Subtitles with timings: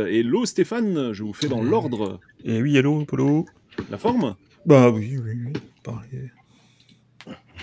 [0.00, 2.20] Hello Stéphane, je vous fais dans l'ordre.
[2.44, 3.44] Et oui, hello, Polo.
[3.90, 5.52] La forme Bah oui, oui, oui.
[5.82, 6.30] pareil.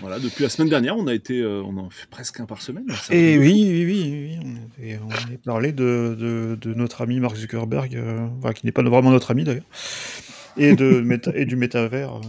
[0.02, 2.62] Voilà, depuis la semaine dernière, on a été, euh, on en fait presque un par
[2.62, 2.86] semaine.
[3.12, 3.44] Et va.
[3.44, 4.40] oui, oui, oui,
[4.78, 8.74] oui, on avait parlé de, de, de notre ami Mark Zuckerberg, euh, enfin, qui n'est
[8.74, 9.64] pas vraiment notre ami d'ailleurs,
[10.58, 11.02] et, de
[11.34, 12.20] et du métavers, euh,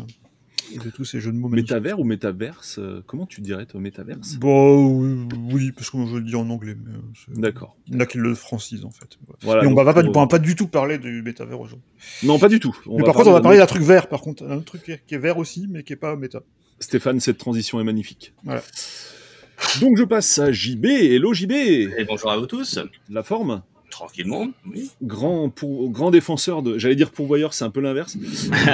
[0.76, 1.70] de tous ces jeux de mots magnifiques.
[1.70, 4.34] Métavers ou métaverse euh, Comment tu dirais toi, métaverse?
[4.36, 7.76] Bon, oui, oui, parce que je le dis en anglais, euh, D'accord.
[7.86, 9.18] il y en a qui le francisent en fait.
[9.42, 9.62] Voilà.
[9.62, 11.86] Et on donc, va pas, pour- on va pas du tout parler du métavers aujourd'hui.
[12.22, 12.76] Non, pas du tout.
[12.86, 14.92] On mais par contre, on va parler d'un truc vert, par contre, un truc qui
[14.92, 16.42] est, qui est vert aussi, mais qui est pas méta.
[16.80, 18.34] Stéphane, cette transition est magnifique.
[18.44, 18.62] Voilà.
[19.80, 20.84] Donc je passe à JB.
[20.86, 21.50] Hello JB.
[21.52, 22.78] Et bonjour à vous tous.
[23.10, 23.62] La forme?
[23.98, 24.90] Tranquillement, oui.
[25.02, 26.78] grand, pour, grand défenseur de.
[26.78, 28.16] J'allais dire pourvoyeur, c'est un peu l'inverse.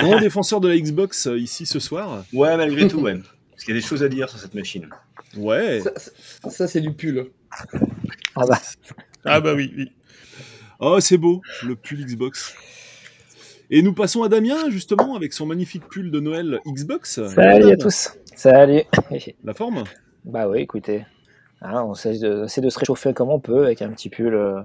[0.01, 2.25] grand défenseur de la Xbox euh, ici ce soir.
[2.35, 3.17] Ouais, malgré tout, ouais.
[3.51, 4.89] Parce qu'il y a des choses à dire sur cette machine.
[5.37, 5.81] Ouais.
[5.81, 7.31] Ça, ça- ça, c'est du pull.
[8.37, 8.59] Ah bah,
[9.25, 9.93] Ah bah oui, oui.
[10.81, 12.55] Oh, c'est beau, le pull Xbox.
[13.71, 17.21] Et nous passons à Damien, justement, avec son magnifique pull de Noël Xbox.
[17.29, 18.11] salut à tous.
[18.37, 18.83] Salut.
[19.43, 19.85] La forme?
[20.25, 21.05] Bah oui, écoutez,
[21.63, 24.35] hein, on essaie de, essaie de se réchauffer comme on peut avec un petit pull
[24.35, 24.61] euh,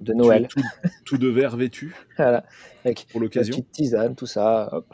[0.00, 0.46] de Noël.
[0.48, 0.62] Tout,
[1.04, 2.44] tout de vert vêtu Voilà,
[2.84, 3.52] avec pour l'occasion.
[3.52, 4.68] petite tisane, tout ça.
[4.72, 4.86] Hop.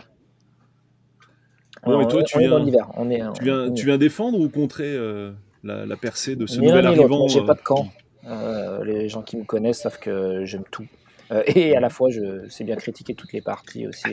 [1.84, 2.88] Bon, et toi, tu on est viens- dans l'hiver.
[2.96, 6.34] On est, Tu viens, on tu est- viens défendre ou contrer euh, la, la percée
[6.36, 7.88] de ce Ni nouvel arrivant Moi, J'ai euh, pas de camp.
[8.26, 10.86] Euh, les gens qui me connaissent savent que j'aime tout.
[11.30, 14.08] Euh, et à la fois, je sais bien critiquer toutes les parties aussi,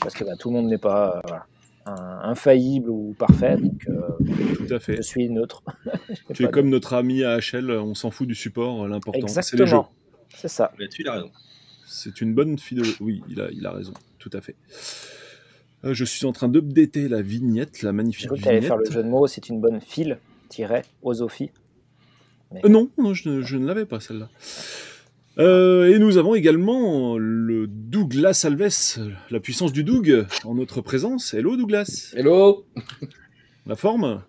[0.00, 1.22] parce que bah, tout le monde n'est pas
[2.22, 3.86] infaillible ou parfait, donc
[4.56, 4.96] Tout à fait.
[4.96, 5.62] je suis neutre.
[6.34, 9.76] Tu es comme notre ami AHL, on s'en fout du support, l'important c'est les jeux.
[10.40, 10.72] C'est ça.
[10.78, 11.30] Là-dessus, il a raison.
[11.86, 13.02] C'est une bonne philosophie.
[13.02, 14.54] Oui, il a, il a raison, tout à fait.
[15.84, 18.64] Euh, je suis en train d'updater la vignette, la magnifique tu allais vignette.
[18.66, 21.50] faire le jeu de mots, c'est une bonne file, tiret, osophie.
[22.64, 24.28] Euh, non, non, je, ne- je ne l'avais pas celle-là.
[25.38, 28.98] Euh, et nous avons également le Douglas Alves,
[29.30, 31.32] la puissance du Doug, en notre présence.
[31.32, 32.12] Hello Douglas.
[32.16, 32.66] Hello
[33.66, 34.22] La forme?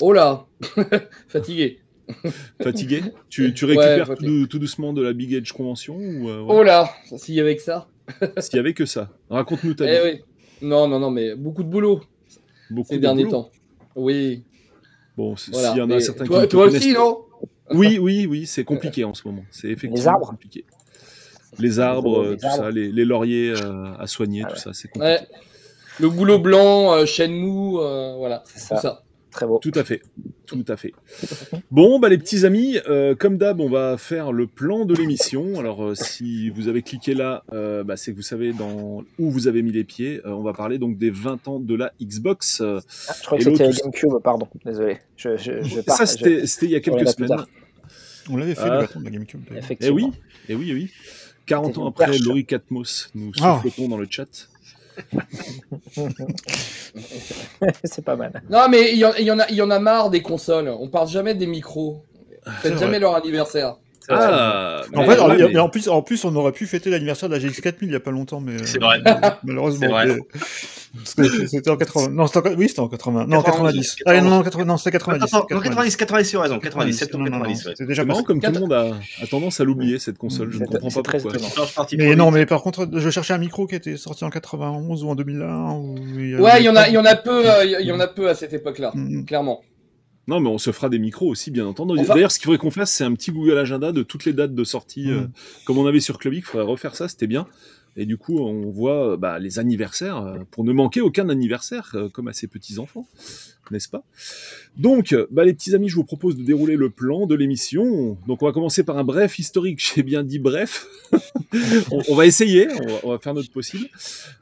[0.00, 0.46] Oh là
[1.28, 1.80] Fatigué.
[2.62, 6.54] Fatigué tu, récupères tout, dou- tout doucement de la Big Edge Convention ou euh, ouais,
[6.58, 7.88] Oh là S'il y avait que ça.
[8.38, 10.16] s'il y avait que ça Raconte-nous ta Eh vie.
[10.16, 10.68] oui.
[10.68, 12.00] Non, non, non, mais beaucoup de boulot
[12.70, 13.42] Beaucoup ces de derniers boulot.
[13.44, 13.50] temps.
[13.96, 14.44] Oui.
[15.16, 15.68] Bon, Voilà.
[15.70, 17.18] s'il y en a Mais certains toi, qui toi aussi, non
[17.70, 19.44] Oui, oui, oui, c'est compliqué en ce moment.
[19.50, 20.28] C'est effectivement arbres.
[20.30, 20.64] compliqué.
[21.58, 22.64] Les arbres, Les euh, tout arbres.
[22.64, 24.60] ça, les, les lauriers euh, à soigner, Ah tout ouais.
[24.60, 25.14] ça, c'est compliqué.
[25.14, 25.26] Ouais.
[26.00, 28.42] Le boulot blanc, euh, Shenmue, euh, voilà.
[28.46, 29.03] C'est Tout ça.
[29.34, 29.58] Très beau.
[29.58, 30.00] Tout à fait,
[30.46, 30.92] tout à fait.
[31.72, 35.58] Bon, bah les petits amis, euh, comme d'hab, on va faire le plan de l'émission.
[35.58, 39.30] Alors, euh, si vous avez cliqué là, euh, bah, c'est que vous savez dans où
[39.30, 40.20] vous avez mis les pieds.
[40.24, 42.60] Euh, on va parler donc des 20 ans de la Xbox.
[42.60, 42.78] Euh,
[43.08, 43.70] Ah, je crois que c'était.
[43.82, 44.98] GameCube, pardon, désolé.
[45.16, 47.36] Je, je, je pars, ça, c'était il y a quelques semaines.
[48.30, 48.74] On l'avait fait, Ah.
[48.76, 49.40] le bâton de la GameCube.
[49.48, 49.56] d'ailleurs.
[49.62, 49.96] Eh Effectivement.
[49.96, 50.12] oui,
[50.48, 50.90] eh oui, eh oui.
[51.46, 52.18] 40 C'était ans après.
[52.18, 53.60] Laurie Catmos, nous Ah.
[53.88, 54.48] dans le chat.
[57.84, 58.42] C'est pas mal.
[58.50, 60.22] Non, mais il y, en- il y en a, il y en a marre des
[60.22, 60.68] consoles.
[60.68, 62.02] On parle jamais des micros.
[62.62, 63.00] C'est Faites jamais vrai.
[63.00, 63.76] leur anniversaire.
[64.08, 67.34] Ah, En mais fait, mais- en plus, en plus, on aurait pu fêter l'anniversaire de
[67.34, 69.00] la GX 4000 il y a pas longtemps, mais C'est euh, vrai.
[69.44, 69.88] malheureusement.
[71.04, 72.10] C'est parce que C'était en 80.
[72.10, 72.54] Non, c'était en...
[72.54, 73.26] oui, c'était en 80.
[73.26, 73.96] Non, 90.
[73.96, 73.96] 90.
[74.06, 74.64] Allez, non, non, 80...
[74.64, 75.24] non, c'était 90.
[75.24, 76.58] Attends, non, 90, 90, tu as raison.
[76.60, 77.72] 90, Non, septembre non, non, 90, ouais.
[77.72, 78.26] C'était déjà C'est marrant passé.
[78.26, 78.90] comme tout le monde a,
[79.22, 80.52] a tendance à l'oublier cette console.
[80.52, 81.86] Je ne C'est- comprends c'est pas très pourquoi.
[81.98, 85.08] Mais non, mais par contre, je cherchais un micro qui était sorti en 91 ou
[85.08, 85.72] en 2001.
[85.72, 85.94] Ou...
[86.40, 88.06] Ouais, il y en a, il y en a peu, euh, il y en a
[88.06, 89.24] peu à cette époque-là, Mm.
[89.24, 89.62] clairement.
[90.26, 91.98] Non, mais on se fera des micros aussi, bien entendu.
[91.98, 94.32] Enfin- D'ailleurs, ce qu'il faudrait qu'on fasse, c'est un petit Google Agenda de toutes les
[94.32, 95.30] dates de sortie, euh, Mm.
[95.66, 96.44] comme on avait sur Clubic.
[96.44, 97.46] Il faudrait refaire ça, c'était bien.
[97.96, 101.92] Et du coup, on voit euh, bah, les anniversaires, euh, pour ne manquer aucun anniversaire,
[101.94, 103.06] euh, comme à ses petits-enfants,
[103.70, 104.04] n'est-ce pas?
[104.76, 108.18] Donc, bah, les petits amis, je vous propose de dérouler le plan de l'émission.
[108.26, 109.80] Donc, on va commencer par un bref historique.
[109.94, 110.86] J'ai bien dit bref.
[111.92, 113.88] on, on va essayer, on va, on va faire notre possible.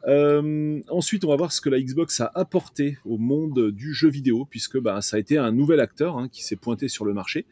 [0.09, 4.09] Euh, ensuite, on va voir ce que la Xbox a apporté au monde du jeu
[4.09, 7.13] vidéo, puisque bah, ça a été un nouvel acteur hein, qui s'est pointé sur le
[7.13, 7.45] marché.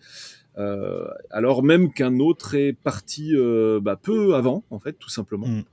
[0.60, 5.47] Euh, alors même qu'un autre est parti euh, bah, peu avant, en fait, tout simplement.
[5.47, 5.65] Mm.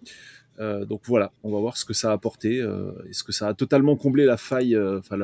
[0.60, 2.66] Euh, donc voilà, on va voir ce que ça a apporté.
[3.10, 5.18] Est-ce que ça a totalement comblé la faille, enfin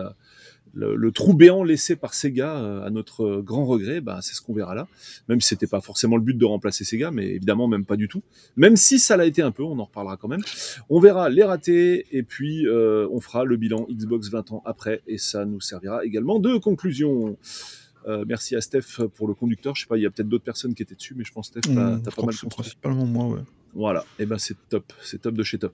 [0.76, 4.54] le, le trou béant laissé par Sega à notre grand regret bah, C'est ce qu'on
[4.54, 4.88] verra là.
[5.30, 8.08] Même si c'était pas forcément le but de remplacer Sega, mais évidemment même pas du
[8.08, 8.22] tout.
[8.58, 10.44] Même si ça l'a été un peu, on en reparlera quand même.
[10.90, 15.18] On verra les ratés et puis on fera le bilan Xbox 20 ans après et
[15.18, 17.38] ça nous servira également de conclusion.
[18.08, 19.76] Euh, merci à Steph pour le conducteur.
[19.76, 21.48] Je sais pas, il y a peut-être d'autres personnes qui étaient dessus, mais je pense
[21.48, 23.42] Steph, t'as Mm, je pas mal principalement moi, ouais.
[23.76, 25.74] Voilà, et ben c'est top, c'est top de chez top.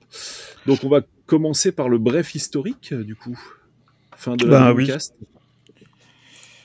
[0.66, 3.38] Donc on va commencer par le bref historique, euh, du coup.
[4.16, 4.86] Fin de la Bah oui.
[4.86, 5.16] podcast.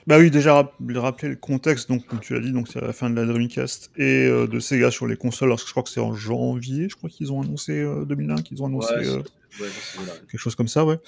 [0.06, 2.86] Bah oui, déjà rap- rappeler le contexte, donc comme tu l'as dit, donc c'est à
[2.86, 5.48] la fin de la Dreamcast et euh, de Sega sur les consoles.
[5.48, 8.62] Alors je crois que c'est en janvier, je crois qu'ils ont annoncé euh, 2001, qu'ils
[8.62, 9.16] ont annoncé Ouais, euh,
[9.60, 9.68] ouais,
[10.30, 10.98] quelque chose comme ça, ouais.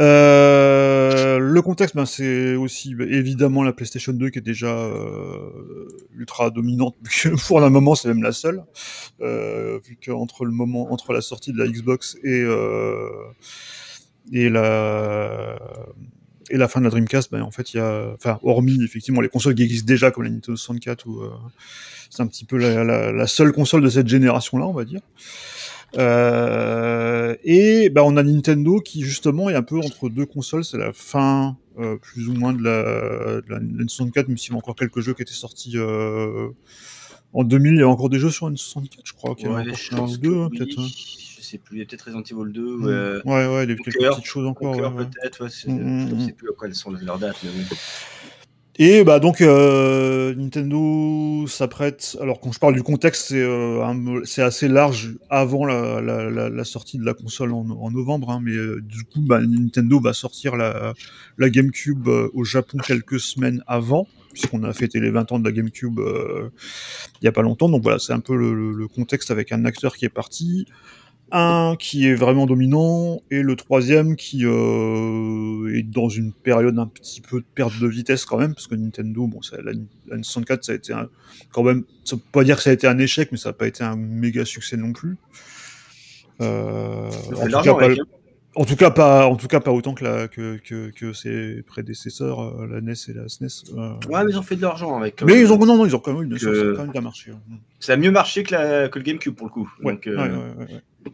[0.00, 5.88] Euh, le contexte, ben, c'est aussi bah, évidemment la PlayStation 2 qui est déjà euh,
[6.16, 6.96] ultra dominante.
[7.46, 8.64] Pour le moment, c'est même la seule,
[9.20, 13.08] euh, vu qu'entre le moment, entre la sortie de la Xbox et euh,
[14.32, 15.58] et la
[16.50, 19.20] et la fin de la Dreamcast, ben, en fait, il y a, enfin, hormis effectivement
[19.20, 21.30] les consoles qui existent déjà comme la Nintendo 64, où euh,
[22.10, 25.00] c'est un petit peu la, la- la seule console de cette génération-là, on va dire.
[25.98, 30.64] Euh, et ben, on a Nintendo qui justement est un peu entre deux consoles.
[30.64, 34.52] C'est la fin euh, plus ou moins de la, de la Nintendo 64, même s'il
[34.52, 36.48] y a encore quelques jeux qui étaient sortis euh,
[37.32, 37.74] en 2000.
[37.74, 39.34] Il y a encore des jeux sur N64, je crois.
[39.34, 40.78] qu'il y a encore peut-être.
[40.78, 40.86] hein.
[41.38, 43.22] Je sais plus, il y a peut-être Resident Evil 2 ou Mm.
[43.26, 44.74] Ouais, ouais, des quelques Conquer, petites choses encore.
[44.76, 45.04] Ouais, ouais.
[45.04, 47.50] peut-être, ouais, c'est- Mm, je mm, sais plus à quoi elles sont leurs dates, mais
[47.54, 47.64] oui.
[48.78, 52.16] Et bah donc euh, Nintendo s'apprête.
[52.22, 57.12] Alors quand je parle du contexte, c'est euh, assez large avant la, sortie de la
[57.12, 60.94] console en, novembre, hein, mais euh, du coup bah, Nintendo va sortir la,
[61.38, 65.52] GameCube euh, au Japon quelques semaines avant, puisqu'on a fêté les 20 ans de la
[65.52, 66.48] GameCube euh,
[67.20, 67.68] il y a pas longtemps.
[67.68, 70.66] Donc voilà, c'est un peu le contexte avec un acteur qui est parti,
[71.32, 76.86] un qui est vraiment dominant et le troisième qui euh, est dans une période un
[76.86, 79.72] petit peu de perte de vitesse quand même parce que Nintendo bon ça, la,
[80.08, 81.08] la 64 ça a été un,
[81.50, 83.52] quand même ça peut pas dire que ça a été un échec mais ça n'a
[83.54, 85.16] pas été un méga succès non plus
[86.40, 87.88] euh, en, tout cas, pas.
[88.54, 91.62] En tout cas pas en tout cas pas autant que la que, que, que ses
[91.62, 93.46] prédécesseurs euh, la NES et la SNES
[93.76, 93.94] euh.
[94.08, 95.22] Ouais, mais ils ont fait de l'argent avec.
[95.22, 96.82] euh, mais ils ont non non ils ont quand même sûr que- ça a quand
[96.82, 97.40] même bien marché hein.
[97.80, 98.88] Ça a mieux marché que, la...
[98.88, 99.72] que le GameCube pour le coup.
[99.82, 101.12] ouais, Donc, euh, ouais, ouais, ouais, ouais.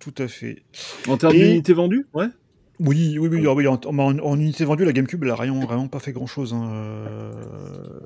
[0.00, 0.62] tout à fait
[1.08, 2.26] En termes Et- d'unités vendues Ouais.
[2.80, 5.52] Oui, oui, oui, ah oui, en, en, en unité vendue, la GameCube, elle a rien,
[5.64, 6.54] vraiment pas fait grand chose.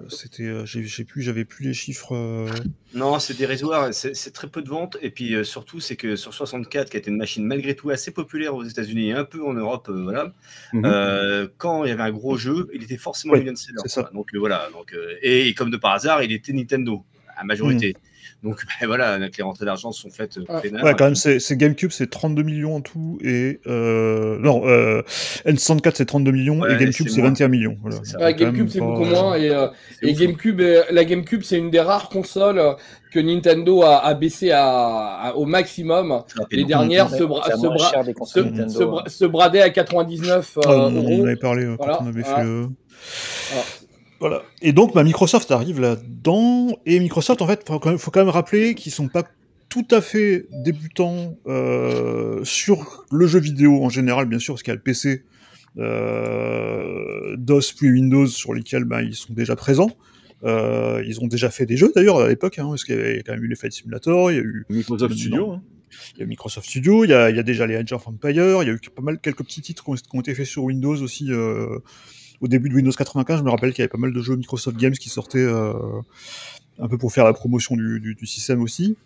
[0.08, 2.14] C'était, euh, j'ai plus, j'avais plus les chiffres.
[2.14, 2.48] euh,
[2.94, 4.96] Non, c'est dérisoire, c'est c'est très peu de ventes.
[5.02, 8.10] Et puis euh, surtout, c'est que sur 64, qui était une machine malgré tout assez
[8.10, 10.32] populaire aux États-Unis et un peu en Europe, euh, voilà,
[10.72, 10.82] Mhm.
[10.84, 13.78] euh, quand il y avait un gros jeu, il était forcément Ouais, million seller.
[13.86, 14.10] ça.
[14.14, 17.04] Donc euh, voilà, donc, euh, et, et comme de par hasard, il était Nintendo
[17.36, 17.94] à majorité.
[18.44, 20.44] Donc ben, voilà, avec les rentrées d'argent sont faites euh,
[20.82, 20.94] Ouais.
[20.96, 25.02] quand même, c'est GameCube, c'est 32 millions en tout, et euh, non, euh,
[25.44, 27.30] N64 c'est 32 millions, Ouais, et GameCube c'est c'est moins.
[27.30, 27.76] 21 millions.
[27.82, 27.96] Voilà.
[28.20, 29.66] Ouais, GameCube c'est pas- beaucoup moins et, euh,
[30.02, 30.18] et ouf.
[30.18, 32.74] GameCube, est- la GameCube c'est une des rares consoles euh,
[33.12, 36.12] que Nintendo a, a baissé à, à- au maximum.
[36.12, 36.46] Rapidement.
[36.52, 37.70] Les dernières se, bra- bra- Nintendo.
[38.90, 39.08] bra- hein.
[39.08, 41.24] se bradaient à 99 euh, Ah, on, on en euros.
[41.24, 42.36] avait parlé euh, quand on avait voilà.
[42.36, 42.44] fait.
[42.44, 42.66] euh.
[44.20, 44.42] Voilà.
[44.62, 46.76] Et donc, bah, Microsoft arrive là-dedans.
[46.86, 49.24] Et Microsoft, en fait, faut quand même, faut quand même rappeler qu'ils sont pas
[49.68, 54.70] tout à fait débutants euh, sur le jeu vidéo en général, bien sûr, parce qu'il
[54.70, 55.24] y a le PC,
[55.78, 59.90] euh, DOS puis Windows sur lesquels bah, ils sont déjà présents.
[60.44, 63.22] Euh, ils ont déjà fait des jeux d'ailleurs à l'époque, hein, parce qu'il y avait
[63.26, 65.14] quand même eu les Flight Simulator, il y a eu Microsoft.
[65.14, 65.52] Studio.
[65.52, 65.62] hein.
[66.14, 68.06] il y a Microsoft Studio, il y a, il y a déjà les Age of
[68.06, 70.34] Empire, il y a eu pas mal quelques petits titres qui ont, qui ont été
[70.34, 71.32] faits sur Windows aussi.
[71.32, 71.78] euh,
[72.40, 74.36] au début de Windows 95, je me rappelle qu'il y avait pas mal de jeux
[74.36, 75.72] Microsoft Games qui sortaient euh,
[76.78, 78.96] un peu pour faire la promotion du, du- du système aussi.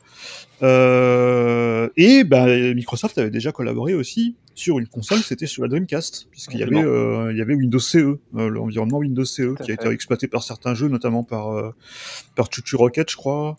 [0.62, 6.28] Euh, et ben, Microsoft avait déjà collaboré aussi sur une console, c'était sur la Dreamcast,
[6.30, 8.18] puisqu'il y avait, euh, il y avait Windows CE, euh,
[8.48, 11.70] l'environnement Windows CE, qui a été exploité par certains jeux, notamment par, euh,
[12.36, 13.56] par Chuchu Rocket, je crois.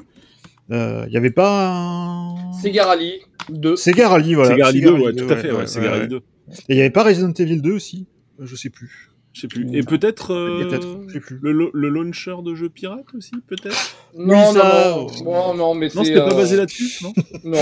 [0.71, 2.53] Euh, Il n'y avait pas un...
[2.61, 3.75] Sega Rally 2.
[3.75, 4.51] Sega Rally, voilà.
[4.51, 6.07] Sega Rally 2, ouais, 2, tout à fait, ouais, Sega ouais, Rally ouais.
[6.07, 6.17] 2.
[6.17, 8.05] Et il n'y avait pas Resident Evil 2 aussi
[8.39, 9.09] Je sais plus.
[9.33, 9.67] Je sais plus.
[9.75, 10.79] Et peut-être euh,
[11.41, 13.95] le, launcher de jeux pirate aussi, peut-être?
[14.15, 16.05] Non, Oui, non, ça, non, non, non, mais Non, c'est.
[16.13, 17.13] c'était pas euh, basé là-dessus, non?
[17.43, 17.57] Non,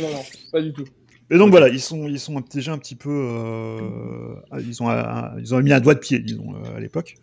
[0.00, 0.84] non, non, pas du tout.
[1.30, 5.32] Et donc voilà, ils sont, ils sont déjà un petit peu, euh, ils ont, un-
[5.40, 7.14] ils ont mis un doigt de pied, disons, euh, à l'époque.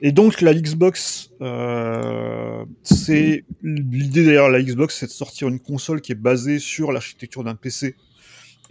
[0.00, 6.00] Et donc la Xbox, euh, c'est l'idée derrière la Xbox, c'est de sortir une console
[6.00, 7.96] qui est basée sur l'architecture d'un PC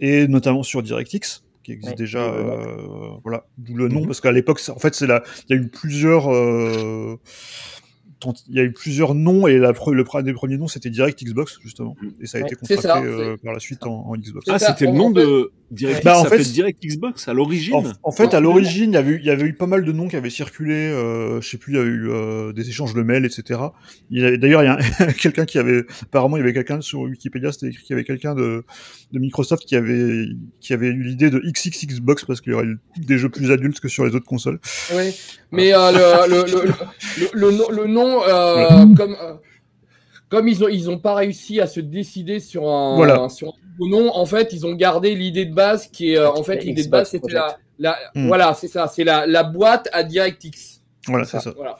[0.00, 2.52] et notamment sur DirectX, qui existe Ouais, déjà, d'où le nom.
[2.52, 4.06] euh, voilà, d'où le nom, Mhm.
[4.06, 6.32] parce qu'à l'époque, en fait, c'est la, il y a eu plusieurs.
[6.32, 7.16] euh,
[8.48, 10.88] il y a eu plusieurs noms et la, pre- le pre- des premiers noms c'était
[10.88, 14.06] Direct Xbox justement et ça a Ouais, été ça, contracté euh, par la suite en,
[14.06, 14.46] en Xbox.
[14.48, 17.74] Ah, c'était le nom de DirectX, Bah, en ça fait, Direct Xbox à l'origine.
[17.74, 19.84] En, en fait, à l'origine, il y avait eu, il y avait eu pas mal
[19.84, 20.74] de noms qui avaient circulé.
[20.74, 23.60] Euh, je sais plus, il y a eu euh, des échanges de mails, etc.
[24.10, 26.52] Il y avait- D'ailleurs, il y a un- quelqu'un qui avait, apparemment, il y avait
[26.54, 28.64] quelqu'un sur Wikipédia, c'était écrit qu'il y avait quelqu'un de,
[29.12, 30.26] de Microsoft qui avait,
[30.60, 33.50] qui avait eu l'idée de XX Xbox parce qu'il y aurait eu des jeux plus
[33.50, 34.60] adultes que sur les autres consoles.
[34.94, 35.14] Oui,
[35.52, 35.90] mais euh,
[36.28, 36.72] le, le, le,
[37.18, 39.34] le, le nom- le nom, euh, comme, euh,
[40.28, 43.28] comme ils ont, ils ont pas réussi à se décider sur un, Voilà.
[43.28, 46.30] sur un nouveau nom, en fait, ils ont gardé l'idée de base qui est, euh,
[46.30, 48.28] en fait, l'idée de base, c'était la, la, Hmm.
[48.28, 50.80] voilà, c'est ça, c'est la, la boîte à DirectX.
[51.08, 51.52] Voilà, c'est ça.
[51.56, 51.76] Voilà.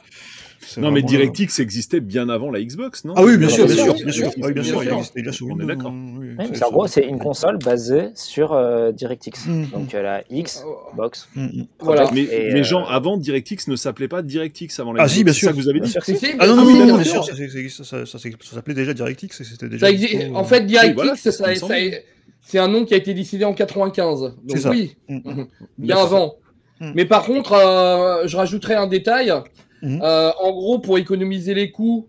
[0.77, 3.13] Non, mais vraiment, DirectX existait bien avant la Xbox, non?
[3.15, 4.29] Ah oui, bien sûr, bien sûr, bien sûr.
[4.29, 4.83] bien Ah oui, bien sûr.
[4.83, 5.67] il existait déjà sur On est Windows.
[5.67, 5.91] d'accord.
[5.91, 9.47] en gros, c'est une console basée sur euh, DirectX.
[9.47, 9.65] Mm.
[9.73, 11.29] Donc euh, la Xbox.
[11.35, 11.65] Mm, mm.
[11.79, 12.09] Voilà.
[12.13, 15.15] Mais, Et, mais euh, genre, avant, DirectX ne s'appait pas DirectX avant la Ah, Xbox,
[15.17, 15.47] si, bien sûr.
[15.49, 15.95] ça que vous avez dit?
[16.39, 17.23] Ah non, non, bien sûr.
[17.69, 18.05] ça,
[18.41, 19.87] s'appelait déjà DirectX et c'était déjà.
[20.33, 24.21] En fait, DirectX, c'est ça- un nom qui a été décidé en 95.
[24.21, 24.69] Donc C'est ça.
[24.69, 25.47] oui, Mm, mm.
[25.79, 26.35] bien avant.
[26.79, 26.91] Mm.
[26.95, 29.33] Mais par contre, euh, je rajouterai un détail.
[29.81, 30.01] Mhm.
[30.03, 32.07] Euh, en gros, pour économiser les coûts,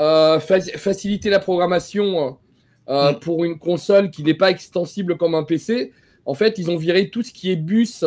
[0.00, 2.38] euh, fa- faciliter la programmation
[2.88, 3.18] euh, Mm.
[3.20, 5.92] pour une console qui n'est pas extensible comme un PC,
[6.26, 8.04] en fait, ils ont viré tout ce qui est bus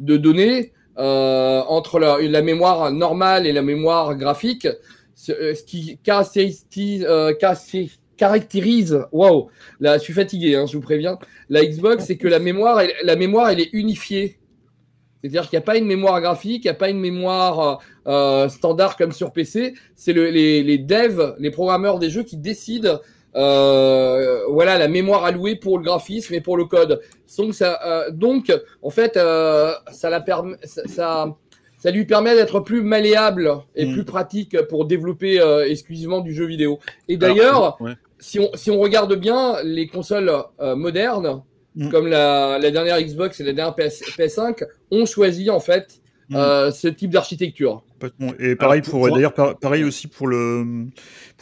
[0.00, 4.66] de données entre la, la mémoire normale et la mémoire graphique,
[5.14, 6.66] ce, ce qui caractérise,
[7.40, 9.48] caractérise- caractérise, waouh,
[9.80, 11.18] là, je suis fatigué, hein, je vous préviens.
[11.50, 14.38] La Xbox, c'est que la mémoire, elle, la mémoire, elle est unifiée.
[15.24, 18.48] C'est-à-dire qu'il n'y a pas une mémoire graphique, il n'y a pas une mémoire euh,
[18.50, 19.72] standard comme sur PC.
[19.96, 23.00] C'est le- les, les devs, les programmeurs des jeux qui décident
[23.36, 27.00] euh, voilà, la mémoire allouée pour le graphisme et pour le code.
[27.38, 28.52] Donc, ça, euh, donc
[28.82, 31.34] en fait, euh, ça, la permet, ça, ça,
[31.78, 33.92] ça lui permet d'être plus malléable et Mm.
[33.92, 36.78] plus pratique pour développer euh, exclusivement du jeu vidéo.
[37.08, 37.92] Et d'ailleurs, ouais.
[38.18, 41.42] si on, si on regarde bien les consoles euh, modernes,
[41.76, 41.88] Mm.
[41.90, 46.00] comme la, la dernière Xbox et la dernière PS, PS5, ont choisi en fait
[46.30, 46.36] Mm.
[46.36, 47.84] euh, ce type d'architecture.
[48.38, 50.86] Et pareil pour, pour- d'ailleurs par- pareil aussi pour le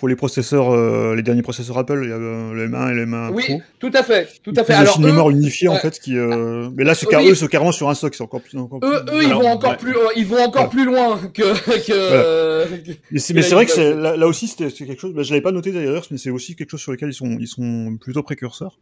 [0.02, 2.94] pour les processeurs euh, les derniers processeurs Apple il y a euh, le M1 et
[2.94, 4.72] le M1 oui, Pro tout à fait, tout à fait.
[4.72, 5.78] Alors eux, mémoire unifié en ouais.
[5.78, 7.30] fait qui euh, mais là c'est Oui.
[7.30, 9.48] eux carrément sur un stock c'est encore plus encore eux, plus- eux, ils Alors, vont
[9.50, 9.76] encore ouais.
[9.76, 10.70] plus, euh, ils vont encore Ouais.
[10.70, 11.42] plus loin que
[11.86, 12.92] que.
[13.12, 15.14] Mais c'est, mais vrai que c'est, là, là aussi c'était c'est quelque chose.
[15.14, 17.36] Bah, je l'avais pas noté d'ailleurs, mais c'est aussi quelque chose sur lequel ils sont
[17.38, 18.80] ils sont plutôt précurseurs.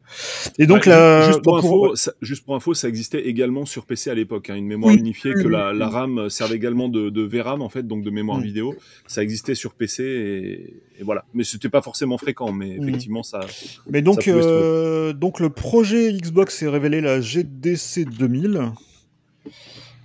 [0.58, 3.20] Et donc Ouais, là, juste, pour donc, info, pour- ça, juste pour info, ça existait
[3.28, 5.72] également sur PC à l'époque, hein, une mémoire Oui, unifiée que la.
[5.90, 8.42] RAM servait également de, de VRAM en fait, donc de mémoire Mm.
[8.44, 8.74] vidéo.
[9.06, 11.24] Ça existait sur PC et, et voilà.
[11.34, 12.88] Mais c'était pas forcément fréquent, mais Mm.
[12.88, 13.40] effectivement ça.
[13.90, 18.70] mais donc ça euh, donc le projet Xbox est révélé la GDC 2000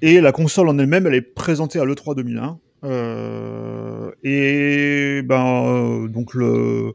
[0.01, 2.57] et la console en elle-même elle est présentée à l'E3 2001.
[2.83, 6.93] Euh, et ben euh, donc le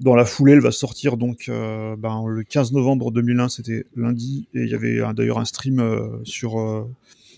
[0.00, 4.48] dans la foulée elle va sortir donc euh, ben, le 15 novembre 2001 c'était lundi
[4.54, 5.82] et il y avait d'ailleurs un stream
[6.24, 6.86] sur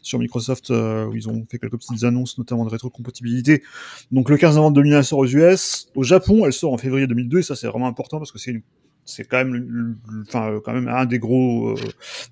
[0.02, 3.62] sur Microsoft euh, où ils ont fait quelques petites annonces notamment de rétrocompatibilité.
[4.11, 7.06] Donc le 15 novembre 2001 elle sort aux US au Japon elle sort en février
[7.06, 8.62] 2002 et ça c'est vraiment important parce que c'est
[9.04, 9.97] c'est quand même,
[10.28, 11.75] enfin, quand même un des gros, euh,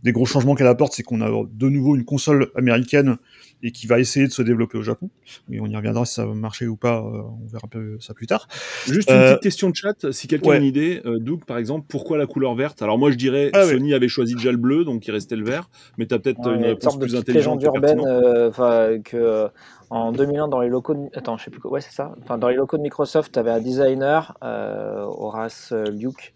[0.02, 3.16] des gros changements qu'elle apporte, c'est qu'on a de nouveau une console américaine
[3.62, 5.10] et qui va essayer de se développer au Japon.
[5.50, 7.98] Et on y reviendra si ça va marcher ou pas, euh, on verra un peu
[8.00, 8.48] ça plus tard.
[8.86, 10.56] Juste une Euh, petite question de chat, si quelqu'un ouais.
[10.56, 12.80] a une idée, euh, Doug par exemple, pourquoi la couleur verte?
[12.82, 13.72] Alors moi je dirais Ah ouais.
[13.72, 16.54] Sony avait choisi déjà le bleu, donc il restait le vert, mais t'as peut-être Ouais,
[16.56, 17.62] une réponse plus intelligente.
[17.62, 18.58] urbaine pertinente.
[18.60, 19.48] euh, que euh,
[19.90, 21.08] en 2001 dans les locaux de...
[21.14, 23.38] attends je sais plus quoi ouais c'est ça enfin dans les locaux de Microsoft tu
[23.40, 26.32] avais un designer euh, Horace Luke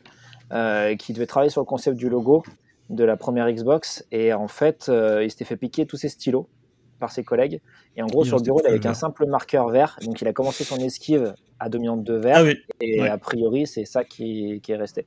[0.52, 2.42] euh, qui devait travailler sur le concept du logo
[2.90, 6.48] de la première Xbox et en fait euh, il s'était fait piquer tous ses stylos
[7.00, 7.60] par ses collègues
[7.96, 8.96] et en gros Il sur le bureau il qu'un vert.
[8.96, 12.56] simple marqueur vert donc il a commencé son esquive à dominante de vert Ah oui.
[12.80, 13.08] et ouais.
[13.08, 15.06] a priori c'est ça qui, qui est resté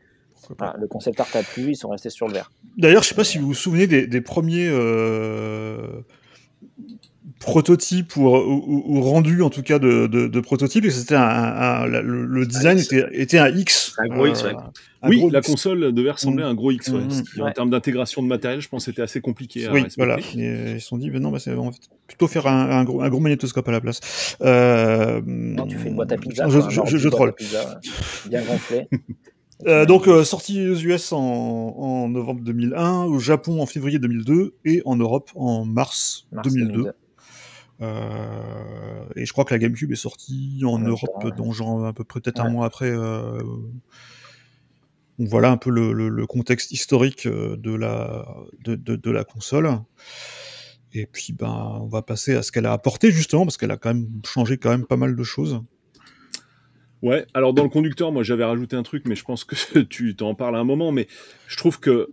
[0.79, 3.23] le concept art a plu ils sont restés sur le vert D'ailleurs, je sais pas
[3.23, 6.01] si vous vous souvenez des, des premiers euh,
[7.39, 10.85] prototypes ou, ou, ou rendus en tout cas de, de, de prototypes.
[10.85, 13.95] Et c'était un, un- un- le, le design était, était un X.
[13.99, 14.53] Un gros X, ouais.
[15.03, 15.47] un Oui, gros la X.
[15.47, 17.07] console devait ressembler à un gros X, ouais, Mm.
[17.33, 17.53] qui, en Ouais.
[17.53, 20.17] termes d'intégration de matériel, je pense que c'était assez compliqué à Oui, voilà.
[20.35, 21.75] Et, euh, ils se sont dit, ben non, bah, c'est, on va
[22.07, 24.35] plutôt faire un, un, gros, un gros magnétoscope à la place.
[24.41, 27.33] Euh, non tu fais une boîte à pizza Je, je, je, je troll.
[27.33, 28.87] pizza, euh, bien gonflé
[29.65, 34.53] Euh, donc, euh, sortie aux US en, en novembre 2001, au Japon en février 2002
[34.65, 36.71] et en Europe en mars, Mars 2002.
[36.73, 36.91] 2002.
[37.81, 41.31] Euh, et je crois que la GameCube est sortie en Europe ouais.
[41.37, 42.89] dans genre à peu près peut-être un mois après.
[42.89, 43.39] euh,
[45.19, 48.25] donc voilà un peu le, le- le contexte historique euh, de la,
[48.63, 49.69] de, de- de la console.
[50.93, 53.77] Et puis ben on va passer à ce qu'elle a apporté justement parce qu'elle a
[53.77, 55.61] quand même changé quand même pas mal de choses.
[57.03, 60.15] Ouais, alors dans le conducteur, moi j'avais rajouté un truc, mais je pense que tu
[60.15, 61.07] t'en parles à un moment, mais
[61.47, 62.09] je trouve que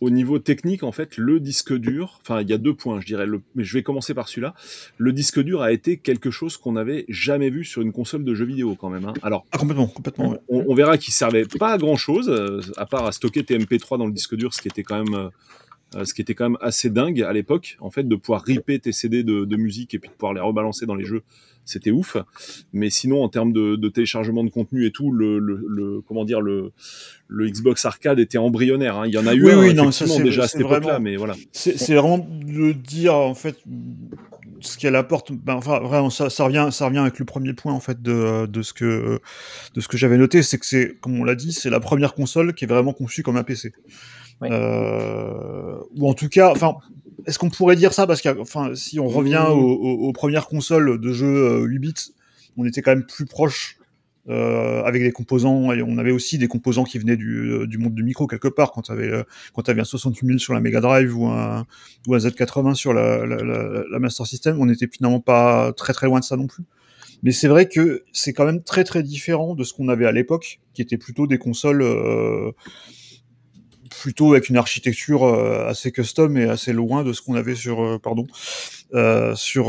[0.00, 3.06] au niveau technique, en fait, le disque dur, enfin il y a deux points, je
[3.06, 4.54] dirais, le, mais je vais commencer par celui-là.
[4.98, 8.34] Le disque dur a été quelque chose qu'on n'avait jamais vu sur une console de
[8.34, 9.06] jeux vidéo quand même.
[9.06, 9.14] hein.
[9.22, 10.30] Alors Ah complètement, complètement.
[10.32, 10.38] ouais.
[10.48, 12.30] on, on verra qu'il servait pas à grand chose,
[12.76, 15.14] à part à stocker tes MP3 dans le disque dur, ce qui était quand même
[15.14, 15.30] euh, euh,
[16.04, 18.92] ce qui était quand même assez dingue à l'époque, en fait, de pouvoir ripper tes
[18.92, 21.22] CD de, de musique et puis de pouvoir les rebalancer dans les jeux,
[21.64, 22.16] c'était ouf.
[22.72, 26.24] Mais sinon, en termes de, de téléchargement de contenu et tout, le, le, le- comment
[26.24, 26.72] dire, le,
[27.28, 28.96] le Xbox Arcade était embryonnaire.
[28.98, 29.06] hein.
[29.06, 31.16] Il y en a eu Oui, un, oui, non, ça, déjà à cette époque-là, mais
[31.16, 31.34] voilà.
[31.52, 33.56] C'est c'est vraiment de dire en fait
[34.60, 35.32] ce qu'elle apporte.
[35.32, 38.46] Ben, enfin, vraiment, ça, ça revient, ça revient avec le premier point en fait de,
[38.46, 39.18] de ce que
[39.74, 42.14] de ce que j'avais noté, c'est que c'est, comme on l'a dit, c'est la première
[42.14, 43.72] console qui est vraiment conçue comme un PC.
[44.42, 44.48] Oui.
[44.52, 46.74] Euh, ou en tout cas, enfin,
[47.26, 48.06] est-ce qu'on pourrait dire ça?
[48.06, 49.52] Parce que, enfin, si on revient Mmh.
[49.52, 51.26] aux, aux- aux premières consoles de jeux
[51.62, 51.94] euh, 8 bits,
[52.56, 53.76] on était quand même plus proche.
[54.28, 57.78] euh, avec des composants, et on avait aussi des composants qui venaient du, euh, du
[57.78, 59.12] monde du micro quelque part quand tu avais
[59.54, 61.64] quand tu avais un 68 000 sur la Mega Drive ou un,
[62.08, 65.92] ou un Z80 sur la, la, la, la Master System, on n'était finalement pas très
[65.92, 66.64] très loin de ça non plus.
[67.22, 70.12] Mais c'est vrai que c'est quand même très très différent de ce qu'on avait à
[70.12, 72.50] l'époque, qui était plutôt des consoles euh,
[74.00, 77.82] plutôt avec une architecture euh, assez custom et assez loin de ce qu'on avait sur
[77.82, 78.26] euh, pardon
[78.94, 79.66] euh, sur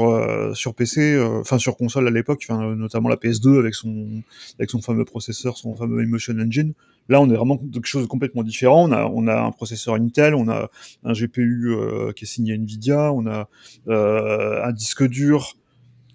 [0.56, 4.24] sur PC, enfin sur console à l'époque, notamment la PS2 avec son
[4.60, 6.74] avec son fameux processeur, son fameux Emotion Engine.
[7.10, 8.90] Là, on est vraiment quelque chose de complètement différent.
[8.90, 10.70] On a, on a un processeur Intel, on a
[11.06, 11.74] un GPU
[12.16, 13.50] qui est signé Nvidia, on a
[13.88, 15.56] un disque dur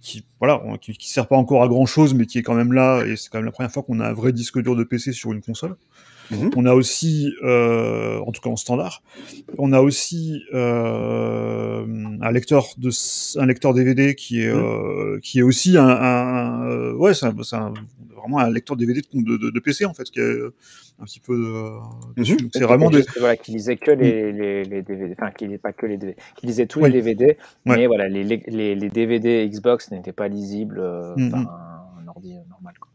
[0.01, 3.05] qui, voilà, qui sert pas encore à grand chose, mais qui est quand même là.
[3.05, 5.13] Et c'est quand même la première fois qu'on a un vrai disque dur de PC
[5.13, 5.77] sur une console.
[6.31, 6.51] Mhm.
[6.57, 9.03] On a aussi, euh, en tout cas en standard,
[9.59, 11.85] on a aussi euh,
[12.21, 12.91] un lecteur de
[13.41, 17.57] un lecteur DVD qui est euh, qui est aussi un, un- ouais c'est un- c'est
[17.57, 17.75] un-
[18.17, 20.41] vraiment un lecteur DVD de, de, de PC en fait qui est
[21.01, 21.71] un petit peu euh,
[22.17, 22.37] dessus.
[22.37, 25.47] Donc, c'est vraiment des Juste, voilà, qui lisait que les, les, les DVD, enfin qui
[25.47, 26.91] lisait pas que les DVD, qui lisait tous Oui.
[26.93, 27.25] les DVD,
[27.67, 27.77] Ouais.
[27.77, 31.31] mais voilà, les, les, les, DVD Xbox n'étaient pas lisibles euh, Mhm.
[31.31, 32.75] par un, un ordi euh, normal.
[32.79, 32.89] Quoi.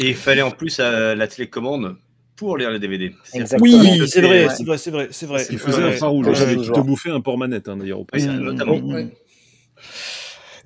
[0.00, 1.96] Et il fallait en plus euh, la télécommande
[2.36, 3.12] pour lire les DVD.
[3.60, 4.48] Oui c'est vrai ouais.
[4.54, 5.92] c'est vrai c'est vrai c'est vrai Il Ouais, faisait ouais.
[5.94, 6.82] infrarouge, Ouais, j'avais toujours.
[6.84, 8.38] bouffait un port manette, hein, d'ailleurs, au passage.
[8.40, 8.76] notamment.
[8.78, 9.08] Ouais.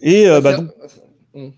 [0.01, 0.71] et euh, bah, donc,
[1.35, 1.51] Hmm.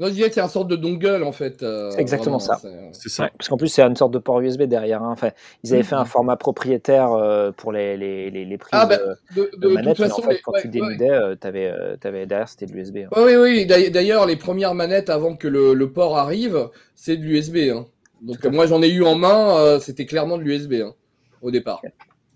[0.00, 1.62] Non, je dirais que c'est un sorte de dongle en fait.
[1.62, 2.58] euh, C'est exactement vraiment, ça.
[2.60, 3.24] c'est- C'est ça.
[3.24, 5.02] Ouais, parce qu'en plus, c'est une sorte de port USB derrière.
[5.02, 5.10] hein.
[5.12, 5.30] Enfin,
[5.64, 5.88] ils avaient Mhm.
[5.88, 9.42] fait un format propriétaire euh, pour les, les, les, les prises Ah, bah, euh, De,
[9.42, 10.72] de, toute mais en fait, les- quand ouais, tu ouais.
[10.72, 12.98] dénudais, euh, t'avais, euh, t'avais- derrière, c'était de l'USB.
[12.98, 13.08] hein.
[13.20, 13.66] Ouais, oui, oui.
[13.66, 17.70] D'ailleurs- D'ailleurs, les premières manettes avant que le, le port arrive, c'est de l'USB.
[17.70, 17.86] Hein.
[18.22, 20.94] Donc, moi, j'en ai eu en main, euh, c'était clairement de l'USB hein,
[21.42, 21.82] au départ.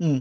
[0.01, 0.19] Hmm.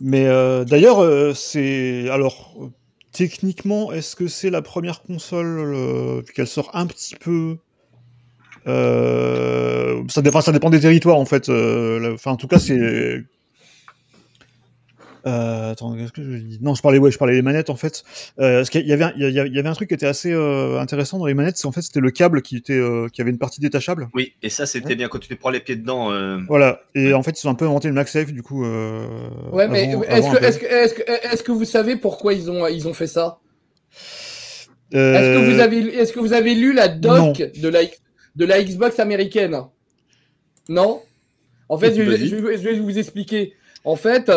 [0.00, 2.68] Mais euh, d'ailleurs, euh, c'est alors euh,
[3.12, 7.58] techniquement, est-ce que c'est la première console euh, vu qu'elle sort un petit peu
[8.66, 11.48] euh, ça, dé- enfin, ça dépend des territoires en fait.
[11.48, 13.22] euh, Enfin, en tout cas, c'est.
[15.26, 16.58] Euh, attends, qu'est-ce que je dis?
[16.62, 18.02] Non, je parlais, ouais, je parlais des manettes en fait.
[18.38, 19.94] Euh, parce qu'il y avait, un- il y avait il y avait un truc qui
[19.94, 22.72] était assez euh, intéressant dans les manettes, c'est en fait c'était le câble qui était,
[22.72, 24.08] euh, qui avait une partie détachable.
[24.14, 26.10] Oui, et ça c'était bien quand tu te prends les pieds dedans.
[26.12, 26.80] euh, Voilà.
[26.94, 28.64] Et en fait, ils ont un peu inventé le MagSafe du coup.
[28.64, 29.06] Euh,
[29.52, 30.44] Ouais, mais est-ce que, peu.
[30.44, 31.02] est-ce que, est-ce que,
[31.32, 33.38] est-ce que vous savez pourquoi ils ont, ils ont fait ça?
[34.94, 37.80] Euh, Est-ce que vous avez, est-ce que vous avez lu la doc de la,
[38.36, 39.56] de la Xbox américaine?
[40.68, 41.02] Non?
[41.68, 43.54] En fait, je vais vous expliquer.
[43.84, 44.30] En fait,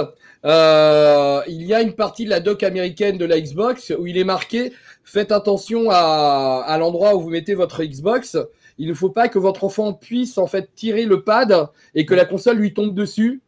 [0.45, 4.17] euh, il y a une partie de la doc américaine de la Xbox où il
[4.17, 8.38] est marqué faites attention à, à l'endroit où vous mettez votre Xbox.
[8.79, 12.15] Il ne faut pas que votre enfant puisse en fait tirer le pad et que
[12.15, 13.41] la console lui tombe dessus.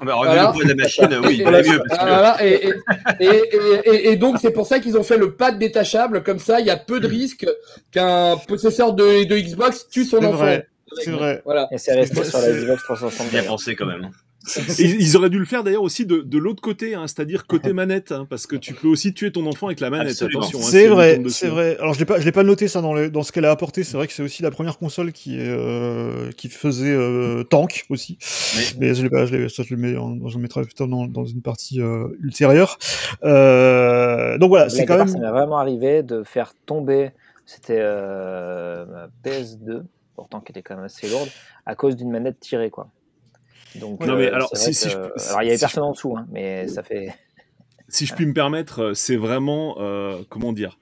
[0.00, 0.42] Ah bah, regarde Voilà.
[0.48, 1.82] le poids de la machine, oui, il Et- valait mieux.
[1.88, 2.06] Parce que...
[2.08, 2.72] voilà, et, et,
[3.20, 6.40] et, et- et- et donc c'est pour ça qu'ils ont fait le pad détachable, comme
[6.40, 7.46] ça il y a peu de risques
[7.92, 10.56] qu'un possesseur de, de Xbox tue son enfant.
[11.04, 11.40] c'est vrai.
[11.44, 11.68] Voilà.
[11.70, 13.30] Et c'est resté sur la Xbox 360.
[13.30, 14.10] Bien pensé quand même.
[14.78, 17.72] Et ils auraient dû le faire d'ailleurs aussi de, de l'autre côté, hein, c'est-à-dire côté
[17.72, 20.10] manette, hein, parce que tu peux aussi tuer ton enfant avec la manette.
[20.12, 20.40] Absolument.
[20.40, 21.76] Attention, hein, C'est vrai, c'est vrai.
[21.80, 23.50] Alors je l'ai pas, je l'ai pas noté ça dans, le, dans ce qu'elle a
[23.50, 23.84] apporté.
[23.84, 28.18] C'est vrai que c'est aussi la première console qui euh, qui faisait euh, tank aussi.
[28.56, 28.64] Oui.
[28.80, 30.74] Mais je l'ai pas, je l'ai, ça je le mets, en- je le mettrai plus
[30.74, 32.78] tard dans, dans une partie euh, ultérieure.
[33.24, 35.14] Euh, donc voilà, c'est quand part, même.
[35.14, 37.10] Ça m'est vraiment arrivé de faire tomber,
[37.46, 39.82] c'était euh, ma PS2,
[40.16, 41.28] pourtant qui était quand même assez lourde,
[41.66, 42.88] à cause d'une manette tirée, quoi.
[43.76, 45.56] Donc, Non, mais euh, alors, c'est si- vrai si que- je- alors il y avait
[45.56, 47.08] si je- personne en dessous, hein, mais ça fait.
[47.90, 50.78] Si je puis me permettre, euh, c'est vraiment, euh, comment dire,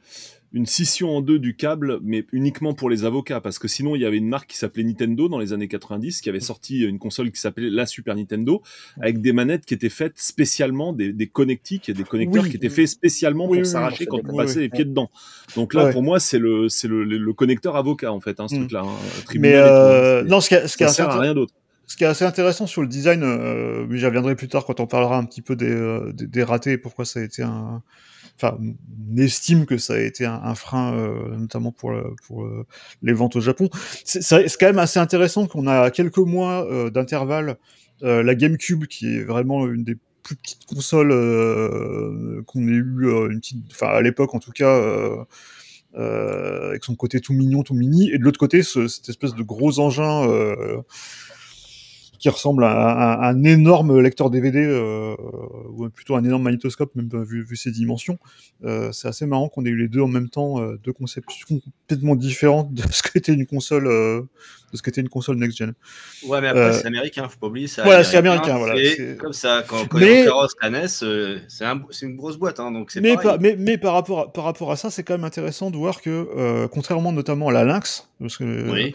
[0.52, 4.02] une scission en deux du câble, mais uniquement pour les avocats, parce que sinon il
[4.02, 6.98] y avait une marque qui s'appelait Nintendo dans les années 90, qui avait sorti une
[6.98, 8.60] console qui s'appelait la Super Nintendo,
[9.00, 12.50] avec des manettes qui étaient faites spécialement, des, des connectiques des connecteurs Oui.
[12.50, 15.08] qui étaient faits spécialement Oui, pour oui, s'arracher quand on passait les pieds dedans.
[15.54, 15.92] Donc là, Ouais.
[15.92, 18.58] pour moi, c'est le, le, le, le connecteur avocat en fait, hein, ce Mm.
[18.60, 18.82] truc-là.
[18.84, 21.54] hein, Mais euh, non, ce qui, est- ce qui assez sert à rien d'autre.
[21.86, 24.80] Ce qui est assez intéressant sur le design, euh, mais j'y reviendrai plus tard quand
[24.80, 27.82] on parlera un petit peu des, euh, des, ratés et pourquoi ça a été un,
[28.36, 32.66] enfin, on estime que ça a été un, frein, euh, notamment pour, le- pour euh,
[33.02, 33.70] les ventes au Japon.
[34.04, 34.20] C'est
[34.58, 37.56] quand même assez intéressant qu'on a quelques mois euh, d'intervalle
[38.02, 43.06] euh, la GameCube, qui est vraiment une des plus petites consoles euh, qu'on ait eu,
[43.06, 44.68] euh, une petite, enfin à l'époque en tout cas.
[44.76, 45.16] euh,
[45.96, 49.34] euh, avec son côté tout mignon, tout mini, et de l'autre côté, ce- cette espèce
[49.34, 50.78] de gros engin euh,
[52.18, 55.14] qui ressemble à, à- à un énorme lecteur DVD, euh,
[55.70, 58.18] ou plutôt un énorme magnétoscope, même euh, vu, vu ses dimensions.
[58.64, 61.60] Euh, c'est assez marrant qu'on ait eu les deux en même temps, euh, deux conceptions
[61.88, 64.22] complètement différentes de ce qu'était une console, euh,
[64.72, 65.74] de ce qu'était une console next-gen.
[66.26, 67.84] Ouais, mais après, Euh, c'est américain, faut pas oublier ça.
[67.84, 71.82] voilà, c'est américain, voilà, c'est- comme ça, quand, quand Mais- la NES, euh, c'est un-
[71.90, 74.72] c'est une grosse boîte, hein, donc Mais, par, mais, mais par, rapport à, par rapport
[74.72, 78.08] à ça, c'est quand même intéressant de voir que, euh, contrairement notamment à la Lynx,
[78.20, 78.94] parce que euh, Oui.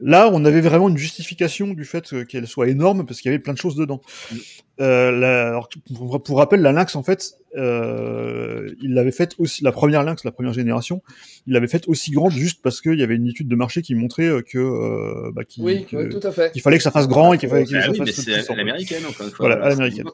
[0.00, 3.34] Là, on avait vraiment une justification du fait euh, qu'elle soit énorme parce qu'il y
[3.34, 4.00] avait plein de choses dedans.
[4.30, 4.36] Mm.
[4.80, 9.64] Euh, la- alors, pour, pour rappel, la Lynx, en fait, euh, il l'avait faite aussi,
[9.64, 11.02] la première Lynx, la première génération,
[11.48, 13.96] il l'avait faite aussi grande juste parce qu'il y avait une étude de marché qui
[13.96, 16.52] montrait que, euh, bah, qu'il Oui, que- oui, tout à fait.
[16.52, 18.12] qu'il fallait que ça fasse grand et qu'il fallait que Ah ça oui, fasse mais
[18.12, 18.56] puissant, c'est à quoi.
[18.56, 19.46] l'américaine, encore une fois.
[19.48, 20.04] Voilà, à l'américaine.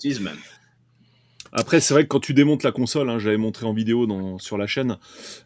[1.54, 1.60] Du.
[1.60, 4.38] Après, c'est vrai que quand tu démontes la console, hein, j'avais montré en vidéo dans,
[4.38, 4.96] sur la chaîne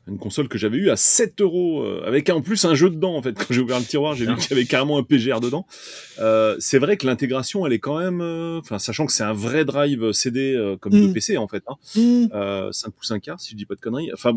[0.09, 3.15] une console que j'avais eue à 7 euros, euh, avec en plus un jeu dedans,
[3.17, 3.33] en fait.
[3.39, 5.67] Quand j'ai ouvert le tiroir, j'ai vu qu'il y avait carrément un PGR dedans.
[6.19, 9.33] Euh, c'est vrai que l'intégration, elle est quand même, euh, enfin, sachant que c'est un
[9.35, 11.13] vrai drive CD euh, comme de Mm.
[11.13, 12.27] PC, en fait, hein, Mm.
[12.35, 14.11] euh, 5 pouces un quart, si je dis pas de conneries.
[14.15, 14.33] Enfin,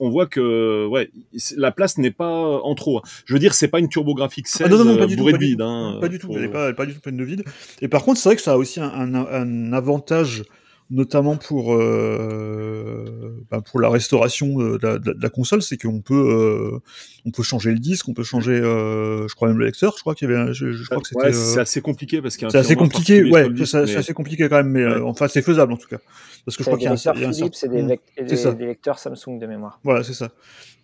[0.00, 1.10] on voit que, ouais,
[1.56, 2.28] la place n'est pas
[2.62, 2.98] en trop.
[2.98, 3.02] hein.
[3.24, 5.20] Je veux dire, c'est pas une TurboGrafx 16 Ah non, non, non, pas du tout,
[5.20, 5.58] bourrée pas de du vide.
[5.58, 5.64] tout.
[5.64, 7.24] hein, Pas du tout, pour- elle est pas, elle est pas du tout pleine de
[7.24, 7.44] vide.
[7.80, 10.42] Et par contre, c'est vrai que ça a aussi un, un- un avantage,
[10.90, 16.14] notamment pour, euh, bah, pour la restauration de la, de la- console, c'est qu'on peut,
[16.14, 16.78] euh,
[17.24, 20.00] on peut changer le disque, on peut changer, euh, je crois même le lecteur, je
[20.02, 21.20] crois qu'il y avait, un- je, je crois que c'était.
[21.22, 23.66] Ouais, euh, c'est assez compliqué parce qu'il y a un c'est assez compliqué, ouais, c'est
[23.66, 25.08] c'est mais- assez compliqué quand même, mais euh, Ouais.
[25.08, 25.98] enfin c'est faisable en tout cas.
[26.44, 27.88] Parce que je C'est crois des qu'il y a un, Philips et des, Mm.
[27.88, 29.80] lec- c'est des- des lecteurs Samsung de mémoire.
[29.82, 30.30] Voilà, c'est ça.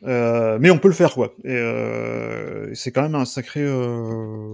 [0.04, 1.34] Euh, mais on peut le faire, quoi.
[1.44, 3.60] Et euh, c'est quand même un sacré.
[3.62, 4.52] Euh,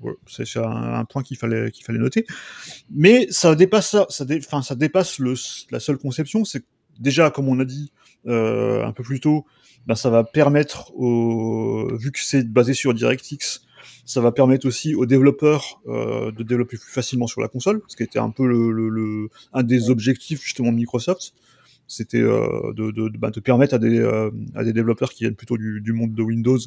[0.00, 0.62] ouais, c'est un,
[0.94, 2.24] un point qu'il fallait qu'il fallait noter.
[2.90, 4.06] Mais ça dépasse ça.
[4.10, 5.34] Ça, dé- ça dépasse le,
[5.70, 6.44] la seule conception.
[6.44, 6.62] C'est
[7.00, 7.90] déjà, comme on a dit
[8.26, 9.44] euh, un peu plus tôt,
[9.86, 13.62] ben, ça va permettre, au, vu que c'est basé sur DirectX,
[14.04, 17.96] ça va permettre aussi aux développeurs euh, de développer plus facilement sur la console, ce
[17.96, 21.32] qui était un peu le, le- le- un des objectifs justement de Microsoft
[21.90, 25.34] c'était euh, de, de, bah, de permettre à des, euh, à des développeurs qui viennent
[25.34, 26.58] plutôt du, du monde de Windows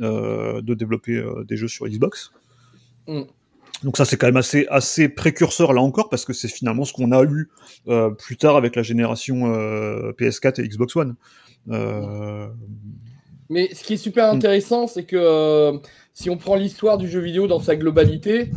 [0.00, 2.32] euh, de développer des jeux sur Xbox.
[3.06, 3.22] Mm.
[3.84, 6.92] Donc ça c'est quand même assez, assez précurseur là encore parce que c'est finalement ce
[6.92, 7.50] qu'on a eu
[7.88, 11.16] euh, plus tard avec la génération euh, PS4 et Xbox One.
[11.70, 12.46] Euh,
[13.50, 14.36] Mais ce qui est super Mm.
[14.36, 15.80] intéressant, c'est que
[16.14, 18.50] si on prend l'histoire du jeu vidéo dans sa globalité,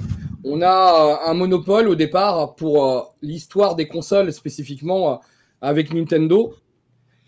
[0.43, 5.19] on a un monopole au départ pour l'histoire des consoles spécifiquement
[5.61, 6.53] avec Nintendo.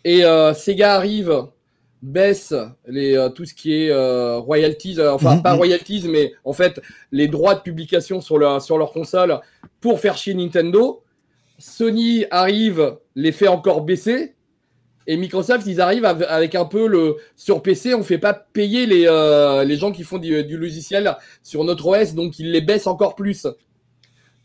[0.03, 1.33] Et euh, Sega arrive,
[2.01, 2.53] baisse
[2.87, 5.57] les, euh, tout ce qui est euh, royalties, enfin Mhm, pas mhm.
[5.57, 6.79] royalties, mais en fait
[7.11, 9.39] les droits de publication sur, leur sur leur console
[9.81, 11.03] pour faire chier Nintendo.
[11.59, 14.35] Sony arrive, les fait encore baisser.
[15.09, 18.85] Et Microsoft, ils arrivent av- avec un peu le sur PC, on fait pas payer
[18.85, 22.59] les, euh, les gens qui font du, du logiciel sur notre OS, donc ils les
[22.61, 23.47] baissent encore plus.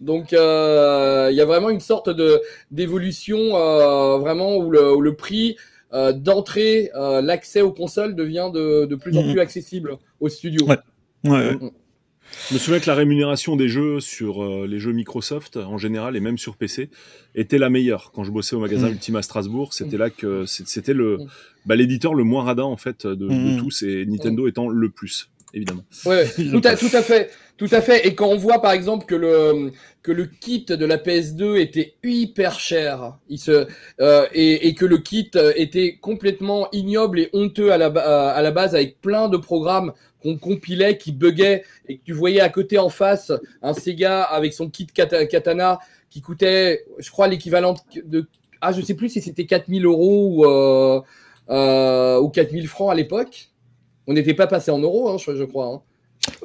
[0.02, 5.00] Donc euh, il y a vraiment une sorte de d'évolution euh, vraiment où le, où
[5.00, 5.56] le prix
[5.94, 9.32] euh, d'entrée, euh, l'accès aux consoles devient de, de plus en Mhm.
[9.32, 10.66] plus accessible aux studios.
[10.66, 10.78] Ouais.
[11.24, 11.70] ouais, ouais.
[12.48, 16.16] Je me souviens que la rémunération des jeux sur euh, les jeux Microsoft en général
[16.16, 16.88] et même sur PC
[17.34, 18.10] était la meilleure.
[18.14, 18.92] Quand je bossais au magasin Mm.
[18.92, 21.26] Ultima Strasbourg, c'était là que c'est- c'était le Mm.
[21.66, 23.56] bah, l'éditeur le moins radin en fait de, de Mm.
[23.58, 25.84] tous et Nintendo étant le plus évidemment.
[26.06, 28.06] Ouais, tout à, tout à fait, tout à fait.
[28.06, 31.94] Et quand on voit par exemple que le que le kit de la PS2 était
[32.02, 33.66] hyper cher, il se
[34.00, 38.50] euh, et, et que le kit était complètement ignoble et honteux à la à la
[38.50, 42.78] base avec plein de programmes qu'on compilait qui buguaient et que tu voyais à côté
[42.78, 48.26] en face un Sega avec son kit kata- katana qui coûtait, je crois l'équivalent de
[48.60, 51.00] ah je sais plus si c'était 4000 euros ou euh,
[51.50, 53.48] euh, ou 4000 francs à l'époque.
[54.06, 55.66] On n'était pas passé en euros, hein, je, je crois.
[55.66, 55.80] hein.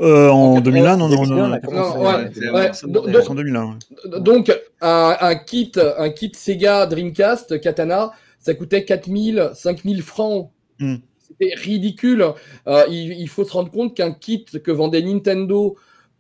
[0.02, 1.60] Euh, en En 2001, non, non, 2001, non, on a non.
[1.60, 2.70] commencé, Non, ouais, ouais, c'est- ouais.
[2.74, 3.26] c'est Donc- moderne.
[3.30, 3.65] en 2001.
[3.65, 4.20] ouais.
[4.22, 10.50] Donc, un, un kit, un kit Sega Dreamcast Katana, ça coûtait 4000, 5000 francs.
[10.80, 10.96] Hmm.
[11.20, 12.26] C'était ridicule.
[12.67, 15.76] Euh, il, il faut se rendre compte qu'un kit que vendait Nintendo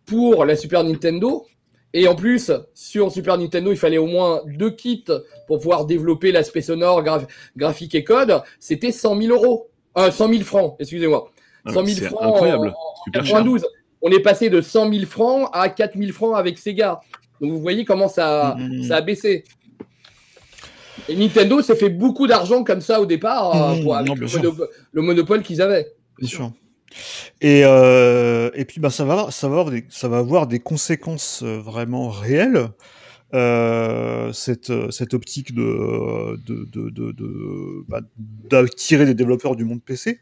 [0.05, 1.45] pour la Super Nintendo,
[1.93, 5.05] et en plus, sur Super Nintendo, il fallait au moins deux kits
[5.47, 9.69] pour pouvoir développer l'aspect sonore, graph- graphique et code, c'était 100 000 euros.
[9.97, 11.31] Euh, 100 000 francs, excusez-moi.
[11.65, 13.35] 100 000 C'est francs incroyable, en- super cher.
[13.37, 13.65] 92.
[14.01, 16.99] On est passé de 100 000 francs à 4 000 francs avec Sega.
[17.41, 18.83] Donc vous voyez comment ça, Mhm.
[18.83, 19.43] ça a baissé.
[21.09, 24.17] Et Nintendo s'est fait beaucoup d'argent comme ça au départ euh, Mmh, pour- non, avec
[24.93, 25.87] le, monopole qu'ils avaient.
[26.19, 26.51] Bien sûr.
[27.41, 30.59] Et, euh, et puis bah, ça, va, ça, va avoir des, ça va avoir des
[30.59, 32.69] conséquences euh, vraiment réelles,
[33.33, 38.01] euh, cette, euh, cette optique de, de, de, de, de- bah,
[38.49, 40.19] d'attirer des développeurs du monde PC.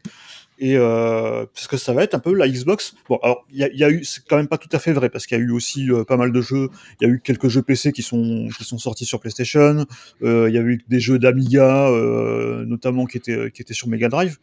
[0.58, 2.94] Et euh, parce que ça va être un peu la Xbox.
[3.10, 4.92] Bon, alors il y a, y a eu, c'est quand même pas tout à fait
[4.92, 6.70] vrai parce qu'il y a eu aussi euh, pas mal de jeux.
[7.00, 9.84] Il y a eu quelques jeux PC qui sont qui sont sortis sur PlayStation.
[10.22, 11.90] Il y a eu des jeux d'Amiga,
[12.66, 14.38] notamment qui étaient qui étaient sur Mega Drive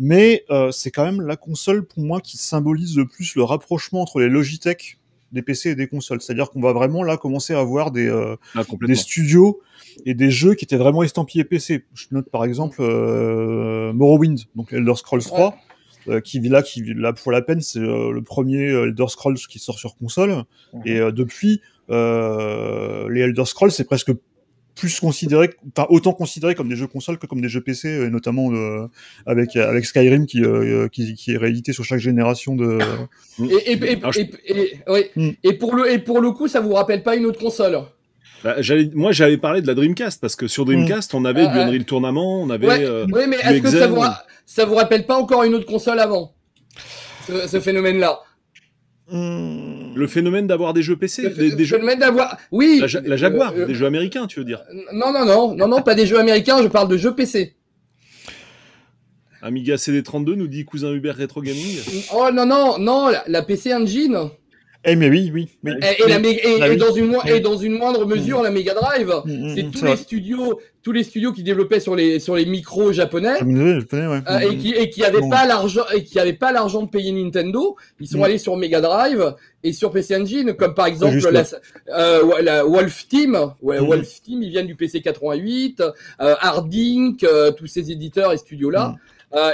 [0.00, 4.20] mais c'est quand même la console pour moi qui symbolise le plus le rapprochement entre
[4.20, 4.98] les Logitech
[5.32, 6.20] des PC et des consoles.
[6.20, 9.60] C'est-à-dire qu'on va vraiment là commencer à avoir des, euh, Ah, des studios
[10.06, 11.84] et des jeux qui étaient vraiment estampillés PC.
[11.94, 15.56] Je note par exemple euh, Morrowind, donc Elder Scrolls 3,
[16.08, 19.58] euh, qui là, qui là pour la peine, c'est euh, le premier Elder Scrolls qui
[19.58, 20.44] sort sur console.
[20.72, 20.82] Mhm.
[20.86, 21.60] Et euh, depuis,
[21.90, 24.12] euh, les Elder Scrolls, c'est presque
[24.78, 28.10] plus considéré, enfin autant considéré comme des jeux consoles que comme des jeux PC, et
[28.10, 28.86] notamment euh,
[29.26, 32.78] avec avec Skyrim qui, euh, qui qui est réédité sur chaque génération de.
[33.40, 35.10] Et, et, et, et- et- ouais.
[35.16, 35.30] Mm.
[35.42, 37.80] et pour le et pour le coup, ça vous rappelle pas une autre console?
[38.44, 41.52] Bah, j'allais- moi, j'avais parlé de la Dreamcast parce que sur Dreamcast, on avait Ah,
[41.52, 41.62] du ah.
[41.66, 42.68] Unreal Tournament, on avait.
[42.68, 45.54] Ouais, euh, oui, mais est-ce que ça vous, ra- ça vous rappelle pas encore une
[45.54, 46.32] autre console avant?
[47.26, 48.20] Ce, ce phénomène-là?
[49.98, 53.00] Le phénomène d'avoir des jeux PC, Le des, des jeux, phénomène d'avoir, oui, la, Ja-
[53.04, 55.94] la Jaguar, euh, des jeux américains, tu veux dire non, non, non, non, non, pas
[55.96, 57.56] des jeux américains, je parle de jeux PC.
[59.42, 61.78] Amiga CD32 nous dit cousin Hubert Retro Gaming.
[62.14, 64.30] Oh non, non, non, la, la PC Engine
[64.84, 65.72] Eh mais oui, oui, oui.
[65.82, 66.76] et, et la mé- et- Ah et oui.
[66.76, 69.12] dans une mo- et dans une moindre mesure la Mega Drive.
[69.24, 69.96] Mm, mm, C'est mm, tous les vrai.
[69.96, 73.42] studios, tous les studios qui développaient sur les sur les micros japonais.
[73.42, 73.80] Ouais.
[73.92, 75.30] Euh, et qui et qui avaient Bon.
[75.30, 78.80] pas l'argent et qui avaient pas l'argent de payer Nintendo, ils sont allés sur Mega
[78.80, 81.42] Drive et sur PC Engine comme par exemple juste la,
[81.98, 83.78] euh, la Wolf Team, ouais.
[83.80, 88.70] Wolf Team, ils viennent du PC 88, euh, Hardink, euh, tous ces éditeurs et studios
[88.70, 88.94] là,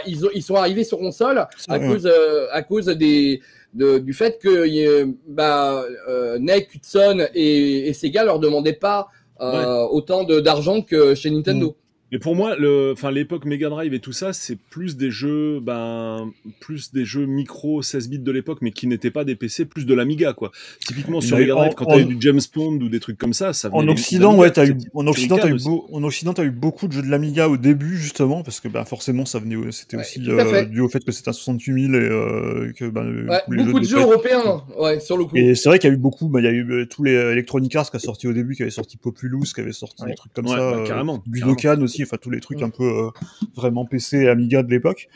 [0.07, 2.09] ils ils sont arrivés sur console à cause
[2.53, 3.41] à cause des
[3.75, 9.09] de, du fait que bah, euh, NEC, Hudson et, et Sega leur demandaient pas
[9.41, 11.77] euh, autant d'argent que chez Nintendo.
[12.15, 15.59] Mais pour moi, le, enfin, l'époque Mega Drive et tout ça, c'est plus des jeux,
[15.59, 19.65] ben, plus des jeux micro 16 bits de l'époque, mais qui n'étaient pas des PC,
[19.65, 20.53] plus de l'Amiga, quoi.
[20.87, 23.69] Typiquement sur Mega Drive, quand t'avais du James Bond ou des trucs comme ça, ça
[23.69, 25.67] venait En Occident, ouais, t'as eu, en Occident, t'as eu, aussi.
[25.69, 28.69] beau- en Occident, t'as eu beaucoup de jeux de l'Amiga au début, justement, parce que,
[28.69, 31.83] bah, forcément, ça venait, c'était Ouais, aussi euh, dû au fait que c'était un 68
[31.91, 35.25] 000 et euh, que, bah, Ouais, les beaucoup de de jeux européens, ouais, sur le
[35.25, 35.37] coup.
[35.37, 37.03] Et c'est vrai qu'il y a eu beaucoup, bah, il y a eu euh, tous
[37.03, 40.05] les Electronic Arts qui a sorti au début, qui avait sorti Populous, qui avait sorti
[40.05, 40.11] Ouais.
[40.11, 42.65] des trucs comme Ouais, ça, bah, euh, carrément, Budokan aussi, enfin tous les trucs Mm.
[42.65, 43.11] un peu euh,
[43.57, 45.09] vraiment PC et Amiga de l'époque.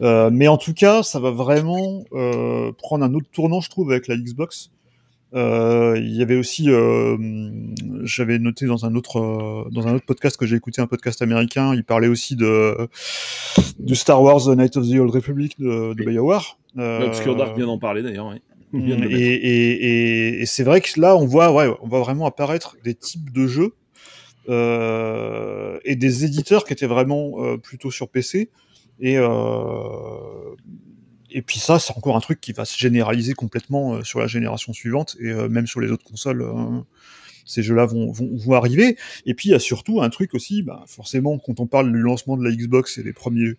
[0.00, 3.90] Euh, mais en tout cas, ça va vraiment euh, prendre un autre tournant, je trouve,
[3.90, 4.70] avec la Xbox.
[5.34, 7.16] Euh, il y avait aussi, euh,
[8.02, 11.22] j'avais noté dans un autre euh, dans un autre podcast que j'ai écouté, un podcast
[11.22, 12.76] américain, il parlait aussi de
[13.78, 16.58] de Star Wars The Night of the Old Republic de, de BioWare.
[16.76, 18.42] Euh, Obscure Dark vient d'en parler d'ailleurs, ouais.
[18.72, 22.26] Mm, et, et, et, et c'est vrai que là, on voit, ouais, on voit vraiment
[22.26, 23.72] apparaître des types de jeux
[24.48, 28.50] et des éditeurs qui étaient vraiment euh, plutôt sur PC.
[29.00, 30.54] Et, euh,
[31.30, 34.26] et puis ça, c'est encore un truc qui va se généraliser complètement euh, sur la
[34.26, 36.42] génération suivante et euh, même sur les autres consoles.
[36.42, 36.80] euh,
[37.44, 38.96] ces jeux-là vont, vont, vont arriver.
[39.26, 41.98] Et puis il y a surtout un truc aussi, bah, forcément, quand on parle du
[41.98, 43.54] lancement de la Xbox et des premiers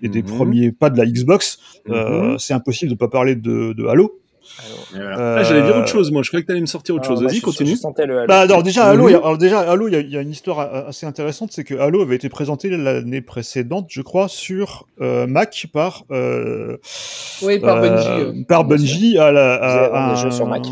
[0.00, 0.28] et des Mhm.
[0.28, 1.58] premiers pas de la Xbox,
[1.90, 2.38] euh, Mhm.
[2.38, 4.18] c'est impossible de pas parler de, de Halo.
[4.94, 6.22] Ah, j'allais dire Euh, autre chose, moi.
[6.22, 7.22] Je croyais que t'allais me sortir autre ah, chose.
[7.22, 7.70] moi, Vas-y, continue.
[7.70, 8.26] Je sentais le halo.
[8.28, 8.86] Bah, alors déjà.
[8.86, 10.60] Halo, il y a, alors déjà Halo, il y a, il y a une histoire
[10.88, 15.66] assez intéressante, c'est que Halo avait été présenté l'année précédente, je crois, sur euh, Mac
[15.72, 16.76] par euh,
[17.42, 18.08] Oui, par euh, Bungie.
[18.08, 18.44] euh.
[18.48, 20.62] par Bungie à la à, des jeux sur Mac.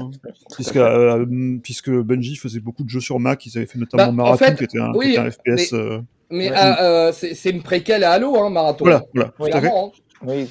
[0.54, 1.24] puisque euh,
[1.62, 4.44] puisque Bungie faisait beaucoup de jeux sur Mac, ils avaient fait notamment Bah, en Marathon
[4.46, 5.72] fait, qui était un, oui, qui était un FPS.
[5.74, 6.56] euh, Mais Ouais.
[6.56, 8.84] ah, euh, c'est une préquelle à Halo, hein, Marathon.
[8.84, 9.68] Voilà, voilà, Oui, tout à fait.
[9.68, 9.90] Hein.
[10.22, 10.48] Oui,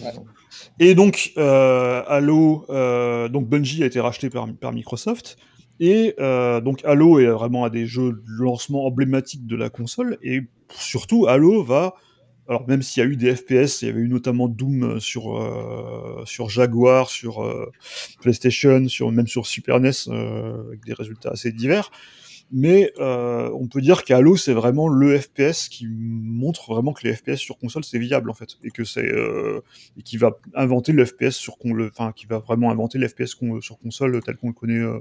[0.80, 5.38] Et donc, euh, Halo, euh, donc Bungie a été racheté par, Microsoft.
[5.80, 10.18] Et euh, donc Halo est vraiment un des jeux de lancement emblématiques de la console.
[10.22, 11.96] Et surtout, Halo va,
[12.48, 16.24] alors même s'il y a eu des FPS, il y avait eu notamment Doom sur
[16.26, 17.44] sur Jaguar, sur
[18.22, 21.92] PlayStation, sur même sur Super NES, avec des résultats assez divers.
[22.52, 27.16] Mais euh, on peut dire qu'Halo c'est vraiment le FPS qui montre vraiment que les
[27.16, 29.62] FPS sur console c'est viable en fait et que c'est euh,
[29.98, 33.08] et qui va inventer le FPS sur con le enfin qui va vraiment inventer le
[33.08, 35.00] FPS sur console tel qu'on le connaît euh,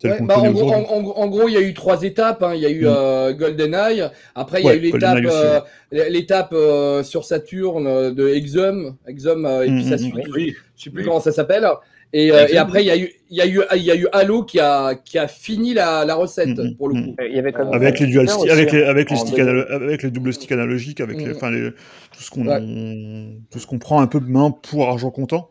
[0.00, 0.86] tel Ouais, qu'on bah, le connaît en, gros, aujourd'hui.
[0.90, 2.42] en- en- en gros, il y a eu trois étapes.
[2.42, 2.52] hein.
[2.56, 2.88] Il y a eu Mm.
[2.88, 4.08] euh, GoldenEye.
[4.34, 9.62] Après, il y a eu l'étape, euh, euh, sur Saturn euh, de Exum, Exum, euh,
[9.64, 10.14] et Mm, puis sa mm, suite.
[10.16, 10.22] oui.
[10.34, 11.04] Oui, Je sais plus Oui.
[11.06, 11.64] comment ça s'appelle.
[12.16, 13.96] Et, euh, et après, il y, a eu- il y, a eu- il y a
[13.96, 17.06] eu Halo qui a, qui a fini la, la recette, Mhm, pour le mhm.
[17.06, 17.16] coup.
[17.28, 19.34] Il y avait comme Avec les dual aussi, avec les, hein, avec les en sticks
[19.36, 19.50] 2000.
[19.50, 21.32] analo- avec les doubles sticks analogiques, avec les, Mhm.
[21.34, 22.60] enfin les, tout ce qu'on, Ouais.
[23.50, 25.50] tout ce qu'on prend un peu de main pour argent comptant,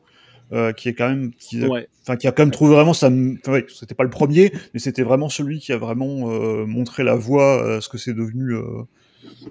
[0.53, 1.87] euh, qui est quand même, qui, a- Ouais.
[2.03, 3.07] enfin qui a quand même trouvé vraiment ça.
[3.07, 7.03] Enfin, ouais, c'était pas le premier, mais c'était vraiment celui qui a vraiment euh, montré
[7.03, 8.55] la voie à ce que c'est devenu,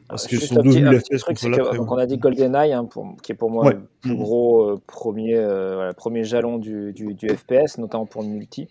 [0.08, 1.76] à ce que Juste sont devenus que après.
[1.76, 3.74] donc on a dit GoldenEye, hein, pour- qui est pour moi Ouais.
[3.74, 8.22] le plus gros euh, premier, euh, voilà, premier jalon du, du, du FPS, notamment pour
[8.22, 8.68] le multi.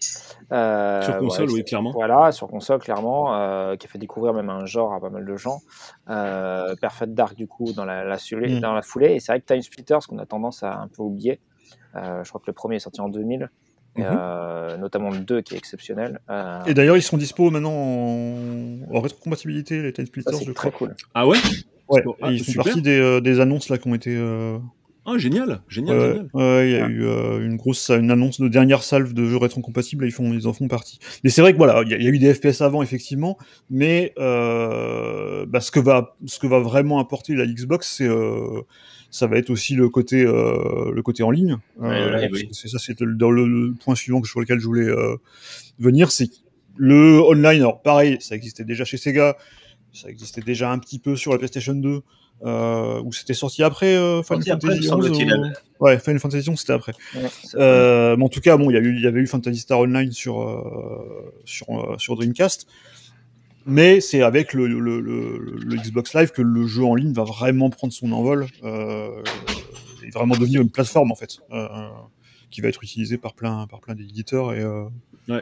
[0.51, 1.91] Euh, Sur console, oui, clairement.
[1.91, 3.25] Voilà, sur console, clairement,
[3.77, 5.59] qui a fait découvrir même un genre à pas mal de gens.
[6.07, 8.59] Perfect Dark, du coup, dans la, la, foulée- Mhm.
[8.61, 9.13] dans la foulée.
[9.13, 11.39] Et c'est vrai que Time Splitters, qu'on a tendance à un peu oublier.
[11.95, 13.49] Je crois que le premier est sorti en 2000,
[13.97, 14.05] Mhm.
[14.09, 16.19] euh, notamment le 2 qui est exceptionnel.
[16.29, 20.51] Euh, Et d'ailleurs, ils sont dispo maintenant en, en rétrocompatibilité, les Time Splitters, c'est je
[20.51, 20.87] très crois.
[20.87, 20.95] cool.
[21.13, 21.37] Ah ouais
[21.89, 22.63] Ouais, Ah, et ils font super.
[22.63, 24.15] partie des, euh, des annonces là qui ont été.
[24.15, 24.57] euh,
[25.05, 26.29] Ah, génial, génial, Ouais, génial.
[26.33, 29.35] ouais, il y a eu euh, une grosse, une annonce de dernière salve de jeux
[29.37, 30.99] rétrocompatibles, et ils font, ils en font partie.
[31.25, 32.81] Mais c'est vrai que voilà, il y, a- il y a eu des FPS avant
[32.81, 33.37] effectivement,
[33.69, 38.61] mais euh, bah, ce que va, ce que va vraiment apporter la Xbox, c'est, euh,
[39.11, 41.57] ça va être aussi le côté, euh, le côté en ligne.
[41.77, 42.47] Ouais, oui.
[42.47, 45.17] que c'est ça, c'est le, le, point suivant sur lequel je voulais euh,
[45.79, 46.29] venir, c'est
[46.77, 47.59] le online.
[47.61, 49.37] Alors pareil, ça existait déjà chez Sega,
[49.93, 52.01] ça existait déjà un petit peu sur la PlayStation 2.
[52.43, 55.31] Euh, où c'était sorti après euh, Final après, Fantasy me semble-t-il.
[55.31, 56.93] 11, ou- Ouais, Final Fantasy 11 c'était après.
[57.13, 57.21] Ouais,
[57.53, 61.31] Euh, mais en tout cas, bon, il y, avait eu Fantasy Star Online sur, euh,
[61.45, 62.65] sur, euh, sur Dreamcast.
[63.65, 64.67] Mais c'est avec le,
[65.77, 69.21] Xbox Live que le jeu en ligne va vraiment prendre son envol euh,
[70.03, 71.67] et vraiment devenir une plateforme en fait, euh,
[72.49, 74.53] qui va être utilisée par plein, par plein d'éditeurs.
[74.53, 74.85] Et, euh,
[75.27, 75.33] Je-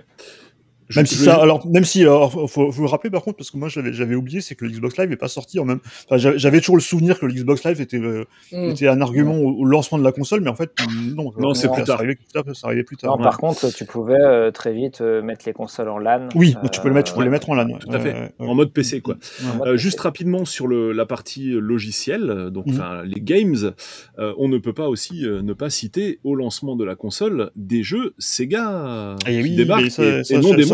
[0.96, 3.38] même si je- ça, alors même si, alors, faut, faut faut le rappeler par contre
[3.38, 5.66] parce que moi j'avais j'avais oublié, c'est que le Xbox Live est pas sorti en
[5.66, 5.80] même.
[6.06, 8.70] Enfin, j'avais j'avais toujours le souvenir que le Xbox Live était euh, Mm.
[8.72, 10.72] était un argument au, au lancement de la console, mais en fait
[11.16, 11.32] non.
[11.38, 11.98] Non, c'est ça plus tard.
[11.98, 12.44] arrivait plus tard.
[12.54, 13.12] Ça arrivait plus tard.
[13.12, 13.24] Non, ouais.
[13.24, 16.30] par contre, tu pouvais euh, très vite euh, mettre les consoles en LAN.
[16.36, 17.68] Oui, tu peux le mettre, tu peux Euh, les mettre en LAN.
[17.68, 17.80] ouais.
[17.80, 18.14] Tout à fait.
[18.14, 19.16] Ouais, ouais, En mode PC, quoi.
[19.16, 19.48] ouais.
[19.58, 19.78] mode Euh, PC.
[19.84, 22.74] juste rapidement sur le, la partie logicielle, euh, donc Mhm.
[22.74, 23.74] enfin les games,
[24.18, 27.52] euh, on ne peut pas aussi euh, ne pas citer au lancement de la console
[27.56, 30.72] des jeux Sega Eh qui oui, débarquent et, non des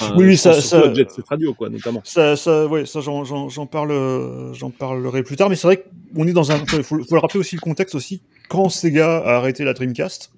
[0.00, 2.00] Enfin, Oui, ça- ça- à Jet Set Radio quoi, notamment.
[2.04, 5.48] Ça, ça, ouais, ça, j'en, j'en, j'en parle, euh, j'en parlerai plus tard.
[5.50, 8.22] Mais c'est vrai qu'on est dans un, faut, faut le rappeler aussi le contexte aussi.
[8.48, 10.32] Quand Sega a arrêté la Dreamcast,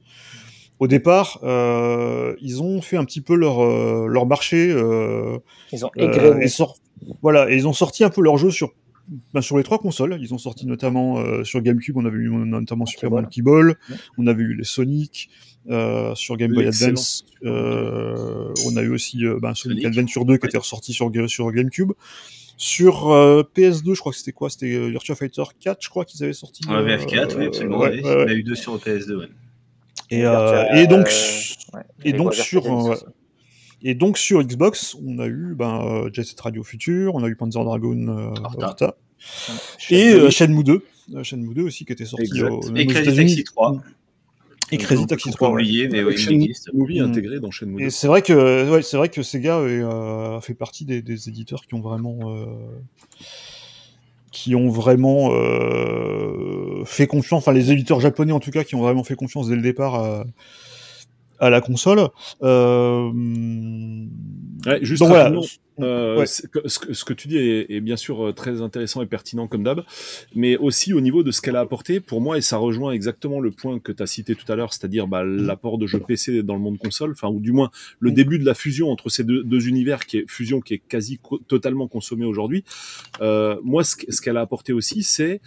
[0.78, 4.70] au départ, euh, ils ont fait un petit peu leur, euh, leur marché.
[4.72, 5.38] Euh,
[5.72, 6.44] Ils ont euh, égrené.
[6.44, 6.76] et sort-
[7.22, 8.70] voilà, et ils ont sorti un peu leur jeu sur,
[9.34, 10.18] ben, sur les trois consoles.
[10.20, 13.22] Ils ont sorti notamment euh, sur GameCube, on avait eu notamment Super Ball.
[13.24, 13.96] Monkey Ball, Ouais.
[14.18, 15.28] on avait eu les Sonic.
[15.68, 19.86] Euh, sur Game Boy Advance, euh, on a eu aussi euh, ben, Sonic, Sonic.
[19.86, 20.48] Adventure 2 qui Ouais.
[20.48, 21.92] était ressorti sur, sur GameCube.
[22.56, 24.50] Sur euh, PS2, je crois que c'était quoi?
[24.50, 26.62] C'était euh, Virtua Fighter 4, je crois qu'ils avaient sorti.
[26.68, 27.78] En VF4, oui, euh, absolument.
[27.78, 28.02] ouais, oui.
[28.02, 28.16] ouais, ouais.
[28.16, 29.16] Il y en a eu deux sur le PS2.
[29.18, 29.28] ouais.
[30.10, 31.06] Et, euh, et donc,
[31.74, 32.64] euh, et donc sur,
[33.82, 37.28] et donc sur Xbox, on a eu ben, euh, Jet Set Radio Future, on a
[37.28, 38.66] eu Panzer Dragoon Horta.
[38.66, 38.96] Horta,
[39.78, 40.82] Chez et euh, Shenmue 2,
[41.14, 42.50] euh, Shenmue 2 aussi qui était sorti Exact.
[42.50, 43.36] au, Et aux Crazy États-Unis.
[43.36, 43.82] Taxi 3.
[44.72, 45.48] Et Crazy Taxi on peut 3.
[45.48, 45.54] ouais.
[45.54, 46.70] oublier, mais oui, existe.
[46.72, 47.04] Movie Mm.
[47.04, 47.84] intégré dans Shenmue 2.
[47.86, 51.62] Et c'est vrai que ouais, c'est vrai que Sega euh, fait partie des, des éditeurs
[51.66, 52.44] qui ont vraiment euh,
[54.32, 58.80] qui ont vraiment euh, fait confiance, enfin les éditeurs japonais en tout cas qui ont
[58.82, 60.24] vraiment fait confiance dès le départ à,
[61.40, 62.08] à la console.
[62.42, 63.10] Euh,
[64.66, 65.32] Ouais, juste donc voilà.
[65.82, 66.26] Euh, Ouais.
[66.26, 69.46] ce, que, ce que tu dis est, est bien sûr euh, très intéressant et pertinent
[69.46, 69.82] comme d'hab,
[70.34, 73.40] mais aussi au niveau de ce qu'elle a apporté, pour moi, et ça rejoint exactement
[73.40, 76.42] le point que tu as cité tout à l'heure, c'est-à-dire bah, l'apport de jeux PC
[76.42, 78.14] dans le monde console, enfin, ou du moins le Mm.
[78.14, 81.18] début de la fusion entre ces deux, deux univers, qui est fusion qui est quasi
[81.18, 82.64] co- totalement consommée aujourd'hui.
[83.20, 85.40] Euh, moi, ce, ce qu'elle a apporté aussi, c'est,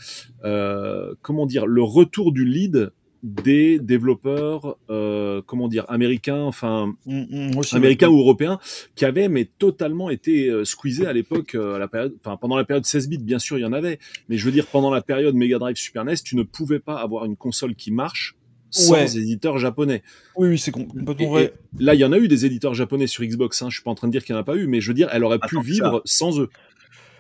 [0.43, 2.91] euh, comment dire, le retour du lead
[3.23, 8.59] des développeurs, euh, comment dire, américains, enfin, Mm, mm, aussi, américains ou européens
[8.95, 12.57] qui avaient mais totalement été euh, squeezés à l'époque euh, à la période enfin pendant
[12.57, 14.91] la période 16 bits bien sûr il y en avait mais je veux dire pendant
[14.91, 18.35] la période Mega Drive Super NES tu ne pouvais pas avoir une console qui marche
[18.69, 19.17] sans Ouais.
[19.17, 20.01] éditeur japonais
[20.35, 21.53] Oui, oui, c'est complètement vrai.
[21.79, 23.91] là il y en a eu des éditeurs japonais sur Xbox hein, je suis pas
[23.91, 25.23] en train de dire qu'il n'y en a pas eu mais je veux dire elle
[25.23, 25.61] aurait pu ça.
[25.61, 26.49] vivre sans eux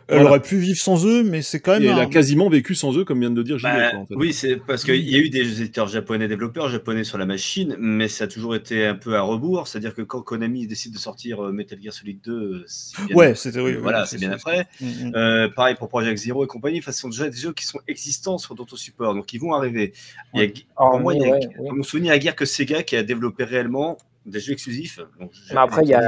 [0.07, 0.29] Elle voilà.
[0.31, 1.91] aurait pu vivre sans eux, mais c'est quand et même.
[1.97, 4.05] elle a quasiment vécu sans eux comme vient de le dire Gilles Bah, quoi, en
[4.05, 4.15] fait.
[4.15, 7.75] Oui, c'est parce qu'il y a eu des éditeurs japonais développeurs japonais sur la machine,
[7.79, 9.67] mais ça a toujours été un peu à rebours.
[9.67, 13.15] C'est-à-dire que quand Konami décide de sortir euh, Metal Gear Solid 2, euh, c'est bien,
[13.15, 13.73] Ouais, c'était oui.
[13.75, 14.35] voilà, oui, c'est bien ça.
[14.35, 14.67] après.
[14.81, 15.11] Mm, mm.
[15.15, 16.79] Euh, pareil pour Project Zero et compagnie.
[16.79, 19.53] Enfin, ce sont déjà des jeux qui sont existants sur d'autres supports, donc ils vont
[19.53, 19.93] arriver.
[20.33, 21.67] Il y a- pour Hormis, moi, il y a, ouais, oui.
[21.67, 24.99] dans mon souvenir, a guère que Sega qui a développé réellement des jeux exclusifs.
[25.19, 26.01] Donc, Mais après, il y a,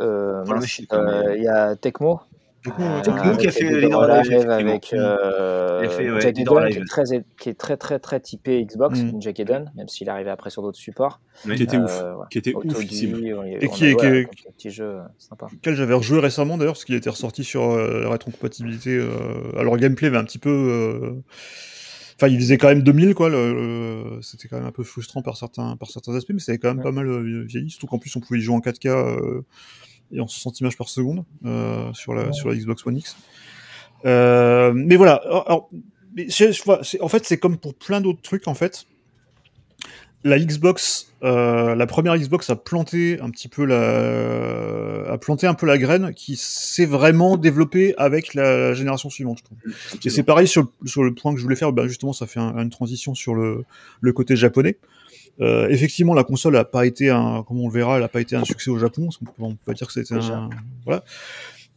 [0.00, 0.44] euh,
[0.92, 2.20] euh, il y a Tecmo
[2.64, 3.02] Techno, Euh, ouais.
[3.02, 4.52] Techno avec qui a fait Live, Alive, effectivement.
[4.52, 7.02] avec euh, fait, ouais, or Gaiden, qui est très,
[7.40, 9.06] qui est très très très typé Xbox, Mm.
[9.10, 11.20] Ninja Gaiden, même s'il est arrivé après sur d'autres supports.
[11.46, 11.56] Oui.
[11.56, 12.00] Qui était ouf.
[12.02, 12.26] Euh, ouais.
[12.30, 13.16] Qui était oufissime.
[13.60, 15.48] Et qui est- quelques petits jeux euh, sympas.
[15.52, 18.96] Lequel j'avais rejoué récemment d'ailleurs, parce qu'il était ressorti sur euh, la rétrocompatibilité.
[18.96, 19.08] Euh...
[19.58, 20.50] Alors, le gameplay va un petit peu.
[20.50, 21.22] euh,
[22.16, 23.28] Enfin, il faisait quand même 2000, quoi.
[23.28, 26.58] le- le- C'était quand même un peu frustrant par certains, par certains aspects, mais c'était
[26.58, 26.84] quand même Ouais.
[26.84, 27.70] pas mal vieilli.
[27.70, 29.40] Surtout qu'en plus, on pouvait y jouer en 4K euh,
[30.12, 33.16] et en 60 images par seconde euh, sur, la, sur la Xbox One X.
[34.04, 35.14] Euh, mais voilà.
[35.46, 35.70] Alors,
[36.14, 36.26] mais
[37.00, 38.86] en fait, c'est comme pour plein d'autres trucs, en fait.
[40.24, 45.54] La Xbox, euh, la première Xbox a planté un petit peu la, a planté un
[45.54, 49.58] peu la graine qui s'est vraiment développée avec la génération suivante, je trouve.
[50.04, 52.28] Et c'est pareil sur, le- sur le point que je voulais faire, ben justement, ça
[52.28, 53.64] fait un- une transition sur le,
[54.00, 54.76] le côté japonais.
[55.40, 58.20] Euh, effectivement, la console a pas été un, comme on le verra, elle a pas
[58.20, 59.08] été un succès au Japon.
[59.20, 60.50] On peut, on peut pas dire que c'était un,
[60.84, 61.04] voilà.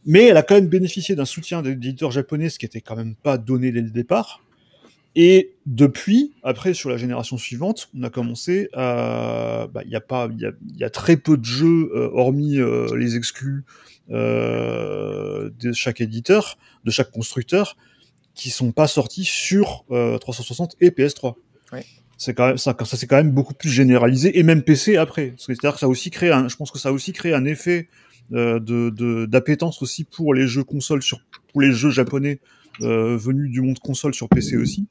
[0.04, 2.96] Mais elle a quand même bénéficié d'un soutien des éditeurs japonais, ce qui était quand
[2.96, 4.40] même pas donné dès le départ.
[5.18, 10.00] Et depuis, après, sur la génération suivante, on a commencé à, bah, il y a
[10.02, 13.16] pas, il y a, il y a très peu de jeux, euh, hormis euh, les
[13.16, 13.64] exclus
[14.10, 17.76] euh, de chaque éditeur, de chaque constructeur,
[18.34, 21.34] qui sont pas sortis sur euh, 360 et PS3.
[21.72, 21.80] Oui.
[22.18, 25.34] C'est quand même ça, ça s'est quand même beaucoup plus généralisé et même PC après.
[25.36, 27.44] C'est-à-dire que ça a aussi créé un, je pense que ça a aussi créé un
[27.44, 27.88] effet
[28.32, 31.20] euh, de de- d'appétence aussi pour les jeux consoles sur
[31.52, 32.40] pour les jeux japonais
[32.80, 34.86] euh, venus du monde console sur PC aussi.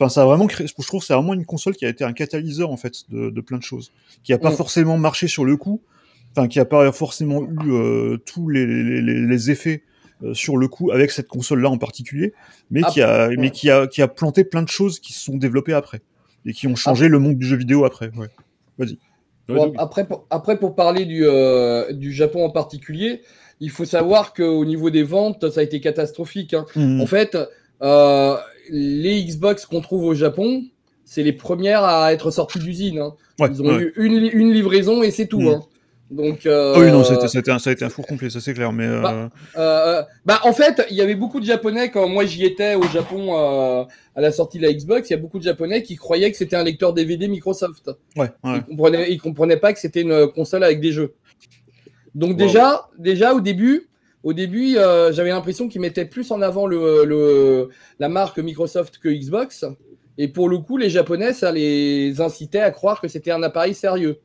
[0.00, 0.66] Enfin, ça a vraiment créé.
[0.68, 3.30] Je trouve que c'est vraiment une console qui a été un catalyseur en fait de,
[3.30, 3.90] de plein de choses,
[4.22, 4.56] qui a pas Mm.
[4.56, 5.82] forcément marché sur le coup,
[6.30, 9.82] enfin qui a pas forcément eu euh, tous les, les, les, les effets
[10.22, 12.32] euh, sur le coup avec cette console-là en particulier,
[12.70, 15.36] mais qui a, mais qui a, qui a planté plein de choses qui se sont
[15.36, 16.00] développées après
[16.46, 18.10] et qui ont changé le monde du jeu vidéo après.
[18.16, 18.28] Ouais.
[18.78, 18.86] Ouais,
[19.48, 23.22] Bon, donc, après, pour, après, pour parler du, euh, du Japon en particulier,
[23.60, 26.52] il faut savoir qu'au niveau des ventes, ça a été catastrophique.
[26.54, 26.66] hein.
[26.76, 27.00] Mhm.
[27.00, 27.36] En fait,
[27.82, 28.36] euh,
[28.70, 30.62] les Xbox qu'on trouve au Japon,
[31.06, 32.98] c'est les premières à être sorties d'usine.
[32.98, 33.14] hein.
[33.40, 33.82] Ouais, Ils ont ouais.
[33.84, 35.40] eu une, li- une livraison et c'est tout.
[35.40, 35.48] Mm.
[35.48, 35.60] hein.
[36.10, 37.90] Donc, euh, oui, non, ça a, été, ça, a été un, ça a été un
[37.90, 38.72] four complet, ça c'est clair.
[38.72, 42.24] Mais euh, Bah, euh, bah, en fait, il y avait beaucoup de Japonais quand moi
[42.24, 43.84] j'y étais au Japon euh,
[44.16, 45.10] à la sortie de la Xbox.
[45.10, 47.90] Il y a beaucoup de Japonais qui croyaient que c'était un lecteur DVD Microsoft.
[48.16, 48.56] ouais, ouais.
[48.56, 51.14] Ils comprenaient, ils comprenaient pas que c'était une console avec des jeux.
[52.14, 52.36] Donc Wow.
[52.36, 53.88] déjà, déjà au début,
[54.24, 58.96] au début, euh, j'avais l'impression qu'ils mettaient plus en avant le, le, la marque Microsoft
[58.98, 59.66] que Xbox.
[60.16, 63.74] Et pour le coup, les Japonais, ça les incitait à croire que c'était un appareil
[63.74, 64.18] sérieux.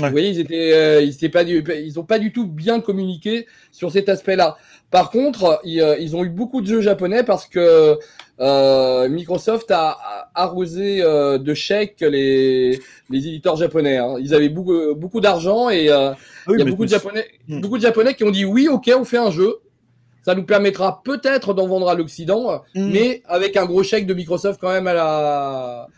[0.00, 0.06] Ouais.
[0.06, 3.46] Vous voyez, ils étaient, euh, ils pas, du, ils ont pas du tout bien communiqué
[3.72, 4.56] sur cet aspect-là.
[4.90, 7.98] Par contre, ils, euh, ils ont eu beaucoup de jeux japonais parce que
[8.40, 12.80] euh, Microsoft a, a arrosé euh, de chèques les,
[13.10, 13.98] les éditeurs japonais.
[13.98, 14.14] hein.
[14.20, 16.16] Ils avaient beaucoup, beaucoup d'argent et euh, Ah
[16.46, 17.60] oui, il y a beaucoup de japonais, Hmm.
[17.60, 19.56] beaucoup de japonais qui ont dit oui, ok, on fait un jeu.
[20.22, 22.90] Ça nous permettra peut-être d'en vendre à l'Occident, Mhm.
[22.92, 25.88] mais avec un gros chèque de Microsoft quand même à la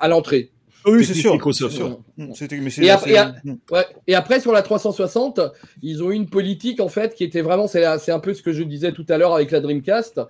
[0.00, 0.50] à l'entrée.
[0.84, 1.32] Ah oui, c'est sûr.
[1.32, 1.72] Microsoft.
[1.72, 2.00] c'est sûr.
[2.34, 3.32] C'était- mais Et après-.
[3.70, 3.86] Ouais.
[4.06, 5.40] Et sur la 360,
[5.82, 8.52] ils ont eu une politique en fait qui était vraiment, c'est un peu ce que
[8.52, 10.20] je disais tout à l'heure avec la Dreamcast.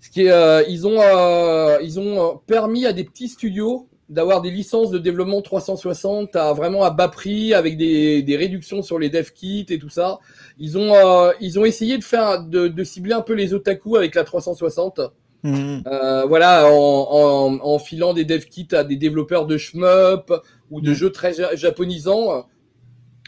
[0.00, 3.86] Ce qui est, euh, ils ont, euh, ils ont euh, permis à des petits studios
[4.08, 8.82] d'avoir des licences de développement 360 à vraiment à bas prix avec des, des réductions
[8.82, 10.18] sur les dev kits et tout ça.
[10.58, 13.96] Ils ont, euh, ils ont essayé de faire, de, de cibler un peu les otaku
[13.96, 15.00] avec la 360.
[15.42, 15.78] Mm.
[15.86, 20.32] Euh, voilà, en, en, en filant des dev kits à des développeurs de shmup
[20.70, 20.94] ou de Mm.
[20.94, 22.46] jeux très ja- japonisants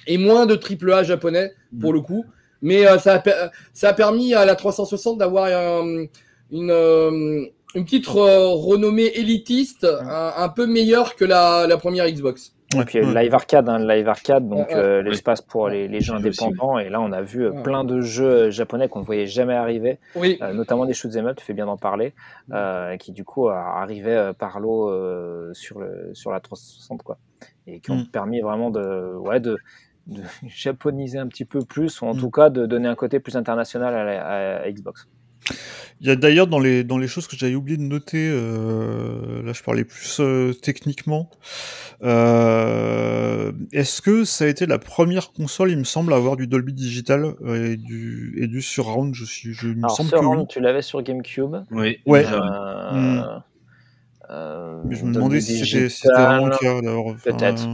[0.06, 2.24] et moins de triple A japonais pour le coup.
[2.60, 6.04] Mais euh, ça, a, per- ça a permis à la 360 d'avoir euh,
[6.50, 6.70] une,
[7.74, 12.52] une petite re- renommée élitiste un, un peu meilleure que la, la première Xbox.
[12.74, 13.22] Le ouais.
[13.24, 16.78] Live Arcade, hein, Live Arcade, donc Ouais, euh, l'espace pour les, les jeux aussi, indépendants.
[16.78, 17.62] Et là, on a vu euh, Ouais.
[17.62, 21.36] plein de jeux japonais qu'on ne voyait jamais arriver, Oui, euh, notamment des shoot'em up,
[21.36, 22.14] tu fais bien d'en parler,
[22.52, 27.18] euh, qui du coup arrivaient euh, par lot euh, sur, le, sur la 360, quoi.
[27.66, 28.06] Et qui ont Mm.
[28.08, 29.58] permis vraiment de, ouais, de,
[30.06, 32.18] de japoniser un petit peu plus, ou en Mm.
[32.18, 35.06] tout cas de donner un côté plus international à, la- à Xbox.
[36.04, 39.40] Il y a d'ailleurs dans les, dans les choses que j'avais oublié de noter, euh,
[39.44, 41.30] là je parlais plus euh, techniquement,
[42.02, 46.48] euh, est-ce que ça a été la première console, il me semble, à avoir du
[46.48, 50.16] Dolby Digital et, du, et du surround je suis, je, il me Alors, semble que
[50.18, 50.46] Surround, oui.
[50.48, 51.56] tu l'avais sur GameCube.
[51.70, 52.24] Oui, Ouais.
[52.26, 52.40] Euh,
[52.92, 53.42] Mm.
[54.30, 57.14] euh, Mais je me demandais si c'était si vraiment le cas d'avoir.
[57.16, 57.68] peut-être.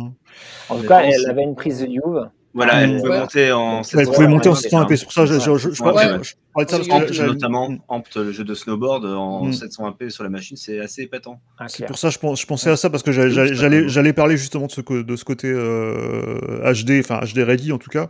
[0.68, 2.28] En tout cas, elle avait une prise de Juve.
[2.58, 3.18] Voilà, elle pouvait Ouais.
[3.20, 5.56] monter en Elle 720, pouvait monter en ouais, 720p, c'est pour ça que je, je,
[5.56, 6.18] je, je, Ouais, parlais- ouais.
[6.22, 7.78] je parlais de ça parce Ampt, que notamment, Mm.
[7.88, 9.52] Ampt, le jeu de snowboard en Mm.
[9.52, 11.40] 720p sur la machine, c'est assez épatant.
[11.58, 11.88] Ah, C'est clair.
[11.88, 14.72] pour ça que je, pense, je pensais à ça parce que j'allais- parler justement de
[14.72, 18.08] ce, co- de ce côté euh, HD, enfin HD ready en tout cas.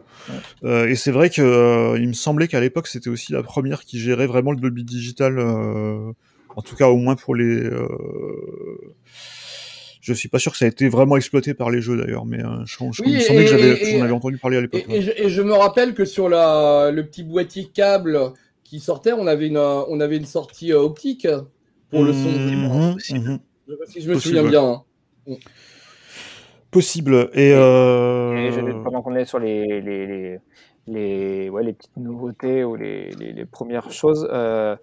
[0.64, 3.82] Euh, et c'est vrai que euh, il me semblait qu'à l'époque c'était aussi la première
[3.82, 6.12] qui gérait vraiment le Dolby Digital, euh,
[6.57, 7.68] en tout cas au moins pour les.
[10.09, 12.42] Je suis pas sûr que ça a été vraiment exploité par les jeux d'ailleurs, mais
[12.44, 14.84] euh, je, je, Oui, et- que j'avais, et- j'en avais entendu parler à l'époque.
[14.88, 18.18] Et, et je, et je me rappelle que sur la, le petit boîtier câble
[18.64, 21.26] qui sortait, on avait une, euh, on avait une sortie euh, optique
[21.90, 22.94] pour le son.
[22.94, 23.18] Possible.
[23.20, 23.38] mhm.
[23.86, 24.82] Si je me Possible, souviens bien.
[25.28, 25.36] hein.
[26.70, 27.30] Possible.
[27.32, 28.34] Et, euh...
[28.36, 30.38] Et je- pendant qu'on est sur les, les, les,
[30.89, 34.76] les, ouais, les petites nouveautés ou les, les, les premières choses, euh,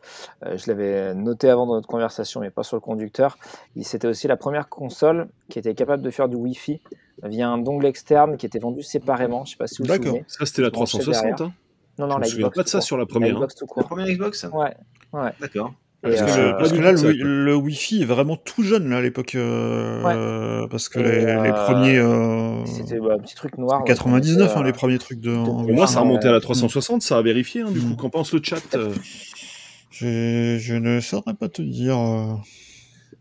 [0.45, 3.37] euh, je l'avais noté avant dans notre conversation, mais pas sur le conducteur.
[3.75, 6.81] Il- C'était aussi la première console qui était capable de faire du Wi-Fi
[7.23, 9.45] via un dongle externe qui était vendu séparément.
[9.45, 10.05] Je sais pas si vous vous D'accord.
[10.07, 10.25] souvenez.
[10.27, 11.23] Ça, c'était la Branché 360.
[11.23, 11.41] derrière.
[11.41, 11.53] Hein?
[11.97, 13.29] Non, non, Je me la souviens Xbox pas de ça sur la La première.
[13.29, 13.33] hein.
[13.39, 13.85] Xbox tout La court.
[13.85, 14.43] première Xbox?
[14.51, 14.75] Ouais,
[15.13, 15.31] ouais.
[15.39, 15.73] D'accord.
[16.01, 19.33] Parce que euh, parce que là, le, Wi-Fi est vraiment tout jeune là, à l'époque.
[19.35, 20.03] euh,
[20.63, 20.67] Ouais.
[20.69, 21.97] parce que les, les euh, premiers.
[21.97, 23.79] euh, C'était bah, un petit truc noir.
[23.81, 25.31] c'était 99, donc, hein, euh, les premiers trucs de.
[25.31, 27.61] moi, ça remontait à la 360, ça a vérifié.
[27.61, 27.89] Hein, du Mm.
[27.89, 28.57] coup, qu'en pense le chat?
[28.75, 28.93] Euh,
[29.91, 31.97] Je, je ne saurais pas te dire.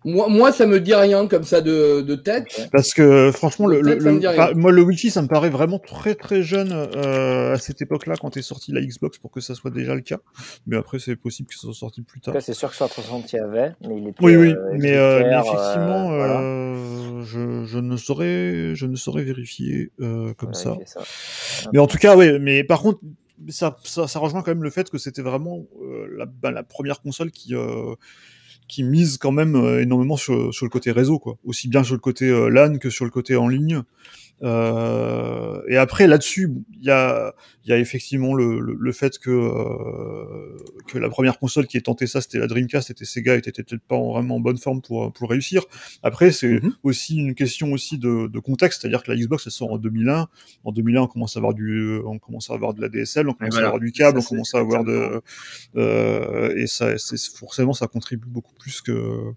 [0.04, 2.68] Moi, moi, ça me dit rien comme ça de, de tête.
[2.72, 5.28] Parce que franchement, le, Peut-être le- ça me le- pas- moi, le Wi-Fi, ça me
[5.28, 9.30] paraît vraiment très très jeune euh, à cette époque-là, quand est sortie la Xbox, pour
[9.30, 10.18] que ça soit déjà le cas.
[10.66, 12.34] Mais après, c'est possible que ça soit sorti plus tard.
[12.40, 14.22] c'est sûr que sur la 360, il y avait, mais il était.
[14.24, 16.40] Oui, oui, euh, mais, euh, mais effectivement, euh, voilà.
[16.40, 20.76] euh, je, je ne saurais, je ne saurais vérifier euh, comme ça.
[21.72, 22.38] Mais en tout cas, ouais.
[22.38, 23.00] Mais par contre,
[23.48, 26.62] ça, ça, ça rejoint quand même le fait que c'était vraiment euh, la, bah, la
[26.62, 27.94] première console qui euh,
[28.68, 31.38] qui mise quand même euh, énormément sur, le côté réseau, quoi.
[31.44, 33.82] Aussi bien sur le côté euh, LAN que sur le côté en ligne.
[34.42, 39.18] Euh, et après là-dessus, il y a, il y a effectivement le, le, le fait
[39.18, 40.56] que euh,
[40.86, 43.82] que la première console qui ait tenté ça, c'était la Dreamcast, et Sega était peut-être
[43.82, 45.62] pas en- vraiment en bonne forme pour pour réussir.
[46.02, 46.74] Après, c'est Mhm.
[46.82, 50.28] aussi une question aussi de, de contexte, c'est-à-dire que la Xbox elle sort en 2001.
[50.64, 53.32] En 2001, on commence à avoir du, on commence à avoir de la DSL, on
[53.34, 53.66] commence voilà.
[53.68, 55.20] à avoir du câble, Ça, on commence à avoir de,
[55.76, 56.88] euh, et ça,
[57.34, 59.32] forcément ça contribue beaucoup plus que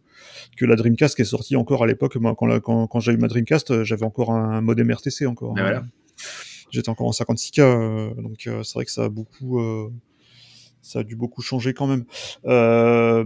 [0.58, 2.16] que la Dreamcast qui est sortie encore à l'époque.
[2.16, 5.54] Moi, quand, la- quand, quand j'ai eu ma Dreamcast, j'avais encore un modem RTC encore.
[5.54, 5.66] Ben hein.
[5.66, 5.84] voilà.
[6.72, 9.90] J'étais encore en 56K, euh, donc euh, c'est vrai que ça a beaucoup, euh,
[10.82, 12.04] ça a dû beaucoup changer quand même.
[12.46, 13.24] Euh,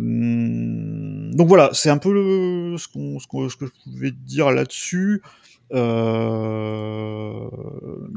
[1.34, 4.52] donc voilà, c'est un peu le- ce, qu'on, ce, qu'on- ce que je pouvais dire
[4.52, 5.22] là-dessus.
[5.74, 7.50] Euh,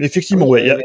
[0.00, 0.62] effectivement, ouais.
[0.62, 0.78] il y a- a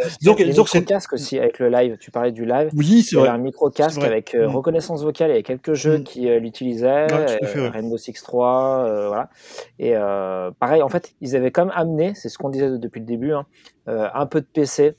[0.75, 1.97] que c'est- casque aussi avec le live.
[1.99, 2.69] Tu parlais du live.
[2.75, 3.37] Oui, c'est Il y avait vrai.
[3.37, 4.55] un micro casque avec euh, Mm.
[4.55, 5.29] reconnaissance vocale.
[5.29, 6.03] Il y avait quelques jeux Mm.
[6.03, 7.07] qui euh, l'utilisaient.
[7.11, 7.69] Ouais.
[7.69, 9.29] Rainbow Six 3, euh, voilà.
[9.79, 9.93] Et
[10.59, 13.33] pareil, en fait, ils avaient quand même amené, c'est ce qu'on disait depuis le début,
[13.33, 13.45] hein,
[13.87, 14.95] un peu de PC,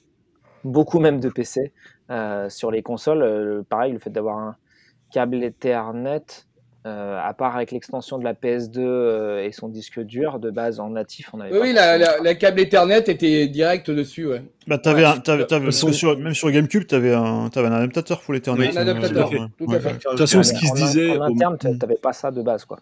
[0.64, 1.72] beaucoup même de PC
[2.48, 3.64] sur les consoles.
[3.68, 4.56] Pareil, le fait d'avoir un
[5.12, 6.22] câble Ethernet.
[6.86, 10.80] Euh, à part avec l'extension de la PS2 euh, et son disque dur de base
[10.80, 14.26] en natif, on avait Oui, pas la, forcément la, la câble Ethernet était direct dessus,
[14.26, 14.42] ouais.
[14.66, 17.48] Bah, t'avais Ouais, un, t'avais, t'avais- façon- parce que sur, même sur GameCube, t'avais un,
[17.50, 18.68] t'avais un adaptateur pour l'Ethernet.
[18.70, 19.30] Oui, Un adaptateur.
[19.30, 22.30] De toute façon, ce qui se en, disait, en au- interne, t'a- t'avais pas ça
[22.30, 22.78] de base, quoi.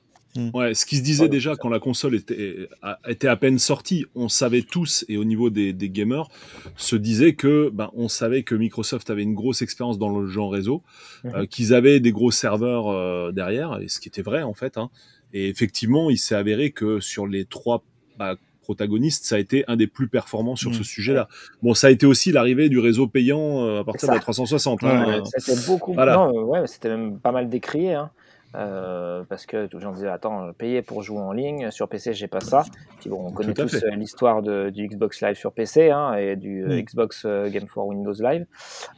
[0.55, 2.68] Ouais, ce qui se disait déjà quand la console était,
[3.09, 6.29] était à peine sortie, on savait tous, et au niveau des, des gamers,
[6.76, 10.53] se disait que, ben, on savait que Microsoft avait une grosse expérience dans le genre
[10.53, 10.83] réseau,
[11.24, 11.33] Mhm.
[11.35, 14.76] euh, qu'ils avaient des gros serveurs euh, derrière, et ce qui était vrai en fait.
[14.79, 14.91] Hein.
[15.33, 17.83] Et effectivement, il s'est avéré que sur les trois
[18.18, 20.76] bah, protagonistes, ça a été un des plus performants sur Mhm.
[20.76, 21.26] ce sujet-là.
[21.62, 24.12] Bon, ça a été aussi l'arrivée du réseau payant euh, à partir ça.
[24.12, 24.83] de la 360.
[24.83, 25.07] Ouais, hein.
[25.09, 25.14] ouais.
[25.20, 25.95] Euh, C'était beaucoup.
[25.95, 26.16] Voilà.
[26.16, 27.95] Non, euh, ouais, c'était même pas mal décrié.
[27.95, 28.11] Hein.
[28.55, 32.14] Euh, parce que tout le gens disaient attends payer pour jouer en ligne sur PC
[32.14, 32.64] j'ai pas ça.
[33.01, 36.34] Puis bon on connaît tous euh, l'histoire de- du Xbox Live sur PC hein, et
[36.34, 36.82] du euh, Mm.
[36.82, 38.46] Xbox Game for Windows Live.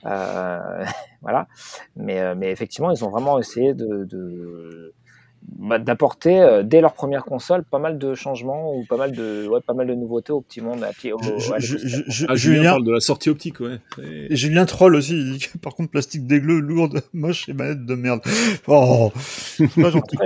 [0.06, 0.84] Euh,
[1.22, 1.48] voilà.
[1.96, 4.94] Mais mais effectivement ils ont vraiment essayé de, de-
[5.42, 9.46] bah, d'apporter euh, dès leur première console pas mal de changements ou pas mal de
[9.48, 12.04] ouais, pas mal de nouveautés au petit monde à, petit- au- Je- à je- l'écosystème.
[12.06, 13.78] je- je- Ah, Julien, Julien, parle de la sortie optique, ouais.
[14.02, 17.52] Et- et Julien Troll aussi, il dit que par contre, plastique dégueu, lourde, moche et
[17.52, 18.20] manette de merde.
[18.66, 20.16] Oh, c'est pas En gentil.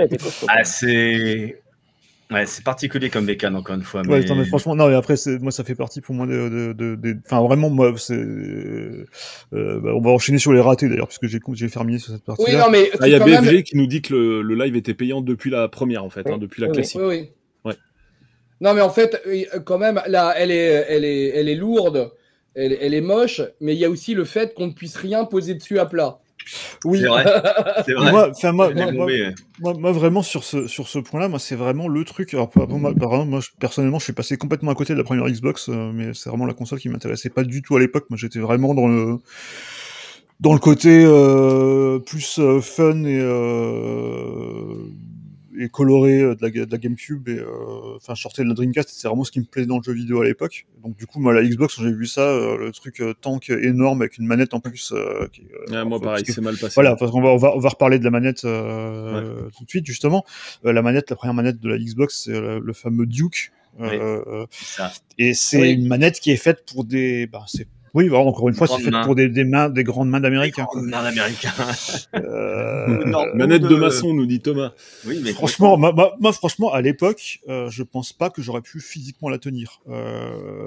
[0.47, 1.61] Ah, c'est.
[2.31, 4.01] Ouais, c'est particulier comme bécane, encore une fois.
[4.01, 4.45] Ouais, mais...
[4.45, 8.13] franchement, non, mais après, moi, ça fait partie pour moi de, enfin, vraiment, moi, c'est,
[8.15, 9.05] euh,
[9.51, 12.51] bah, on va enchaîner sur les ratés, d'ailleurs, puisque j'ai, j'ai ferminé sur cette partie-là.
[12.51, 14.55] Oui, non, mais Ah, il y a même- BFG qui nous dit que le, le
[14.55, 16.33] live était payant depuis la première, en fait, Oui.
[16.33, 16.75] hein, depuis la Oui, oui.
[16.77, 17.01] classique.
[17.01, 17.29] Oui, oui.
[17.63, 17.75] Ouais.
[18.59, 22.11] Non, mais en fait, oui, quand même, là, elle est, elle est, elle est lourde,
[22.55, 25.25] elle, elle est moche, mais il y a aussi le fait qu'on ne puisse rien
[25.25, 26.17] poser dessus à plat.
[26.83, 26.99] Oui.
[27.01, 27.25] C'est vrai.
[27.85, 28.11] C'est vrai.
[28.11, 28.29] Moi,
[29.73, 29.91] ouais.
[29.91, 32.33] vraiment, sur ce, sur ce point-là, moi, c'est vraiment le truc.
[32.33, 33.25] Alors, par, moi, par
[33.59, 36.45] personnellement, je suis passé complètement à côté de la première Xbox, euh, mais c'est vraiment
[36.45, 38.05] la console qui m'intéressait pas du tout à l'époque.
[38.09, 39.19] Moi, j'étais vraiment dans le,
[40.39, 44.75] dans le côté euh, plus euh, fun et, euh,
[45.59, 48.53] et coloré euh, de la, de la GameCube et euh, enfin je sortais de la
[48.53, 51.05] Dreamcast c'est vraiment ce qui me plaisait dans le jeu vidéo à l'époque donc du
[51.05, 54.17] coup moi la Xbox quand j'ai vu ça euh, le truc euh, tank énorme avec
[54.17, 56.73] une manette en plus euh, qui, euh, Ah, moi pareil, c'est mal passé.
[56.75, 59.69] voilà parce qu'on va on va on va reparler de la manette euh, tout de
[59.69, 60.23] suite justement
[60.65, 63.87] Euh, la manette la première manette de la Xbox c'est le, le fameux Duke Oui.
[63.91, 64.45] euh,
[65.17, 65.71] et c'est Oui.
[65.73, 68.73] une manette qui est faite pour des bah, c'est oui, voilà, encore une fois, c'est
[68.73, 69.03] Grandes fait mains.
[69.05, 70.65] pour des, des mains, des grandes mains d'Américains.
[70.65, 70.81] quoi.
[70.83, 71.51] Non, américain.
[72.15, 73.23] Euh, Non.
[73.33, 74.73] Manette de de- maçon, nous dit Thomas.
[75.07, 79.29] Oui, mais Franchement, moi, franchement, à l'époque, euh, je pense pas que j'aurais pu physiquement
[79.29, 79.79] la tenir.
[79.89, 80.63] Euh,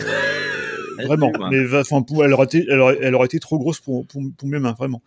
[1.05, 1.29] vraiment.
[1.29, 1.49] est plus, hein.
[1.53, 4.07] Mais va- enfin, pour- elle aurait été, elle aurait, elle aurait été trop grosse pour,
[4.07, 5.03] pour, pour mes mains, vraiment.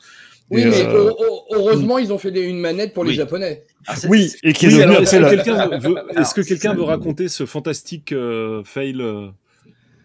[0.49, 3.13] Oui, Et, mais euh, heu- heu- heureusement, ils ont fait des- une manette pour les.
[3.13, 3.63] Japonais.
[3.87, 5.29] Ah, oui, et qui est Oui, alors, est-ce que la.
[5.29, 9.27] quelqu'un veut, est-ce que quelqu'un c'est- veut raconter ce fantastique euh, fail euh,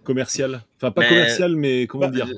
[0.06, 2.28] commercial Enfin, pas Mais- commercial, mais comment Bah, dire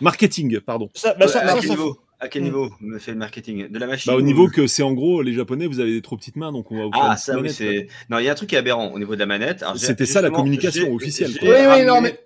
[0.00, 0.90] Marketing, pardon.
[0.94, 2.44] Ça, bah, ça- à ça- quel ça- niveau À quel Hmm.
[2.46, 4.92] niveau me fait le marketing De la machine Bah, au ou- niveau que c'est en
[4.92, 7.16] gros, les Japonais, vous avez des trop petites mains, donc on va vous faire Ah,
[7.16, 7.88] ça, oui, manette, c'est.
[8.08, 9.64] Non, il y a un truc qui est aberrant au niveau de la manette.
[9.76, 11.32] C'était ça, la communication officielle.
[11.42, 12.20] Oui, oui, non, mais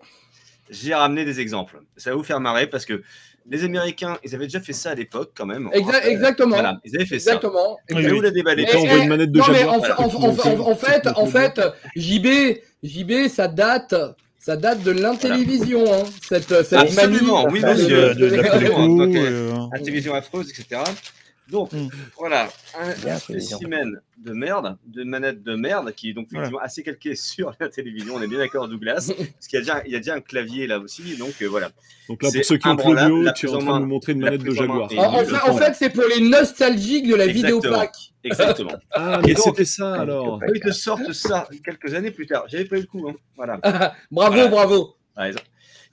[0.70, 1.80] J'ai ramené des exemples.
[1.96, 3.02] Ça va vous faire marrer parce que
[3.50, 5.70] les Américains, ils avaient déjà fait ça à l'époque quand même.
[5.72, 6.56] Exa- exactement.
[6.56, 7.32] Voilà, ils avaient fait ça.
[7.36, 7.78] exactement.
[7.90, 8.66] Vous la déballer.
[8.70, 10.08] Quand on voit une manette de non, mais Jaguar, en, voilà, en- en-
[10.70, 11.58] en- fait, en fait,
[11.96, 12.26] JB,
[12.82, 13.94] JB, ça date,
[14.48, 17.52] ça date de l'intellivision, hein, cette, cette Absolument, manie.
[17.52, 18.14] oui, de, monsieur.
[18.14, 20.80] de, de la euh, La télévision affreuse, etc.
[21.50, 21.88] Donc, Mm.
[22.18, 26.44] voilà, un spécimen de merde, de manette de merde, qui est donc Voilà.
[26.48, 28.14] effectivement assez calqué sur la télévision.
[28.16, 30.20] On est bien d'accord, Douglas, parce qu'il y, a déjà- il y a déjà un
[30.20, 31.16] clavier là aussi.
[31.16, 31.70] Donc, euh, voilà.
[32.08, 34.12] Donc là, pour ceux qui ont l'audio, la tu es en train de nous montrer
[34.12, 34.88] une manette de Jaguar.
[34.96, 37.60] En, en fait, en fait, c'est pour les nostalgiques de la Exactement.
[37.60, 37.96] vidéoplaque.
[38.24, 38.72] Exactement.
[38.90, 40.40] Ah, Et mais c'était ça alors.
[40.54, 42.44] Ils te sortent ça quelques années plus tard.
[42.48, 43.08] J'avais pas eu le coup.
[43.08, 43.14] Hein.
[43.36, 43.58] Voilà.
[43.58, 44.46] bravo, Voilà.
[44.48, 44.94] bravo.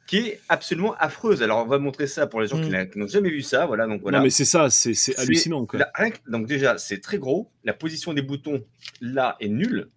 [0.07, 1.41] Qui est absolument affreuse.
[1.41, 2.89] Alors, on va montrer ça pour les gens qui Mm.
[2.91, 3.65] qui n'ont jamais vu ça.
[3.65, 3.87] Voilà.
[3.87, 4.19] Donc, voilà.
[4.19, 5.65] Non, mais c'est ça, c'est c'est C'est hallucinant.
[5.65, 5.79] Quoi.
[5.79, 7.49] La- rien que- donc déjà, c'est très gros.
[7.63, 8.63] La position des boutons
[9.01, 9.89] là est nulle.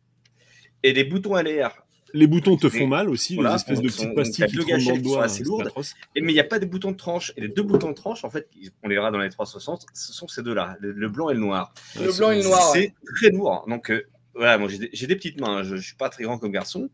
[0.83, 1.85] Et les boutons LR.
[2.15, 4.95] Les boutons te font mal aussi, voilà, les espèces de petites pastilles qui te dans
[4.97, 5.25] le doigt.
[5.25, 5.71] assez c'est lourdes.
[6.15, 7.35] Et, mais il n'y a pas de boutons de tranche.
[7.37, 8.49] Et les deux boutons de tranche, en fait,
[8.83, 11.41] on les verra dans les 360, ce sont ces deux-là, le, le blanc et le
[11.41, 11.75] noir.
[12.01, 12.73] Le c'est- blanc et le noir.
[12.73, 12.95] ouais.
[13.05, 13.67] C'est très lourd.
[13.69, 15.59] Donc euh, voilà, moi j'ai des, j'ai des petites mains.
[15.59, 15.63] hein.
[15.65, 16.89] Je, je suis pas très grand comme garçon.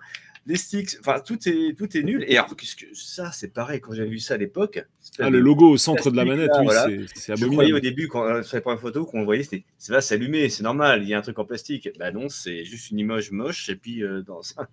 [0.46, 2.24] Les sticks, enfin tout est tout est nul.
[2.28, 4.84] Et alors qu'est-ce que ça, c'est pareil quand j'avais vu ça à l'époque.
[5.18, 6.86] Ah, le logo au centre de la manette, là, oui, voilà.
[6.86, 7.80] c'est- c'est Je croyais au abominable.
[7.80, 11.02] début, quand, euh, sur les premières photos, qu'on voyait, c'était ça va s'allumer, c'est normal,
[11.02, 11.88] il y a un truc en plastique.
[11.98, 14.68] Bah non, c'est juste une image moche, et puis euh, dans ça.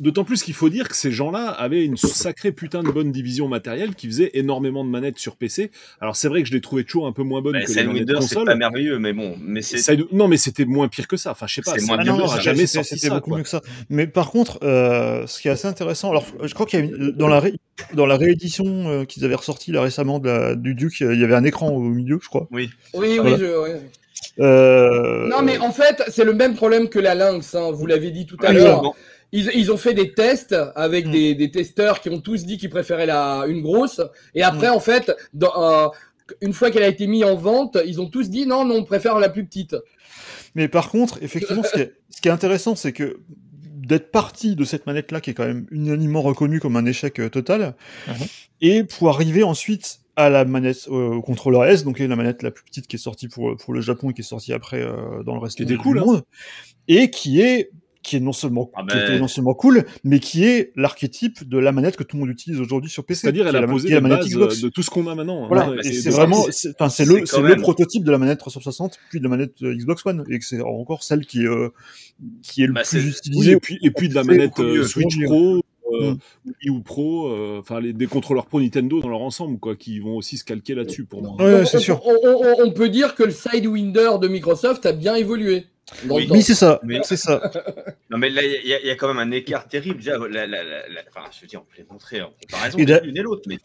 [0.00, 3.48] D'autant plus qu'il faut dire que ces gens-là avaient une sacrée putain de bonne division
[3.48, 5.70] matérielle qui faisait énormément de manettes sur PC.
[6.00, 7.84] Alors c'est vrai que je les trouvais toujours un peu moins bonnes bah, que les
[7.84, 8.44] manettes Winder, c'est console.
[8.46, 9.98] pas merveilleux, mais bon, mais c'est.
[10.12, 11.32] Non, mais c'était moins pire que ça.
[11.32, 11.78] Enfin, je sais pas.
[11.78, 13.10] C'est moins n'aura jamais sorti ça.
[13.14, 13.62] beaucoup mieux que ça.
[13.88, 16.84] Mais par contre, euh, ce qui est assez intéressant, alors je crois qu'il y a
[16.86, 17.54] une- dans la ré-
[17.94, 21.24] dans la réédition euh, qu'ils avaient ressorti là récemment de la- du Duke, il y
[21.24, 22.48] avait un écran au milieu, je crois.
[22.50, 23.36] Oui, Oui, Voilà.
[23.36, 23.80] oui, je, ouais.
[24.40, 28.10] Euh, Non, mais en fait, c'est le même problème que la Lynx, hein, vous l'avez
[28.10, 28.92] dit tout à l'heure.
[29.32, 31.10] Ils, ils ont fait des tests avec Mm.
[31.10, 34.00] des, des testeurs qui ont tous dit qu'ils préféraient la, une grosse.
[34.34, 34.74] Et après, Mm.
[34.74, 35.88] en fait, dans, euh,
[36.40, 38.84] une fois qu'elle a été mise en vente, ils ont tous dit non, non, on
[38.84, 39.74] préfère la plus petite.
[40.54, 43.20] Mais par contre, effectivement, ce qui est, ce qui est intéressant, c'est que
[43.86, 47.28] d'être parti de cette manette-là, qui est quand même unanimement reconnue comme un échec euh,
[47.28, 47.74] total,
[48.08, 48.14] Mhm.
[48.60, 52.42] et pour arriver ensuite à la manette euh, au contrôleur S, donc est la manette
[52.42, 54.82] la plus petite qui est sortie pour, pour le Japon et qui est sortie après
[54.82, 56.22] euh, dans le reste du cool, hein.
[56.86, 57.70] et qui est
[58.02, 61.48] qui est non seulement Ah qui ben- était non seulement cool, mais qui est l'archétype
[61.48, 63.20] de la manette que tout le monde utilise aujourd'hui sur PC.
[63.22, 64.60] C'est-à-dire, elle est a la- posé est la manette Xbox.
[64.60, 65.46] de tout ce qu'on a maintenant.
[65.46, 65.76] Voilà, hein.
[65.84, 66.68] et c'est vraiment, c'est-
[67.04, 70.24] le, c'est le prototype de la manette 360, puis de la manette euh, Xbox One,
[70.28, 71.68] et que c'est encore celle qui, euh,
[72.42, 73.52] qui est le Bah, plus Oui, utilisée.
[73.52, 75.62] et puis, et puis de la manette euh, Switch Pro,
[75.94, 76.50] euh, Mm.
[76.64, 79.98] Wii U Pro, euh, enfin les des contrôleurs Pro Nintendo dans leur ensemble, quoi, qui
[79.98, 81.34] vont aussi se calquer là-dessus pour moi.
[81.44, 82.00] Ouais, c'est sûr.
[82.06, 85.66] On, on- on peut dire que le Sidewinder de Microsoft a bien évolué.
[86.08, 86.26] Oui.
[86.42, 86.98] c'est ça, Oui.
[87.02, 87.40] c'est ça.
[88.10, 89.96] Non, mais là, il y, a- il y a quand même un écart terrible.
[89.96, 92.78] Déjà, la, la, la, la- enfin, je veux dire, on peut les montrer en comparaison
[92.78, 93.58] l'une et l'autre, mais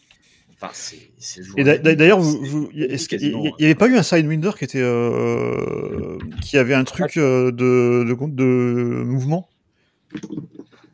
[0.55, 0.97] enfin, c'est.
[1.17, 2.19] c'est Et d'a- d'a- d'ailleurs,
[3.09, 7.51] quasiment- n'y avait pas eu un Sidewinder qui était, euh, qui avait un truc euh,
[7.51, 8.43] de, de, de
[9.03, 9.47] mouvement?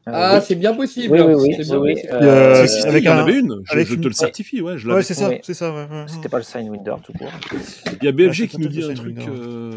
[0.05, 1.13] Ah, c'est bien possible.
[1.13, 4.59] oui, oui, oui, euh, Euh, Si, avec en un- avait une, je, te le certifie,
[4.61, 5.03] ouais, je Ouais, l'avais.
[5.03, 5.37] c'est ça, Oui.
[5.43, 5.71] c'est ça.
[5.71, 6.03] ouais, ouais.
[6.07, 7.31] C'était pas le Sidewinder tout court.
[8.01, 9.71] Il y a BFG Ouais, qui nous dit un truc euh,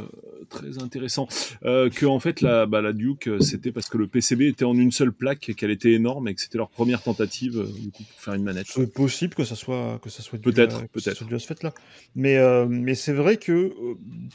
[0.48, 1.28] très intéressant,
[1.64, 4.64] euh, que en fait la, bah, la Duke euh, c'était parce que le PCB était
[4.64, 7.64] en une seule plaque et qu'elle était énorme et que c'était leur première tentative euh,
[7.80, 8.66] du coup, pour faire une manette.
[8.68, 11.24] C'est possible que ça soit que ça soit Peut-être, peut-être.
[11.24, 11.72] dû à ce fait-là.
[12.14, 13.72] Mais euh, mais c'est vrai que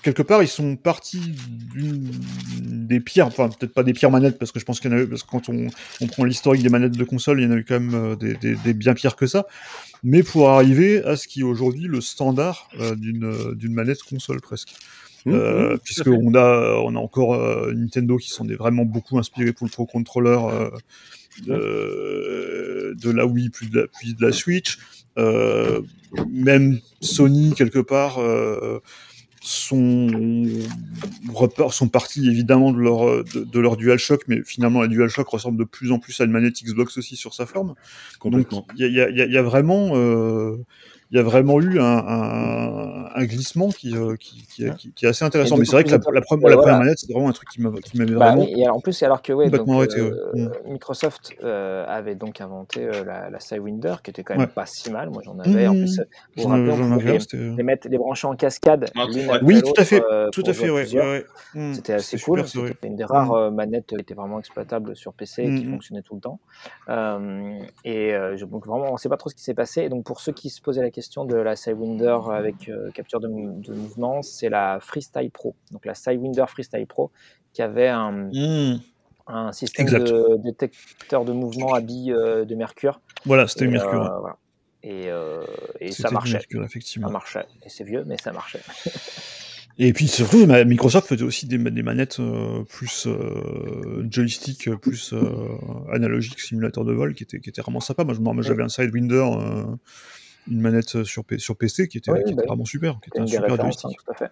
[0.03, 1.22] quelque part ils sont partis
[1.76, 4.97] des pires, enfin peut-être pas des pires manettes parce que je pense qu'il y en
[4.97, 5.68] a eu parce que quand on,
[6.01, 8.36] on prend l'historique des manettes de console, il y en a eu quand même des,
[8.36, 9.47] des, des bien pires que ça.
[10.03, 14.74] Mais pour arriver à ce qui est aujourd'hui le standard d'une d'une manette console presque.
[15.28, 16.18] Euh, mmh, tout puisque à fait.
[16.20, 19.72] on a on a encore euh, Nintendo qui sont des, vraiment beaucoup inspirés pour le
[19.72, 20.40] Pro Controller
[21.50, 24.80] euh, de, la Wii puis de la, puis de la Switch.
[25.18, 25.82] Euh,
[26.32, 28.80] même Sony quelque part euh,
[29.42, 30.08] sont
[31.72, 35.64] sont partis évidemment de leur de, de leur DualShock, mais finalement la DualShock ressemble de
[35.64, 37.74] plus en plus à une manette Xbox aussi sur sa forme.
[38.24, 38.48] Donc
[38.78, 40.58] il y a, il y a- y a- a vraiment euh,
[41.12, 45.05] il y a vraiment eu un, un, un glissement qui, euh, qui, qui, qui- qui
[45.05, 45.57] est assez intéressant.
[45.57, 46.57] Mais c'est vrai que la, première- la voilà.
[46.57, 48.47] première manette, c'est vraiment un truc qui m'a- qui m'avait Bah, vraiment.
[48.47, 50.12] et alors, en plus, alors que ouais, donc, complètement arrêté, ouais.
[50.36, 54.47] euh, Microsoft euh, avait donc inventé euh, la, la Sidewinder, qui était quand même Ouais.
[54.53, 55.09] pas si mal.
[55.09, 55.68] Moi, j'en avais.
[55.68, 55.78] En Mmh.
[55.80, 55.99] plus,
[56.38, 58.86] vous J'en rappelez, avais- on j'en pouvait les, les mettre, les brancher en cascade.
[58.95, 59.05] Ah,
[59.43, 61.26] Oui, tout à fait, euh, tout pour à fait, ouais.
[61.55, 61.74] Mmh.
[61.74, 62.47] C'était assez cool.
[62.47, 63.55] C'était une des rares Mm.
[63.55, 65.72] manettes qui était vraiment exploitable sur PC et qui Mm, mm.
[65.72, 66.39] fonctionnait tout le temps.
[67.84, 69.82] Et je- donc vraiment, on ne sait pas trop ce qui s'est passé.
[69.82, 73.20] Et donc pour ceux qui se posaient la question de la Sidewinder avec euh, capture
[73.20, 75.56] de, mou- de mouvement, c'est la Freestyle Pro.
[75.72, 77.12] Donc la Sidewinder Freestyle Pro
[77.54, 78.80] qui avait un, Mmh.
[79.28, 80.08] un système Exact.
[80.08, 83.02] de détecteur de mouvement à billes euh, de mercure.
[83.26, 84.04] Voilà, c'était Mercure.
[84.06, 84.38] euh, voilà.
[84.84, 86.34] Et, ça marchait.
[86.34, 87.10] Mercure, Ça effectivement.
[87.12, 87.45] marchait.
[87.64, 88.62] Et c'est vieux, mais ça marchait.
[89.78, 95.32] Et puis surtout, Microsoft faisait aussi des, des manettes euh, plus euh, joystick, plus euh,
[95.91, 98.04] analogique, simulateur de vol, qui était, qui était vraiment sympa.
[98.04, 99.24] Moi, j'avais un Sidewinder,
[100.52, 103.10] une manette sur, P- sur PC qui était, Oui, qui bah était vraiment super, qui
[103.10, 103.97] était un super hein, joystick.
[104.06, 104.32] tout à fait.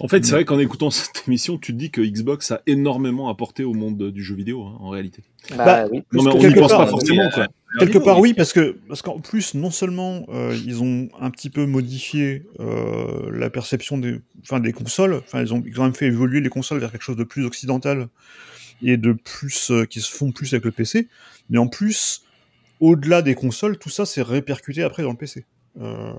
[0.00, 0.34] En fait, c'est Mm.
[0.36, 4.10] vrai qu'en écoutant cette émission, tu te dis que Xbox a énormément apporté au monde
[4.10, 5.22] du jeu vidéo, hein, en réalité.
[5.50, 5.98] Bah, Bah, oui.
[5.98, 7.46] Non, plus mais que on n'y quelque pense part, pas oui, forcément, euh, quoi.
[7.78, 8.34] Quelque niveau, part, oui.
[8.34, 13.30] parce que parce qu'en plus, non seulement euh, ils ont un petit peu modifié euh,
[13.32, 16.48] la perception des, enfin, des consoles, enfin, ils ont, ils ont même fait évoluer les
[16.48, 18.08] consoles vers quelque chose de plus occidental
[18.82, 21.06] et de plus euh, qui se font plus avec le PC.
[21.48, 22.22] Mais en plus,
[22.80, 25.44] au-delà des consoles, tout ça s'est répercuté après dans le PC.
[25.80, 26.12] Euh,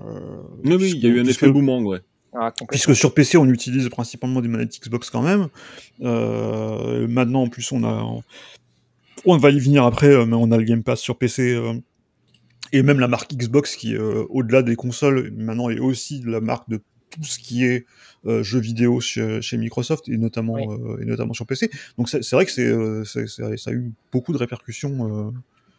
[0.64, 2.00] Oui, oui, il y a eu un puisque- effet boomerang, ouais.
[2.34, 2.50] Ah.
[2.70, 5.48] Puisque sur PC, on utilise principalement des manettes Xbox quand même.
[6.00, 8.04] Euh, maintenant, en plus, on a.
[9.26, 11.54] On va y venir après, euh, mais on a le Game Pass sur PC.
[11.54, 11.74] euh,
[12.72, 16.70] et même la marque Xbox, qui, euh, au-delà des consoles, maintenant est aussi la marque
[16.70, 17.84] de tout ce qui est
[18.26, 20.64] euh, jeux vidéo chez, chez Microsoft, et notamment, Oui.
[20.70, 21.68] euh, et notamment sur PC.
[21.98, 25.34] Donc c'est vrai que c'est, euh, c'est- c'est- ça a eu beaucoup de répercussions.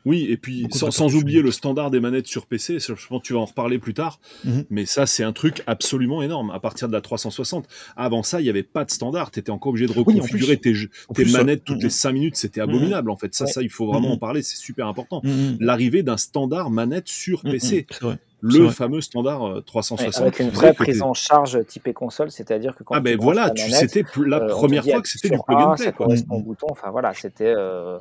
[0.05, 3.25] Euh, Oui, et puis sans, oublier le standard des manettes sur PC, je pense que
[3.27, 4.65] tu vas en reparler plus tard, Mhm.
[4.69, 7.67] mais ça c'est un truc absolument énorme à partir de la 360.
[7.95, 10.57] Avant ça, il n'y avait pas de standard, tu étais encore obligé de Oui, reconfigurer
[10.57, 10.61] plus.
[10.71, 11.83] tes, jeux- En tes plus, ça- manettes toutes Mhm.
[11.83, 13.33] les 5 minutes, c'était abominable en fait.
[13.33, 13.51] Ça, Ouais.
[13.51, 14.13] ça il faut vraiment Mhm.
[14.15, 15.21] en parler, c'est super important.
[15.59, 18.17] L'arrivée d'un standard manette sur mm, PC, vrai.
[18.41, 20.21] le fameux standard euh, Ouais, 360.
[20.21, 23.69] avec une vraie prise en charge typée console, c'est-à-dire que quand Ah ben voilà, tu-
[23.71, 25.85] c'était la euh, première fois que c'était du plug and play.
[25.85, 26.07] ça quoi.
[26.07, 26.67] correspond au bouton.
[26.69, 27.99] Enfin voilà, c'était euh, euh,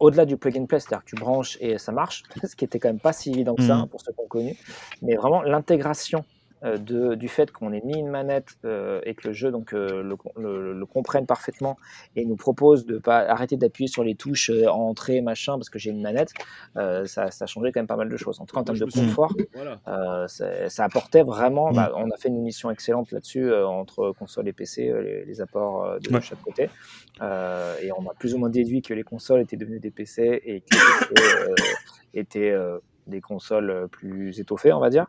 [0.00, 2.78] au-delà du plug and play, c'est-à-dire que tu branches et ça marche, ce qui était
[2.78, 3.88] quand même pas si évident que ça Mm.
[3.88, 4.56] pour ceux qui ont connu.
[5.02, 6.35] Mais vraiment l'intégration euh,
[6.78, 10.02] de, du fait qu'on ait mis une manette euh, et que le jeu donc euh,
[10.02, 11.76] le, le- le comprenne parfaitement
[12.16, 15.78] et nous propose de pas arrêter d'appuyer sur les touches euh, entrée machin parce que
[15.78, 16.32] j'ai une manette,
[16.76, 18.40] euh, ça, ça a changé quand même pas mal de choses.
[18.40, 19.80] En tout cas en termes de confort, Voilà.
[19.88, 21.70] euh, ça, ça apportait vraiment.
[21.70, 21.76] Mm.
[21.76, 25.24] bah, on a fait une émission excellente là-dessus euh, entre console et PC, euh, les,
[25.24, 26.20] les apports euh, de Ouais.
[26.20, 26.68] chaque côté.
[27.22, 30.40] Euh, et on a plus ou moins déduit que les consoles étaient devenues des PC
[30.44, 31.54] et que les PC euh,
[32.14, 35.06] étaient euh, des consoles euh, plus étoffées, on va dire.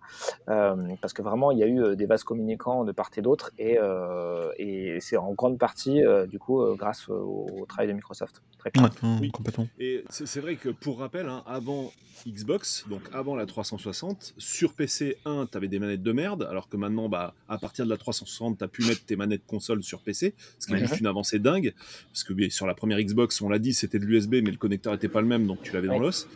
[0.50, 3.22] Euh, parce que vraiment, il y a eu euh, des vases communicants de part et
[3.22, 3.52] d'autre.
[3.58, 7.88] Et, euh, et c'est en grande partie, euh, du coup, euh, grâce au, au travail
[7.88, 8.42] de Microsoft.
[8.60, 9.32] Très mm, Oui.
[9.32, 9.68] complètement.
[9.80, 11.92] Et c'est vrai que pour rappel, hein, avant
[12.28, 16.68] Xbox, donc avant la 360, sur PC 1, tu avais des manettes de merde, alors
[16.68, 19.84] que maintenant, bah, à partir de la 360, tu as pu mettre tes manettes console
[19.84, 20.82] sur PC, ce qui est Ouais.
[20.82, 21.74] juste une avancée dingue,
[22.12, 24.94] parce que sur la première Xbox, on l'a dit, c'était de l'USB, mais le connecteur
[24.96, 26.00] était pas le même, donc tu l'avais dans Ouais.
[26.00, 26.28] l'os.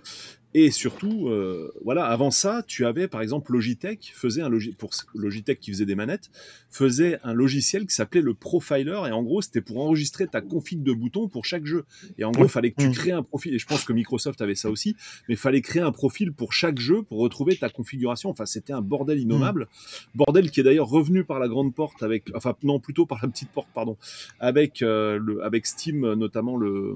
[0.53, 5.59] Et surtout, euh, voilà, avant ça, tu avais par exemple Logitech, faisait un pour Logitech
[5.59, 6.29] qui faisait des manettes,
[6.69, 10.83] faisait un logiciel qui s'appelait le Profiler, et en gros, c'était pour enregistrer ta config
[10.83, 11.85] de boutons pour chaque jeu.
[12.17, 12.93] Et en gros, il fallait que tu Mm.
[12.93, 14.95] crées un profil, et je pense que Microsoft avait ça aussi,
[15.27, 18.29] mais il fallait créer un profil pour chaque jeu pour retrouver ta configuration.
[18.29, 19.67] Enfin, c'était un bordel innommable.
[20.15, 23.29] Bordel qui est d'ailleurs revenu par la grande porte avec, enfin, non, plutôt par la
[23.29, 23.97] petite porte, pardon,
[24.39, 26.95] avec, euh, le, avec Steam, notamment le,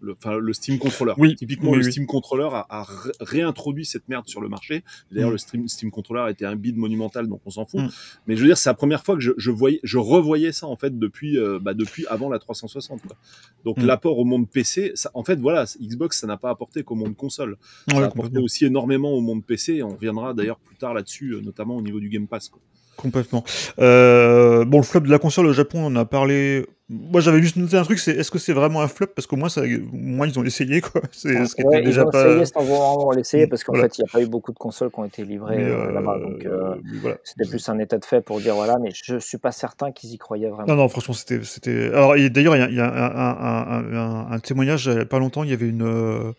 [0.00, 1.14] le, enfin, le Steam Controller.
[1.18, 1.90] Oui, Typiquement, oui, le oui.
[1.92, 4.84] Steam Controller a, a ré- réintroduit cette merde sur le marché.
[5.10, 5.32] D'ailleurs, Mm.
[5.32, 7.80] le Steam, Steam Controller était un bid monumental, donc on s'en fout.
[7.80, 7.88] Mm.
[8.26, 10.66] Mais je veux dire, c'est la première fois que je, je voyais, je revoyais ça
[10.66, 13.02] en fait depuis, euh, bah, depuis avant la 360.
[13.02, 13.16] quoi.
[13.64, 13.86] Donc Mm.
[13.86, 17.16] l'apport au monde PC, ça, en fait, voilà, Xbox, ça n'a pas apporté qu'au monde
[17.16, 17.56] console.
[17.90, 19.82] Ça Ouais, a apporté aussi énormément au monde PC.
[19.82, 22.48] On reviendra d'ailleurs plus tard là-dessus, euh, notamment au niveau du Game Pass.
[22.48, 22.60] quoi.
[22.96, 23.44] Complètement.
[23.78, 26.64] Euh, bon, le flop de la console au Japon, on en a parlé.
[26.88, 29.08] Moi, j'avais juste noté un truc, c'est est-ce que c'est vraiment un flop?
[29.08, 29.66] Parce qu'au moins, ça, au
[29.96, 31.00] moins, ils ont essayé, quoi.
[31.12, 32.26] C'est ce qui Ouais, était ils déjà ont pas.
[32.28, 33.88] essayé sans vraiment l'essayer parce qu'en Voilà.
[33.88, 36.18] fait, il n'y a pas eu beaucoup de consoles qui ont été livrées euh, là-bas.
[36.20, 37.16] Donc, euh, voilà.
[37.24, 40.12] c'était plus un état de fait pour dire voilà, mais je suis pas certain qu'ils
[40.12, 40.66] y croyaient vraiment.
[40.68, 41.88] Non, non, franchement, c'était.
[41.92, 44.94] Alors, d'ailleurs, il y a, il y a un, un- un- un- un témoignage, il
[44.96, 46.34] y a pas longtemps, il y avait une.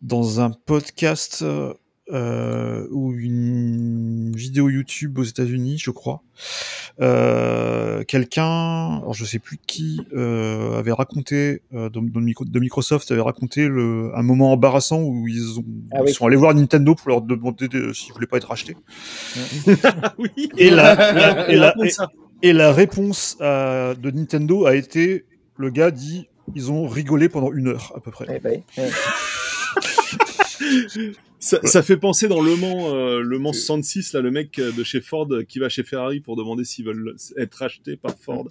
[0.00, 1.44] dans un podcast
[2.12, 6.22] euh, ou une vidéo YouTube aux États-Unis, je crois,
[7.00, 13.68] euh, quelqu'un, alors je sais plus qui, euh, avait raconté, euh, de Microsoft, avait raconté
[13.68, 16.10] le, un moment embarrassant où ils, ont, Ah oui.
[16.10, 18.76] ils sont allés voir Nintendo pour leur demander de- s'ils voulaient pas être rachetés.
[20.18, 20.50] oui.
[20.56, 22.08] Et la, la- et la- Raconte et- ça.
[22.42, 25.24] et la réponse de Nintendo a été,
[25.56, 28.26] le gars dit, ils ont rigolé pendant une heure à peu près.
[28.34, 28.88] Eh ben, eh,
[31.40, 34.72] Ça, ça fait penser dans Le Mans, euh, Le Mans 66, là, le mec euh,
[34.72, 38.12] de chez Ford euh, qui va chez Ferrari pour demander s'ils veulent être rachetés par
[38.20, 38.46] Ford.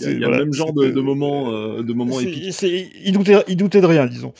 [0.00, 2.54] Il y a, voilà, le même genre de, de moments, euh, de épiques.
[2.54, 4.32] c'est- il, doutait, il doutait de rien, disons.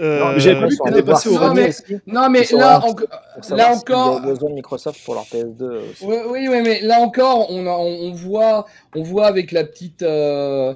[0.00, 2.02] Euh, j'avais pas vu sont que allés t'étais passé voir au Non, Sony mais- aussi
[2.06, 6.04] Non, mais là, savoir là encore, avaient besoin de Microsoft pour leur PS2 aussi.
[6.04, 8.66] Oui, oui, oui, mais là encore, on, a- on voit,
[8.96, 10.74] on voit avec la petite, euh,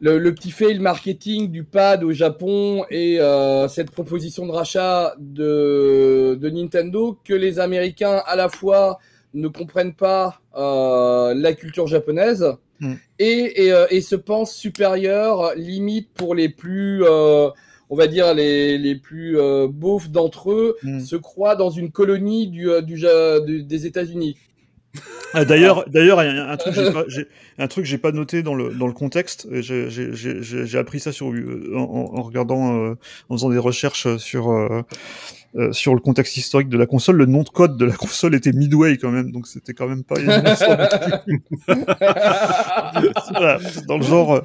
[0.00, 5.14] le, le petit fail marketing du pad au Japon et euh, cette proposition de rachat
[5.18, 8.98] de, de Nintendo que les Américains à la fois
[9.34, 12.46] ne comprennent pas euh, la culture japonaise
[12.80, 12.94] Mm.
[13.20, 17.48] et, et, euh, et se pensent supérieurs, limite pour les plus, euh,
[17.88, 20.98] on va dire les, les plus euh, beaufs d'entre eux, Mm.
[20.98, 22.96] se croient dans une colonie du, du,
[23.46, 24.36] du- des États-Unis.
[25.32, 26.74] Ah, D'ailleurs, d'ailleurs, un truc,
[27.08, 27.26] j'ai
[27.58, 29.48] un truc j'ai pas noté dans le dans le contexte.
[29.52, 31.80] J'ai appris ça sur euh, en,
[32.14, 32.94] en- regardant, euh,
[33.28, 34.82] en faisant des recherches sur euh,
[35.56, 37.16] euh, sur le contexte historique de la console.
[37.16, 40.04] Le nom de code de la console était Midway quand même, donc c'était quand même
[40.04, 40.14] pas.
[43.32, 44.34] Voilà, dans le genre.
[44.34, 44.40] euh,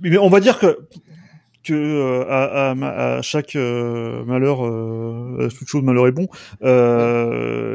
[0.00, 0.78] Mais on va dire que
[1.62, 6.28] que à, à, à chaque euh, malheur, euh, toute chose malheur est bon.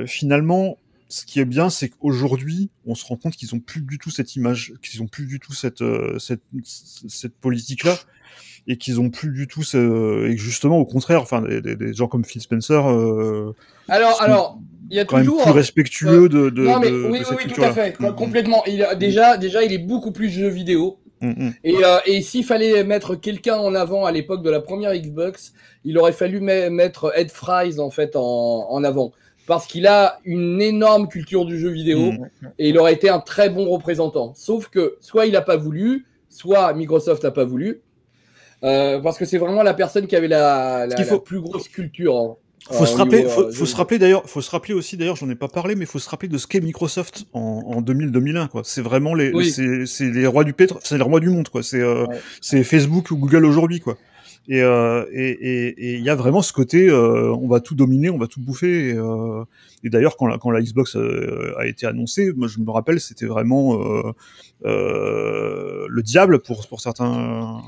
[0.05, 0.77] Finalement,
[1.09, 4.11] ce qui est bien, c'est qu'aujourd'hui, on se rend compte qu'ils ont plus du tout
[4.11, 7.97] cette image, qu'ils ont plus du tout cette euh, cette, cette politique-là,
[8.67, 12.07] et qu'ils ont plus du tout ce, et justement au contraire, enfin des, des, gens
[12.07, 13.55] comme Phil Spencer, euh,
[13.87, 14.59] Alors, sont alors,
[14.91, 15.41] il y a quand même toujours.
[15.43, 17.99] plus respectueux de, de, non mais de- oui, de oui, cette oui, tout à fait,
[17.99, 18.63] Mm, complètement.
[18.67, 20.99] Il a, déjà, déjà, il est beaucoup plus jeu vidéo.
[21.21, 21.53] mm, mm.
[21.63, 25.53] Et, euh, et s'il fallait mettre quelqu'un en avant à l'époque de la première Xbox,
[25.85, 28.21] il aurait fallu me- mettre Ed Fries en fait en,
[28.69, 29.11] en avant.
[29.49, 32.27] Parce qu'il a une énorme culture du jeu vidéo Mm.
[32.59, 34.31] et il aurait été un très bon représentant.
[34.35, 37.81] Sauf que soit il n'a pas voulu, soit Microsoft n'a pas voulu.
[38.63, 41.39] Euh, parce que c'est vraiment la personne qui avait la, la, qu'il faut- la plus
[41.41, 42.15] grosse culture.
[42.15, 42.35] hein,
[42.71, 44.73] Faut euh, se au rappeler, niveau, faut, euh, faut se rappeler d'ailleurs, faut se rappeler
[44.75, 47.63] aussi d'ailleurs, j'en ai pas parlé, mais faut se rappeler de ce qu'est Microsoft en,
[47.65, 48.61] en 2000-2001 quoi.
[48.65, 49.49] C'est vraiment les, Oui.
[49.49, 51.63] c'est, les rois du pétro, c'est les rois du monde quoi.
[51.63, 52.17] C'est, euh, Ouais.
[52.41, 53.97] c'est Facebook ou Google aujourd'hui quoi.
[54.51, 58.17] Et euh, et il y a vraiment ce côté, euh, on va tout dominer, on
[58.17, 58.89] va tout bouffer.
[58.89, 59.43] Et, euh,
[59.83, 63.77] d'ailleurs quand la Xbox a été annoncée, je me rappelle, c'était vraiment
[64.63, 67.61] le diable pour pour certains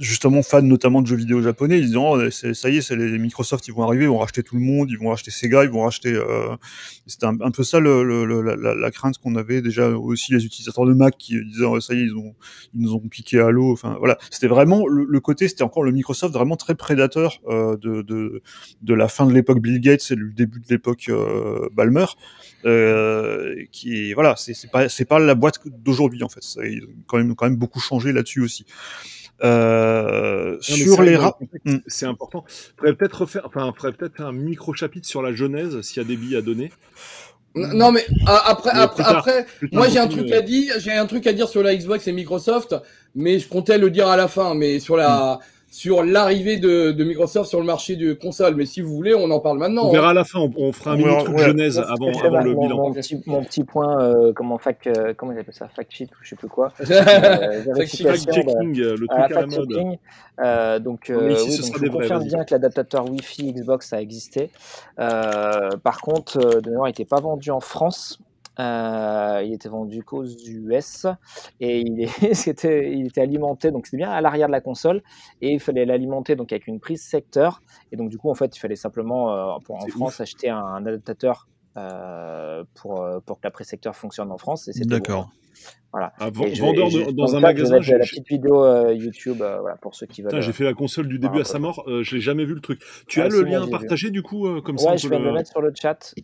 [0.00, 3.18] justement fans notamment de jeux vidéo japonais, ils disant oh, ça y est, c'est les
[3.18, 5.70] Microsoft, ils vont arriver, ils vont racheter tout le monde, ils vont racheter Sega, ils
[5.70, 6.12] vont racheter.
[6.14, 6.56] Euh...
[7.06, 10.86] C'était un, peu ça le, le- la, la- crainte qu'on avait déjà aussi les utilisateurs
[10.86, 12.34] de Mac qui disaient oh, ça y est, ils ont
[12.74, 13.72] ils nous ont piqué à l'eau.
[13.72, 17.76] Enfin voilà, c'était vraiment le, le côté, c'était encore le Microsoft vraiment très prédateur euh,
[17.76, 18.42] de, de
[18.82, 22.06] de la fin de l'époque Bill Gates et le début de l'époque euh, Balmer.
[22.66, 26.42] Euh, qui voilà, c'est c'est pas c'est pas la boîte d'aujourd'hui en fait.
[26.42, 28.66] Ça, ils ont quand même quand même beaucoup changé là-dessus aussi.
[29.42, 31.76] Euh, sur les que dans le ra- contexte, Mm.
[31.86, 32.44] C'est important.
[32.76, 36.08] Faudrait peut-être refaire, enfin, faudrait peut-être un micro chapitre sur la genèse s'il y a
[36.08, 36.70] des billes à donner.
[37.56, 39.16] Non mais après, Mais après, tard.
[39.16, 41.74] après, tard, moi j'ai un truc à dire, j'ai un truc à dire sur la
[41.74, 42.76] Xbox et Microsoft,
[43.16, 45.40] mais je comptais le dire à la fin, mais sur la,
[45.70, 48.56] sur l'arrivée de, de Microsoft sur le marché de console.
[48.56, 49.84] Mais si vous voulez, on en parle maintenant.
[49.86, 49.92] On hein.
[49.92, 50.40] verra à la fin.
[50.40, 51.44] On, on fera un Ouais, mini truc ouais.
[51.44, 52.76] genèse avant, avant le mon, bilan.
[52.76, 56.08] mon petit, mon petit point, euh, comment fac, euh, comment ils appellent ça, fact sheet
[56.10, 56.72] ou je sais plus quoi.
[56.80, 59.70] Euh, Fact vérification, Fact checking, le à la truc à la fact mode.
[59.70, 59.98] checking.
[60.40, 64.00] Euh, donc, euh, ici, oui, ce donc je confirme bien que l'adaptateur Wi-Fi Xbox a
[64.00, 64.50] existé.
[64.98, 68.18] Euh, par contre, euh, de mémoire, il n'était pas vendu en France.
[68.58, 71.06] Euh, il était vendu qu'aux US
[71.60, 75.02] et il, est, c'était, il était alimenté, donc c'était bien à l'arrière de la console
[75.40, 78.54] et il fallait l'alimenter donc avec une prise secteur et donc du coup en fait
[78.54, 83.46] il fallait simplement euh, pour, en France acheter un, un adaptateur euh, pour, pour que
[83.46, 84.96] la prise secteur fonctionne en France et c'était bon.
[84.96, 85.30] D'accord.
[85.92, 86.12] Voilà.
[86.20, 87.80] Ah, Et vendeur de- dans un magasin.
[87.80, 90.40] j'ai- la petite vidéo euh, YouTube euh, voilà, pour ceux qui veulent.
[90.40, 91.82] J'ai fait la console du début à sa mort.
[91.88, 92.80] euh, je l'ai jamais vu le truc.
[93.08, 95.32] Tu Ah, as le lien partagé du coup, euh, comme ça Ouais, je vais le
[95.32, 96.14] mettre sur le chat.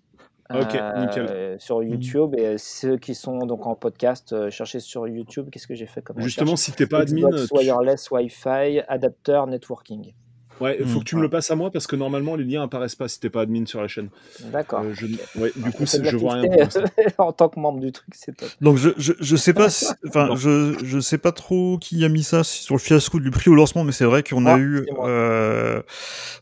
[0.55, 1.27] Ok, nickel.
[1.29, 2.35] euh, sur YouTube.
[2.39, 5.49] Et euh, ceux qui sont donc en podcast, euh, cherchez sur YouTube.
[5.51, 9.43] Qu'est-ce que j'ai fait comme Justement, si t'es pas admin, Xbox tu- Wireless Wi-Fi Adapter
[9.49, 10.13] Networking.
[10.61, 10.99] Ouais, faut Hmm.
[11.01, 13.21] que tu me le passes à moi parce que normalement les liens apparaissent pas si
[13.21, 14.09] t'es pas admin sur la chaîne.
[14.53, 14.81] D'accord.
[14.85, 15.07] Euh, je...
[15.39, 16.51] Ouais, du coup, je vois rien.
[16.57, 16.81] l'instant.
[17.19, 18.49] en tant que membre du truc, c'est top.
[18.61, 22.09] Donc je, je, je sais pas, si- enfin je, je sais pas trop qui a
[22.09, 24.59] mis ça sur le fiasco du prix au lancement, mais c'est vrai qu'on a Ah,
[24.59, 25.83] eu, euh,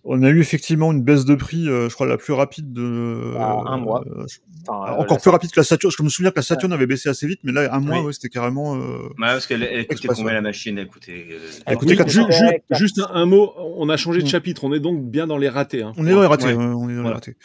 [0.05, 3.33] on a eu effectivement une baisse de prix, euh, je crois la plus rapide de
[3.35, 4.05] Bah, un mois.
[4.07, 4.25] euh,
[4.67, 5.93] Enfin, euh, encore plus rapide que la Saturn.
[5.97, 8.07] Je me souviens que la Saturn avait baissé assez vite, mais là un mois, Oui.
[8.07, 8.77] ouais, c'était carrément.
[8.77, 10.79] euh, Ouais, parce qu'elle elle coûtait combien la machine?
[10.79, 11.27] Elle coûtait.
[11.33, 14.29] euh, Elle Oui, ju- ju- juste un, un mot, on a changé de Mm.
[14.29, 15.83] chapitre, on est donc bien dans les ratés.
[15.83, 15.93] hein.
[15.97, 16.55] On est dans les ratés, Ouais.
[16.55, 17.37] on est dans les ratés.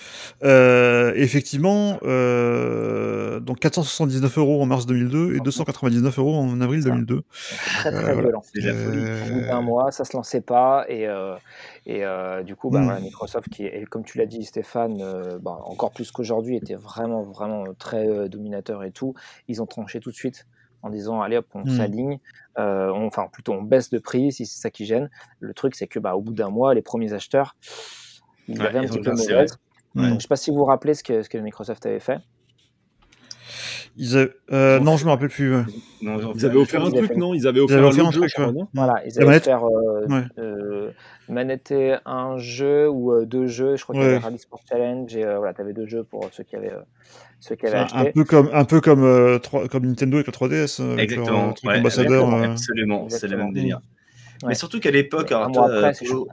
[0.43, 6.89] Euh, effectivement, euh, donc 479 euros en mars 2002 et 299 euros en avril Ça.
[6.89, 7.21] 2002.
[7.31, 8.21] C'est très très Euh, voilà.
[8.21, 8.41] violent.
[8.55, 9.03] La folie.
[9.31, 11.35] Au bout d'un mois, ça se lançait pas et, euh,
[11.85, 12.83] et euh, du coup, bah, Mm.
[12.85, 16.75] voilà, Microsoft, qui est, comme tu l'as dit, Stéphane, euh, bah, encore plus qu'aujourd'hui, était
[16.75, 19.13] vraiment vraiment très euh, dominateur et tout.
[19.47, 20.45] Ils ont tranché tout de suite
[20.81, 21.77] en disant allez hop, on Mm.
[21.77, 22.19] s'aligne,
[22.57, 25.09] euh, on- enfin plutôt on baisse de prix si c'est ça qui gêne.
[25.39, 27.55] Le truc, c'est que bah, au bout d'un mois, les premiers acheteurs,
[28.47, 29.11] ils Ouais, avaient un ils petit peu.
[29.95, 30.09] Ouais.
[30.09, 32.19] Donc, je sais pas si vous vous rappelez ce que, ce que Microsoft avait fait.
[33.97, 35.55] Ils avaient- euh, non, je me rappelle plus.
[35.55, 35.63] ouais.
[36.01, 37.33] Non, ont Ils avaient offert un truc, non?
[37.33, 38.63] Ils avaient offert un offert jeu, truc, ouais.
[38.73, 40.23] Voilà, ils avaient manette faire euh, Ouais.
[40.37, 40.91] euh,
[42.05, 43.75] un jeu ou euh, deux jeux.
[43.75, 46.03] Je crois qu'il y avait Rally Sport Challenge et euh, voilà, tu avais deux jeux
[46.03, 46.81] pour ceux qui avaient, euh,
[47.39, 47.97] ceux qui avaient Un, acheté.
[47.97, 49.39] un peu comme, un peu comme, euh,
[49.71, 51.49] comme Nintendo avec la 3DS, euh, avec leur, Exactement.
[51.49, 52.11] euh, truc ouais, ambassadeur.
[52.23, 52.43] exactement.
[52.43, 52.51] euh.
[52.51, 53.43] Absolument, c'est le Exactement.
[53.45, 53.81] même délire.
[54.43, 54.49] Ouais.
[54.49, 56.27] Mais surtout qu'à l'époque, alors toi, après, c'est Polo,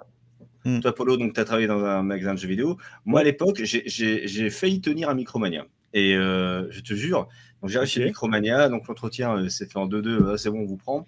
[0.65, 0.81] chaud.
[0.81, 2.77] toi, Polo, donc tu as travaillé dans un magasin de jeux vidéo.
[3.05, 5.67] Moi, à l'époque, j'ai- failli tenir un Micromania.
[5.95, 7.29] Et euh, je te jure,
[7.63, 8.05] donc j'ai chez.
[8.05, 11.07] Micromania, donc l'entretien euh, s'est fait en 2-2, euh, c'est bon, on vous prend.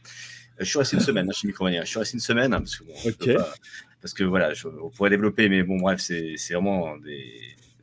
[0.58, 1.82] Je suis resté une semaine hein, chez Micromania.
[1.84, 3.54] Je suis resté une semaine parce que, bon, pas-
[4.00, 7.24] parce que voilà, je- on pourrait développer, mais bon, bref, c'est vraiment des.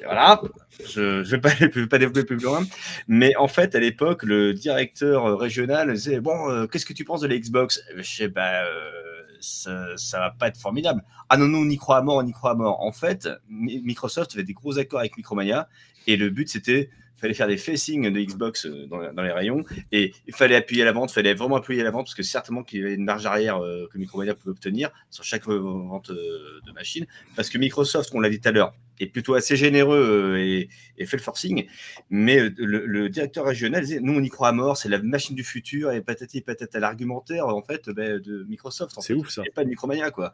[0.03, 0.41] Voilà,
[0.85, 1.23] je ne
[1.77, 2.65] vais, pas- développer plus loin.
[3.07, 7.05] Mais en fait, à l'époque, le directeur euh, régional disait Bon, euh, qu'est-ce que tu
[7.05, 7.81] penses de la Xbox?
[7.95, 8.91] Je sais, bah, euh,
[9.39, 11.01] ça, ça va pas être formidable.
[11.29, 12.81] Ah non, non, on y croit à mort, on y croit à mort.
[12.81, 15.69] En fait, Mi- Microsoft avait des gros accords avec Micromania
[16.07, 19.63] et le but c'était fallait faire des facings de Xbox euh, dans, dans les rayons
[19.91, 22.15] et il fallait appuyer à la vente, il fallait vraiment appuyer à la vente parce
[22.15, 25.45] que certainement qu'il y avait une marge arrière euh, que Micromania pouvait obtenir sur chaque
[25.47, 27.05] vente euh, de machine
[27.35, 31.05] parce que Microsoft, on l'a dit tout à l'heure, est plutôt assez généreux et, et
[31.05, 31.67] fait le forcing,
[32.09, 35.35] mais le, le directeur régional disait nous on y croit à mort, c'est la machine
[35.35, 38.95] du futur et patati patata l'argumentaire en fait ben, de Microsoft.
[39.01, 39.43] C'est ouf, ça.
[39.45, 40.33] Et pas de Micromania quoi.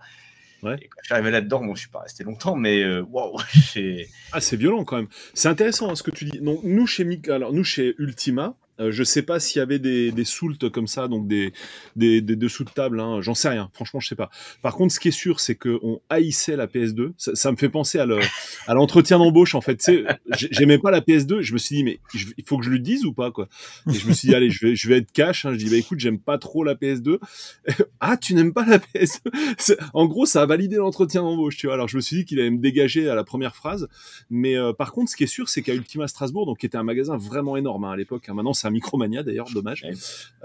[0.64, 0.76] Ouais.
[0.82, 3.38] Et quand je suis arrivé là-dedans, bon, je suis pas resté longtemps, mais euh, waouh,
[3.74, 5.07] j'ai- Ah, c'est violent quand même.
[5.34, 6.39] C'est intéressant hein, ce que tu dis.
[6.39, 9.80] Donc, nous, chez, Mic- Alors, nous, chez Ultima, euh, je sais pas s'il y avait
[9.80, 11.53] des, des soultes comme ça, donc des,
[11.95, 13.69] des, des dessous de table, hein, j'en sais rien.
[13.74, 14.30] Franchement, je sais pas.
[14.61, 17.11] Par contre, ce qui est sûr, c'est qu'on haïssait la PS2.
[17.17, 18.19] Ça, ça me fait penser à le-
[18.67, 19.89] à l'entretien d'embauche, en fait.
[20.36, 21.41] J'aimais pas la PS2.
[21.41, 21.99] Je me suis dit, mais
[22.38, 23.47] il faut que je lui dise ou pas, quoi?
[23.88, 25.45] Je me suis dit, allez, je vais, je vais être cash.
[25.45, 25.53] hein.
[25.53, 27.19] Je dis, bah écoute, j'aime pas trop la PS2.
[27.99, 31.67] ah, tu n'aimes pas la PS2 C'est- En gros, ça a validé l'entretien d'embauche, tu
[31.67, 31.74] vois.
[31.76, 33.88] Alors, je me suis dit qu'il allait me dégager à la première phrase.
[34.30, 36.78] Mais euh, par contre, ce qui est sûr, c'est qu'à Ultima Strasbourg, donc qui était
[36.78, 39.86] un magasin vraiment énorme hein, à l'époque, hein, maintenant c'est Micromania d'ailleurs, dommage,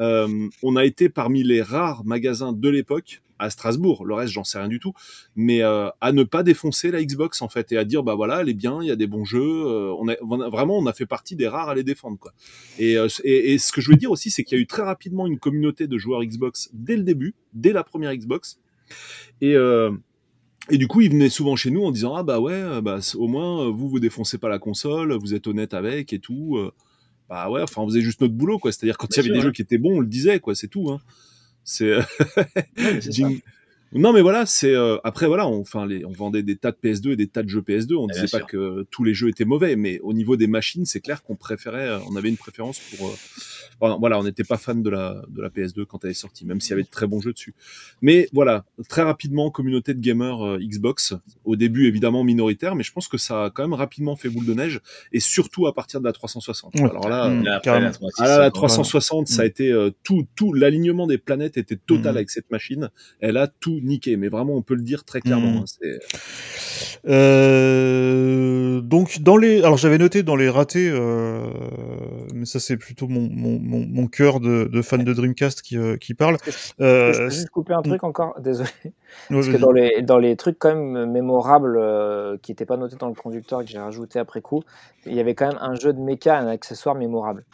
[0.00, 4.44] euh, on a été parmi les rares magasins de l'époque à Strasbourg, le reste j'en
[4.44, 4.94] sais rien du tout,
[5.34, 8.40] mais euh, à ne pas défoncer la Xbox en fait et à dire bah voilà
[8.40, 10.78] elle est bien, il y a des bons jeux, euh, on, a, on a- vraiment
[10.78, 12.32] on a fait partie des rares à les défendre quoi.
[12.78, 14.66] Et, euh, et, et ce que je veux dire aussi c'est qu'il y a eu
[14.66, 18.58] très rapidement une communauté de joueurs Xbox dès le début, dès la première Xbox.
[19.42, 19.54] Et
[20.68, 23.28] et du coup, ils venaient souvent chez nous en disant ah bah ouais, bah au
[23.28, 26.58] moins vous vous défoncez pas la console, vous êtes honnête avec et tout.
[27.28, 28.72] Bah ouais, enfin on faisait juste notre boulot quoi.
[28.72, 29.44] C'est-à-dire quand il y avait sûr, des ouais.
[29.44, 30.90] jeux qui étaient bons, on le disait quoi, c'est tout.
[30.90, 31.00] Hein.
[31.64, 31.98] C'est.
[33.00, 33.40] Jing-
[33.92, 36.76] Non mais voilà, c'est euh, après voilà, on, enfin les, on vendait des tas de
[36.82, 37.94] PS2 et des tas de jeux PS2.
[37.94, 40.46] On Eh disait bien pas que tous les jeux étaient mauvais, mais au niveau des
[40.48, 43.08] machines, c'est clair qu'on préférait, euh, on avait une préférence pour.
[43.08, 43.12] euh,
[43.80, 46.44] enfin, voilà, on n'était pas fan de la de la PS2 quand elle est sortie,
[46.44, 47.54] même s'il y avait de très bons jeux dessus.
[48.02, 51.14] Mais voilà, très rapidement, communauté de gamers euh, Xbox.
[51.44, 54.46] Au début, évidemment minoritaire, mais je pense que ça a quand même rapidement fait boule
[54.46, 54.80] de neige,
[55.12, 56.74] et surtout à partir de la 360.
[56.74, 56.90] Ouais.
[56.90, 57.28] Alors là.
[57.28, 57.40] Mm.
[57.40, 57.86] euh, Là, après, carrément.
[57.86, 59.48] la 360, ah là, la c'est 360, ça a Mm.
[59.48, 62.16] été euh, tout, tout l'alignement des planètes était total Mm.
[62.16, 62.90] avec cette machine.
[63.20, 65.50] Elle a tout niqué, mais vraiment, on peut le dire très clairement.
[65.52, 65.56] Mm.
[65.56, 65.98] hein, c'est-
[67.06, 71.46] Euh, donc dans les, alors j'avais noté dans les ratés, euh,
[72.34, 75.78] mais ça c'est plutôt mon mon, mon, mon cœur de, de fan de Dreamcast qui
[75.78, 76.36] euh, qui parle.
[76.80, 78.38] Euh, je peux juste couper un truc encore?
[78.40, 78.68] Désolé.
[78.84, 78.92] ouais,
[79.30, 79.60] Parce que vas-y.
[79.60, 83.14] dans les, dans les trucs quand même mémorables euh, qui n'étaient pas notés dans le
[83.14, 84.62] conducteur et que j'ai rajouté après coup,
[85.06, 87.44] il y avait quand même un jeu de méca, un accessoire mémorable.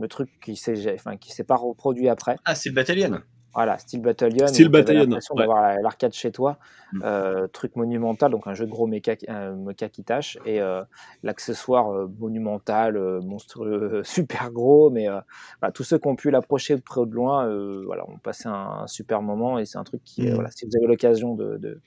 [0.00, 2.36] Le truc qui s'est enfin, qui s'est pas reproduit après.
[2.46, 3.20] Ah, c'est le Battalion.
[3.54, 4.46] Voilà, Steel Battalion.
[4.46, 5.40] Steel Battalion, l'impression ouais.
[5.40, 6.58] d'avoir la- l'arcade chez toi.
[6.94, 7.00] Mm.
[7.04, 10.38] Euh, truc monumental, donc un jeu de gros mecha, euh, mecha qui tâche.
[10.46, 10.82] Et euh,
[11.22, 14.90] l'accessoire euh, monumental, euh, monstrueux, super gros.
[14.90, 15.20] Mais euh,
[15.60, 18.18] voilà, tous ceux qui ont pu l'approcher de près ou de loin, euh, voilà, ont
[18.18, 19.58] passé un, un super moment.
[19.58, 20.34] Et c'est un truc qui, euh, Mm.
[20.34, 21.80] voilà, si vous avez l'occasion de, de,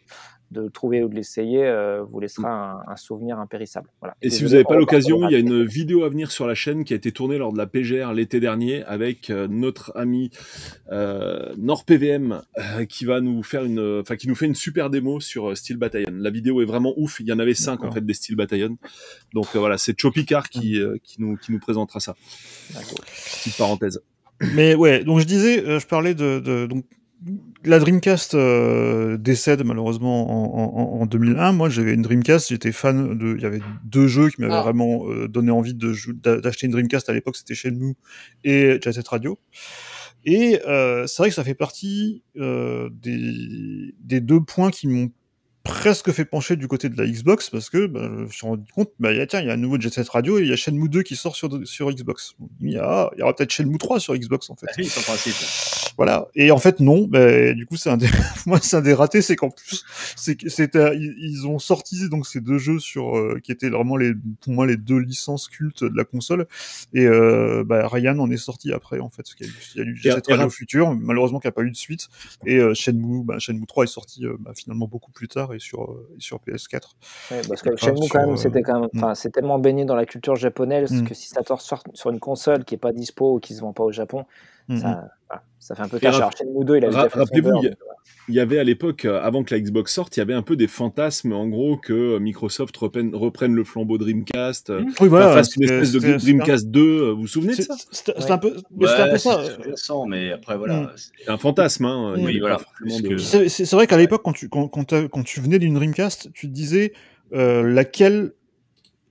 [0.52, 3.90] de le trouver ou de l'essayer, euh, vous laissera un, un souvenir impérissable.
[4.00, 4.16] Voilà.
[4.22, 6.56] Et si vous n'avez pas l'occasion, il y a une vidéo à venir sur la
[6.56, 10.30] chaîne qui a été tournée lors de la PGR l'été dernier avec euh, notre ami
[10.92, 15.20] euh, NordPVM euh, qui va nous faire une, enfin qui nous fait une super démo
[15.20, 16.12] sur euh, Steel Battalion.
[16.14, 17.20] La vidéo est vraiment ouf.
[17.20, 18.78] Il y en avait cinq en fait des Steel Battalion.
[19.34, 22.16] Donc euh, voilà, c'est Chopicard qui euh, qui nous qui nous présentera ça.
[22.74, 23.02] D'accord.
[23.04, 24.02] Petite parenthèse.
[24.54, 26.86] Mais ouais, donc je disais, euh, je parlais de, de- donc
[27.66, 31.52] la Dreamcast euh, décède malheureusement en, en- en 2001.
[31.52, 33.36] Moi, j'avais une Dreamcast, j'étais fan de.
[33.36, 34.62] Il y avait deux jeux qui m'avaient Ah.
[34.62, 37.36] vraiment euh, donné envie d'acheter une Dreamcast à l'époque.
[37.36, 37.96] C'était Shenmue
[38.44, 39.40] et Jet Radio.
[40.24, 45.12] Et euh, c'est vrai que ça fait partie euh, des, des deux points qui m'ont
[45.66, 48.72] presque fait pencher du côté de la Xbox parce que bah, je me suis rendu
[48.72, 50.44] compte, bah, il y a, tiens, il y a un nouveau Jet Set Radio et
[50.44, 52.36] il y a Shenmue 2 qui sort sur, sur Xbox.
[52.62, 54.68] Il y, a, il y aura peut-être Shenmue 3 sur Xbox en fait.
[54.70, 55.36] Ah oui, en principe.
[55.98, 56.28] Voilà.
[56.36, 57.08] Et en fait, non.
[57.08, 58.08] Bah, du coup, c'est un des...
[58.46, 59.86] moi, c'est un des ratés, c'est qu'en plus,
[60.16, 63.98] c'est que c'était, ils, ont sorti donc ces deux jeux sur euh, qui étaient vraiment
[63.98, 66.48] les, pour moi, les deux licences cultes de la console.
[66.94, 69.58] Et euh, bah, Ryan en est sorti après, en fait, parce qu'il y a eu,
[69.76, 71.76] il y a eu Jet Set et Radio Futur, malheureusement, qui a pas eu de
[71.76, 72.08] suite.
[72.46, 75.55] Et euh, Shenmue, bah, Shenmue 3 est sorti euh, bah, finalement beaucoup plus tard et
[75.60, 76.96] sur euh, et sur PS4.
[77.32, 78.98] Ouais, parce que Pas Shenmue, quand même, euh, c'était quand même, mm.
[78.98, 81.08] enfin, c'est tellement baigné dans la culture japonaise Mm.
[81.08, 83.74] que si ça sort sur une console qui est pas dispo ou qui se vend
[83.74, 84.26] pas au Japon,
[84.70, 86.16] Ça, voilà, ça fait un peu tâche.
[86.16, 87.62] Alors, Shenmue 2, il avait rappelez-vous,
[88.28, 90.42] il y avait à l'époque, euh, avant que la Xbox sorte, il y avait un
[90.42, 94.86] peu des fantasmes, en gros, que euh, Microsoft reprenne, reprenne le flambeau Dreamcast, euh, Mmh.
[94.86, 95.34] Oui, enfin, voilà.
[95.34, 96.82] fasse une espèce de Dreamcast 2.
[96.82, 98.14] euh, Vous vous souvenez de c'est- ça?
[98.18, 98.32] Ouais.
[98.32, 99.42] un peu, mais c'était un peu Ouais, ça.
[99.76, 100.82] c'est mais après, voilà.
[100.82, 100.90] Mm.
[100.96, 102.16] c'est- C'est un fantasme, hein.
[102.18, 105.24] Oui, voilà, de- C'est c'est- c'est vrai qu'à l'époque, quand tu, quand, quand, t'as- quand
[105.24, 106.94] tu venais d'une Dreamcast, tu te disais
[107.34, 108.34] euh, laquelle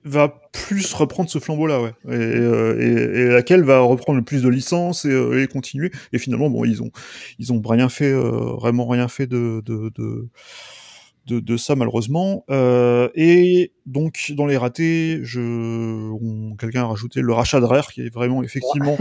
[0.04, 1.92] va plus reprendre ce flambeau-là, ouais.
[2.08, 5.90] Et, euh, et, et laquelle va reprendre le plus de licences et, euh, et continuer.
[6.12, 6.90] Et finalement, bon, ils ont,
[7.38, 10.28] ils ont rien fait, euh, vraiment rien fait de, de, de,
[11.26, 12.44] de, de ça malheureusement.
[12.50, 16.10] Euh, et donc dans les ratés, je,
[16.58, 18.98] quelqu'un a rajouté le rachat de Rare, qui est vraiment effectivement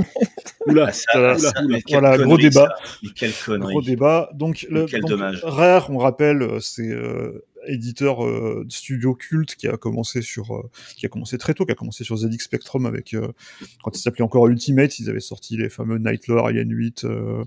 [0.68, 1.68] Oula, Ah, ça, oula, ça, oula.
[1.68, 2.74] mais quelle Voilà, gros débat.
[2.78, 2.92] ça.
[3.04, 3.74] Mais quelle connerie.
[3.74, 4.30] Gros débat.
[4.36, 5.42] Donc, le, Quel donc, dommage.
[5.44, 10.56] Rare, on rappelle, euh, c'est euh, éditeur euh, de studio culte qui a commencé sur,
[10.56, 13.32] euh, qui a commencé très tôt, qui a commencé sur ZX Spectrum avec euh,
[13.84, 17.44] quand il s'appelait encore Ultimate, ils avaient sorti les fameux Nightlore, Alien 8, euh,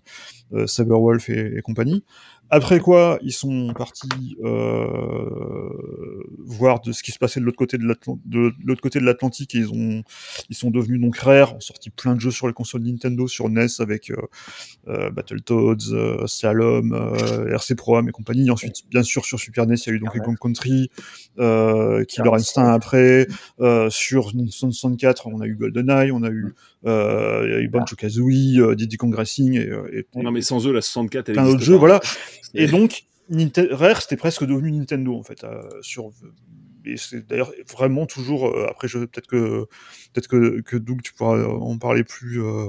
[0.52, 2.04] euh, Cyberwolf et, et compagnie.
[2.50, 5.68] Après quoi, ils sont partis euh,
[6.38, 9.04] voir de ce qui se passait de l'autre côté de l'Atlan- de l'autre côté de
[9.04, 10.02] l'Atlantique et ils ont,
[10.48, 13.48] ils sont devenus donc Rare, ont sorti plein de jeux sur les consoles Nintendo, sur
[13.48, 14.16] NES avec euh,
[14.88, 18.50] euh, Battletoads, euh, Slalom, euh, RC Pro Am et compagnie.
[18.50, 20.90] Ensuite, bien sûr, sur Super NES, il y a eu Donkey Kong Country,
[21.38, 23.26] euh, Killer Instinct après.
[23.60, 26.54] Euh, sur Nintendo 64, on a eu GoldenEye, on a eu,
[26.86, 30.30] euh, il y a eu Banjo Kazooie, euh, Diddy Kong Racing et, euh, et- Non,
[30.30, 32.00] mais sans eux, la 64, elle plein d'autres jeux, voilà.
[32.56, 33.04] Et donc,
[33.70, 35.44] Rare, c'était presque devenu Nintendo, en fait.
[35.44, 36.10] euh, sur...
[36.88, 38.46] Et c'est d'ailleurs vraiment toujours.
[38.46, 39.66] euh, après, je peut-être que
[40.12, 42.68] peut-être que, que Doug, tu pourras en parler plus euh,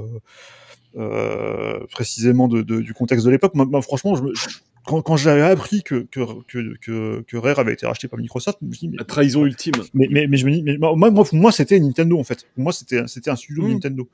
[0.96, 3.54] euh, précisément de, de- du contexte de l'époque.
[3.54, 4.48] Moi, moi, franchement, je me- je-
[4.88, 8.58] quand, quand j'avais appris que, que, que, que, que Rare avait été racheté par Microsoft,
[8.62, 9.74] je me suis dit, mais, La trahison ultime.
[9.94, 12.48] mais, mais, mais je me dis, mais moi, moi, pour moi, c'était Nintendo, en fait.
[12.56, 13.74] Pour moi, c'était c'était un studio Mm.
[13.74, 14.10] Nintendo.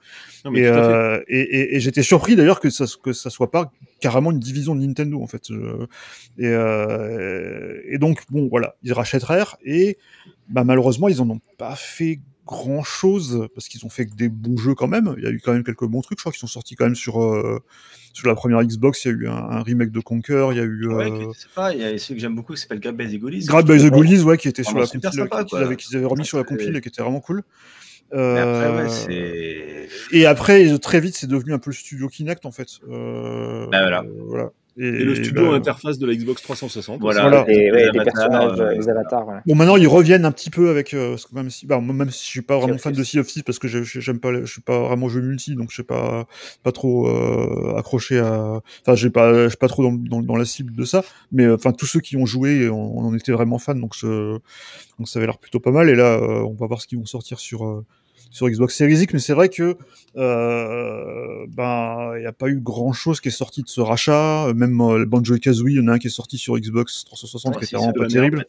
[0.46, 3.72] Non, Et, euh, et, et, et j'étais surpris d'ailleurs que ça, que ça soit pas
[4.00, 5.50] carrément une division de Nintendo en fait.
[6.38, 9.98] Et, euh, et donc bon voilà, ils rachètent Rare et
[10.50, 14.30] bah, malheureusement ils en ont pas fait grand chose parce qu'ils ont fait que des
[14.30, 15.14] bons jeux quand même.
[15.18, 16.20] Il y a eu quand même quelques bons trucs.
[16.20, 17.60] Je crois qu'ils sont sortis quand même sur euh,
[18.14, 19.06] sur la première Xbox.
[19.06, 20.48] Il y a eu un, un remake de Conquer.
[20.52, 22.36] Il y a eu Ouais, euh, je sais pas, il y a celui que j'aime
[22.36, 23.46] beaucoup qui s'appelle Grab by the Goalies.
[23.46, 26.06] Grab by the Ghoulies, ouais, qui était sur la compile, sympa, qu'ils avaient, qu'ils avaient
[26.06, 27.44] remis sur la compile et qui était vraiment cool.
[28.12, 32.52] Après, Euh, ouais, et après, très vite, c'est devenu un peu le studio Kinect en
[32.52, 32.68] fait.
[32.88, 34.04] Euh, Bah, voilà.
[34.28, 34.52] voilà.
[34.78, 37.00] Et, Et le studio bah, interface de la Xbox 360.
[37.00, 37.22] Voilà.
[37.22, 37.46] Voilà.
[37.48, 39.42] Et, ouais, Les les avatars, personnages, euh, les avatars, voilà.
[39.46, 42.10] Bon, maintenant ils reviennent un petit peu avec, euh, parce que même si, bah, même
[42.10, 43.04] si je suis pas vraiment of fan de.
[43.04, 45.76] Sea of Thieves parce que j'aime pas, je suis pas vraiment jeu multi, donc je
[45.78, 46.26] sais pas,
[46.64, 50.36] pas trop euh, accroché à, enfin, j'ai pas, je suis pas trop dans, dans, dans
[50.36, 53.16] la cible de ça, mais euh, enfin tous ceux qui ont joué, on, on en
[53.16, 54.40] était vraiment fans, donc je,
[54.98, 55.90] donc ça avait l'air plutôt pas mal.
[55.90, 57.84] Et là, euh, on va voir ce qu'ils vont sortir sur.
[58.34, 59.78] Euh, sur Xbox Series X, mais c'est vrai que
[60.18, 64.48] euh, ben il n'y a pas eu grand chose qui est sorti de ce rachat.
[64.56, 67.06] Même euh, le Banjo Kazooie, il y en a un qui est sorti sur Xbox
[67.06, 68.46] 360 qui était vraiment pas terrible.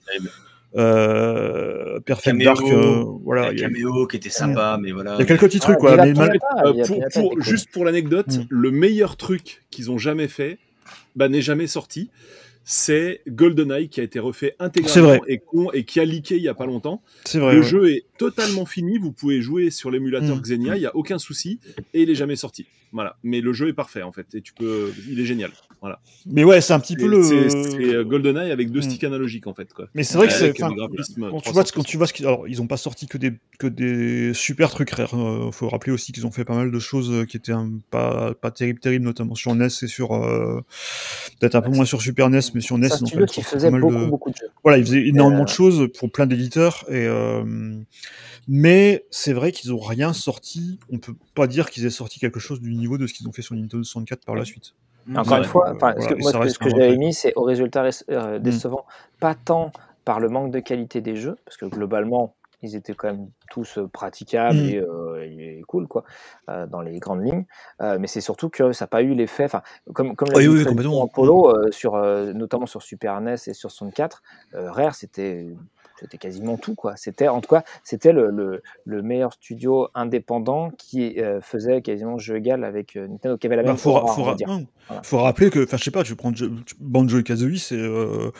[0.76, 3.52] Euh, Perfect Caméo, Dark, euh, voilà.
[3.52, 5.14] Il y a Caméo qui était sympa, mais voilà.
[5.14, 5.96] il y a quelques petits trucs, Ah, quoi.
[6.04, 8.46] Mais mal- Euh, pour, pour- juste pour l'anecdote, Mm.
[8.48, 10.58] le meilleur truc qu'ils ont jamais fait,
[11.14, 12.10] bah, n'est jamais sorti.
[12.64, 16.48] C'est GoldenEye qui a été refait intégralement et, con- et qui a leaké il y
[16.48, 17.02] a pas longtemps.
[17.24, 17.54] C'est vrai.
[17.54, 17.66] le ouais.
[17.66, 18.96] jeu est totalement fini.
[18.98, 20.40] Vous pouvez jouer sur l'émulateur Mm.
[20.40, 21.60] Xenia, il y a aucun souci
[21.92, 22.66] et il est jamais sorti.
[22.94, 23.16] Voilà.
[23.24, 25.50] Mais le jeu est parfait en fait et tu peux, il est génial.
[26.26, 27.22] Mais ouais, c'est un petit peu le.
[27.22, 28.82] c'est- euh, GoldenEye avec deux Mm.
[28.84, 29.86] sticks analogiques en fait quoi.
[29.94, 30.54] Mais c'est vrai que c'est.
[30.54, 31.52] Quand tu 360.
[31.52, 33.66] vois, ce- quand tu vois ce qu'ils, alors ils ont pas sorti que des que
[33.66, 35.14] des super trucs rares.
[35.14, 37.72] euh, faut rappeler aussi qu'ils ont fait pas mal de choses euh, qui étaient un-
[37.90, 40.60] pas pas terribles, terribles, notamment sur NES et sur euh,
[41.40, 43.70] peut-être un peu moins sur Super NES, mais sur NES C'est un ils ont pas
[43.70, 44.46] mal beaucoup, de- beaucoup de jeux.
[44.62, 47.44] Voilà, ils faisaient énormément euh, de choses pour plein d'éditeurs et euh,
[48.48, 50.78] mais c'est vrai qu'ils ont rien sorti.
[50.92, 53.32] On peut pas dire qu'ils aient sorti quelque chose du niveau de ce qu'ils ont
[53.32, 54.74] fait sur Nintendo 64 par la suite.
[55.14, 58.42] Encore une fois, euh, ce que, moi, ce j'avais mis, c'est au résultat euh, Mm.
[58.42, 58.86] décevant,
[59.20, 59.70] pas tant
[60.04, 63.76] par le manque de qualité des jeux, parce que globalement, ils étaient quand même tous
[63.76, 64.68] euh, praticables Mm.
[64.70, 66.04] et, euh, et cool, quoi,
[66.48, 67.44] euh, dans les grandes lignes.
[67.82, 69.60] Euh, mais c'est surtout que ça n'a pas eu l'effet, enfin,
[69.92, 73.34] comme, comme l'a Oui, dit oui, justement Polo, euh, sur, euh, notamment sur Super NES
[73.46, 74.22] et sur 64,
[74.54, 75.46] euh, Rare, c'était
[76.00, 76.96] c'était quasiment tout quoi.
[76.96, 82.18] C'était en tout cas c'était le, le, le meilleur studio indépendant qui euh, faisait quasiment
[82.18, 84.30] jeu égal avec euh, Nintendo, qui avait la Bah, même faut, ra- faut, on va
[84.32, 84.48] ra- dire.
[84.48, 85.02] non, Voilà.
[85.02, 86.32] faut rappeler que, enfin, je sais pas, tu prends
[86.80, 88.30] Banjo et Kazooie, c'est euh,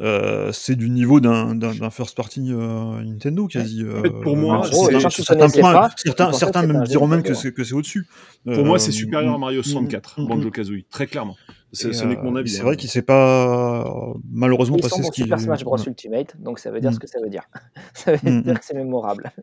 [0.00, 3.84] euh, c'est du niveau d'un first party euh, Nintendo quasi.
[3.84, 7.06] En fait, pour moi, si gros, gens certains connaissaient points, pas, certains, certains même diront
[7.08, 8.06] même que c'est au-dessus.
[8.44, 11.36] Pour moi, c'est supérieur à Mario mm, 64, mm, mm, Banjo Kazooie, très clairement.
[11.72, 12.50] C'est Et, ce n'est que mon euh, avis.
[12.50, 12.64] C'est hein.
[12.64, 15.24] vrai qu'il s'est pas malheureusement Ils passé sont ce qu'il.
[15.24, 15.84] Super Smash Bros ouais.
[15.86, 16.94] Ultimate, donc ça veut dire Mm.
[16.94, 17.44] ce que ça veut dire.
[17.94, 18.58] ça veut Mm, dire mm.
[18.58, 19.32] que c'est mémorable.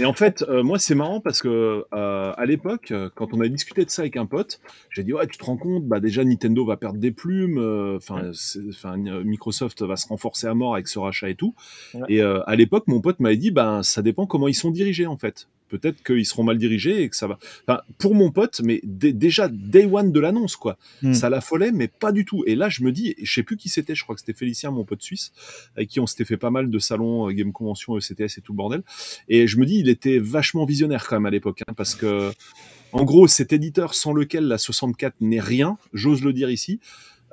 [0.00, 3.48] Et en fait, euh, moi, c'est marrant parce que euh, à l'époque, quand on a
[3.48, 4.60] discuté de ça avec un pote,
[4.90, 7.58] j'ai dit ouais, tu te rends compte, bah déjà Nintendo va perdre des plumes,
[7.96, 11.54] enfin, euh, Microsoft va se renforcer à mort avec ce rachat et tout.
[11.94, 12.00] Ouais.
[12.08, 15.06] Et euh, à l'époque, mon pote m'avait dit, ben ça dépend comment ils sont dirigés
[15.06, 15.48] en fait.
[15.68, 17.38] Peut-être qu'ils seront mal dirigés et que ça va.
[17.66, 21.14] Enfin, pour mon pote, mais dé- déjà day one de l'annonce quoi, Mm.
[21.14, 22.44] ça l'affolait, mais pas du tout.
[22.46, 24.70] Et là, je me dis, je sais plus qui c'était, je crois que c'était Félicien,
[24.70, 25.32] mon pote suisse,
[25.76, 28.52] avec qui on s'était fait pas mal de salons, euh, Game Convention, ECTS et tout
[28.52, 28.82] le bordel.
[29.28, 32.30] Et je me dis, il était vachement visionnaire quand même à l'époque, hein, parce que,
[32.92, 36.78] en gros, cet éditeur sans lequel la 64 n'est rien, j'ose le dire ici,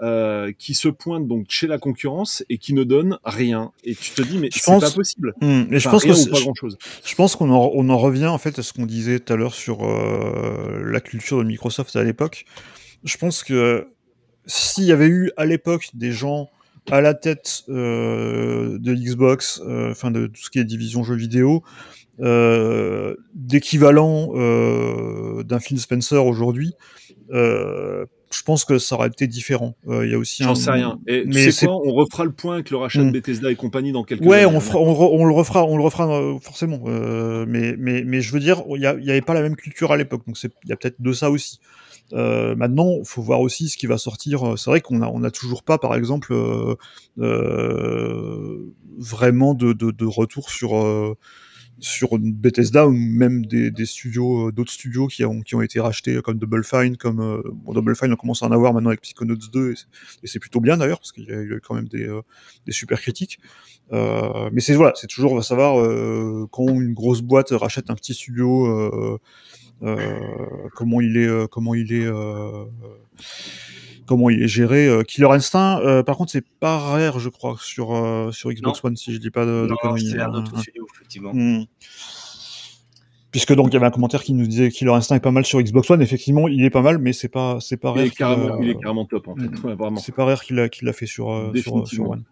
[0.02, 3.72] euh, qui se pointe donc chez la concurrence et qui ne donne rien.
[3.84, 5.34] Et tu te dis, mais Je c'est pense- pas possible.
[5.42, 6.78] Mm, Et je pense que ou pas je- grand chose.
[7.06, 9.36] Je pense qu'on en, on en revient en fait à ce qu'on disait tout à
[9.36, 12.46] l'heure sur euh, la culture de Microsoft à l'époque.
[13.04, 13.88] Je pense que
[14.48, 16.50] s'il y avait eu à l'époque des gens
[16.90, 21.16] à la tête euh, de l'Xbox, euh, enfin de tout ce qui est division jeux
[21.16, 21.62] vidéo,
[23.36, 24.34] d'équivalent
[25.44, 26.74] d'un Phil Spencer aujourd'hui,
[28.34, 29.76] je pense que ça aurait été différent.
[29.88, 31.00] Euh, Il y a aussi J'en un- sais rien.
[31.08, 33.52] Et mais tu sais c'est- quoi, on refera le point avec le rachat de Bethesda
[33.52, 36.08] et compagnie dans quelques Ouais, on, fera, on, re- on le refera, on le refera
[36.10, 36.82] euh, forcément.
[36.88, 39.98] Euh, mais, mais, mais je veux dire, il n'y avait pas la même culture à
[39.98, 41.60] l'époque, donc il y a peut-être de ça aussi.
[42.14, 44.56] Maintenant, il faut voir aussi ce qui va sortir.
[44.58, 46.34] C'est vrai qu'on a, on a toujours pas, par exemple,
[48.98, 50.72] vraiment de, de, de retour sur
[51.82, 55.80] sur Bethesda ou même des, des studios, euh, d'autres studios qui ont, qui ont été
[55.82, 58.90] rachetés comme Double Fine, comme euh, bon, Double Fine, on commence à en avoir maintenant
[58.92, 61.88] avec Psychonauts 2 et c'est- plutôt bien d'ailleurs parce qu'il y a eu quand même
[61.90, 62.22] des, euh,
[62.66, 63.40] des super critiques.
[63.92, 67.90] Euh, mais c'est voilà, c'est toujours on va savoir euh, quand une grosse boîte rachète
[67.90, 68.90] un petit studio,
[70.76, 72.08] comment il est, comment il est,
[74.06, 74.88] comment il est géré.
[74.88, 78.84] Euh, Killer Instinct, euh, par contre, c'est pas rare, je crois, sur euh, sur Xbox
[78.84, 80.10] One, si je dis pas de, de Non, conneries.
[80.12, 80.40] c'est un hein.
[80.40, 81.32] autre studio, effectivement.
[81.34, 81.64] Hmm.
[83.32, 85.46] Puisque donc il y avait un commentaire qui nous disait Killer Instinct est pas mal
[85.46, 86.02] sur Xbox One.
[86.02, 88.00] Effectivement, il est pas mal, mais c'est pas c'est pas Il rare.
[88.00, 89.44] est, qu'il carrément, a- il est carrément top en fait.
[89.48, 89.66] Mm.
[89.66, 89.96] Ouais, vraiment.
[90.02, 92.10] c'est pas rare qu'il l'a qu'il l'a fait sur sur, sur.
[92.10, 92.24] One.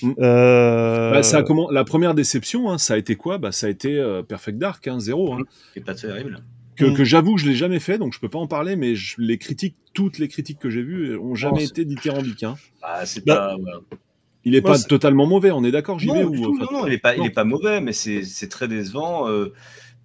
[0.00, 0.12] Mm.
[0.18, 1.70] Euh, Bah, ça a comment...
[1.70, 3.36] La première déception, hein, ça a été quoi?
[3.36, 5.34] Bah, Ça a été euh, Perfect Dark, hein, zéro.
[5.34, 5.40] Hein.
[5.74, 6.42] C'est pas terrible.
[6.76, 6.94] Que, Mm.
[6.94, 9.38] que j'avoue, je l'ai jamais fait, donc je peux pas en parler, mais je- les
[9.38, 12.42] critiques, toutes les critiques que j'ai vues, ont jamais c'est- été dithyrambiques.
[12.42, 12.56] Hein.
[12.82, 13.56] Bah, c'est Bah,
[13.90, 13.96] pas.
[14.44, 16.54] Il est Moi, pas totalement mauvais, on est d'accord, j'y vais Non, ou du tout,
[16.60, 19.28] enfin, non, non, il est pas, il est pas mauvais, mais c'est très décevant.
[19.28, 19.52] Euh,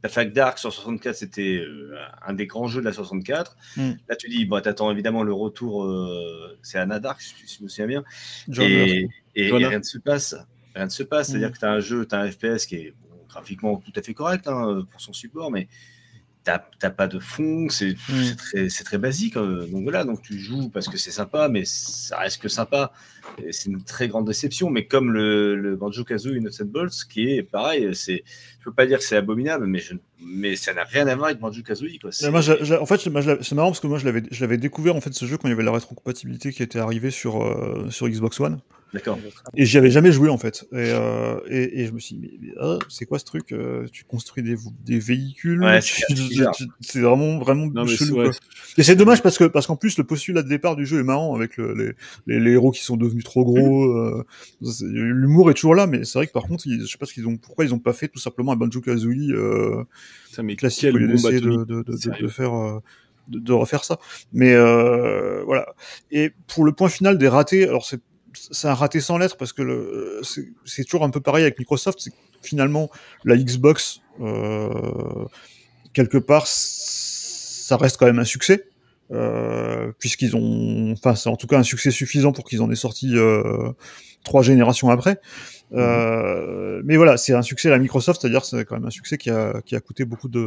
[0.02, 1.94] Perfect Dark sur 64, c'était euh,
[2.26, 3.56] un des grands jeux de la 64.
[3.78, 3.92] Mm.
[4.10, 7.64] Là, tu dis, bon, t'attends évidemment le retour, euh, c'est Anna Dark, si si je
[7.64, 8.04] me souviens bien.
[8.50, 10.36] John et, et- rien ne se passe.
[10.74, 11.28] Rien ne se passe.
[11.30, 11.52] C'est-à-dire Mm.
[11.52, 14.02] que tu as un jeu, tu as un FPS qui est bon, graphiquement tout à
[14.02, 15.68] fait correct hein, pour son support, mais
[16.44, 16.52] tu
[16.84, 18.24] n'as pas de fond, c'est Mm.
[18.24, 19.38] c'est très, c'est très basique.
[19.38, 22.92] euh, donc voilà, donc tu joues parce que c'est sympa, mais ça reste que sympa.
[23.52, 27.44] C'est une très grande déception, mais comme le, le Banjo Kazooie Innocent Bolts, qui est
[27.44, 28.24] pareil, c'est,
[28.60, 29.94] je peux pas dire que c'est abominable, mais je,
[30.26, 31.98] mais ça n'a rien à voir avec Banjo Kazooie.
[32.00, 32.12] Quoi.
[32.24, 33.10] Mais moi, j'ai- j'ai- en fait, c'est
[33.56, 35.52] marrant parce que moi, je l'avais, je l'avais découvert en fait ce jeu quand il
[35.52, 38.60] y avait la rétrocompatibilité qui était arrivée sur euh, sur Xbox One.
[38.94, 39.18] D'accord.
[39.56, 40.66] Et j'y avais jamais joué en fait.
[40.74, 43.54] Et, euh, et, et je me suis dit, mais, mais, ah, c'est quoi ce truc
[43.54, 46.54] euh, Tu construis des, des véhicules Ouais, c'est tu- bizarre.
[46.54, 47.96] tu- C'est vraiment, vraiment Non, chelou.
[48.06, 48.26] c'est- ouais.
[48.26, 48.34] quoi.
[48.78, 51.04] Et c'est dommage parce que parce qu'en plus le postulat de départ du jeu est
[51.04, 51.94] marrant avec le- les,
[52.28, 53.86] les, les héros qui sont devenus trop gros.
[53.86, 54.26] euh,
[54.82, 57.14] L'humour est toujours là, mais c'est vrai que par contre, ils, je sais pas ce
[57.14, 59.84] qu'ils ont, pourquoi ils ont pas fait tout simplement un Banjo Kazooie euh,
[60.30, 62.82] Putain, mais classique d'essayer de, faire euh,
[63.28, 64.00] de, refaire ça.
[64.34, 65.68] Mais euh, voilà.
[66.12, 68.02] Et pour le point final des ratés alors c'est
[68.34, 70.22] c'est un raté sans lettres parce que
[70.66, 72.90] c'est toujours un peu pareil avec Microsoft c'est finalement
[73.24, 75.26] la Xbox euh,
[75.94, 78.68] quelque part ça reste quand même un succès
[79.12, 82.76] euh, puisqu'ils ont enfin c'est en tout cas un succès suffisant pour qu'ils en aient
[82.76, 83.72] sorti euh,
[84.24, 85.20] trois générations après.
[85.74, 89.18] Euh, mais voilà, c'est un succès à la Microsoft, c'est-à-dire c'est quand même un succès
[89.18, 90.42] qui a, qui a coûté beaucoup de,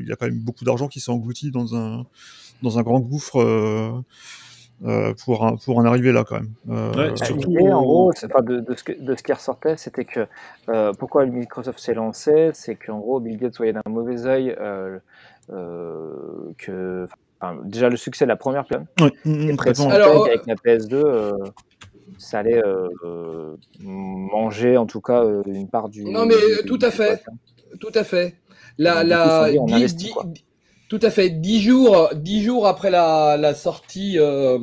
[0.00, 2.04] il y a quand même beaucoup d'argent qui s'est englouti dans un
[2.62, 3.90] dans un grand gouffre euh,
[4.84, 6.50] euh, pour en- pour en arriver là quand même.
[6.70, 9.22] Euh, Ouais, Bah, surtout L'idée, en gros, c'est pas de, de, ce que- de ce
[9.22, 10.26] qui ressortait, c'était que
[10.68, 14.98] euh, pourquoi Microsoft s'est lancé, c'est qu'en gros, Bill Gates voyait d'un mauvais œil euh,
[15.50, 16.12] euh,
[16.58, 17.06] que
[17.40, 21.32] enfin, déjà le succès de la première personne ouais, mm, mm, qu'avec la PS2, euh,
[22.18, 26.04] ça allait euh, euh, manger en tout cas euh, une part du.
[26.04, 27.22] Non, mais, du- euh, tout du à fait.
[27.80, 28.34] Tout à fait.
[28.78, 30.24] La, coup, dit, dix- investit, dix- quoi.
[30.88, 31.30] tout à fait.
[31.30, 34.58] Dix jours, dix jours après la, la sortie euh,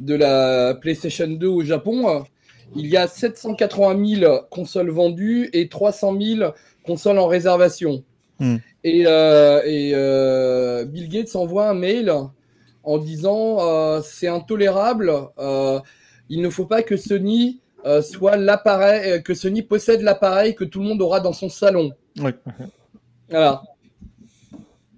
[0.00, 2.24] de la PlayStation 2 au Japon,
[2.76, 6.52] il y a 780 000 consoles vendues et 300 000
[6.84, 8.02] consoles en réservation.
[8.40, 8.56] Hmm.
[8.82, 12.12] Et, euh, et euh, Bill Gates envoie un mail
[12.82, 15.78] en disant euh, c'est intolérable, euh,
[16.28, 20.64] il ne faut pas que Sony euh, soit l'appareil, euh, que Sony possède l'appareil que
[20.64, 21.92] tout le monde aura dans son salon.
[23.28, 23.62] Voilà.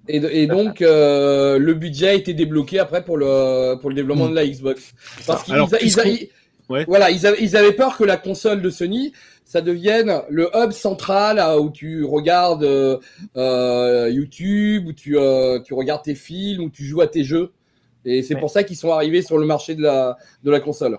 [0.08, 4.28] Et, et donc, euh, le budget a été débloqué après pour le, pour le développement
[4.28, 4.92] de la Xbox.
[5.26, 6.28] Parce qu'ils Alors, ils
[6.68, 6.84] Ouais.
[6.88, 9.12] voilà, avaient, ils avaient peur que la console de Sony,
[9.44, 12.64] ça devienne le hub central là, où tu regardes
[13.36, 17.52] euh, YouTube, où tu, euh, tu regardes tes films, où tu joues à tes jeux.
[18.04, 18.40] Et c'est Ouais.
[18.40, 20.98] pour ça qu'ils sont arrivés sur le marché de la, de la console.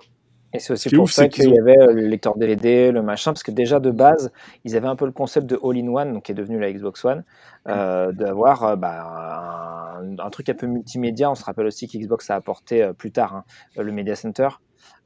[0.54, 3.32] Et c'est aussi pour ouf, ça qu'il y avait euh, le lecteur DVD, le machin,
[3.34, 4.32] parce que déjà de base,
[4.64, 7.24] ils avaient un peu le concept de All-in-One, donc qui est devenu la Xbox One,
[7.68, 11.30] euh, d'avoir euh, bah, un, un truc un peu multimédia.
[11.30, 13.44] On se rappelle aussi qu'Xbox a apporté euh, plus tard hein,
[13.76, 14.48] le Media Center.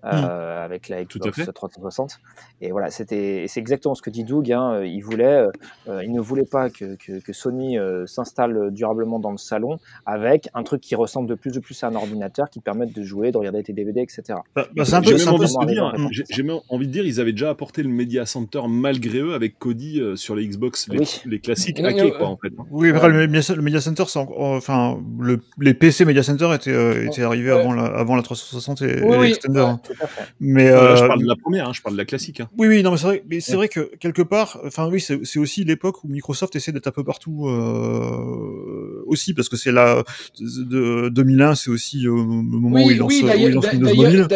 [0.04, 1.52] Euh, avec la Xbox fait.
[1.52, 2.20] 360
[2.62, 5.46] et voilà c'était c'est exactement ce que dit Doug hein, euh, il voulait
[5.88, 9.78] euh, il ne voulait pas que, que, que Sony euh, s'installe durablement dans le salon
[10.06, 13.04] avec un truc qui ressemble de plus en plus à un ordinateur qui permette de
[13.04, 15.66] jouer de regarder tes DVD etc Bah, bah, c'est un peu, J'ai c'est même envie
[15.74, 19.20] dire, j'ai j'ai même envie de dire, ils avaient déjà apporté le Media Center malgré
[19.20, 21.22] eux avec Cody euh, sur les Xbox, les, Oui.
[21.26, 22.52] les classiques Oui, hackés, quoi, en fait.
[22.72, 26.50] Oui, après, le, Media, le Media Center, c'est encore- enfin, le, les PC Media Center
[26.56, 27.60] étaient, euh, étaient arrivés Ouais.
[27.60, 29.60] avant, la, avant la 360 et, Oui, et oui, l'Extender.
[29.62, 29.91] ouais.
[30.40, 32.40] Mais, Là, je euh, parle de la première, hein, je parle de la classique.
[32.40, 32.50] hein.
[32.58, 33.58] Oui, oui, non, mais c'est vrai, mais c'est Ouais.
[33.58, 37.04] vrai que quelque part, enfin oui, c'est aussi l'époque où Microsoft essaie d'être un peu
[37.04, 40.04] partout euh, aussi, parce que c'est la
[40.40, 43.96] de 2001, c'est aussi euh, le moment où il lance, où il d'ailleurs- lance Windows
[43.96, 44.28] Mobile.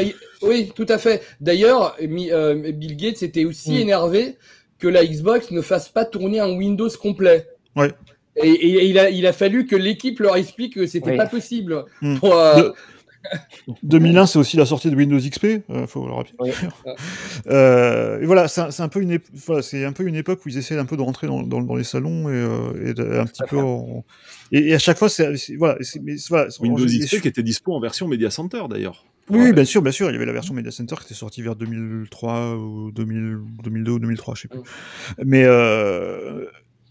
[0.41, 1.21] oui, tout à fait.
[1.41, 3.77] D'ailleurs, euh, Bill Gates était aussi Mm.
[3.81, 4.37] énervé
[4.79, 7.47] que la Xbox ne fasse pas tourner un Windows complet.
[7.75, 7.91] Ouais.
[8.43, 11.17] Et, et il, a, il a fallu que l'équipe leur explique que c'était Oui.
[11.17, 11.85] pas possible.
[12.01, 12.17] Mm.
[12.19, 12.71] Pour, euh,
[13.83, 16.33] 2001, c'est aussi la sortie de Windows XP, euh, faut le rappeler.
[17.47, 20.57] Euh, et voilà, c'est un, peu une, voilà, c'est un peu une époque où ils
[20.57, 23.25] essaient un peu de rentrer dans, dans, dans les salons et, euh, et de- un
[23.25, 23.57] petit à peu.
[23.59, 24.03] en-
[24.51, 25.77] Et, et à chaque fois, c'est voilà,
[26.59, 29.05] Windows XP qui était dispo en version Media Center, d'ailleurs.
[29.29, 30.09] Oui, bien sûr, bien sûr.
[30.09, 33.91] Il y avait la version Media Center qui était sortie vers 2003 ou 2000, 2002
[33.93, 34.59] ou 2003, je sais plus.
[35.25, 36.45] Mais euh,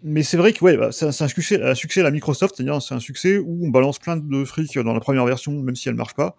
[0.04, 2.80] mais c'est vrai que ouais, bah, c'est un, succès, un succès à la Microsoft, c'est-à-dire
[2.82, 5.88] c'est un succès où on balance plein de fric dans la première version, même si
[5.88, 6.36] elle marche pas,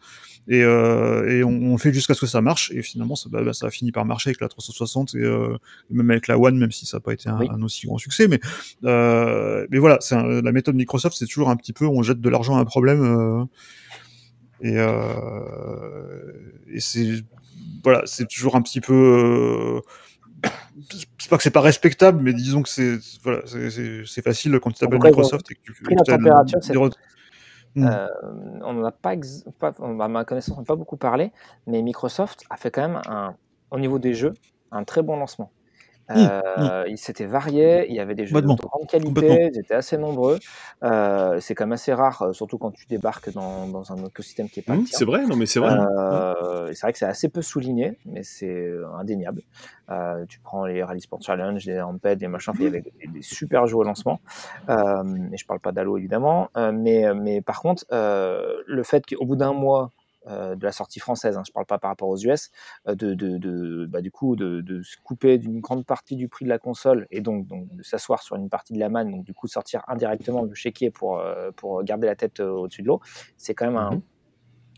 [0.47, 2.71] et, euh, et on, fait jusqu'à ce que ça marche.
[2.75, 5.57] Et finalement, ça, bah, bah, ça a fini par marcher avec la 360 et euh,
[5.89, 7.47] même avec la One, même si ça n'a pas été un, Oui.
[7.49, 8.27] un aussi grand succès.
[8.27, 8.39] Mais
[8.83, 12.21] euh, mais voilà, c'est un- la méthode Microsoft, c'est toujours un petit peu, on jette
[12.21, 13.01] de l'argent à un problème.
[13.03, 13.43] euh,
[14.61, 16.31] et, euh,
[16.71, 17.23] et c'est
[17.83, 19.81] voilà, c'est toujours un petit peu.
[21.17, 24.79] C'est pas que c'est pas respectable, mais disons que c'est voilà, c'est- facile quand tu
[24.79, 25.73] t'appelles Microsoft et que tu
[26.05, 26.77] température, des
[27.75, 27.87] Mm.
[27.87, 28.07] Euh,
[28.63, 31.31] on n'en a pas, ex- pas, à ma connaissance, on n'a pas beaucoup parlé,
[31.67, 33.35] mais Microsoft a fait quand même, un,
[33.69, 34.33] au niveau des jeux,
[34.71, 35.51] un très bon lancement.
[36.11, 39.97] Euh, Ils s'étaient variés, il y avait des jeux de grande qualité, ils étaient assez
[39.97, 40.39] nombreux.
[40.83, 44.47] Euh, c'est quand même assez rare, euh, surtout quand tu débarques dans, dans un écosystème
[44.49, 44.83] qui est pas tien.
[44.85, 45.71] c'est vrai, non mais c'est vrai.
[45.73, 45.87] hein.
[45.97, 49.41] Euh, c'est vrai que c'est assez peu souligné, mais c'est euh, indéniable.
[49.89, 52.93] Euh, tu prends les Rally Sport Challenge, les Ramped, les machins, il y avait des,
[53.07, 54.19] des super jeux au lancement.
[54.69, 59.03] Euh, et je parle pas d'Halo évidemment, euh, mais, mais par contre, euh, le fait
[59.05, 59.91] qu'au bout d'un mois
[60.27, 62.49] de la sortie française, hein, je parle pas par rapport aux US,
[62.87, 66.27] euh, de, de, de- bah, du coup de, de se couper d'une grande partie du
[66.27, 69.11] prix de la console et donc, donc de s'asseoir sur une partie de la manne,
[69.11, 72.81] donc du coup sortir indirectement le chéquier pour, euh, pour garder la tête euh, au-dessus
[72.81, 73.01] de l'eau,
[73.37, 74.01] c'est quand même un, Mhm.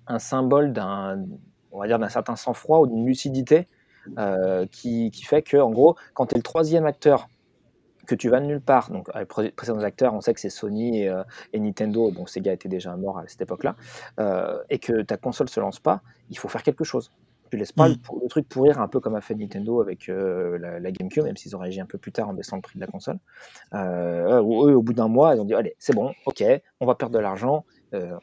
[0.08, 1.24] un symbole d'un
[1.72, 3.68] on va dire d'un certain sang-froid ou d'une lucidité
[4.18, 7.28] euh, qui, qui fait que en gros quand tu es le troisième acteur
[8.08, 11.02] que tu vas de nulle part, donc les précédents acteurs, on sait que c'est Sony
[11.02, 11.24] et, euh,
[11.54, 13.76] et Nintendo, bon Sega était déjà mort à cette époque-là,
[14.20, 17.12] euh, et que ta console se lance pas, il faut faire quelque chose.
[17.50, 17.96] Tu laisses pas Mm.
[18.22, 21.38] le, truc pourrir un peu comme a fait Nintendo avec euh, la, la GameCube, même
[21.38, 23.20] s'ils ont réagi un peu plus tard en baissant le prix de la console.
[23.74, 26.44] Euh, eux, au bout d'un mois, ils ont dit allez, c'est bon, ok,
[26.82, 27.66] on va perdre de l'argent,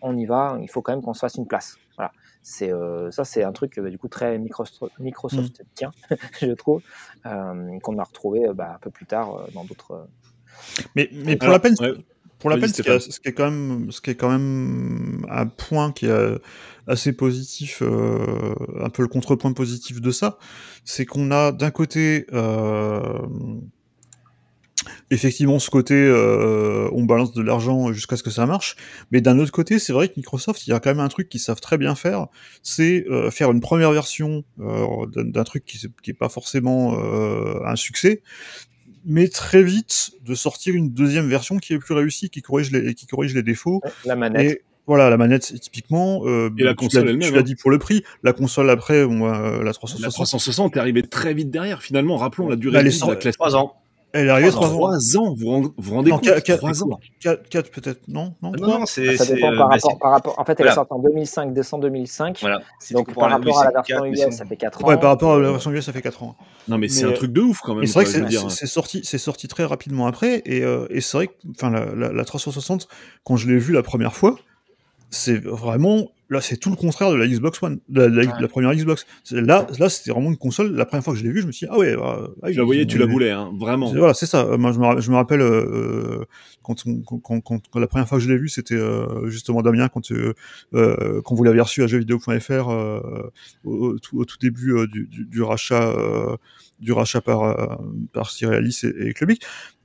[0.02, 1.78] on y va, il faut quand même qu'on se fasse une place.
[1.96, 2.12] Voilà.
[2.46, 5.92] C'est euh, ça, c'est un truc euh, du coup très Microsoft, Microsoft tient,
[6.42, 6.82] je trouve,
[7.24, 10.06] euh, qu'on a retrouvé euh, bah, un peu plus tard euh, dans d'autres.
[10.94, 11.94] Mais, mais pour Alors, la peine, ouais.
[12.38, 13.12] pour la peine, ce qui, est, Stéphane.
[13.12, 16.38] ce qui est quand même, ce qui est quand même un point qui est
[16.86, 20.38] assez positif, euh, un peu le contrepoint positif de ça,
[20.84, 23.20] c'est qu'on a d'un côté euh,
[25.10, 28.76] effectivement ce côté euh, on balance de l'argent jusqu'à ce que ça marche,
[29.10, 31.28] mais d'un autre côté, c'est vrai que Microsoft, il y a quand même un truc
[31.28, 32.26] qu'ils savent très bien faire,
[32.62, 37.54] c'est euh, faire une première version euh, d'un truc qui, qui est pas forcément euh,
[37.66, 38.22] un succès,
[39.04, 42.94] mais très vite de sortir une deuxième version qui est plus réussie, qui corrige les,
[42.94, 43.80] qui corrige les défauts.
[44.04, 44.42] La manette.
[44.42, 46.22] Et voilà, la manette, c'est typiquement.
[46.26, 47.42] euh, Et la console elle-même, Tu l'as hein.
[47.42, 48.02] dit pour le prix.
[48.22, 51.82] La console après, bon, euh, la 360, La 360 est arrivée très vite derrière.
[51.82, 53.34] Finalement, rappelons la durée Bah, de vie de la classe.
[53.36, 53.76] 3 ans.
[54.14, 54.78] Elle est arrivée Trois 3 ans.
[54.78, 57.00] 3 ans, vous vous vous rendez Non, compte quatre- quatre- 3 ans.
[57.50, 59.16] 4, peut-être, non Non, Ah, 3 non, non, c'est.
[59.16, 60.38] ça c'est, dépend euh, par, bah, rapport, c'est- par rapport.
[60.38, 60.72] En fait, elle voilà.
[60.72, 62.38] est sortie en 2005, décembre 2005.
[62.40, 62.60] Voilà.
[62.80, 64.88] Si Donc par rapport à la c'est version US, ça fait 4 ans.
[64.88, 66.36] Ouais, par rapport à la Euh, version US, ça fait 4 ans.
[66.68, 67.86] Non, mais c'est Mais, un euh, truc de ouf quand même.
[67.86, 71.00] C'est vrai que c'est- c'est c'est sorti, c'est sorti très rapidement après, et, euh, et
[71.00, 72.88] c'est vrai que, enfin, la, la, la 360,
[73.24, 74.36] quand je l'ai vue la première fois,
[75.10, 78.26] c'est vraiment, là, c'est tout le contraire de la Xbox One, de la, de la-
[78.36, 79.06] de la première Xbox.
[79.30, 80.74] Là, là, c'était vraiment une console.
[80.74, 82.50] La première fois que je l'ai vue, je me suis dit, ah ouais, ah, ah,
[82.50, 83.92] Tu la voyais, tu la voulais, hein, vraiment.
[83.98, 84.44] Voilà, c'est ça.
[84.46, 86.24] Euh, Moi, je me, ra- je me rappelle euh,
[86.62, 89.28] quand, on- quand, quand, quand- quand la première fois que je l'ai vu, c'était euh,
[89.28, 90.32] justement Damien quand, euh,
[90.74, 93.30] euh, quand vous l'avez reçu à jeuxvideo.fr euh,
[93.64, 96.36] au, au tout, au tout début euh, du, du, du rachat euh,
[96.80, 97.76] du rachat par euh,
[98.12, 99.42] par Cyrialis et, et Clubic.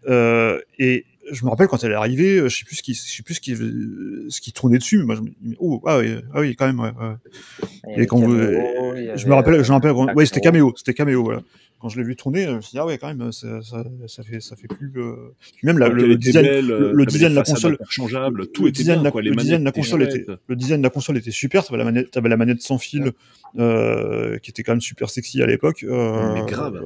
[0.07, 2.93] Euh, et je me rappelle quand elle est arrivée, euh, je sais plus ce qui,
[2.93, 5.81] je sais plus ce qui, ce qui tournait dessus, mais moi je me dis, oh
[5.85, 6.79] ah oui, ah oui quand même.
[6.79, 8.01] Ouais, ouais.
[8.03, 10.41] Et quand vous, Cameo, il y je me rappelle, je me rappelle, euh, ouais, c'était
[10.41, 11.41] caméo, c'était caméo, voilà.
[11.81, 13.85] Quand je l'ai vu tourner, je me suis dit, ah ouais, quand même, ça, ça,
[14.07, 14.91] ça fait, ça fait plus.
[14.97, 15.15] euh,
[15.63, 18.63] Même la, le, le design, belle, le, euh, le design de la console, interchangeables, tout
[18.63, 19.21] le était design, bien, de la- quoi.
[19.21, 21.63] Les le design de la console était, le design de la console était super.
[21.63, 23.13] T'avais la manette, t'avais la manette sans fil,
[23.57, 25.83] euh, qui était quand même super sexy à l'époque.
[25.83, 26.79] euh, Mais grave.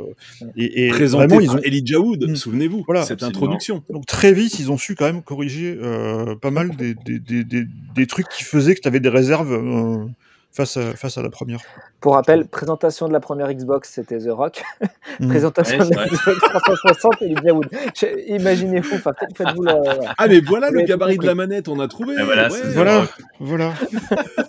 [0.56, 2.36] Et, et Présenté vraiment, ils ont, Elijah Wood, Mm.
[2.36, 3.04] souvenez-vous, Voilà.
[3.04, 3.84] cette introduction.
[3.90, 7.44] donc très vite, ils ont su quand même corriger euh, pas mal des, des, des,
[7.44, 7.66] des,
[7.96, 10.06] des trucs qui faisaient que tu avais des réserves euh,
[10.54, 11.60] face, à, face à la première.
[12.00, 14.64] Pour rappel, présentation de la première Xbox, c'était The Rock.
[15.20, 15.30] Mhm.
[15.30, 16.06] présentation Ouais, de la.
[16.08, 17.70] Xbox 360, et Elijah Wood.
[17.96, 19.76] Je- Imaginez-vous, faites-vous la.
[19.76, 20.14] voilà.
[20.18, 22.16] Ah, mais voilà le gabarit de la manette, on a trouvé.
[22.20, 22.60] Et voilà, ouais.
[22.74, 23.08] Voilà,
[23.40, 23.74] voilà.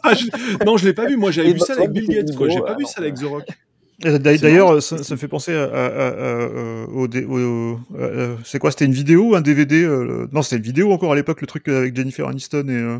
[0.02, 1.16] Ah, je- Non, je l'ai pas vu.
[1.16, 3.44] Moi, j'avais vu ça avec Bill Gates, nouveau, pas ah vu ça avec The Rock.
[4.00, 6.46] D'ailleurs, ça, ça me fait penser à, à- à- à-
[6.92, 10.92] au, au- euh, c'est quoi C'était une vidéo, un DVD euh, Non, c'était une vidéo
[10.92, 12.98] encore à l'époque, le truc avec Jennifer Aniston et, euh,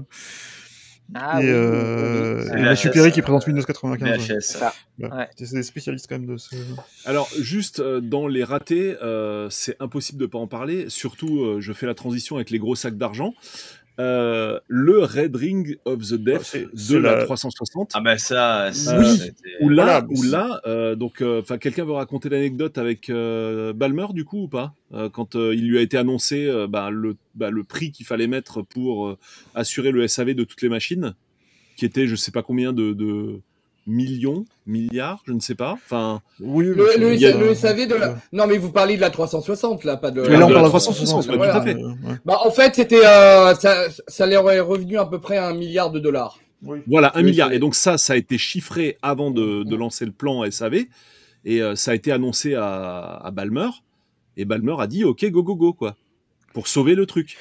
[1.15, 4.09] Ah et, oui, euh, oui, et C'est VHS, Perry qui présente Windows 95.
[4.09, 4.17] ouais.
[4.19, 4.41] VHS.
[4.41, 4.75] Ça.
[4.99, 5.17] Voilà.
[5.17, 5.29] ouais.
[5.37, 6.57] C'est des spécialistes quand même de ce.
[7.05, 10.89] Alors, juste euh, dans les ratés, euh, c'est impossible de pas en parler.
[10.89, 13.35] Surtout, euh, je fais la transition avec les gros sacs d'argent.
[14.01, 16.45] Euh, le Red Ring of the Death Ah,
[16.75, 17.93] c'est- de la, la- 360.
[17.95, 19.07] Ah ben ça, ça Oui.
[19.19, 24.07] c'était- Où là, là, euh, donc, euh, enfin, quelqu'un veut raconter l'anecdote avec euh, Balmer
[24.13, 24.75] du coup ou pas?
[24.95, 28.05] Euh, Quand euh, il lui a été annoncé euh, bah, le, bah, le prix qu'il
[28.05, 29.19] fallait mettre pour euh,
[29.55, 31.15] assurer le SAV de toutes les machines,
[31.77, 33.41] qui était je sais pas combien de, de
[33.87, 35.73] millions, milliards, je ne sais pas.
[35.73, 38.17] Enfin, Oui, Le, le, il y a- le SAV de la.
[38.33, 40.23] Non, mais vous parlez de la 360, là, pas de.
[40.23, 41.75] Mais là, on de parle la de 360, ouais, tout à fait.
[41.75, 41.93] ouais.
[42.25, 43.05] Bah, en fait, c'était.
[43.05, 46.39] euh, ça, ça leur est revenu à peu près à un milliard de dollars.
[46.87, 47.53] Voilà, un Oui, milliard.
[47.53, 50.87] Et donc ça, ça a été chiffré avant de, de lancer le plan SAV.
[51.45, 53.69] Et euh, ça a été annoncé à, à Balmer.
[54.39, 55.95] Et Balmer a dit, OK, go, go, go, quoi.
[56.55, 57.37] Pour sauver le truc.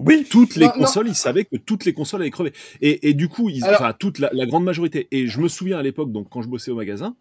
[0.00, 0.80] Oui, Toutes les Non, non.
[0.80, 2.52] consoles, ils savaient que toutes les consoles allaient crever.
[2.82, 5.06] Et, et du coup, ils, Alors- enfin, toute la, la grande majorité.
[5.12, 7.14] Et je me souviens à l'époque, donc quand je bossais au magasin,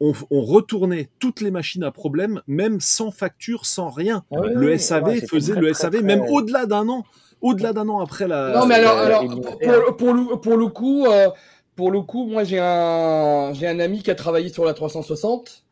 [0.00, 4.24] on, on retournait toutes les machines à problème, même sans facture, sans rien.
[4.30, 7.04] Ouais, le SAV ouais, faisait très, le très, SAV, très- même au-delà d'un an.
[7.40, 8.54] Au-delà d'un an après la.
[8.58, 11.28] Non, mais alors, euh, alors pour le, pour le coup, euh,
[11.76, 15.64] pour le coup, moi j'ai un, j'ai un ami qui a travaillé sur la 360.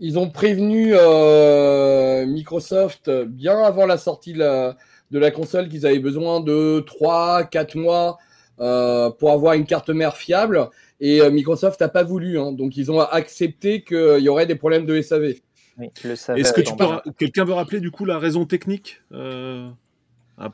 [0.00, 4.76] Ils ont prévenu euh, Microsoft bien avant la sortie de la,
[5.10, 8.18] de la console qu'ils avaient besoin de 3, 4 mois
[8.60, 10.68] euh, pour avoir une carte mère fiable.
[11.00, 12.38] Et euh, Microsoft n'a pas voulu.
[12.38, 12.52] hein.
[12.52, 15.34] donc ils ont accepté qu'il y aurait des problèmes de SAV.
[15.78, 16.86] Oui, Est-ce que tu peux,
[17.18, 19.00] quelqu'un veut rappeler du coup la raison technique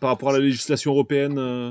[0.00, 1.70] par rapport à la législation européenne euh,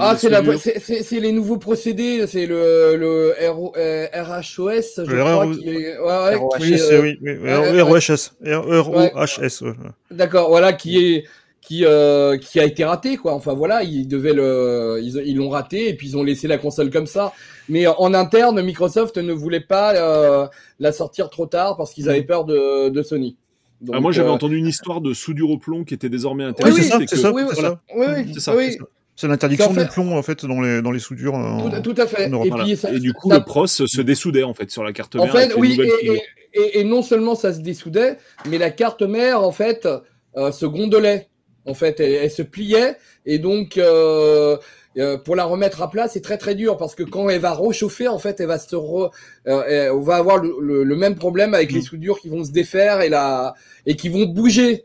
[0.00, 5.04] Ah, c'est la- c'est- c'est c'est les nouveaux procédés, c'est le, le RO, euh, RHOS,
[5.06, 5.44] je Le crois.
[5.44, 6.48] RO Qui est, ouais, ouais, ROHS.
[6.58, 9.62] qui Oui, est, euh, oui, oui, ouais, ROHS, ROHS.
[9.62, 9.74] ouais, ouais.
[10.10, 11.24] D'accord, voilà, qui est
[11.60, 13.32] qui euh, qui a été raté quoi.
[13.34, 16.58] Enfin voilà, ils devaient le ils ils l'ont raté et puis ils ont laissé la
[16.58, 17.32] console comme ça.
[17.68, 20.46] Mais en interne, Microsoft ne voulait pas euh,
[20.80, 23.36] la sortir trop tard parce qu'ils avaient peur de, de Sony.
[23.80, 26.44] Donc, Ah, moi j'avais euh, entendu une histoire de soudure au plomb qui était désormais
[26.44, 26.74] interdite.
[26.76, 27.68] oui, c'est ça, et c'est que- ça, oui, c'est voilà.
[27.70, 27.80] ça.
[27.96, 28.78] Oui, oui, C'est ça, oui,
[29.16, 31.34] c'est l'interdiction en du fait- plomb en fait dans les dans les soudures.
[31.36, 32.32] euh, tout, tout à fait.
[32.32, 32.64] en Et voilà.
[32.64, 35.16] puis ça- Et du coup, ça- le pros se désoudait en fait sur la carte
[35.16, 35.32] En mère.
[35.32, 36.14] fait, avec les oui, et, soudures.
[36.54, 38.18] et, et- et non seulement ça se dessoudait,
[38.48, 39.88] mais la carte mère, en fait,
[40.36, 41.28] euh, se gondolait.
[41.68, 44.56] En fait, elle, elle se pliait, et donc euh,
[44.98, 47.52] euh, pour la remettre à plat, c'est très très dur parce que quand elle va
[47.52, 49.10] rechauffer, en fait, elle va se, re-
[49.48, 51.82] euh, elle- on va avoir le, le- le même problème avec les Mm.
[51.82, 54.84] soudures qui vont se défaire et la et qui vont bouger.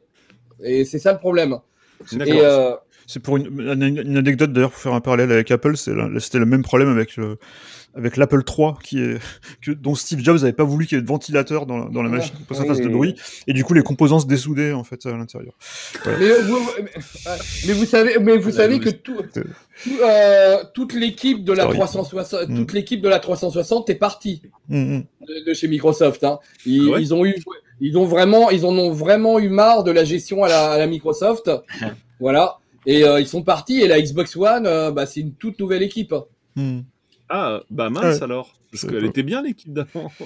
[0.63, 1.57] Et c'est ça le problème.
[2.13, 2.33] D'accord.
[2.33, 2.71] Et euh,
[3.11, 3.69] C'est pour une,
[4.17, 7.37] anecdote d'ailleurs pour faire un parallèle avec Apple, c'était le même problème avec le
[7.93, 9.17] avec l'Apple 3 qui est
[9.61, 12.01] que, dont Steve Jobs n'avait pas voulu qu'il y ait de ventilateur dans, la- dans
[12.01, 12.17] la Ouais.
[12.19, 13.15] machine pour que ça fasse de bruit
[13.47, 15.53] et du coup les composants se dessoudaient en fait à l'intérieur.
[16.05, 16.91] Mais vous, mais,
[17.67, 19.41] mais vous savez, mais vous savez que tout, tout,
[20.03, 21.77] euh, toute l'équipe de la Sorry.
[21.79, 22.55] 360, Mm.
[22.59, 25.03] toute l'équipe de la 360 est partie Hum, hum.
[25.27, 26.23] de, de chez Microsoft.
[26.23, 26.39] Hein.
[26.65, 27.35] Ils, Ah ouais ils ont eu,
[27.81, 30.77] ils ont vraiment, ils en ont vraiment eu marre de la gestion à la, à
[30.77, 31.51] la Microsoft.
[32.21, 32.57] voilà.
[32.85, 33.81] Et euh, ils sont partis.
[33.81, 36.13] Et la Xbox One, euh, bah, c'est une toute nouvelle équipe.
[36.57, 36.83] Hum.
[37.29, 38.23] Ah, bah mince Ouais.
[38.23, 38.53] alors.
[38.71, 40.09] Parce qu'elle était bien l'équipe d'avant.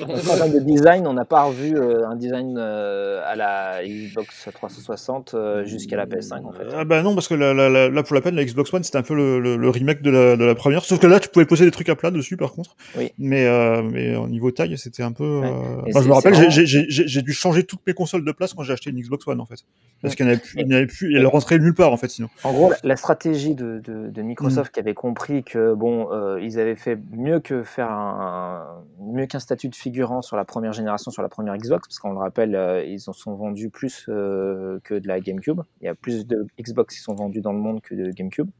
[0.00, 4.48] En termes de design, on n'a pas revu euh, un design euh, à la Xbox
[4.52, 6.64] 360 euh, jusqu'à la PS5 en fait.
[6.76, 9.14] Ah bah non parce que là pour la peine la Xbox One c'était un peu
[9.14, 11.64] le, le, le remake de la, de la première sauf que là tu pouvais poser
[11.64, 13.12] des trucs à plat dessus par contre Oui.
[13.18, 13.46] mais
[13.82, 15.92] mais au niveau taille c'était un peu Ouais.
[15.94, 19.00] Je me rappelle j'ai- dû changer toutes mes consoles de place quand j'ai acheté une
[19.00, 19.60] Xbox One en fait
[20.02, 20.16] parce Ouais.
[20.16, 22.52] qu'il n'y en avait plus avait plus elle rentrait nulle part en fait sinon En
[22.52, 26.08] gros, la- la stratégie de, de, de Microsoft qui avait compris que bon,
[26.40, 30.72] ils avaient fait mieux que faire un, mieux qu'un statut de figurant sur la première
[30.72, 34.06] génération, sur la première Xbox, parce qu'on le rappelle, euh, ils en sont vendus plus
[34.08, 35.60] euh, que de la GameCube.
[35.80, 38.50] Il y a plus de Xbox qui sont vendus dans le monde que de GameCube,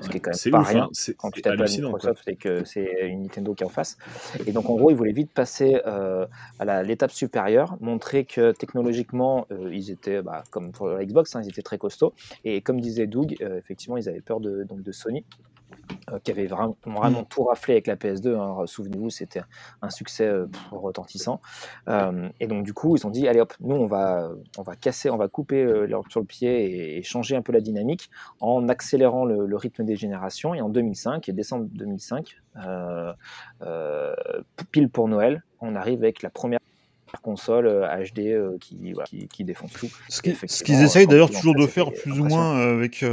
[0.00, 0.88] ce qui est quand même pas ouf, rien.
[0.90, 1.12] hein.
[1.18, 1.90] quand tu à hallucinant.
[1.90, 1.98] quoi.
[1.98, 3.98] Microsoft et que c'est une Nintendo qui est en face.
[4.46, 6.26] Et donc en gros, ils voulaient vite passer euh,
[6.58, 11.42] à l'étape supérieure, montrer que technologiquement, euh, ils étaient, bah, comme pour la Xbox, hein,
[11.44, 12.14] ils étaient très costauds.
[12.44, 15.24] Et comme disait Doug, euh, effectivement, ils avaient peur de, donc de Sony.
[16.10, 18.36] Euh, qui avait vraiment, vraiment tout raflé avec la PS2.
[18.38, 18.66] hein.
[18.66, 19.42] Souvenez-vous, c'était
[19.80, 21.40] un succès euh, retentissant.
[21.88, 24.76] Euh, et donc du coup, ils ont dit, allez hop, nous on va, on va
[24.76, 27.60] casser, on va couper euh, l'herbe sur le pied et, et changer un peu la
[27.60, 28.10] dynamique
[28.40, 30.54] en accélérant le, le rythme des générations.
[30.54, 33.12] Et en 2005, et décembre 2005, euh,
[33.62, 34.14] euh,
[34.70, 36.58] pile pour Noël, on arrive avec la première
[37.22, 39.88] console euh, HD euh, qui, voilà, qui, qui défonce tout.
[40.08, 43.04] Ce qu'ils essayent quand d'ailleurs toujours de faire plus ou moins euh, avec.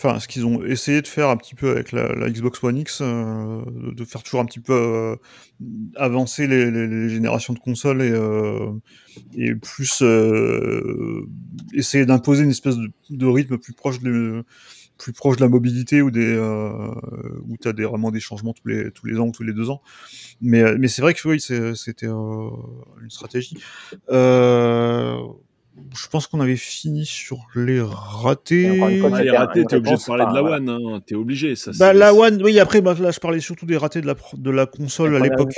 [0.00, 3.00] Enfin, ce qu'ils ont essayé de faire un petit peu avec la, Xbox One X,
[3.02, 3.62] euh,
[3.92, 5.16] de faire toujours un petit peu euh,
[5.96, 8.70] avancer les, les- les générations de consoles et, euh,
[9.34, 11.26] et plus euh,
[11.74, 12.76] essayer d'imposer une espèce
[13.10, 14.44] de, rythme plus proche de
[14.98, 16.90] plus proche de la mobilité ou des euh,
[17.48, 19.52] où tu as des, vraiment des changements tous les tous les ans ou tous les
[19.52, 19.80] deux ans.
[20.40, 22.50] Mais, mais c'est vrai que oui, c'était euh,
[23.02, 23.56] une stratégie.
[24.10, 25.16] Euh,
[25.96, 28.78] je pense qu'on avait fini sur les ratés.
[29.00, 31.00] Fois, les ratés, t'es obligé de parler de la One, hein.
[31.06, 31.56] t'es obligé.
[31.56, 34.14] Ça, Bah, la One, oui, après, bah, là, je parlais surtout des ratés de la,
[34.14, 35.52] pro- de la console à l'époque.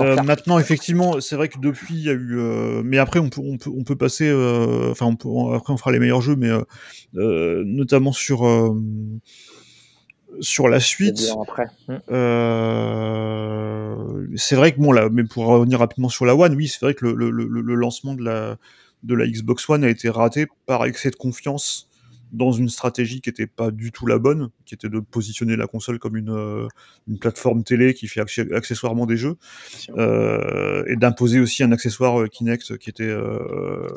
[0.00, 2.38] Euh, maintenant, effectivement, c'est vrai que depuis, il y a eu.
[2.38, 4.28] euh, mais après, on peut, on peut, on peut passer.
[4.28, 6.62] euh, Enfin, on peut, on- après, on fera les meilleurs jeux, mais euh,
[7.16, 8.76] euh, notamment sur euh,
[10.40, 11.32] sur la suite.
[11.88, 11.98] Hmm.
[12.94, 16.80] Euh, c'est vrai que bon là, mais pour revenir rapidement sur la One, oui, c'est
[16.80, 18.56] vrai que le, le, le, le lancement de la
[19.04, 21.88] de la Xbox One a été raté par excès de confiance
[22.32, 25.66] dans une stratégie qui était pas du tout la bonne, qui était de positionner la
[25.66, 26.66] console comme une, euh,
[27.06, 28.20] une plateforme télé qui fait
[28.52, 29.36] accessoirement des jeux,
[29.96, 33.88] euh, et d'imposer aussi un accessoire euh, Kinect qui était euh,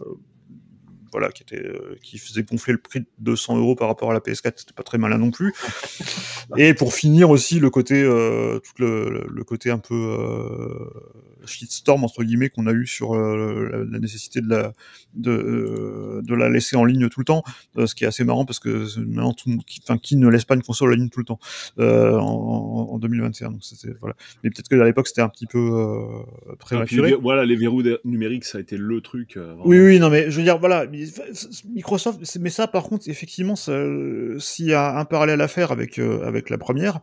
[1.11, 1.63] voilà, qui était,
[2.03, 4.83] qui faisait gonfler le prix de 200 euros par rapport à la PS4, c'était pas
[4.83, 5.53] très malin non plus.
[6.57, 10.91] Et pour finir aussi le côté, tout le, le côté un peu
[11.47, 14.73] shitstorm entre guillemets qu'on a eu sur euh, la, la nécessité de la
[15.15, 17.43] de, euh, de la laisser en ligne tout le temps,
[17.77, 20.45] euh, ce qui est assez marrant parce que maintenant tout qui, enfin qui ne laisse
[20.45, 21.39] pas une console en ligne tout le temps
[21.79, 23.51] en, en 2021.
[23.51, 24.15] Donc c'était voilà.
[24.43, 25.71] Mais peut-être que à l'époque c'était un petit peu
[26.49, 27.13] Ah, prématuré.
[27.13, 29.39] voilà, les verrous numériques, ça a été le truc.
[29.65, 30.85] Oui, oui, non, mais je veux dire, voilà,
[31.65, 36.25] Microsoft, mais ça, par contre, effectivement, s'il y a un parallèle à faire avec euh,
[36.25, 36.99] avec la première,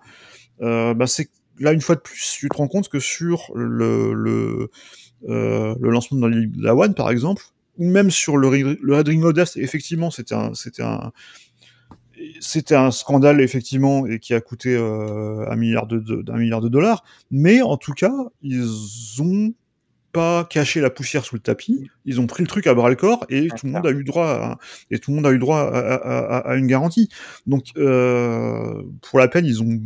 [0.62, 3.50] euh, bah, c'est que là une fois de plus, tu te rends compte que sur
[3.54, 4.70] le le
[5.28, 7.44] euh, le lancement de la, One, par exemple,
[7.78, 11.12] ou même sur le, Red- le Red Ring Modest, effectivement, c'était un c'était un
[12.40, 15.98] c'était un scandale effectivement et qui a coûté euh, un milliard de
[16.38, 18.12] milliard de dollars, mais en tout cas,
[18.42, 18.64] ils
[19.20, 19.52] ont
[20.12, 22.94] pas caché la poussière sous le tapis, ils ont pris le truc à bras le
[22.94, 24.58] corps et tout le monde a eu droit à,
[24.92, 27.08] et tout le monde a eu droit à, à- à- à une garantie.
[27.48, 29.80] Donc euh, pour la peine, ils ont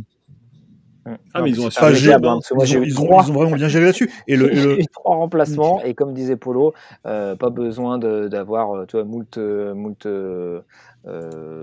[1.33, 2.19] Ah, mais ils ont assuré géré- hein,
[2.53, 2.93] moi, ils ont, ils ils
[3.33, 4.09] vraiment bien géré là-dessus.
[4.27, 6.73] Et le, et le- trois remplacements et comme disait Polo,
[7.05, 10.61] euh, pas besoin d'avoir euh, moult euh, moult euh,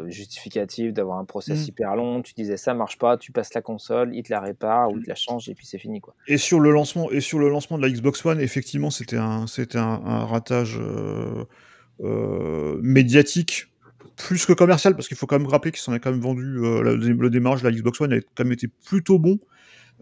[0.08, 1.68] justificatifs, d'avoir un process Mm.
[1.68, 2.22] hyper long.
[2.22, 5.04] Tu disais ça marche pas, tu passes la console, il te la répare ou il
[5.04, 6.14] te la change et puis c'est fini quoi.
[6.26, 9.44] et sur le lancement et sur le lancement de la Xbox One, effectivement, c'était un
[9.74, 10.80] un, un ratage
[12.02, 13.68] euh, médiatique
[14.16, 16.58] plus que commercial parce qu'il faut quand même rappeler qu'ils s'en est quand même vendu
[16.58, 19.38] euh, le, le démarrage de la Xbox One a quand même été plutôt bon.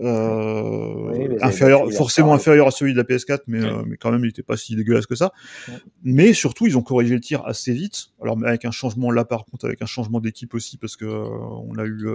[0.00, 3.66] Euh, Oui, inférieur, forcément inférieur à celui de la PS4, mais, Ouais.
[3.70, 5.32] euh, mais quand même, il n'était pas si dégueulasse que ça.
[5.68, 5.74] Ouais.
[6.02, 8.06] Mais surtout, ils ont corrigé le tir assez vite.
[8.20, 11.04] Alors, mais avec un changement là, par contre, avec un changement d'équipe aussi, parce que
[11.04, 12.08] euh, on a eu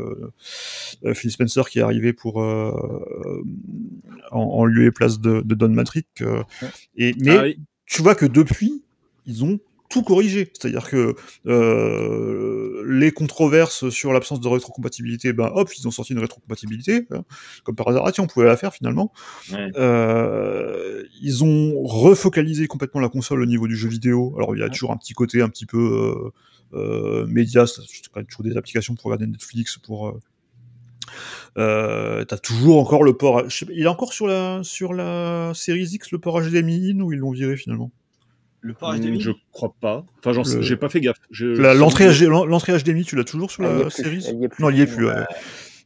[1.13, 2.73] Phil Spencer qui est arrivé pour euh,
[4.31, 6.07] en, en lieu et place de, de Don Matrick.
[6.21, 6.43] euh,
[6.97, 7.59] et mais Ah oui.
[7.85, 8.83] tu vois que depuis,
[9.25, 9.59] ils ont
[9.89, 10.51] tout corrigé.
[10.53, 11.15] C'est-à-dire que
[11.47, 17.23] euh, les controverses sur l'absence de rétrocompatibilité, ben hop, ils ont sorti une rétrocompatibilité, hein,
[17.63, 19.11] comme par hasard, ah, tiens, on pouvait la faire finalement.
[19.51, 19.71] Ouais.
[19.75, 24.33] Euh, ils ont refocalisé complètement la console au niveau du jeu vidéo.
[24.37, 26.31] Alors il y a toujours un petit côté un petit peu euh,
[26.73, 30.19] euh, média, toujours des applications pour regarder Netflix, pour euh,
[31.57, 33.49] euh, t'as toujours encore le port.
[33.49, 36.91] je sais pas, il est encore sur la sur la Series X le port HDMI
[36.91, 37.91] in ou ils l'ont viré finalement
[38.61, 40.05] Le port Hmm, HDMI Je crois pas.
[40.19, 41.17] Enfin, j'en sais- Le- j'ai pas fait gaffe.
[41.31, 44.33] Je- La- je- L'entrée HD l'en- l'entrée HDMI, tu l'as toujours sur est la plus.
[44.59, 45.05] Non, il y est plus.
[45.07, 45.13] ouais.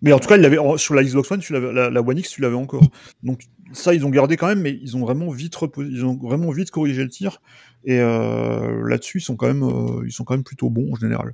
[0.01, 2.01] Mais en tout cas, il l'avait en- sur la Xbox One, tu l'avais, la, la
[2.01, 2.83] One X, tu l'avais encore.
[3.23, 6.17] Donc ça, ils ont gardé quand même, mais ils ont vraiment vite repo- ils ont
[6.17, 7.41] vraiment vite corrigé le tir.
[7.85, 10.95] Et euh, là-dessus, ils sont quand même, euh, ils sont quand même plutôt bons en
[10.95, 11.33] général.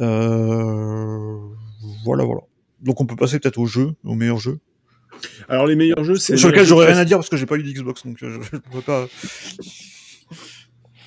[0.00, 1.36] Euh,
[2.04, 2.40] voilà, voilà.
[2.80, 4.58] Donc on peut passer peut-être au jeu, au meilleur jeu.
[5.48, 6.36] Alors, les meilleurs jeux, c'est.
[6.36, 8.56] Sur lequel j'aurais rien à dire parce que j'ai pas eu d'Xbox, donc je, je
[8.58, 9.06] pourrais pas.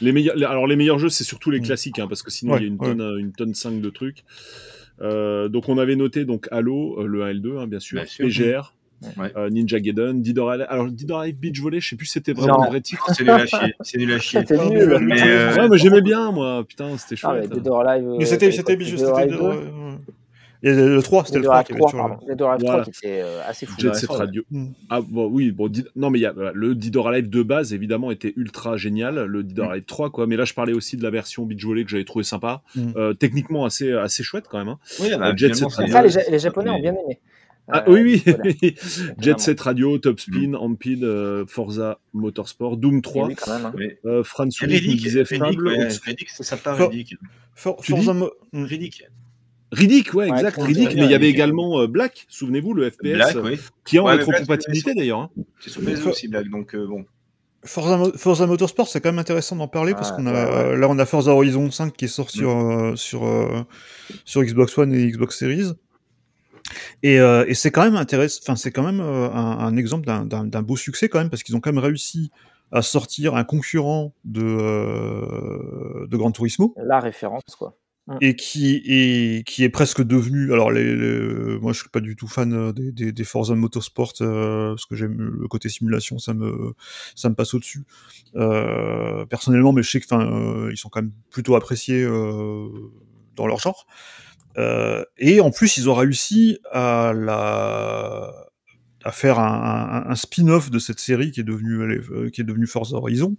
[0.01, 1.63] Les meilleurs, les- alors les meilleurs jeux, c'est surtout les Mm.
[1.63, 2.87] classiques, hein, parce que sinon Ouais, il y a une ouais.
[2.87, 4.23] tonne, euh, une tonne 5 de trucs.
[5.01, 7.79] Euh, donc on avait noté donc Halo, euh, le 1 et le 2, hein, bien
[7.79, 8.25] sûr, Bien sûr.
[8.25, 8.73] PGR,
[9.17, 9.31] Ouais.
[9.37, 10.65] euh, Ninja Gaiden, Dead or Alive.
[10.69, 13.05] Alors Dead or Alive Beach Volley, je sais plus si c'était vraiment le vrai titre.
[13.13, 13.75] C'est nul à chier.
[13.81, 14.39] C'est nul à chier.
[14.39, 14.97] C'était nul.
[15.01, 17.53] Mais, euh, Ouais, mais j'aimais bien moi, putain, c'était Ah, mais chouette.
[17.53, 18.07] Dead or Alive.
[18.07, 19.55] Mais euh, c'était, t'avais c'était, quoi,
[20.63, 20.83] c'était, Dead or Alive c'était- 2?
[20.83, 20.89] ouais, ouais.
[20.89, 22.37] Et le 3, c'était le Dead or 3 Alive qui avait 3, sur le- Alive
[22.37, 22.83] 3 Voilà.
[22.83, 23.75] qui était euh, assez fou.
[23.79, 23.93] Jet.
[23.95, 24.09] Set.
[24.09, 24.43] Radio.
[24.51, 24.65] Mm.
[24.89, 27.29] Ah bon, oui, bon, Dead- non mais il y a voilà, le Dead or Alive
[27.29, 30.25] de base évidemment était ultra génial, le Dead or Alive 3 quoi.
[30.27, 32.91] Mais là je parlais aussi de la version Beach Volley que j'avais trouvé sympa, Mm.
[32.95, 34.69] Euh, techniquement assez assez chouette quand même.
[34.69, 34.79] hein.
[34.99, 37.19] Oui, bah, Jet finalement, Set c'est- Ça, les, Ja- les Japonais ont bien aimé.
[37.69, 38.43] Ah Euh, oui oui, voilà.
[39.19, 39.39] Jet.
[39.41, 43.27] Set Radio, Top Spin, Ampid, euh, Forza Motorsport, Doom Et 3.
[43.27, 43.65] oui, quand même.
[43.65, 43.73] hein.
[43.75, 43.89] Oui.
[44.05, 47.15] Euh, Willis nous Riddick, disait Riddick, ouais, c'est sympa, For- Riddick.
[47.55, 48.29] For- Forza Mm.
[48.53, 49.03] Riddick.
[49.71, 50.95] Riddick, ouais, Ouais, exact, Riddick.
[50.95, 53.59] Mais il y avait également euh, Black, souvenez-vous, le FPS, Black, euh, oui.
[53.85, 55.19] qui est en Ouais, rétrocompatibilité d'ailleurs.
[55.19, 55.29] hein.
[55.59, 57.05] C'est sur PS2 aussi, Black, donc euh, bon.
[57.65, 60.31] Forza, Mo- Forza Motorsport, c'est quand même intéressant d'en parler parce Ah, qu'on a
[60.71, 62.47] ouais, là on a Forza Horizon 5 qui est sorti Mm.
[62.47, 63.23] euh, sur
[64.23, 65.73] sur Xbox One et Xbox Series.
[67.03, 68.39] Et, euh, et c'est quand même intéressant.
[68.43, 71.59] Enfin, c'est quand même un, un exemple d'un- beau succès quand même parce qu'ils ont
[71.59, 72.31] quand même réussi
[72.71, 77.75] à sortir un concurrent de euh, de Gran Turismo La référence, quoi.
[78.21, 82.15] Et qui est qui est presque devenu alors les, les- moi je suis pas du
[82.15, 86.33] tout fan des, des, des Forza Motorsport euh, parce que j'aime le côté simulation ça
[86.33, 86.73] me
[87.15, 87.83] ça me passe au dessus
[88.35, 92.05] euh, personnellement mais je sais que euh, ils sont quand même plutôt appréciés
[93.35, 93.85] dans leur genre.
[95.17, 98.46] Et en plus ils ont réussi à la
[99.07, 101.81] à faire un, un, un spin-off de cette série qui est devenue
[102.11, 103.35] euh, qui est devenue Forza Horizon.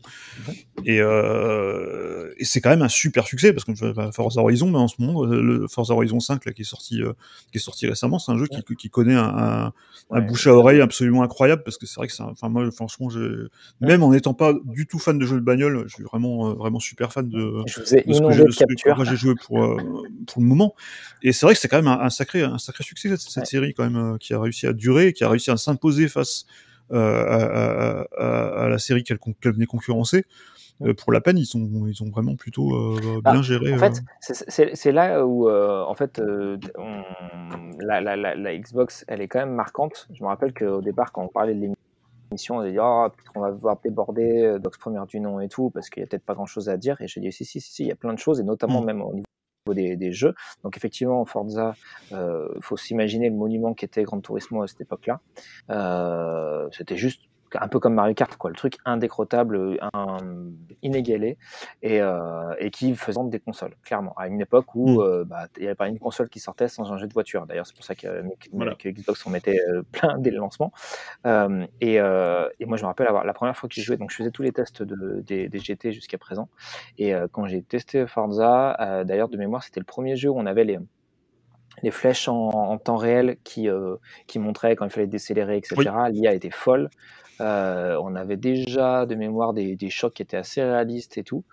[0.84, 3.72] Et, euh, et c'est quand même un super succès parce que
[4.12, 7.02] Forza Horizon mais en ce moment euh, le Forza Horizon 5 là qui est sorti
[7.02, 7.12] euh,
[7.52, 9.72] qui est sorti récemment c'est un jeu qui, qui connaît un, un,
[10.10, 13.08] un bouche à oreille absolument incroyable parce que c'est vrai que c'est enfin moi franchement
[13.80, 16.80] même en n'étant pas du tout fan de jeux de bagnole je suis vraiment vraiment
[16.80, 19.78] super fan de, je vous ai de ce que, j'ai- de joué pour
[20.26, 20.74] pour le moment.
[21.22, 23.88] Et c'est vrai que c'est quand même un, sacré un sacré succès cette, série quand
[23.88, 26.46] même qui a réussi à durer qui a réussi à s'imposer face
[26.90, 30.24] euh, à, à- à- à la série qu'elle venait concurrencer
[30.80, 33.78] Euh, pour la peine ils sont ils ont vraiment plutôt euh, Bah, bien géré En
[33.78, 36.22] fait, c'est- là où, en fait,
[36.78, 37.02] on-
[37.80, 40.06] la, la, la, la Xbox, elle est quand même marquante.
[40.14, 41.60] Je me rappelle qu'au départ, quand on parlait de
[42.30, 45.70] l'émission, on a dit oh, qu'on va devoir déborder Dox première du nom et tout,
[45.70, 47.00] parce qu'il y a peut-être pas grand-chose à dire.
[47.00, 48.80] Et j'ai dit si, si, si, si, il y a plein de choses, et notamment
[48.82, 48.86] Mm.
[48.86, 49.24] même au niveau
[49.66, 50.34] des, des jeux.
[50.62, 51.74] Donc effectivement, Forza,
[52.12, 55.20] euh, faut s'imaginer le monument qu'était Gran Turismo à cette époque-là.
[55.70, 57.22] Euh, C'était juste
[57.54, 60.18] un peu comme Mario Kart, quoi, le truc indécrottable, un,
[60.82, 61.36] inégalé,
[61.82, 65.00] et, euh, et qui faisait des consoles, clairement, à une époque où Mm.
[65.00, 67.46] euh, bah, il n'y avait pas une console qui sortait sans un jeu de voiture.
[67.46, 68.22] D'ailleurs, c'est pour ça que,
[68.52, 68.74] Voilà.
[68.74, 70.72] que Xbox en mettait euh, plein dès le lancement.
[71.26, 73.96] Euh, et, euh, et moi, je me rappelle avoir la première fois que j'ai joué,
[73.96, 76.48] donc je faisais tous les tests de, des, des GT jusqu'à présent,
[76.98, 80.38] et euh, quand j'ai testé Forza, euh, d'ailleurs de mémoire, c'était le premier jeu où
[80.38, 80.78] on avait les
[81.84, 83.94] les flèches en, en temps réel qui, euh,
[84.26, 85.76] qui montraient quand il fallait décélérer, etc.
[86.10, 86.90] L'IA était folle.
[87.40, 91.44] Euh, on avait déjà de mémoire des, des chocs qui étaient assez réalistes et tout.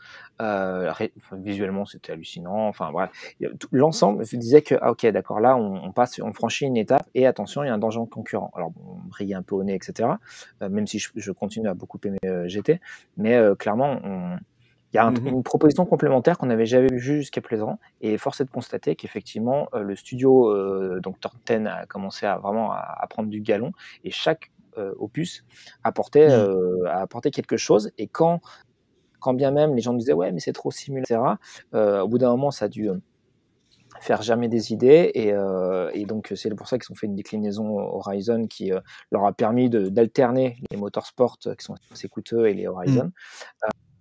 [0.42, 2.68] Euh, ré- enfin, visuellement, c'était hallucinant.
[2.68, 2.92] Enfin,
[3.60, 6.78] tout- L'ensemble se disait que, ah, ok, d'accord, là, on, on passe, on franchit une
[6.78, 8.52] étape et attention, il y a un danger concurrent.
[8.56, 10.10] Alors, bon, on brillait un peu au nez, etc.
[10.62, 12.80] Euh, même si je, je continue à beaucoup aimer GT.
[13.18, 14.38] Mais clairement, on,
[14.94, 15.28] il y a un- Mhm.
[15.28, 19.68] une proposition complémentaire qu'on n'avait jamais vue jusqu'à présent, et force est de constater qu'effectivement,
[19.74, 23.72] euh, le studio, euh, donc 10, a commencé à vraiment à, à prendre du galon,
[24.06, 24.52] et chaque
[25.00, 25.44] opus
[25.84, 26.34] apportait, Mhm.
[26.34, 28.42] euh, a apporté quelque chose, et quand,
[29.20, 31.22] quand bien même les gens disaient ouais, mais c'est trop simulé, etc.,
[31.74, 32.96] euh, au bout d'un moment, ça a dû euh,
[34.02, 37.16] faire jamais des idées, et, euh, et donc c'est pour ça qu'ils ont fait une
[37.16, 38.80] déclinaison Horizon qui euh,
[39.12, 43.12] leur a permis d'alterner les motorsports euh, qui sont assez coûteux et les Horizon.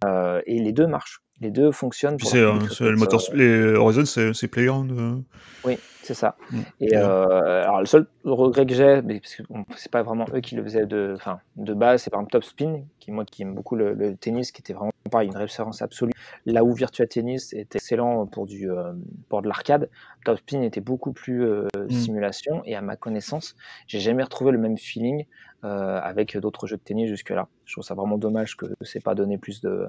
[0.04, 1.20] Euh, et les deux marchent.
[1.40, 2.16] Les deux fonctionnent.
[2.18, 4.92] Pour euh, le motor, euh, les Horizon, c'est Playground.
[4.92, 5.16] euh.
[5.64, 6.36] oui, c'est ça.
[6.50, 6.60] Mm.
[6.80, 9.42] Et euh, alors le seul regret que j'ai, parce que
[9.76, 11.16] c'est pas vraiment eux qui le faisaient de,
[11.56, 14.52] de base, c'est par exemple Top Spin, qui moi qui aime beaucoup le, le tennis,
[14.52, 16.12] qui était vraiment pareil, une référence absolue.
[16.46, 18.92] Là où Virtua Tennis était excellent pour du euh,
[19.28, 19.90] pour de l'arcade,
[20.24, 21.90] Top Spin était beaucoup plus euh, Mm.
[21.90, 22.62] simulation.
[22.64, 23.56] Et à ma connaissance,
[23.86, 25.24] j'ai jamais retrouvé le même feeling
[25.62, 27.48] avec d'autres jeux de tennis jusque-là.
[27.64, 29.86] Je trouve ça vraiment dommage que c'est pas donné plus de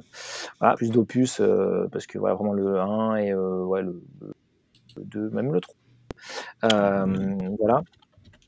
[0.62, 1.42] voilà, plus d'opus
[1.92, 5.76] parce que voilà vraiment le 1 et ouais, le, le 2, même le 3.
[6.64, 7.06] Euh,
[7.60, 7.82] voilà.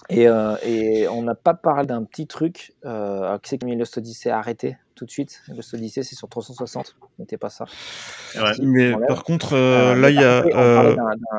[0.10, 2.74] Et, euh, et on n'a pas parlé d'un petit truc.
[2.86, 5.42] Euh, alors, qui c'est qui a mis Lost Odyssey arrêté tout de suite?
[5.54, 6.96] Lost Odyssey, c'est sur 360.
[7.20, 7.66] Mettez pas ça.
[8.36, 8.52] Ouais.
[8.62, 10.44] Mais par contre, euh, là, il y a.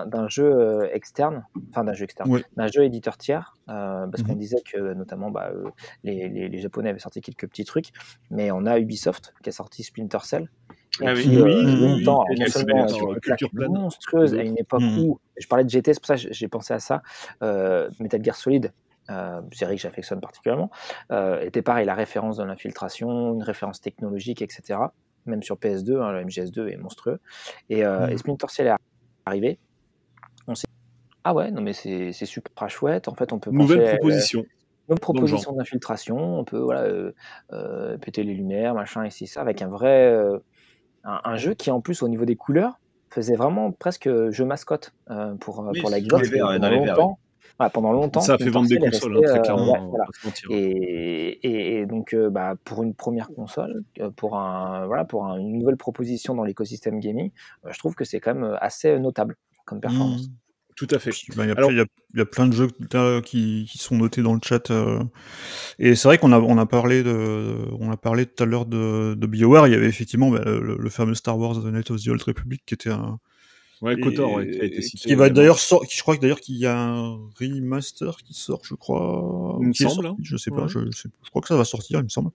[0.06, 2.44] d'un- jeu externe, enfin d'un jeu externe, Ouais.
[2.58, 4.38] d'un jeu éditeur tiers, parce qu'on Mhm.
[4.38, 5.50] disait que notamment bah,
[6.04, 7.92] les, les- les Japonais avaient sorti quelques petits trucs,
[8.30, 10.50] mais on a Ubisoft qui a sorti Splinter Cell.
[11.00, 11.22] Ah oui.
[11.22, 13.72] qui, euh, Oui, longtemps, oui, non seulement sur une Culture claque Plan.
[13.72, 14.98] monstrueuse à une époque Mhm.
[14.98, 17.02] où, je parlais de GT, c'est pour ça que j'ai pensé à ça,
[17.42, 18.72] euh, Metal Gear Solid,
[19.10, 20.70] euh, série que j'affectionne particulièrement,
[21.12, 24.80] euh, était pareil, la référence de l'infiltration, une référence technologique, etc.
[25.26, 27.20] Même sur PS2, hein, le MGS2 est monstrueux.
[27.68, 28.12] Et, euh, Mhm.
[28.12, 28.74] et Splinter Cell est
[29.26, 29.58] arrivé.
[30.46, 30.64] On s'est
[31.24, 33.08] ah ouais, non mais c'est super chouette.
[33.08, 34.42] En fait, on peut Nouvelle à- proposition.
[34.88, 37.12] nos le propositions d'infiltration, on peut voilà, euh,
[37.52, 40.06] euh, péter les lumières, machin, ici, ça, avec un vrai.
[40.10, 40.38] euh,
[41.08, 42.78] un, un jeu qui, en plus, au niveau des couleurs,
[43.10, 46.28] faisait vraiment presque jeu mascotte euh, pour, euh, Oui, pour la Xbox.
[46.30, 47.18] pendant
[47.58, 48.20] voilà, pendant longtemps.
[48.20, 49.72] Ça a fait vendre des consoles, hein, très euh, clairement.
[49.72, 50.04] ouais, voilà.
[50.24, 50.48] mentir.
[50.50, 53.82] Et, et- et donc, euh, bah, pour une première console,
[54.16, 57.30] pour, un, voilà, pour un- une nouvelle proposition dans l'écosystème gaming,
[57.64, 60.28] euh, je trouve que c'est quand même assez notable comme performance.
[60.28, 60.34] Mhm.
[60.78, 61.10] Tout à fait.
[61.36, 61.84] Ben, Il y, a Alors- plein-
[62.14, 64.70] il y y a plein de jeux là, qui, qui sont notés dans le chat.
[64.70, 65.02] euh,
[65.80, 68.64] et c'est vrai qu'on a, on a parlé de, on a parlé tout à l'heure
[68.64, 69.66] de, de BioWare.
[69.66, 72.22] Il y avait effectivement ben, le, le fameux Star Wars The Night of the Old
[72.22, 73.18] Republic qui était un,
[73.80, 75.08] Ouais, Kotor, ouais, qui a été cité.
[75.08, 78.60] qui va d'ailleurs sort, je crois que d'ailleurs qu'il y a un remaster qui sort,
[78.64, 79.56] je crois.
[79.60, 80.16] Il me semble, sorti, hein.
[80.22, 80.68] je sais pas, Ouais.
[80.68, 82.30] je, je crois que ça va sortir, il me semble.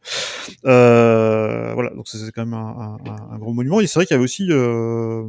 [0.65, 3.79] Euh, voilà, donc c'est quand même un, un- un gros monument.
[3.79, 5.23] Et c'est vrai qu'il y avait aussi euh,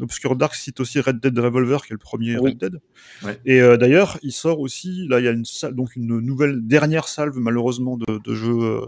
[0.00, 2.50] Obscure Dark cite aussi Red Dead Revolver, qui est le premier Oui.
[2.50, 2.80] Red Dead.
[3.24, 3.38] Ouais.
[3.44, 6.66] Et euh, d'ailleurs, il sort aussi, là, il y a une salve, donc une nouvelle
[6.66, 8.86] dernière salve, malheureusement, de, de jeux euh,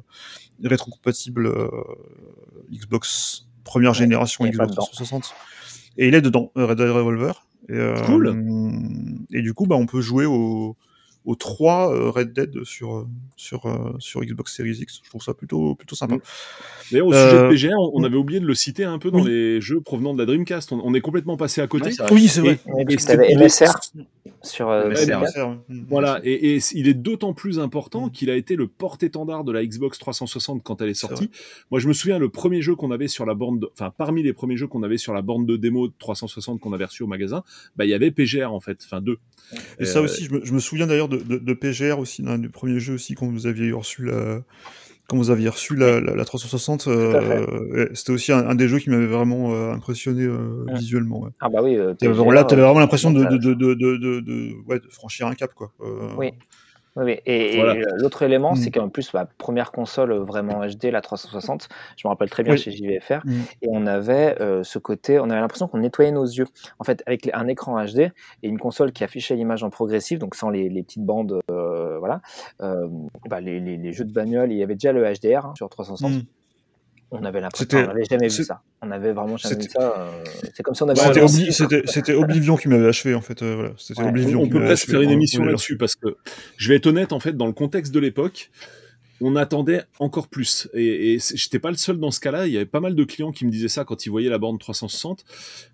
[0.65, 1.69] rétrocompatibles euh,
[2.73, 4.83] Xbox première génération Xbox dedans.
[4.87, 5.35] 360.
[5.97, 7.47] Et il est dedans, euh, Red Dead Revolver.
[7.69, 9.25] Et, euh, Cool.
[9.33, 10.77] Et du coup, bah, on peut jouer au,
[11.27, 13.07] aux trois euh, Red Dead sur euh,
[13.37, 15.01] sur euh, sur Xbox Series X.
[15.05, 16.17] Je trouve ça plutôt plutôt sympa.
[16.17, 16.21] Mm.
[16.93, 18.05] D'ailleurs, au sujet de PGR, on, on mm.
[18.05, 19.31] avait oublié de le citer un peu dans Oui.
[19.31, 20.73] les jeux provenant de la Dreamcast.
[20.73, 21.87] On, on est complètement passé à côté.
[21.87, 22.13] Ouais, c'est vrai.
[22.15, 22.29] Oui,
[22.99, 23.29] c'est vrai.
[23.29, 23.73] Et est- MSR
[24.43, 25.85] sur euh, MSR, mm.
[25.91, 29.65] Voilà, et, et il est d'autant plus important qu'il a été le porte-étendard de la
[29.65, 31.31] Xbox 360 quand elle est sortie.
[31.71, 34.23] Moi, je me souviens, le premier jeu qu'on avait sur la borne, de- enfin, parmi
[34.23, 37.03] les premiers jeux qu'on avait sur la borne de démo de 360 qu'on avait reçu
[37.03, 37.43] au magasin,
[37.77, 39.19] bah, il y avait PGR en fait, enfin deux.
[39.79, 42.23] Et ça Euh, aussi, je me, je me souviens d'ailleurs de, de, de PGR aussi,
[42.23, 44.41] d'un des premiers jeux aussi quand vous aviez reçu la,
[45.11, 46.87] quand vous aviez reçu la, la, la 360.
[46.87, 51.23] à euh, C'était aussi un, un des jeux qui m'avait vraiment euh, impressionné euh, visuellement.
[51.23, 51.31] Ouais.
[51.41, 51.75] Ah bah oui.
[51.77, 55.73] là, t'avais euh, vraiment l'impression de, de, de, de, de, ouais, franchir un cap, quoi.
[56.17, 56.31] Oui.
[56.97, 57.19] Oui.
[57.25, 57.75] Et, et Voilà.
[57.97, 58.57] l'autre élément, Mm.
[58.57, 62.43] c'est qu'en plus, ma première console euh, vraiment HD, la 360, je me rappelle très
[62.43, 62.59] bien Oui.
[62.59, 63.33] chez JVFR, Mm.
[63.63, 66.47] et on avait euh, ce côté, on avait l'impression qu'on nettoyait nos yeux.
[66.79, 68.13] En fait, avec un écran HD et
[68.49, 72.21] une console qui affichait l'image en progressif, donc sans les, les petites bandes, euh, voilà,
[72.61, 72.89] euh,
[73.29, 75.69] bah, les, les- les jeux de bagnole, il y avait déjà le HDR hein, sur
[75.71, 76.11] 360.
[76.13, 76.23] Mm.
[77.13, 78.63] On avait l'impression, on n'avait jamais vu ça.
[78.83, 79.95] On avait vraiment jamais vu c'était- ça.
[79.99, 80.25] euh,
[80.55, 83.43] c'est comme si on avait C'était Obli- c'était- c'était Oblivion qui m'avait achevé, en fait.
[83.43, 83.71] euh, voilà.
[83.79, 84.09] C'était Ouais.
[84.09, 86.17] Oblivion on qui peut achevé, faire une on- émission on là-dessus parce que
[86.57, 88.51] je vais être honnête, en fait, dans le contexte de l'époque,
[89.23, 90.69] on attendait encore plus.
[90.73, 92.47] Et, et j'étais pas le seul dans ce cas-là.
[92.47, 94.39] Il y avait pas mal de clients qui me disaient ça quand ils voyaient la
[94.39, 95.25] borne 360.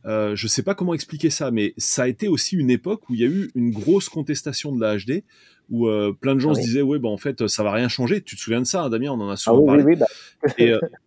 [0.07, 3.15] Euh, je sais pas comment expliquer ça, mais ça a été aussi une époque où
[3.15, 5.23] il y a eu une grosse contestation de la HD,
[5.71, 7.89] où euh, plein de gens Ah se disaient ouais, bah en fait, ça va rien
[7.89, 8.21] changer.
[8.23, 9.11] Tu te souviens de ça, hein, Damien?
[9.13, 9.85] On en a Ah souvent oui, oui, parlé.
[9.85, 10.07] oui, bah,
[10.59, 10.81] Et, euh,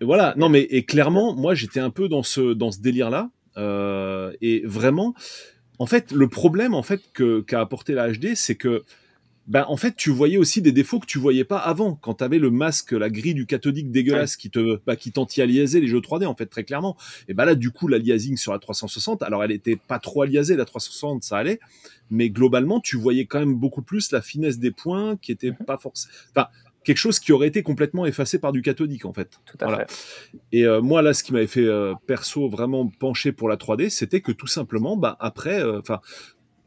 [0.00, 3.30] et voilà, non mais et clairement, moi j'étais un peu dans ce dans ce délire-là,
[3.56, 5.14] euh, et vraiment,
[5.78, 8.84] en fait, le problème en fait que qu'a apporté la HD, c'est que
[9.46, 11.96] ben en fait tu voyais aussi des défauts que tu voyais pas avant.
[11.96, 15.80] Quand tu avais le masque la grille du cathodique dégueulasse qui te bah, qui t'anti-aliasait
[15.80, 16.96] les jeux 3D en fait très clairement
[17.26, 20.54] et ben là du coup l'aliasing sur la 360 alors elle était pas trop aliasée
[20.56, 21.58] la 360 ça allait
[22.10, 25.78] mais globalement tu voyais quand même beaucoup plus la finesse des points qui était pas
[25.78, 26.48] forcément enfin
[26.84, 29.86] quelque chose qui aurait été complètement effacé par du cathodique en fait tout à Voilà.
[29.86, 30.38] fait.
[30.52, 33.90] et euh, moi, là, ce qui m'avait fait euh, perso vraiment pencher pour la 3D,
[33.90, 36.00] c'était que tout simplement, bah, après, euh, enfin,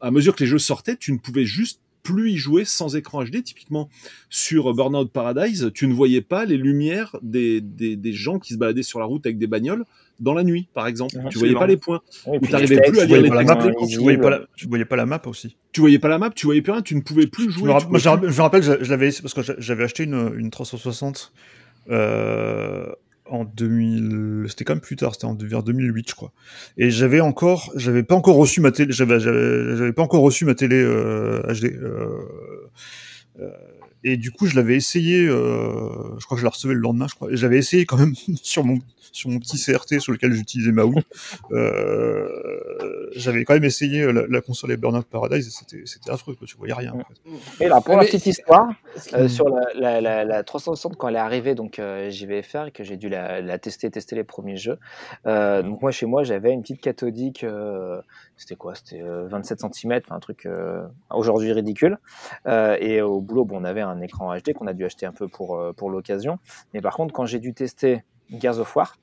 [0.00, 3.24] à mesure que les jeux sortaient, tu ne pouvais juste plus y jouer sans écran
[3.24, 3.42] HD.
[3.42, 3.88] Typiquement,
[4.30, 8.58] sur Burnout Paradise, tu ne voyais pas les lumières des, des, des gens qui se
[8.58, 9.84] baladaient sur la route avec des bagnoles
[10.20, 11.16] dans la nuit, par exemple.
[11.16, 11.28] Mhm.
[11.30, 12.00] tu voyais pas les points.
[12.26, 14.18] Oui, t'arrivais les plus à textes, lire Tu les voyais pas la textes tu voyais
[14.18, 15.56] pas la, tu voyais pas la map aussi.
[15.72, 17.72] Tu voyais pas la map, tu voyais plus rien, tu ne pouvais plus jouer.
[17.80, 20.04] tu je, me rappelle- je me rappelle, je, je l'avais parce que j'a- j'avais acheté
[20.04, 21.32] une, une 360
[21.90, 22.86] euh,
[23.26, 24.46] en 2000.
[24.48, 26.32] C'était quand même plus tard, c'était en- vers 2008, je crois.
[26.76, 30.76] Et j'avais encore, j'avais pas encore reçu ma télé, j'avais, pas encore reçu ma télé
[30.82, 31.64] euh, HD.
[31.82, 32.08] euh,
[33.40, 33.50] euh,
[34.04, 35.26] et du coup, je l'avais essayé.
[35.26, 37.30] euh, je crois que je la recevais le lendemain, je crois.
[37.32, 38.78] Et j'avais essayé quand même sur mon
[39.12, 41.04] sur mon petit CRT sur lequel j'utilisais ma Wii.
[41.52, 42.28] Euh,
[43.14, 46.34] j'avais quand même essayé euh, la, la console et Burnout Paradise et c'était c'était affreux,
[46.34, 46.46] quoi.
[46.46, 46.92] tu voyais rien.
[46.94, 47.64] En fait.
[47.64, 48.68] Et là, pour Mais la petite histoire,
[49.14, 52.70] euh, sur la, la, la, la 360, quand elle est arrivée, donc euh, JVFR, et
[52.72, 54.78] que j'ai dû la, la tester, tester les premiers jeux.
[55.26, 57.44] euh, donc moi, chez moi, j'avais une petite cathodique.
[57.44, 58.00] euh,
[58.36, 58.74] c'était quoi?
[58.74, 61.98] C'était euh, 27 cm, un truc euh, aujourd'hui ridicule.
[62.48, 65.12] Euh, et au boulot, bon, on avait un écran HD qu'on a dû acheter un
[65.12, 66.38] peu pour, euh, pour l'occasion.
[66.72, 68.96] Mais par contre, quand j'ai dû tester Gears of War,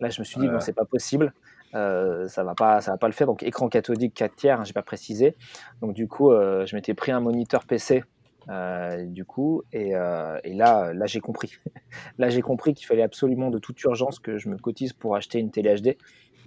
[0.00, 1.32] là, je me suis dit, bon, c'est pas possible.
[1.74, 3.26] Euh, ça va pas ça va pas le faire.
[3.26, 5.36] Donc écran cathodique 4 tiers hein, j'ai pas précisé.
[5.80, 8.04] Donc du coup euh, je m'étais pris un moniteur PC
[8.48, 11.58] euh, du coup et, et là là j'ai compris.
[12.18, 15.38] Là j'ai compris qu'il fallait absolument de toute urgence que je me cotise pour acheter
[15.38, 15.96] une télé HD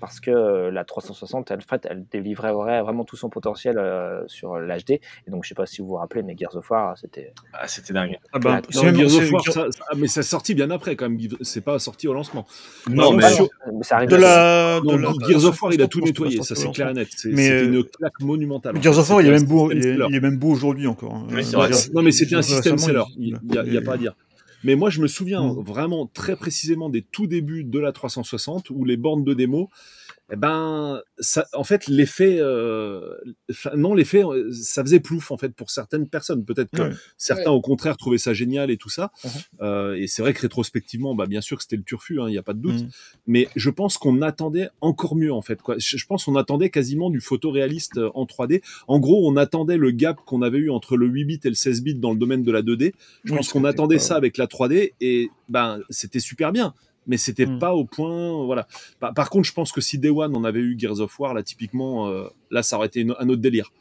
[0.02, 4.22] parce que euh, la 360 elle, en fait, elle délivrait vraiment tout son potentiel euh,
[4.28, 6.98] sur l'HD et donc je sais pas si vous vous rappelez mais Gears of War
[6.98, 8.18] c'était Ah, c'était dingue.
[8.34, 11.08] Ah bah, Non, même- Gears of War, ça- ça- mais c'est sorti bien après quand
[11.10, 11.20] même.
[11.42, 12.46] C'est pas sorti au lancement.
[12.90, 15.46] Non, Non, mais mais sur- non, mais ça arrive de la, de Non, la- Gears
[15.46, 17.08] of War, il a tout nettoyé, ça c'est clair et net.
[17.16, 18.82] C'est- euh, une claque monumentale.
[18.82, 20.38] Gears of War, il est même beau, C'était il un est, system il est même
[20.38, 21.14] beau aujourd'hui encore.
[21.16, 21.28] hein.
[21.32, 23.04] Oui, Euh, Non, mais c'était un système seller.
[23.18, 24.14] il- Il n'y a, pas à dire.
[24.64, 25.62] Mais moi, je me souviens Mm.
[25.64, 29.70] vraiment très précisément des tout débuts de la 360 où les bornes de démo,
[30.32, 33.16] eh ben, ça, en fait, l'effet, euh,
[33.76, 36.46] non, l'effet, euh, ça faisait plouf en fait pour certaines personnes.
[36.46, 36.92] Peut-être que Ouais.
[37.18, 39.12] certains, au contraire, trouvaient ça génial et tout ça.
[39.24, 39.32] Mhm.
[39.62, 42.32] Euh, et c'est vrai que rétrospectivement, bah, bien sûr que c'était le turfu, hein, il
[42.32, 42.82] n'y a pas de doute.
[42.84, 42.90] Mm.
[43.28, 45.62] Mais je pense qu'on attendait encore mieux en fait.
[45.62, 45.76] Quoi.
[45.78, 48.62] Je je pense qu'on attendait quasiment du photoréaliste euh, en 3D.
[48.88, 51.56] En gros, on attendait le gap qu'on avait eu entre le 8 bits et le
[51.56, 52.94] 16 bits dans le domaine de la 2D.
[53.24, 56.74] Je Oui, pense qu'on attendait pas- ça avec la 3D et ben c'était super bien.
[57.08, 57.60] Mais c'était Mm.
[57.60, 58.68] pas au point, voilà.
[59.00, 61.34] Par, par contre, je pense que si Day One on avait eu Gears of War,
[61.34, 63.72] là typiquement, euh, là ça aurait été une- un autre délire.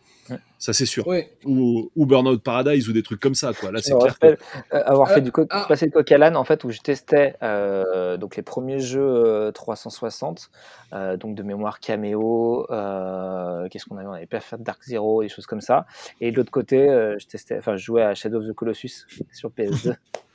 [0.58, 1.04] Ça, c'est sûr.
[1.44, 3.72] Ou, ou Burnout Paradise ou des trucs comme ça, quoi.
[3.72, 4.36] Là, Je c'est me clair que euh,
[4.84, 5.64] avoir Ah, fait du co- ah.
[5.66, 9.00] passer le coq à l'âne en fait où je testais euh, donc les premiers jeux
[9.02, 10.50] euh, 360
[10.92, 15.28] euh, donc de mémoire Cameo euh, qu'est-ce qu'on avait on avait Perfect Dark Zero des
[15.28, 15.86] choses comme ça
[16.20, 19.06] et de l'autre côté euh, je testais enfin je jouais à Shadow of the Colossus
[19.32, 19.96] sur PS2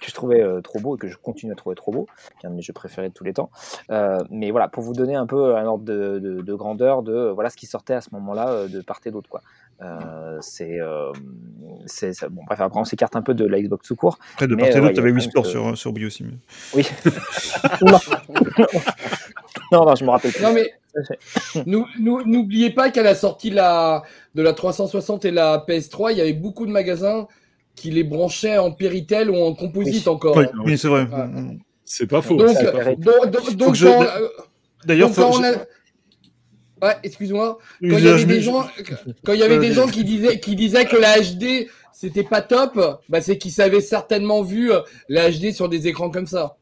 [0.00, 2.06] que je trouvais euh, trop beau et que je continue à trouver trop beau
[2.40, 3.50] qui est un de mes jeux préférés de tous les temps
[3.90, 7.12] Euh, mais voilà pour vous donner un peu un ordre de, de- de grandeur de
[7.12, 9.42] euh, voilà ce qui sortait à ce moment-là euh, de part et d'autre quoi
[9.82, 11.10] euh, c'est euh,
[11.86, 14.46] c'est ça- bon bref après on s'écarte un peu de la Xbox tout court Après,
[14.46, 16.24] de Mais, part et euh, d'autre, t'avais même ce- sur, sur Wii aussi.
[16.24, 16.36] mais-
[16.74, 16.86] oui
[17.82, 17.98] non.
[19.72, 20.72] non non je me rappelle plus Non, mais
[21.66, 24.02] nou- nou- n'oubliez pas qu'à la sortie de la,
[24.34, 27.26] de la 360 et la PS3, il y avait beaucoup de magasins
[27.74, 30.12] qui les branchaient en Péritel ou en composite Oui.
[30.12, 30.36] encore.
[30.36, 31.02] Oui, oui, c'est vrai.
[31.02, 31.56] Ouais.
[31.84, 32.36] c'est pas faux.
[32.36, 33.76] Donc,
[34.84, 35.10] D'ailleurs,
[36.82, 37.58] Ouais, excuse-moi.
[37.80, 38.66] Quand il y avait des je- gens,
[39.24, 42.24] quand il y avait Euh, des gens qui disaient, qui disaient que la HD c'était
[42.24, 46.26] pas top, bah c'est qu'ils avaient certainement vu euh, la HD sur des écrans comme
[46.26, 46.56] ça.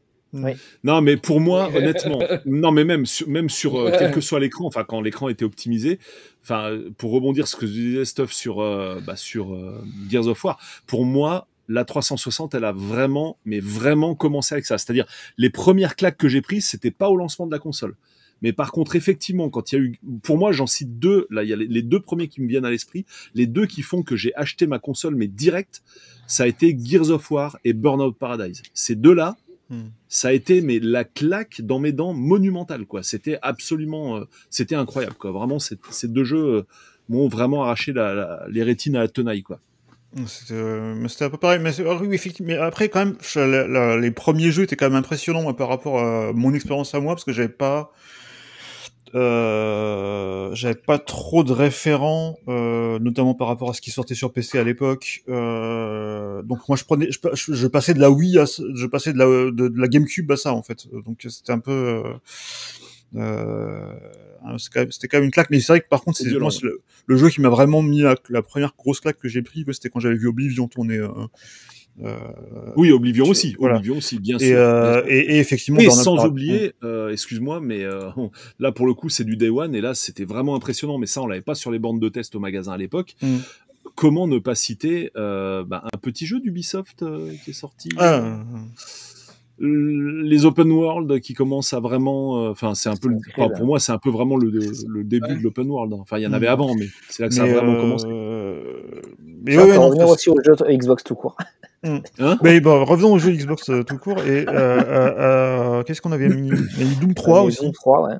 [0.83, 4.39] Non, mais pour moi, honnêtement, non, mais même sur, même sur euh, quel que soit
[4.39, 5.99] l'écran, enfin, quand l'écran était optimisé,
[6.43, 10.43] enfin, pour rebondir ce que je disais, Stuff, sur, euh, bah, sur euh, Gears of
[10.43, 14.77] War, pour moi, la 360, elle a vraiment, mais vraiment commencé avec ça.
[14.77, 15.05] C'est-à-dire,
[15.37, 17.95] les premières claques que j'ai prises, c'était pas au lancement de la console.
[18.41, 21.27] Mais par contre, effectivement, quand il y a eu, pour moi, j'en cite deux.
[21.29, 23.05] Là, il y a les- les deux premiers qui me viennent à l'esprit.
[23.35, 25.83] Les deux qui font que j'ai acheté ma console, mais direct,
[26.25, 28.63] ça a été Gears of War et Burnout Paradise.
[28.73, 29.37] Ces deux-là,
[29.71, 29.91] Hmm.
[30.09, 33.03] ça a été mais la claque dans mes dents monumentale quoi.
[33.03, 35.31] C'était absolument, euh, c'était incroyable quoi.
[35.31, 36.67] Vraiment, ces deux jeux euh,
[37.07, 37.93] m'ont vraiment arraché
[38.49, 39.61] les rétines à la tenaille quoi.
[40.25, 41.59] C'était euh, mais c'était un peu pareil.
[41.61, 42.01] Mais, ah
[42.41, 46.53] mais après, quand même, les premiers jeux étaient quand même impressionnants par rapport à mon
[46.53, 47.93] expérience à moi, parce que j'avais pas.
[49.13, 54.31] Euh, j'avais pas trop de référents, euh, notamment par rapport à ce qui sortait sur
[54.31, 55.23] PC à l'époque.
[55.27, 59.25] Euh, donc moi je prenais, je, passais de la Wii, à, je passais de la,
[59.25, 60.87] de, de la GameCube à ça en fait.
[61.05, 62.13] Donc c'était un peu, euh,
[63.15, 63.93] euh,
[64.45, 64.57] même-
[64.91, 65.49] c'était quand même une claque.
[65.49, 66.29] Mais c'est vrai que par contre, C'est
[67.07, 69.89] le jeu qui m'a vraiment mis la, la première grosse claque que j'ai pris, c'était
[69.89, 71.05] quand j'avais vu Oblivion tourner.
[72.03, 72.15] Euh,
[72.77, 73.75] Oui, Oblivion aussi, voilà.
[73.75, 74.57] Oblivion aussi, bien et, sûr.
[74.57, 75.11] euh, bien sûr.
[75.11, 78.09] et, et effectivement, Burnout sans oublier, euh, excuse-moi, mais euh,
[78.59, 80.97] là pour le coup c'est du Day One et là c'était vraiment impressionnant.
[80.97, 83.15] Mais ça on l'avait pas sur les bandes de test au magasin à l'époque.
[83.21, 83.37] Mm.
[83.95, 88.21] Comment ne pas citer euh, bah, un petit jeu d'Ubisoft euh, qui est sorti Ah,
[88.23, 88.37] euh,
[89.59, 93.65] les open world qui commencent à vraiment, euh, enfin c'est un peu, le- enfin, pour
[93.65, 95.35] moi c'est un peu vraiment le, le début Ouais.
[95.37, 95.93] de l'open world.
[95.93, 96.33] Enfin il y en Mm.
[96.35, 98.07] avait avant, mais c'est là que ça a vraiment euh, commencé.
[99.43, 101.37] Mais Et pour non, revenir parce- aussi au jeu Xbox tout court
[101.83, 104.19] Hein Mais bon, revenons au jeu Xbox euh, tout court.
[104.23, 106.51] Et euh, euh, euh, qu'est-ce qu'on avait mis?
[106.99, 107.61] Doom 3 Et aussi.
[107.63, 108.15] Doom 3 ouais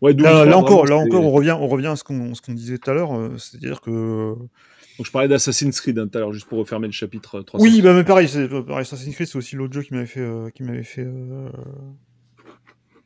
[0.00, 2.34] ouais, Doom Là, 3, là encore, là encore, on revient, on revient à ce qu'on
[2.34, 6.08] ce qu'on disait tout à l'heure, euh, c'est-à-dire que Donc, je parlais d'Assassin's Creed hein,
[6.10, 7.62] tout à l'heure juste pour refermer le chapitre euh, 300.
[7.62, 10.20] oui, bah mais pareil, c'est pareil, Assassin's Creed, c'est aussi l'autre jeu qui m'avait fait,
[10.20, 11.50] euh, qui m'avait fait euh,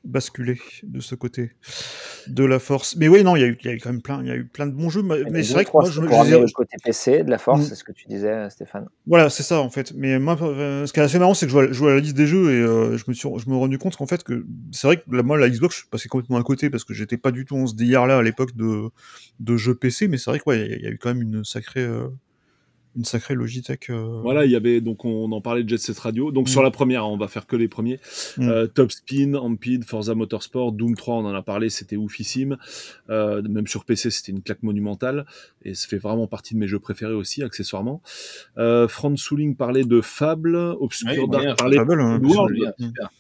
[0.05, 1.53] basculer de ce côté
[2.27, 2.97] de la force.
[2.97, 4.29] Mais oui, non, il y a eu, il y a eu quand même plein, il
[4.29, 6.01] y a eu plein de bons jeux, mais, c'est vrai que 3, moi, je, je
[6.37, 7.65] le côté PC de la force Mm.
[7.69, 9.93] c'est ce que tu disais Stéphane Voilà, c'est ça en fait.
[9.95, 12.27] Mais moi, euh, ce qui est assez marrant, c'est que je vois, la liste des
[12.27, 14.97] jeux et euh, je me suis, je me rendu compte qu'en fait que c'est vrai
[14.99, 17.31] que la, moi la Xbox, je suis passé complètement à côté parce que j'étais pas
[17.31, 18.89] du tout en ce délire là à l'époque de
[19.41, 20.99] de jeux PC, mais c'est vrai que ouais, il y, a- il y a eu
[20.99, 22.09] quand même une sacrée, euh,
[22.97, 23.91] une sacrée Logitech.
[23.91, 26.31] euh, Voilà, il y avait donc on en parlait de Jet Set Radio.
[26.31, 26.51] Donc Mm.
[26.51, 27.99] sur la première, on va faire que les premiers.
[28.39, 28.49] Mm.
[28.49, 32.57] Euh, Top Spin, Amped, Forza Motorsport, Doom 3, on en a parlé, c'était oufissime.
[33.11, 35.27] Euh, même sur PC, c'était une claque monumentale
[35.65, 38.03] et ça fait vraiment partie de mes jeux préférés aussi, accessoirement.
[38.59, 42.21] Euh, Franz Souling parlait de Fable, Obscure Dark parlait Fable, hein,
[42.79, 43.11] super.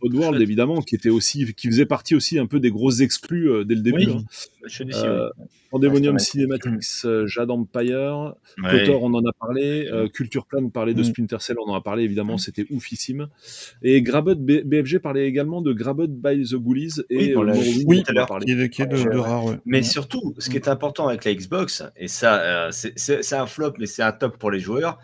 [0.00, 3.64] Oddworld, évidemment, qui était aussi, qui faisait partie aussi un peu des grosses exclus euh,
[3.64, 4.06] dès le début.
[4.06, 4.12] Oui.
[4.18, 4.24] hein.
[4.66, 5.46] Je suis déçu, Euh, oui.
[5.70, 8.70] Pandemonium Cinematics, euh, Jade Empire, Ouais.
[8.86, 9.88] Kotor, on en a parlé.
[9.92, 11.04] Euh, Culture Plan parlait de Mm.
[11.04, 13.26] Splinter Cell, on en a parlé évidemment, c'était oufissime.
[13.82, 18.10] Et Grabot B- BFG parlait également de Grabot by the Ghoulies et Oui, euh, tout
[18.10, 18.38] à l'heure.
[18.44, 19.20] qui est, qui est de, Ouais, de ouais.
[19.20, 19.44] rare.
[19.46, 19.56] Ouais.
[19.66, 23.72] Mais surtout, ce qui est important avec la Xbox, et ça, euh, c'est un flop,
[23.78, 24.98] mais c'est un top pour les joueurs,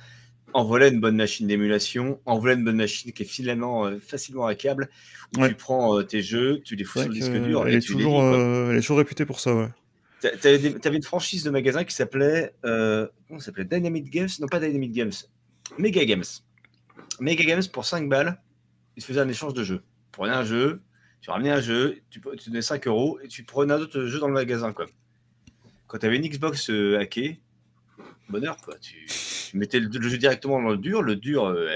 [0.53, 3.99] en voilà une bonne machine d'émulation, en voilà une bonne machine qui est finalement euh,
[3.99, 4.89] facilement hackable,
[5.37, 5.49] où Ouais.
[5.49, 7.71] tu prends euh, tes jeux, tu les fous sur le disque que, dur euh, et
[7.71, 9.69] elle, est tu les toujours, euh, elle est toujours réputée pour ça, ouais.
[10.21, 13.65] T'a- T'avais une franchise de magasin qui s'appelait comment s'appelait?
[13.65, 14.29] Dynamic Games?
[14.41, 15.13] Non, pas Dynamic Games.
[15.79, 16.25] Mega Games.
[17.21, 18.39] Mega Games pour 5 balles,
[18.97, 19.79] ils faisaient un échange de jeux.
[19.79, 20.83] Tu prenais un jeu,
[21.23, 24.19] tu ramenais un jeu, tu, tu donnais 5 euros et tu prenais un autre jeu
[24.19, 24.73] dans le magasin.
[24.75, 24.87] Quoi.
[25.87, 27.41] Quand tu avais une Xbox hackée,
[28.31, 28.75] bonheur, quoi.
[28.81, 28.95] Tu,
[29.51, 31.67] tu mettais le, le jeu directement dans le dur, le dur, euh,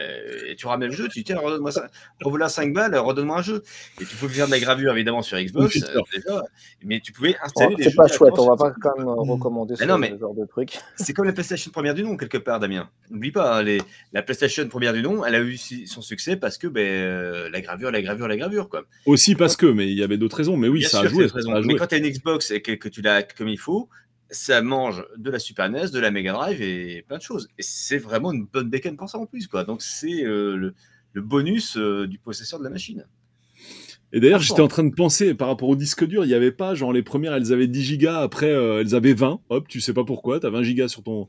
[0.48, 1.88] et tu ramènes le jeu, tu dis tiens, redonne-moi ça.
[2.22, 3.62] Voilà 5 balles, redonne-moi un jeu.
[4.00, 6.42] Et tu pouvais faire de la gravure évidemment sur Xbox, euh, déjà,
[6.84, 9.08] mais tu pouvais installer Oh, des c'est jeux pas chouette, on va pas quand même
[9.08, 9.30] euh, Mm.
[9.30, 10.78] recommander ce, non, mais- ce genre de truc.
[10.96, 12.88] C'est comme la PlayStation première du nom, quelque part, Damien.
[13.10, 13.78] N'oublie pas, hein, les,
[14.12, 17.60] la PlayStation première du nom, elle a eu son succès parce que ben, euh, la
[17.60, 18.68] gravure, la gravure, la gravure.
[18.68, 18.84] Quoi.
[19.06, 20.56] Aussi parce que, mais il y avait d'autres raisons.
[20.56, 21.28] Mais oui, Bien ça sûr a joué.
[21.28, 21.50] c'est raison.
[21.52, 23.58] ça a Mais quand tu as une Xbox et que, que tu l'as comme il
[23.58, 23.88] faut,
[24.30, 27.48] ça mange de la Super NES, de la Mega Drive et plein de choses.
[27.58, 29.46] Et c'est vraiment une bonne bécane pour ça en plus.
[29.46, 29.64] Quoi.
[29.64, 30.74] Donc c'est euh,
[31.12, 33.06] le, bonus euh, du possesseur de la machine.
[34.14, 36.52] Et d'ailleurs, j'étais en train de penser, par rapport au disque dur, il n'y avait
[36.52, 39.40] pas, genre les premières, elles avaient 10 gigas, après euh, elles avaient 20.
[39.48, 41.28] Hop, tu sais pas pourquoi, t'as 20 gigas sur ton.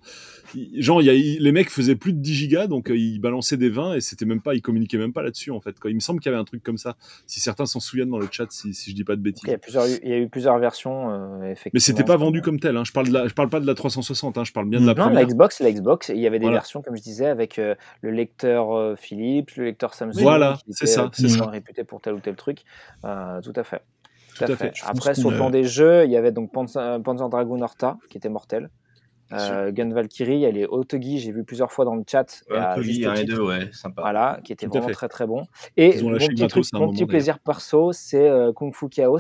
[0.77, 3.57] Genre, il y a, les mecs faisaient plus de 10 gigas, donc euh, ils balançaient
[3.57, 5.79] des 20 et c'était même pas, ils communiquaient même pas là-dessus en fait.
[5.79, 5.89] Quoi.
[5.89, 6.95] Il me semble qu'il y avait un truc comme ça.
[7.25, 9.43] Si certains s'en souviennent dans le chat, si, si je dis pas de bêtises.
[9.47, 11.71] Il y a, plusieurs, il y a eu plusieurs versions, euh, effectivement.
[11.73, 12.77] Mais c'était pas vendu comme tel.
[12.77, 12.83] Hein.
[12.85, 14.37] Je parle de la, je parle pas de la 360.
[14.37, 14.43] Hein.
[14.45, 15.19] Je parle bien de la Non, première.
[15.19, 16.59] la Xbox, la Xbox, il y avait des Voilà.
[16.59, 20.85] versions, comme je disais, avec euh, le lecteur euh, Philips, le lecteur Samsung, Voilà, c'est
[20.85, 21.45] ça, euh, c'est ou ça.
[21.47, 22.59] réputé pour tel ou tel truc.
[23.05, 23.81] Euh, tout à fait.
[24.37, 24.69] Tout à fait.
[24.69, 27.61] Pense Après, sur le a- plan des jeux, il y avait donc Panzer, Panzer Dragoon
[27.61, 28.69] Horta, qui était mortel.
[29.31, 32.43] Euh, Gun Valkyrie, il y a les Otogi, j'ai vu plusieurs fois dans le chat.
[32.49, 33.35] Ouais, juste un et titre.
[33.37, 34.01] deux, ouais, sympa.
[34.03, 34.93] Voilà, qui était Tout vraiment fait.
[34.93, 35.47] très très bon.
[35.77, 39.17] Et mon petit, truc, mon moment, petit plaisir perso, c'est euh, Kung Fu Chaos,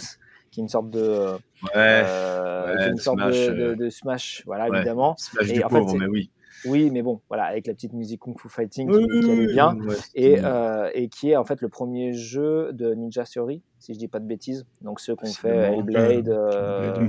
[0.51, 1.33] qui est une sorte de, euh,
[1.63, 4.77] Ouais, euh, ouais, une sorte Smash, de, de- de Smash, voilà, ouais.
[4.77, 5.15] évidemment.
[5.17, 6.29] Smash Et du en fait, pauvre, c'est- mais oui.
[6.65, 9.45] Oui, mais bon, voilà, avec la petite musique Kung Fu Fighting Oui, qui, qui allait
[9.47, 9.75] oui, bien.
[9.75, 13.61] ouais, Et, c'était- euh, et qui est en fait le premier jeu de Ninja Theory,
[13.77, 14.65] si je dis pas de bêtises.
[14.81, 15.73] Donc ceux qu'on fait.
[15.77, 16.29] Hellblade.
[16.29, 17.07] euh,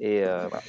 [0.00, 0.62] et euh, voilà.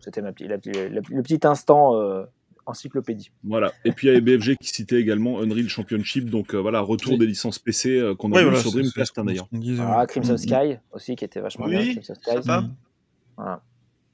[0.00, 2.24] C'était ma petite- la petite- la- le petit instant euh,
[2.66, 3.30] encyclopédie.
[3.44, 3.72] Voilà.
[3.84, 6.30] Et puis il y avait BFG qui citait également Unreal Championship.
[6.30, 7.18] Donc euh, voilà, retour Oui.
[7.18, 9.48] des licences PC euh, qu'on a Ouais, vu voilà, sur Dreamcast d'ailleurs.
[9.52, 10.06] Voilà, ouais.
[10.06, 10.38] Crimson Mhm.
[10.38, 11.78] Sky aussi, qui était vachement bien.
[11.80, 12.42] Oui, Crimson Sky.
[12.42, 12.64] sympa.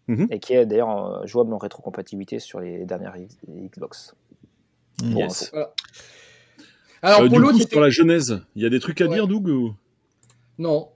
[0.09, 0.21] Mhm.
[0.23, 0.27] Mhm.
[0.31, 3.15] Et qui est d'ailleurs euh, jouable en rétrocompatibilité sur les dernières
[3.49, 4.15] Xbox.
[4.99, 5.51] Pour Yes.
[7.03, 9.15] Alors, Euh, du coup, sur la genèse, il y a des trucs à Ouais.
[9.15, 9.75] dire, Doug ou-
[10.59, 10.89] Non.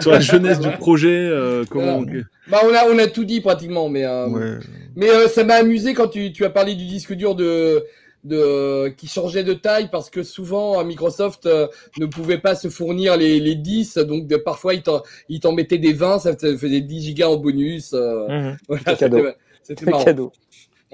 [0.00, 2.02] Sur la genèse du projet, euh, comment
[2.48, 4.58] Bah, on a, on a tout dit pratiquement, mais, euh, Ouais.
[4.94, 7.84] mais euh, ça m'a amusé quand tu, tu as parlé du disque dur de,
[8.24, 11.66] de, qui changeait de taille parce que souvent euh, Microsoft euh,
[11.98, 15.52] ne pouvait pas se fournir les, les 10, donc de, parfois ils t'en, ils t'en
[15.52, 17.92] mettaient des 20, ça faisait 10 gigas en bonus.
[17.94, 18.56] euh, Mhm.
[18.68, 19.26] voilà, cadeau.
[19.62, 20.04] c'était- marrant.
[20.04, 20.32] Cadeau.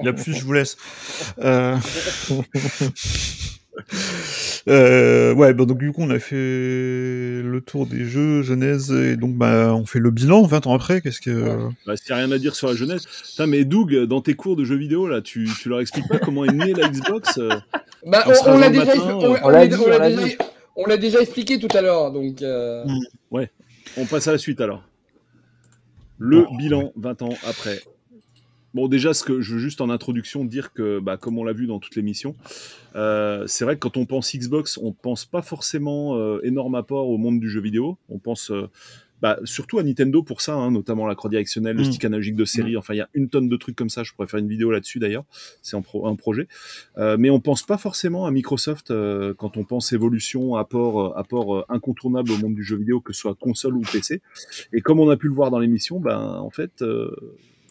[0.02, 0.76] La pluie, je vous laisse.
[4.69, 5.35] Euh...
[5.35, 9.35] ouais, bah, donc du coup, on a fait le tour des jeux, Genèse, et donc
[9.35, 11.01] bah, on fait le bilan 20 ans après.
[11.01, 11.69] Qu'est-ce que.
[11.86, 13.07] Bah, S'il n'y a rien à dire sur la genèse.
[13.07, 16.19] Putain, mais Doug, dans tes cours de jeux vidéo, là, tu, tu leur expliques pas
[16.19, 17.51] comment est née la Xbox euh,
[18.07, 19.99] Bah, On l'a déjà, le matin, on, on On l'a l'a- dit, on on l'a
[19.99, 20.36] l'a déjà, dit.
[20.77, 22.43] on l'a déjà expliqué tout à l'heure, donc.
[22.43, 22.85] euh,
[23.97, 24.82] On passe à la suite alors.
[26.19, 27.81] Le bilan 20 ans après.
[28.74, 31.53] Bon, déjà, ce que je veux juste en introduction dire que, bah, comme on l'a
[31.55, 32.36] vu dans toute l'émission,
[32.97, 37.09] euh, c'est vrai que quand on pense Xbox, on pense pas forcément euh, énorme apport
[37.09, 37.97] au monde du jeu vidéo.
[38.11, 38.69] On pense euh,
[39.23, 41.86] bah, surtout à Nintendo pour ça, hein, notamment la croix directionnelle, le Mm.
[41.86, 42.77] stick analogique de série.
[42.77, 44.05] Enfin, il y a une tonne de trucs comme ça.
[44.05, 45.24] Je pourrais faire une vidéo là-dessus d'ailleurs.
[45.62, 46.47] C'est un, pro- un projet.
[46.99, 48.93] Euh, mais on pense pas forcément à Microsoft
[49.39, 53.35] quand on pense évolution, apport, apport incontournable au monde du jeu vidéo, que ce soit
[53.35, 54.20] console ou PC.
[54.74, 56.85] Et comme on a pu le voir dans l'émission, ben en fait,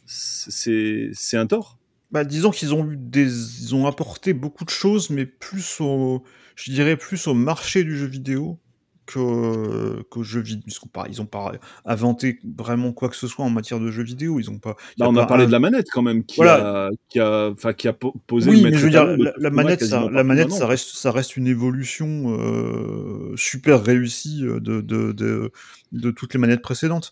[0.07, 1.77] c'est un tort.
[2.11, 6.23] Bah, disons qu'ils ont eu des, ils ont apporté beaucoup de choses, mais plus au,
[6.55, 8.57] je dirais plus au marché du jeu vidéo
[9.05, 10.63] que qu'au jeu vidéo.
[10.67, 11.53] Ils ont pas, ils ont pas
[11.85, 14.39] inventé vraiment quoi que ce soit en matière de jeux vidéo.
[14.39, 14.75] Ils ont pas.
[14.97, 16.85] Bah, on a pas parlé un- de la manette quand même, qui Voilà.
[16.85, 19.33] a, qui a, enfin, qui a po- posé Oui, le mais je veux dire, la,
[19.37, 24.59] la manette, ça, la manette, ça reste, ça reste une évolution euh, super réussie euh,
[24.61, 25.51] de, de, de,
[25.91, 27.11] de toutes les manettes précédentes.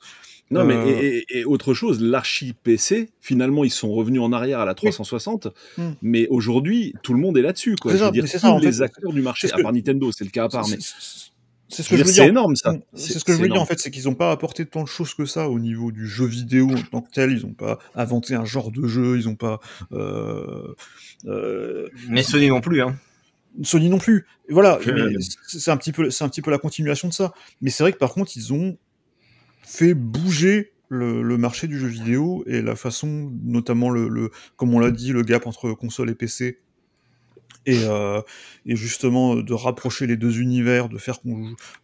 [0.52, 4.32] Non, mais Euh, et, et- et autre chose, l'archi PC, finalement, ils sont revenus en
[4.32, 5.48] arrière à la 360,
[5.78, 5.92] Hmm.
[6.04, 7.76] mais aujourd'hui, tout le monde est là-dessus.
[7.76, 7.92] Quoi.
[7.92, 8.82] C'est Je ça, veux dire, tous ça, les fait.
[8.84, 11.32] acteurs du marché, à que- part Nintendo, c'est le cas à part, mais C'est-
[11.68, 12.30] ce je que veux je dire, veux c'est dire.
[12.30, 12.74] énorme ça.
[12.74, 12.82] Mm.
[12.94, 14.88] C'est ce que je veux dire en fait, c'est qu'ils n'ont pas apporté tant de
[14.88, 17.32] choses que ça au niveau du jeu vidéo en tant que tel.
[17.32, 19.18] Ils n'ont pas inventé un genre de jeu.
[19.20, 19.60] Ils n'ont pas
[19.94, 20.76] euh,
[21.26, 22.82] euh, Mais Sony non plus.
[22.84, 22.96] Hein.
[23.64, 24.26] Sony non plus.
[24.50, 27.34] Voilà, c'est c'est un petit peu, c'est un petit peu la continuation de ça.
[27.62, 28.78] Mais c'est vrai que par contre, ils ont
[29.66, 34.74] fait bouger le, le marché du jeu vidéo et la façon, notamment le, le comme
[34.74, 36.60] on l'a dit, le gap entre console et PC.
[37.68, 38.22] Et, euh,
[38.68, 41.20] et justement de rapprocher les deux univers, de faire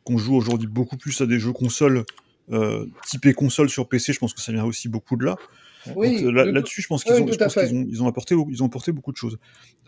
[0.03, 2.03] qu'on joue, aujourd'hui beaucoup plus à des jeux consoles
[2.52, 5.38] euh, typés console sur PC, je pense que ça vient aussi beaucoup de là.
[5.95, 8.91] Oui, là- là-dessus, je pense qu'ils ont, je pense ils ont apporté, ils ont apporté
[8.91, 9.40] beaucoup de choses.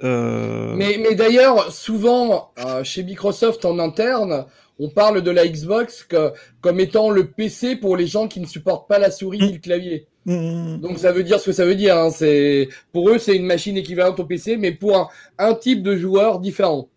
[0.03, 4.47] Euh, Mais, mais d'ailleurs, souvent, euh, chez Microsoft en interne,
[4.79, 6.31] on parle de la Xbox que-
[6.61, 9.59] comme étant le PC pour les gens qui ne supportent pas la souris ni le
[9.59, 10.07] clavier.
[10.25, 10.77] Mm.
[10.81, 11.97] Donc ça veut dire ce que ça veut dire.
[11.97, 12.09] hein.
[12.11, 15.95] C'est pour eux c'est une machine équivalente au PC, mais pour un, un type de
[15.97, 16.87] joueur différent.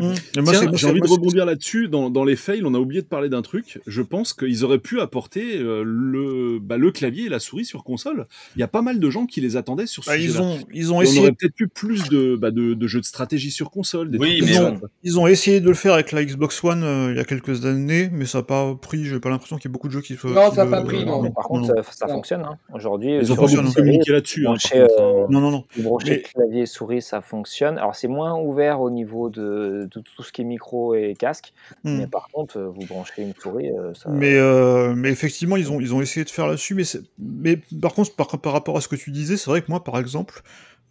[0.00, 0.40] Mm.
[0.42, 1.88] Moi, j'ai envie de rebondir là-dessus.
[1.88, 3.80] Dans, dans les fails, on a oublié de parler d'un truc.
[3.86, 7.84] Je pense qu'ils auraient pu apporter euh, le, bah, le clavier et la souris sur
[7.84, 8.26] console.
[8.56, 10.58] Il y a pas mal de gens qui les attendaient sur ce Bah, ils ont,
[10.72, 13.04] ils ont Et On essayé aurait peut-être eu plus de, bah, de, de jeux de
[13.06, 14.10] stratégie sur console.
[14.10, 14.56] Des Oui, mais.
[15.02, 17.64] Ils ont essayé de le faire avec la Xbox One euh, il y a quelques
[17.64, 19.04] années, mais ça n'a pas pris.
[19.04, 20.14] J'ai pas l'impression qu'il y ait beaucoup de jeux qui.
[20.16, 21.22] se- Non, qui ça a le- pas pris, non.
[21.22, 21.82] Mais par contre, non.
[21.90, 22.42] ça, fonctionne.
[22.42, 22.58] hein.
[22.74, 24.42] Aujourd'hui, Ils ont pas beaucoup communiqué là-dessus.
[24.46, 25.26] hein, brancher, euh.
[25.30, 25.64] Non, non, non.
[26.06, 27.78] Mais- clavier et souris, ça fonctionne.
[27.78, 31.52] Alors c'est moins ouvert au niveau de, de tout ce qui est micro et casque,
[31.84, 31.96] Hmm.
[31.98, 34.10] mais par contre, euh, vous branchez une souris, euh, ça.
[34.10, 36.74] Mais, euh, mais effectivement, ils ont, ils ont essayé de faire là-dessus.
[36.74, 36.84] Mais,
[37.18, 39.82] mais par contre, par, par rapport à ce que tu disais, c'est vrai que moi,
[39.84, 40.42] par exemple,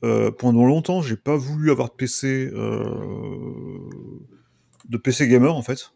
[0.03, 2.84] euh, pendant longtemps, j'ai pas voulu avoir de PC, euh,
[4.89, 5.91] de PC gamer en fait.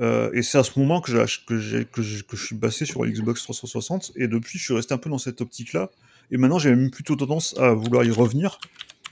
[0.00, 3.04] Euh, et c'est à ce moment que, que, que, je- que je suis passé sur
[3.04, 4.12] l'Xbox 360.
[4.16, 5.90] Et depuis, je suis resté un peu dans cette optique-là.
[6.30, 8.58] Et maintenant, j'ai même plutôt tendance à vouloir y revenir.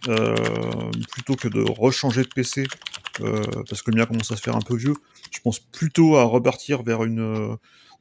[0.09, 0.34] euh,
[1.12, 2.64] plutôt que de rechanger de PC.
[3.20, 4.95] Euh, parce que le mien commence à se faire un peu vieux.
[5.31, 7.55] Je pense plutôt à repartir vers une, euh,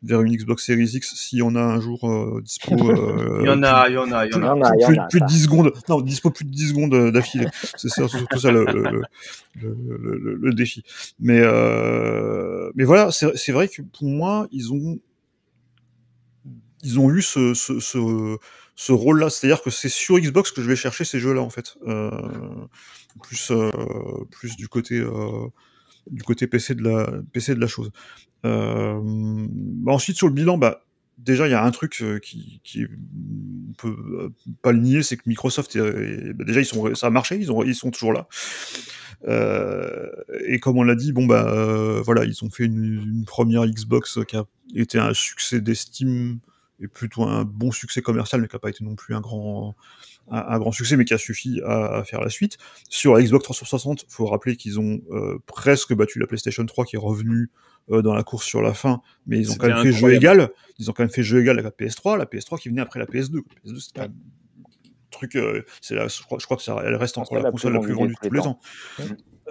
[0.03, 2.73] vers une Xbox Series X si on a un jour euh, dispo.
[2.91, 4.53] euh, Il y en a, il y en a, il y en a.
[4.53, 5.33] en a, il y en plus, a, plus de ça.
[5.33, 7.47] 10 secondes, non, dispo plus de 10 secondes d'affilée.
[7.75, 9.01] C'est ça, surtout ça le, le, le,
[9.55, 10.83] le- le- le défi.
[11.19, 14.99] Mais, euh, mais voilà, c'est c'est vrai que pour moi, ils ont,
[16.83, 17.79] ils ont eu ce, ce,
[18.75, 19.29] ce, rôle-là.
[19.29, 21.77] C'est-à-dire que c'est sur Xbox que je vais chercher ces jeux-là, en fait.
[21.87, 22.09] Euh,
[23.21, 23.71] plus, euh,
[24.31, 25.47] plus du côté, euh,
[26.09, 27.91] du côté PC de la, chose.
[28.43, 30.85] Bah ensuite, sur le bilan, bah,
[31.17, 34.31] déjà, il y a un truc qui, qui on peut
[34.61, 37.63] pas le nier, c'est que Microsoft, bah, déjà, ils sont, ça a marché, ils, ont,
[37.63, 38.27] ils sont toujours là.
[40.47, 44.45] Et comme on l'a dit, bon voilà, ils ont fait une première Xbox qui a
[44.73, 46.39] été un succès d'estime
[46.81, 49.75] et plutôt un bon succès commercial, mais qui n'a pas été non plus un grand,
[50.31, 52.57] un, un grand succès, mais qui a suffi à, à faire la suite.
[52.89, 56.95] Sur la Xbox 360, faut rappeler qu'ils ont euh, presque battu la PlayStation 3 qui
[56.95, 57.49] est revenue
[57.91, 60.41] euh, dans la course sur la fin, mais ils ont quand même fait jeu incroyable.
[60.41, 60.49] égal.
[60.77, 62.99] Ils ont quand même fait jeu égal avec la PS3, la PS3 qui venait après
[62.99, 63.35] la PS2.
[63.35, 64.13] La PS2 c'était un
[65.11, 67.73] truc, euh, c'est je crois, je crois que ça, elle reste encore la la console
[67.73, 68.59] la plus vendue de tous les tous les ans.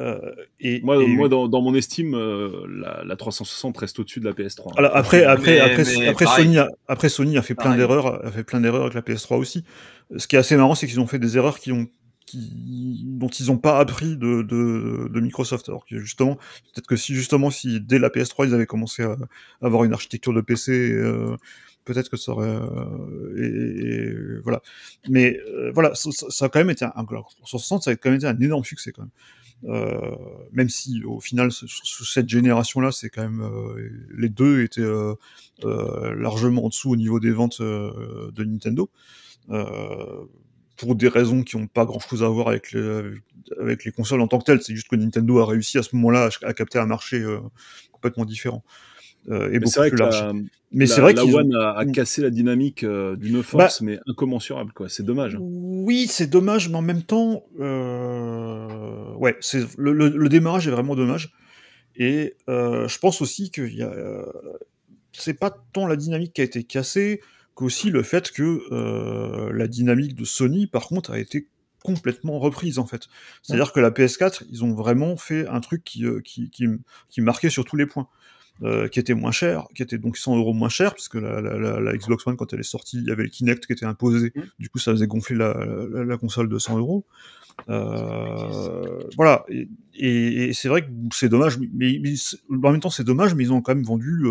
[0.01, 0.19] Euh,
[0.61, 4.27] et, Moi, et- moi dans, dans mon estime, euh, la, la 360 reste au-dessus de
[4.27, 4.73] la PS3.
[4.79, 6.45] Alors après, après, Mais- après, mais après, pareil.
[6.45, 9.37] Sony a, après Sony a fait plein d'erreurs, a fait plein d'erreurs avec la PS3
[9.39, 9.65] aussi.
[10.17, 11.87] Ce qui est assez marrant, c'est qu'ils ont fait des erreurs qui ont,
[12.27, 15.69] qui, dont ils n'ont pas appris de, de, de Microsoft.
[15.69, 19.17] Alors que justement, peut-être que si justement, si dès la PS3 ils avaient commencé à
[19.63, 21.37] avoir une architecture de PC, euh,
[21.85, 23.47] peut-être que ça aurait, euh, et,
[24.05, 24.15] et
[24.45, 24.61] voilà.
[25.09, 27.97] Mais euh, voilà, ça, ça- ça a quand même été un, un 360, ça a
[27.97, 29.11] quand même été un énorme succès quand même.
[29.65, 30.15] Euh,
[30.53, 35.15] même si au final, sur cette génération-là, c'est quand même euh, les deux étaient euh,
[36.15, 38.89] largement en dessous au niveau des ventes de Nintendo,
[39.51, 40.25] euh,
[40.77, 44.45] pour des raisons qui n'ont pas grand-chose à voir avec les, consoles en tant que
[44.45, 44.63] telles.
[44.63, 47.41] C'est juste que Nintendo a réussi à ce moment-là à, à capter un marché euh,
[47.91, 48.63] complètement différent
[49.31, 50.21] euh, et Mais beaucoup c'est vrai plus que large.
[50.23, 50.33] la,
[50.73, 51.93] Mais c'est vrai la qu'ils ont- One a, a Mm.
[51.93, 54.73] cassé la dynamique euh, d'une force, mais incommensurable.
[54.73, 54.89] quoi.
[54.89, 55.35] C'est dommage.
[55.35, 55.39] hein.
[55.41, 60.71] Oui, c'est dommage, mais en même temps, euh, ouais, c'est le, le- le démarrage est
[60.71, 61.33] vraiment dommage.
[61.97, 63.93] Et euh, je pense aussi que y a,
[65.13, 67.21] c'est pas tant la dynamique qui a été cassée
[67.55, 71.49] qu'aussi le fait que la dynamique de Sony, par contre, a été
[71.83, 73.03] complètement reprise en fait.
[73.43, 76.67] C'est-à-dire que la PS4, ils ont vraiment fait un truc qui, qui, qui,
[77.09, 78.07] qui marquait sur tous les points.
[78.65, 81.57] Euh, qui était moins cher, qui était donc 100 euros moins cher, puisque la, la,
[81.59, 83.87] la, la Xbox One, quand elle est sortie, il y avait le Kinect qui était
[83.87, 84.43] imposé, Mm.
[84.59, 85.55] du coup ça faisait gonfler la,
[85.93, 87.07] la, la console de 100 euros.
[87.69, 92.15] Euh, voilà, et, et, et c'est vrai que c'est dommage, mais, mais
[92.51, 94.25] en même temps c'est dommage, mais ils ont quand même vendu,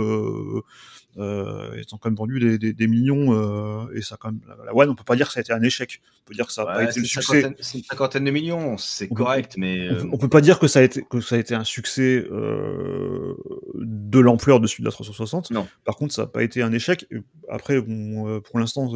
[1.17, 4.41] euh, ils ont quand même vendu des, des, des millions, euh, et ça quand même,
[4.47, 6.33] la, la One, on peut pas dire que ça a été un échec, on peut
[6.35, 7.53] dire que ça a pas été c'est le succès.
[7.59, 10.41] c'est une cinquantaine de millions, c'est On correct, mais On euh, peut, on peut pas
[10.41, 13.33] dire que ça a été que ça a été un succès euh,
[13.75, 15.51] de l'ampleur de celui de la 360.
[15.51, 15.67] Non.
[15.85, 17.05] Par contre, ça n'a pas été un échec.
[17.49, 18.91] Après, bon, pour l'instant,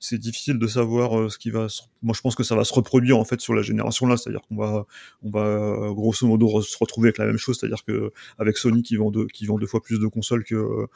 [0.00, 1.68] c'est difficile de savoir ce qui va.
[1.68, 4.16] se- Moi, je pense que ça va se reproduire en fait sur la génération là,
[4.16, 4.86] c'est-à-dire qu'on va,
[5.22, 8.96] on va grosso modo se retrouver avec la même chose, c'est-à-dire que avec Sony qui
[8.96, 10.86] vend deux, qui vend deux fois plus de consoles que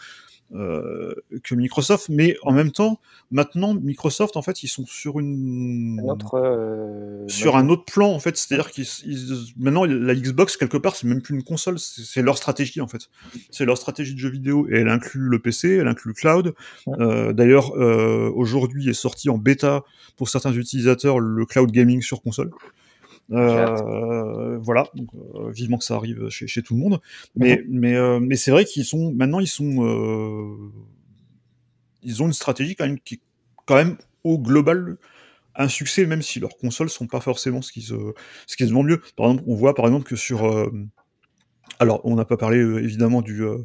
[0.55, 3.01] euh, que Microsoft, mais en même temps,
[3.31, 8.19] maintenant Microsoft en fait ils sont sur une Notre, euh, sur un autre plan en
[8.19, 8.37] fait.
[8.37, 12.37] C'est-à-dire qu'ils ils- maintenant la Xbox quelque part c'est même plus une console c'est leur
[12.37, 13.09] stratégie en fait.
[13.51, 16.55] C'est leur stratégie de jeu vidéo et elle inclut le PC elle inclut le cloud.
[16.87, 16.95] Ouais.
[17.01, 19.83] Euh, d'ailleurs aujourd'hui est sorti en bêta
[20.17, 22.51] pour certains utilisateurs le cloud gaming sur console
[23.33, 27.01] euh, voilà, donc, euh, vivement que ça arrive chez, chez tout le monde.
[27.37, 30.71] Mais, mais, euh, mais c'est vrai qu'ils sont maintenant ils sont euh,
[32.03, 33.21] ils ont une stratégie quand même qui est
[33.67, 34.99] quand même au global
[35.57, 37.95] un succès, même si leurs consoles sont pas forcément ce qui se,
[38.47, 39.01] ce qui se vend mieux.
[39.17, 40.71] Par exemple, on voit par exemple que sur euh,
[41.79, 43.43] alors, on n'a pas parlé euh, évidemment du.
[43.43, 43.59] Euh,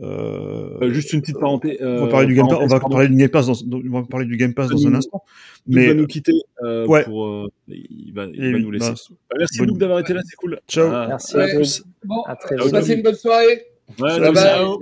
[0.00, 1.76] euh, juste une petite parenthèse.
[1.80, 2.58] on va parler du Game Pass.
[2.60, 4.94] On va parler du Game Pass dans, on va parler du Game Pass dans un
[4.94, 5.22] instant.
[5.66, 6.32] Mais il va nous quitter.
[6.62, 7.04] Ouais.
[7.04, 8.90] Pour, il va, il va nous laisser.
[8.90, 8.94] Bah,
[9.30, 10.60] bah, merci beaucoup d'avoir été là, c'est cool.
[10.68, 10.88] Ciao.
[10.92, 11.84] Ah, merci à tous.
[12.04, 12.72] Bon, à très vite.
[12.72, 13.66] Passez une bonne soirée.
[14.00, 14.78] Ouais, ciao, ciao.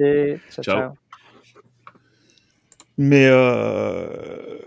[0.50, 0.62] ciao.
[0.62, 0.90] ciao.
[3.02, 4.06] Mais euh,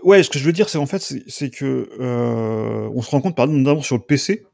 [0.02, 3.20] ouais, ce que je veux dire, c'est en fait, c'est que euh, on se rend
[3.20, 4.44] compte, par exemple, notamment sur le PC,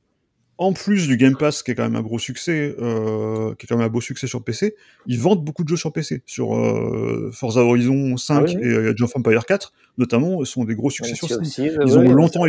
[0.60, 3.66] en plus du Game Pass, qui est quand même un gros succès, euh, qui est
[3.66, 4.76] quand même un beau succès sur PC,
[5.06, 6.22] ils vendent beaucoup de jeux sur PC.
[6.26, 8.68] Sur euh, Forza Horizon 5 ah oui, oui.
[8.68, 11.40] et Age of Empire 4, notamment, sont des gros succès sur Steam.
[11.40, 12.44] Aussi, ils, ont longtemps,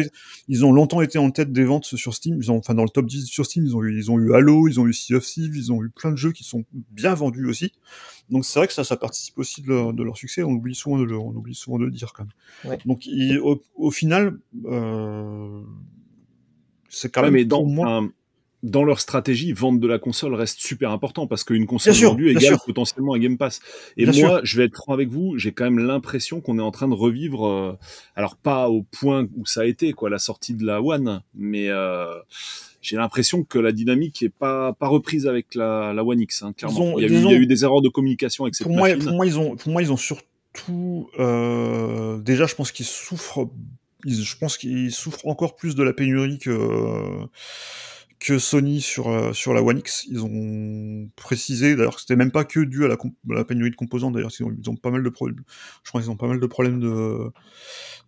[0.50, 2.36] ils ont longtemps été en tête des ventes sur Steam.
[2.38, 4.34] Ils ont, enfin, dans le top 10 sur Steam, ils ont eu, ils ont eu
[4.34, 6.66] Halo, ils ont eu Sea of Thieves, ils ont eu plein de jeux qui sont
[6.92, 7.72] bien vendus aussi.
[8.30, 10.44] Donc c'est vrai que ça, ça participe aussi de leur, de leur succès.
[10.44, 12.26] On oublie souvent de le, on oublie souvent de le dire quand
[12.66, 12.78] même.
[12.86, 15.62] Donc il, au, au, final, euh,
[16.92, 18.10] c'est quand ouais, même mais dans, un,
[18.64, 22.30] dans leur stratégie, vendre de la console reste super important parce qu'une console bien vendue
[22.30, 22.64] égale sûr.
[22.66, 23.60] potentiellement un Game Pass.
[23.98, 24.46] Et Bien moi, sûr.
[24.46, 26.94] je vais être franc avec vous, j'ai quand même l'impression qu'on est en train de
[26.94, 27.78] revivre, euh,
[28.16, 31.70] alors pas au point où ça a été, quoi, la sortie de la One, mais
[31.70, 32.14] euh,
[32.82, 36.54] j'ai l'impression que la dynamique est pas pas reprise avec la, la One X, hein,
[36.54, 36.94] clairement.
[36.94, 38.68] Ont, il, y a eu, il y a eu des erreurs de communication avec cette
[38.68, 39.06] pour moi, machine.
[39.06, 43.50] Pour moi, ils ont, pour moi, ils ont surtout, euh, déjà, je pense qu'ils souffrent,
[44.06, 47.28] je pense qu'ils souffrent encore plus de la pénurie que
[48.22, 50.06] que Sony sur euh, sur la One X.
[50.10, 53.72] Ils ont précisé d'ailleurs que c'était même pas que dû à la, à la pénurie
[53.72, 54.12] de composants.
[54.12, 55.44] D'ailleurs, ils ont, pas mal de problèmes.
[55.84, 57.32] Je ont pas mal de problèmes de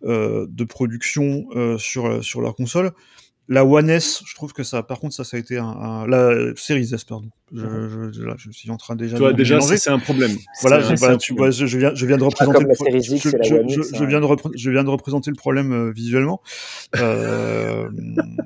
[0.04, 2.92] euh, de production euh, sur sur leur console.
[3.48, 6.54] La One S, je trouve que ça, par contre, ça, ça a été un la
[6.56, 7.28] Series S, pardon.
[7.54, 9.14] Je, je, là, je suis en train déjà.
[9.16, 10.32] Tu vois, de déjà, c'est un problème.
[10.60, 11.50] Voilà, un- je, voilà, tu problème.
[11.52, 12.64] vois, je, je viens, je viens de Pas représenter.
[12.64, 14.20] le je, je- je- je viens
[14.82, 16.40] de je représenter le problème euh, visuellement.
[16.96, 17.88] Euh,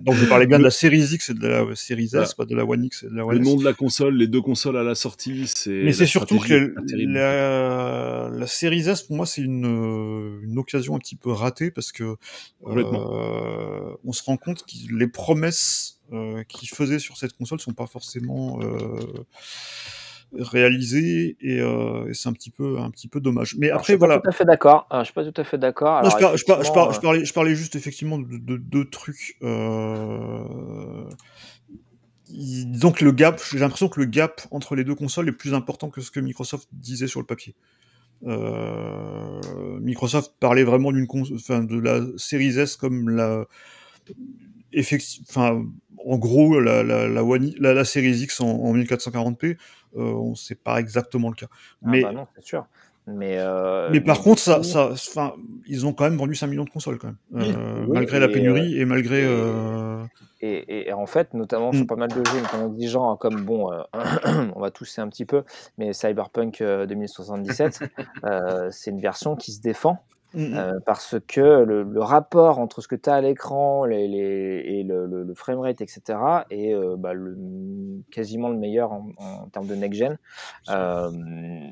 [0.02, 2.28] donc, je parlais bien de la Series X et de la Series S, Voilà.
[2.36, 3.46] pas de la One X et de la One Le S.
[3.46, 5.70] nom de la console, les deux consoles à la sortie, c'est.
[5.70, 10.96] Mais c'est surtout que la, la Series S, pour moi, c'est une, euh, une occasion
[10.96, 12.16] un petit peu ratée parce que
[12.66, 17.72] euh, on se rend compte que les promesses euh, qu'ils faisaient sur cette console sont
[17.74, 19.00] pas forcément euh,
[20.32, 23.56] réalisées et, euh, et c'est un petit peu un petit peu dommage.
[23.58, 24.20] Mais Alors, je après, suis pas voilà.
[24.20, 24.86] tout à fait d'accord.
[24.92, 26.04] Je suis pas tout à fait d'accord.
[26.04, 28.56] Je, par- je par- je effectivement, par- je parlais, je parlais juste effectivement de de-
[28.56, 29.36] deux trucs.
[32.92, 35.88] Que le gap, j'ai l'impression que le gap entre les deux consoles est plus important
[35.88, 37.54] que ce que Microsoft disait sur le papier.
[38.26, 39.40] Euh,
[39.80, 41.06] Microsoft parlait vraiment d'une
[41.62, 43.46] de la Series S comme la
[45.28, 45.62] enfin
[46.06, 49.56] en gros la la la, One I- la, la Series X en, en 1440p
[49.96, 52.66] euh, on sait pas exactement le cas ah mais bah non, c'est sûr.
[53.10, 54.92] Mais, euh, mais par contre, ça, ça,
[55.66, 57.16] ils ont quand même vendu 5 millions de consoles, quand même.
[57.56, 59.22] Euh, Oui, malgré la pénurie et malgré.
[59.22, 60.04] et- euh,
[60.42, 61.76] Et, et- et en fait, notamment Mm.
[61.76, 63.70] sur pas mal de jeux, notamment exigeants, comme bon,
[64.54, 65.44] on va tousser un petit peu,
[65.78, 67.80] mais Cyberpunk euh, 2077,
[68.24, 70.54] euh, c'est une version qui se défend mm, mm.
[70.56, 74.62] euh, parce que le, le rapport entre ce que tu as à l'écran les, les-
[74.66, 76.18] et le, le, le framerate, etc.,
[76.50, 77.12] est euh, bah,
[78.10, 80.18] quasiment le meilleur en, en termes de next-gen.
[80.70, 81.10] Euh,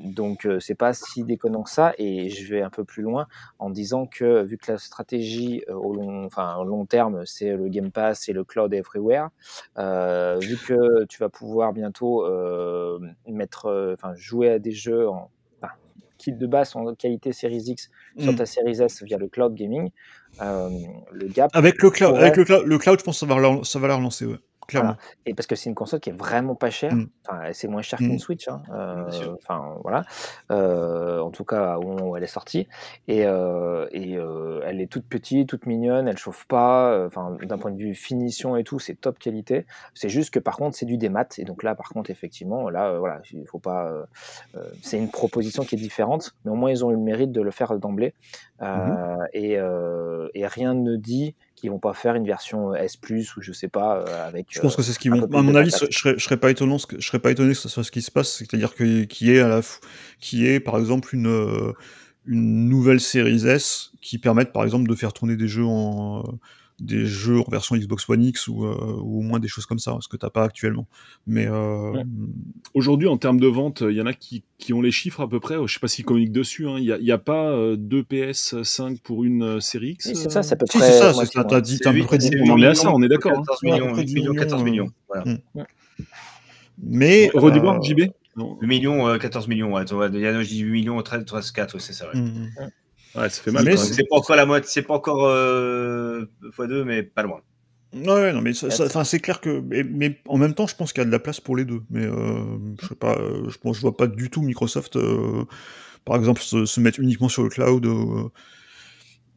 [0.05, 1.93] donc, euh, c'est pas si déconnant que ça.
[1.97, 3.27] Et je vais un peu plus loin
[3.59, 7.67] en disant que, vu que la stratégie au, long, enfin, au long terme, c'est le
[7.69, 9.29] Game Pass et le cloud everywhere,
[9.77, 12.25] vu que tu vas pouvoir bientôt
[13.27, 15.29] mettre, jouer à des jeux en
[16.31, 18.35] de base en qualité Series X sur Mm.
[18.35, 19.89] ta Series S via le cloud gaming,
[20.41, 20.69] euh,
[21.11, 23.33] le gap Avec le cloud, pourrait- avec le cloud, le cloud, je pense que ça
[23.33, 24.37] va la, ça va la relancer, ouais.
[24.67, 24.95] Clairement.
[25.25, 26.93] Et parce que c'est une console qui est vraiment pas chère.
[26.93, 27.07] Mm.
[27.27, 28.07] Enfin, c'est moins cher Mm.
[28.07, 28.47] qu'une Switch.
[28.47, 28.61] Hein.
[28.71, 29.35] Euh.
[29.41, 30.03] Enfin, voilà.
[30.51, 32.67] Euh, en tout cas, où elle est sortie.
[33.07, 34.17] Et, euh, et
[34.65, 36.07] elle est toute petite, toute mignonne.
[36.07, 37.05] Elle chauffe pas.
[37.05, 39.65] Enfin, d'un point de vue finition et tout, c'est top qualité.
[39.93, 41.27] C'est juste que par contre, c'est du démat.
[41.37, 43.91] Et donc là, par contre, effectivement, là, voilà, il faut pas.
[44.81, 47.41] c'est une proposition qui est différente, mais au moins ils ont eu le mérite de
[47.41, 48.13] le faire d'emblée.
[49.33, 52.97] Et, euh, et rien ne dit qu'ils vont pas faire une version S+
[53.35, 54.47] ou je sais pas euh, avec.
[54.49, 55.37] Je pense que c'est ce qu'ils un vont.
[55.37, 57.67] À mon avis, je serais, je serais pas étonnant, je serais pas étonné que ce
[57.67, 59.61] soit ce qui se passe, c'est-à-dire que qui est à la,
[60.19, 61.73] qui est par exemple une euh,
[62.27, 66.31] une nouvelle série S qui permette par exemple de faire tourner des jeux en euh,
[66.79, 69.79] des jeux en version Xbox One X ou, euh, ou au moins des choses comme
[69.79, 70.87] ça, ce que t'as pas actuellement.
[71.25, 72.03] Mais euh, Ouais.
[72.75, 75.27] Aujourd'hui, en termes de vente, il y en a qui, qui ont les chiffres à
[75.27, 75.55] peu près.
[75.65, 76.67] Je sais pas s'ils communiquent dessus.
[76.67, 76.75] hein.
[76.77, 80.05] Il n'y a, il y a pas euh, deux PS5 pour une série X.
[80.07, 80.87] Oui, c'est ça, c'est à peu si près.
[80.91, 82.27] c'est ça, c'est ça, t'as dit, t'as à peu près dit.
[82.27, 83.43] c'est on en huit est à ça, on est d'accord, hein.
[83.47, 84.91] 14 Ouais, millions, après 8 10 millions, 14 millions, millions.
[85.07, 85.67] Voilà.
[86.83, 88.57] Mais Redis-moi, euh, JB Non.
[88.61, 89.73] 8 millions, euh, 14 millions.
[89.73, 89.83] Ouais,
[90.13, 92.07] il y a 18 millions, 13, 13 4, ouais, c'est ça.
[92.13, 92.19] Ouais.
[92.19, 92.49] Mm.
[93.15, 93.63] Ouais, ça fait mal.
[93.65, 97.41] Mais quand c'est- pas encore la moitié, c'est pas encore euh, x2, mais pas loin.
[97.93, 101.01] Ouais, non, mais ça- c'est clair que, mais, mais en même temps, je pense qu'il
[101.01, 101.81] y a de la place pour les deux.
[101.89, 102.43] Mais euh,
[102.81, 105.45] je sais pas, euh, je pense, je vois pas du tout Microsoft, euh,
[106.05, 107.85] par exemple, se, se mettre uniquement sur le cloud.
[107.85, 108.29] euh,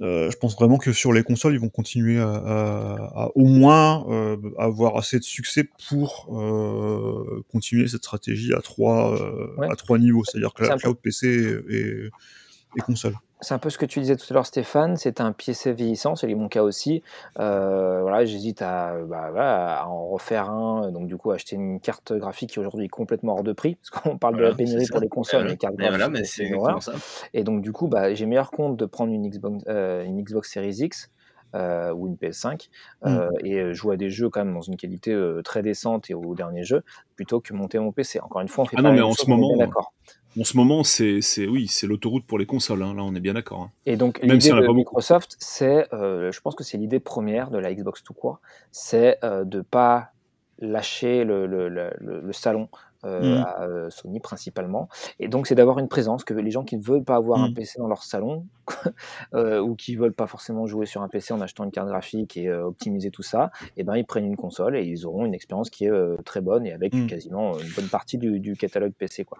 [0.02, 3.44] euh, je pense vraiment que sur les consoles, ils vont continuer à, à- à au
[3.44, 9.68] moins euh, avoir assez de succès pour euh, continuer cette stratégie à trois, euh, Ouais.
[9.70, 11.28] à trois niveaux, c'est-à-dire que la cloud PC
[11.68, 12.09] et,
[12.76, 13.14] et console.
[13.42, 14.97] C'est un peu ce que tu disais tout à l'heure, Stéphane.
[14.97, 17.02] C'est un PC vieillissant, c'est mon cas aussi.
[17.38, 20.90] Euh, voilà, j'hésite à, bah, voilà, à en refaire un.
[20.92, 23.76] Donc, du coup, acheter une carte graphique qui aujourd'hui est complètement hors de prix.
[23.76, 26.24] Parce qu'on parle de la pénurie pour les consoles, Euh, les cartes voilà, graphiques, mais
[26.24, 26.92] c'est ça.
[27.32, 30.52] Et donc, du coup, bah, j'ai meilleur compte de prendre une Xbox, euh, une Xbox
[30.52, 31.10] Series X
[31.55, 32.68] euh, ou une PS5
[33.06, 36.14] euh, et jouer à des jeux quand même dans une qualité euh, très décente et
[36.14, 36.84] au dernier jeu
[37.16, 38.20] plutôt que monter mon PC.
[38.20, 39.56] Encore une fois, on fait Ah pas non, mais en ce on est bien moment,
[39.56, 39.92] d'accord.
[40.39, 42.82] En ce moment, c'est, c'est, oui, c'est l'autoroute pour les consoles.
[42.82, 42.94] hein.
[42.94, 43.62] Là, on est bien d'accord.
[43.62, 43.70] hein.
[43.86, 44.69] Et donc, l'idée de.
[44.74, 48.40] Microsoft, c'est, euh, je pense que c'est l'idée première de la Xbox tout court,
[48.70, 50.12] c'est euh, de pas
[50.61, 51.69] lâcher le, le-
[52.01, 52.69] le salon
[53.05, 53.44] euh, Mm.
[53.44, 54.89] à euh, Sony principalement.
[55.18, 57.51] Et donc, c'est d'avoir une présence que les gens qui ne veulent pas avoir un
[57.51, 57.55] Mm.
[57.55, 58.47] PC dans leur salon
[59.35, 62.36] euh, ou qui veulent pas forcément jouer sur un PC en achetant une carte graphique
[62.36, 65.35] et euh, optimiser tout ça, et ben ils prennent une console et ils auront une
[65.35, 67.06] expérience qui est très bonne et avec Mm.
[67.06, 69.39] quasiment une bonne partie du, du catalogue PC quoi.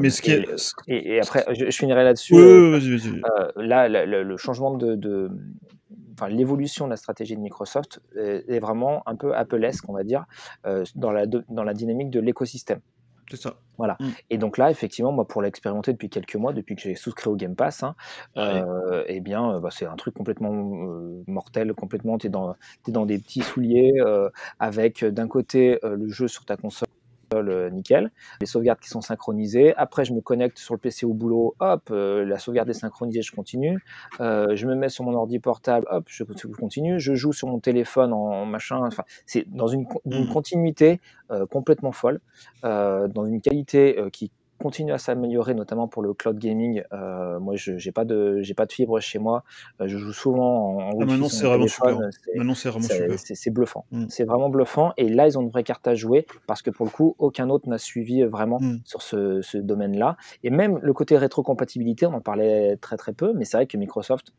[0.00, 2.34] Mais ce qui et, est, ce- et- et après, je, je finirai là-dessus.
[2.34, 3.22] Vas-y, vas-y.
[3.40, 5.30] euh, là, la- la- le changement de, de-
[6.18, 10.04] enfin, l'évolution de la stratégie de Microsoft est, est vraiment un peu Apple-esque, on va
[10.04, 10.26] dire,
[10.66, 12.80] euh, dans, la, dans la dynamique de l'écosystème.
[13.30, 13.54] c'est ça.
[14.30, 17.36] Et donc là, effectivement, moi, pour l'expérimenter depuis quelques mois, depuis que j'ai souscrit au
[17.36, 17.94] Game Pass, hein,
[18.36, 22.18] euh, eh bien, euh, bah, c'est un truc complètement euh, mortel, complètement.
[22.18, 26.44] Tu es dans, t'es dans des petits souliers euh, avec d'un côté le jeu sur
[26.44, 26.88] ta console.
[27.36, 28.10] Euh, nickel,
[28.40, 29.74] les sauvegardes qui sont synchronisées.
[29.76, 33.22] Après, je me connecte sur le PC au boulot, hop, euh, la sauvegarde est synchronisée,
[33.22, 33.78] je continue.
[34.20, 36.24] Euh, je me mets sur mon ordi portable, hop, je
[36.58, 36.98] continue.
[36.98, 38.78] Je joue sur mon téléphone en, machin.
[38.84, 40.28] Enfin, c'est dans une, Mhm.
[40.32, 41.00] continuité
[41.50, 42.20] complètement folle,
[42.62, 46.82] dans une qualité qui continue à s'améliorer, notamment pour le cloud gaming.
[46.92, 49.44] Euh, moi, je j'ai pas de pas de fibre chez moi.
[49.80, 51.98] Euh, je joue souvent en, en Ah, maintenant, c'est vraiment super.
[52.10, 53.18] C'est- Maintenant, c'est vraiment c'est- super.
[53.18, 53.84] c'est c'est bluffant.
[53.90, 54.06] Mm.
[54.08, 54.92] C'est vraiment bluffant.
[54.96, 57.50] Et là, ils ont une vraie carte à jouer parce que pour le coup, aucun
[57.50, 58.78] autre n'a suivi vraiment Mm.
[58.84, 60.16] sur ce, ce domaine-là.
[60.42, 63.76] Et même le côté rétrocompatibilité, on en parlait très très peu, mais c'est vrai que
[63.76, 64.32] Microsoft,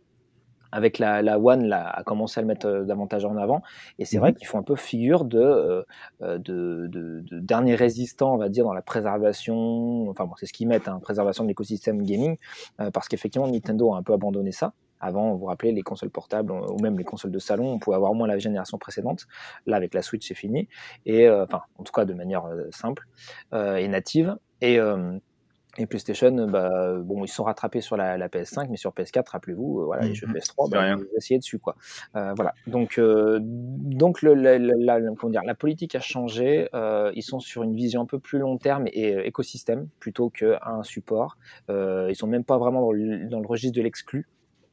[0.71, 3.61] avec la, la One, là, a commencé à le mettre euh, davantage en avant.
[3.99, 4.21] Et c'est Mhm.
[4.21, 5.83] vrai qu'ils font un peu figure de, euh,
[6.21, 10.09] euh, de, de, de dernier résistant, on va dire, dans la préservation.
[10.09, 12.37] Enfin bon, c'est ce qu'ils mettent, hein, préservation de l'écosystème gaming,
[12.81, 14.73] euh, parce qu'effectivement, Nintendo a un peu abandonné ça.
[14.99, 17.95] Avant, vous vous rappelez, les consoles portables ou même les consoles de salon, on pouvait
[17.95, 19.27] avoir au moins la génération précédente.
[19.67, 20.67] Là, avec la Switch, c'est fini.
[21.05, 23.05] Et euh, enfin, en tout cas, de manière euh, simple
[23.53, 24.35] euh, et native.
[24.61, 25.19] Et, euh,
[25.77, 29.81] et PlayStation, bah, bon, ils sont rattrapés sur la, la PS5, mais sur PS4, rappelez-vous,
[29.81, 30.33] euh, voilà, les jeux Mhm.
[30.33, 30.95] PS3, C'est bah, rien.
[30.95, 31.75] vous essayez dessus, quoi.
[32.15, 32.53] Euh, voilà.
[32.65, 36.67] Donc, euh, donc le, la, la- dire, la politique a changé.
[36.73, 40.29] euh, ils sont sur une vision un peu plus long terme et euh, écosystème plutôt
[40.29, 41.37] qu'un support.
[41.69, 44.27] Euh, ils sont même pas vraiment dans le, dans le registre de l'exclu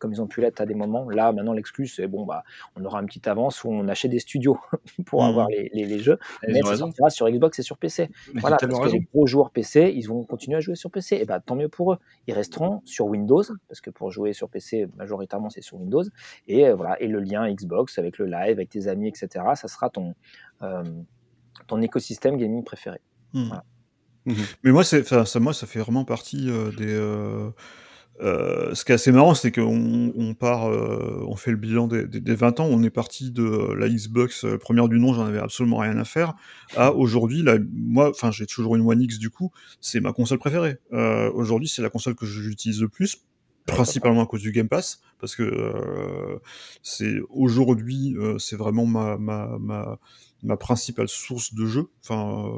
[0.05, 1.09] comme ils ont pu l'être à des moments.
[1.09, 2.45] Là, maintenant, l'exclu, c'est bon, bah,
[2.77, 4.59] on aura une petite avance où on achète des studios
[5.07, 5.29] pour Mhm.
[5.31, 8.11] avoir les, les- les jeux, mais ça sortira sur Xbox et sur PC.
[8.35, 11.17] Mais Voilà, parce que les gros joueurs PC, ils vont continuer à jouer sur PC.
[11.17, 11.99] Et bah, tant mieux pour eux.
[12.27, 16.03] Ils resteront sur Windows, parce que pour jouer sur PC, majoritairement, c'est sur Windows.
[16.49, 19.69] Et euh, voilà, et le lien Xbox avec le live, avec tes amis, etc., ça
[19.69, 20.15] sera ton,
[20.63, 20.83] euh,
[21.67, 22.99] ton écosystème gaming préféré.
[23.33, 23.45] Hmm.
[23.47, 23.65] Voilà.
[24.63, 26.95] Mais moi, c'est, moi, ça fait vraiment partie euh, des.
[28.21, 31.89] Euh, ce qui est assez marrant, c'est qu'on on part, euh, on fait le bilan
[31.89, 35.13] des, des- des 20 ans, on est parti de la Xbox euh, première du nom,
[35.13, 36.35] j'en avais absolument rien à faire,
[36.77, 39.51] à aujourd'hui, moi, enfin, j'ai toujours une One X du coup,
[39.81, 40.79] c'est ma console préférée.
[41.35, 43.25] Aujourd'hui, c'est la console que j'utilise le plus,
[43.67, 46.39] principalement à cause du Game Pass, parce que
[46.83, 49.59] c'est aujourd'hui, c'est vraiment ma, ma,
[50.43, 51.89] ma, principale source de jeu.
[52.03, 52.49] Enfin,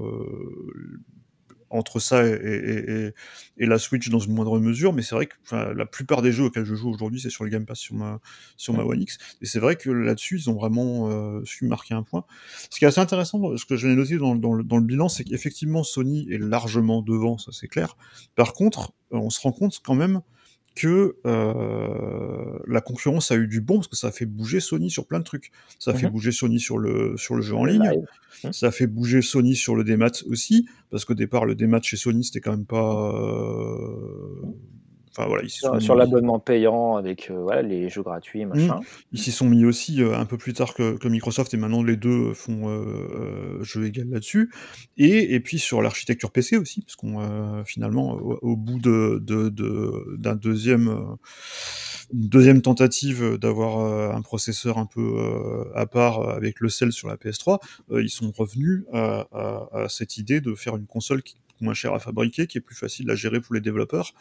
[1.70, 3.14] entre ça et, et, et,
[3.58, 6.44] et la Switch dans une moindre mesure, mais c'est vrai que la plupart des jeux
[6.44, 8.20] auxquels je joue aujourd'hui, c'est sur le Game Pass sur ma,
[8.56, 9.18] sur ma One X.
[9.40, 12.24] Et c'est vrai que là-dessus, ils ont vraiment euh, su marquer un point.
[12.70, 14.84] Ce qui est assez intéressant, ce que je l'ai noté dans, dans, le, dans le
[14.84, 17.96] bilan, c'est qu'effectivement, Sony est largement devant, ça c'est clair.
[18.34, 20.20] Par contre, on se rend compte quand même
[20.76, 24.90] que euh, la concurrence a eu du bon parce que ça a fait bouger Sony
[24.90, 25.50] sur plein de trucs.
[25.78, 26.00] Ça a Mhm.
[26.00, 27.82] fait bouger Sony sur le sur le jeu en ligne.
[28.44, 28.52] Mhm.
[28.52, 31.96] Ça a fait bouger Sony sur le démat aussi parce qu'au départ le démat chez
[31.96, 33.12] Sony c'était quand même pas.
[33.14, 34.42] euh,
[35.16, 38.80] Enfin voilà, ils s'y sont Sur, l'abonnement payant avec euh, voilà, les jeux gratuits, machin.
[39.12, 41.82] ils s'y sont mis aussi euh, un peu plus tard que, que Microsoft et maintenant
[41.82, 42.84] les deux font euh,
[43.60, 44.50] euh, jeu égal là-dessus.
[44.98, 49.48] Et, et puis sur l'architecture PC aussi, parce qu'on finalement au, au bout de, de,
[50.34, 50.88] deuxième
[52.12, 57.16] une deuxième tentative d'avoir un processeur un peu à part avec le sel sur la
[57.16, 57.58] PS3,
[57.90, 61.74] euh, ils sont revenus à, à- à cette idée de faire une console qui moins
[61.74, 64.12] cher à fabriquer, qui est plus facile à gérer pour les développeurs.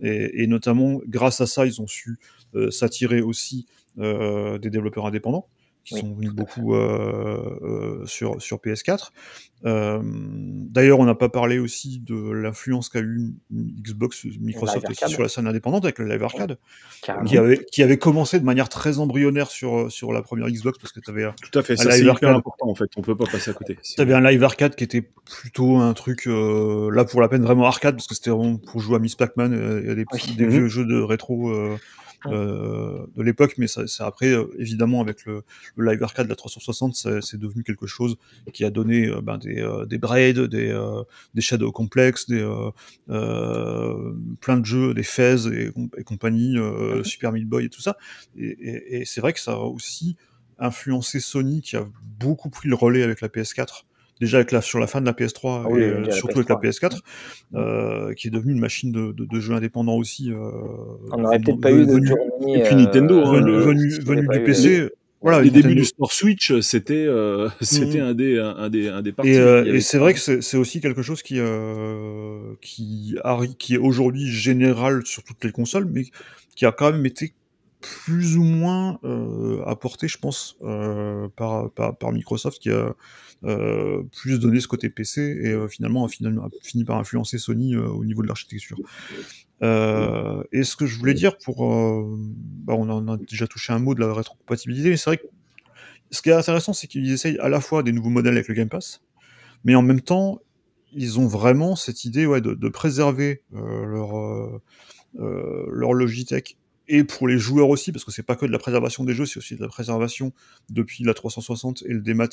[0.00, 2.18] Et, et notamment, grâce à ça, ils ont su
[2.54, 3.66] euh, s'attirer aussi
[3.98, 5.48] euh, des développeurs indépendants
[5.84, 9.10] qui Oui, sont venus beaucoup euh, euh, sur, sur PS4.
[9.64, 15.04] Euh, D'ailleurs, on n'a pas parlé aussi de l'influence qu'a eu Xbox, Microsoft Live aussi
[15.04, 15.08] Arcade.
[15.14, 16.58] sur la scène indépendante avec le Live Arcade,
[17.02, 17.24] Carrément.
[17.28, 20.92] qui avait, qui avait commencé de manière très embryonnaire sur, sur la première Xbox parce
[20.92, 22.36] que tu avais, Tout à fait, Un ça c'est live hyper arcade.
[22.36, 23.78] important en fait, on peut pas passer à côté.
[23.98, 27.94] un live arcade qui était plutôt un truc, euh, là pour la peine vraiment arcade,
[27.96, 29.52] parce que c'était vraiment pour jouer à Miss Pac-Man
[29.84, 30.34] et à des, Oui.
[30.36, 30.50] des Mhm.
[30.50, 31.76] vieux jeux de rétro euh,
[32.26, 35.42] euh, de l'époque, mais ça, c'est après, euh, évidemment, avec le,
[35.76, 38.16] le live arcade de la 360, c'est devenu quelque chose
[38.52, 41.02] qui a donné euh, ben, des, euh, des Braid, des, euh,
[41.34, 42.42] des Shadow Complex, des,
[44.40, 46.56] plein de jeux, des Fez et, et compagnie.
[47.04, 47.96] Super Meat Boy et tout ça.
[48.36, 50.16] Et, et- et c'est vrai que ça a aussi
[50.58, 51.86] influencé Sony qui a
[52.20, 53.84] beaucoup pris le relais avec la PS4.
[54.22, 56.12] Déjà avec la, sur la fin de la PS3 Ah oui, et déjà euh, la
[56.12, 56.90] surtout avec la PS3.
[56.90, 56.98] PS4,
[57.56, 60.30] euh, qui est devenue une machine de, de, de jeux indépendants aussi.
[60.30, 60.36] Euh,
[61.10, 62.08] On n'aurait peut-être pas eu de venu-
[62.56, 64.88] et puis Nintendo, hein, venu, le- du eu- PC.
[65.22, 65.68] Voilà, les Nintendo.
[65.68, 68.06] débuts du Sport Switch, c'était euh, c'était Mhm.
[68.06, 69.30] un des un des un des parties.
[69.32, 73.16] Et, euh, c'est vrai que c'est aussi quelque chose qui, euh, qui,
[73.58, 76.04] qui est aujourd'hui général sur toutes les consoles, mais
[76.56, 77.34] qui a quand même été
[78.04, 82.90] plus ou moins euh, apporté, je pense, euh, par, par, par Microsoft, qui a euh,
[83.42, 86.08] plus donné ce côté PC et euh, finalement a,
[86.62, 88.78] fini par influencer Sony euh, au niveau de l'architecture.
[89.62, 92.18] Euh, et ce que je voulais dire pour, euh,
[92.64, 95.26] bah, on en a déjà touché un mot de la rétrocompatibilité, mais c'est vrai que
[96.10, 98.54] ce qui est intéressant, c'est qu'ils essayent à la fois des nouveaux modèles avec le
[98.54, 99.02] Game Pass,
[99.64, 100.40] mais en même temps,
[100.92, 104.62] ils ont vraiment cette idée ouais, de, préserver euh, leur, euh,
[105.18, 106.56] euh, leur Logitech
[106.88, 109.24] et pour les joueurs aussi, parce que c'est pas que de la préservation des jeux,
[109.24, 110.32] c'est aussi de la préservation
[110.68, 112.28] depuis la 360 et le démat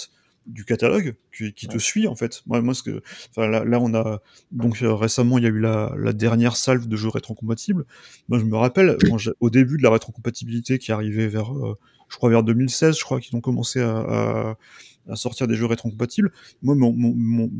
[0.49, 2.41] du catalogue qui, qui te suit en fait.
[2.47, 3.01] Moi, moi ce que,
[3.38, 4.21] là, là, on a
[4.51, 7.85] donc euh, récemment il y a eu la, la dernière salve de jeux rétrocompatibles.
[8.27, 11.77] Moi je me rappelle quand au début de la rétrocompatibilité qui arrivait vers, euh,
[12.09, 14.57] je crois vers 2016, je crois qu'ils ont commencé à, à,
[15.07, 16.31] à sortir des jeux rétrocompatibles.
[16.61, 17.51] Moi mon, mon, mon-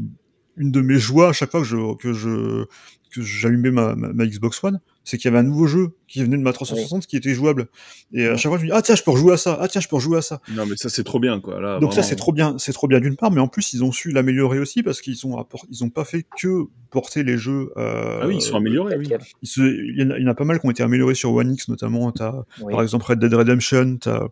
[0.58, 2.66] une de mes joies à chaque fois que je que je
[3.12, 6.24] que j'allumais ma, ma, ma Xbox One, c'est qu'il y avait un nouveau jeu qui
[6.24, 7.68] venait de ma 360 qui était jouable.
[8.14, 9.68] Et à chaque fois, je me dis, ah tiens, je peux rejouer à ça, ah
[9.68, 10.42] tiens, je peux rejouer à ça.
[10.54, 11.60] Non mais ça c'est trop bien quoi.
[11.60, 13.84] Là, Donc ça, c'est trop bien, c'est trop bien d'une part, mais en plus, ils
[13.84, 17.38] ont su l'améliorer aussi parce qu'ils ont, apport- ils ont pas fait que porter les
[17.38, 17.72] jeux.
[17.78, 18.96] euh, Ah oui, ils sont améliorés.
[18.98, 19.10] Oui.
[19.44, 21.16] Se- il y, en a- il y en a pas mal qui ont été améliorés
[21.16, 22.12] sur One X notamment.
[22.12, 22.72] T'as Oui.
[22.72, 24.28] par exemple Red Dead Redemption, t'as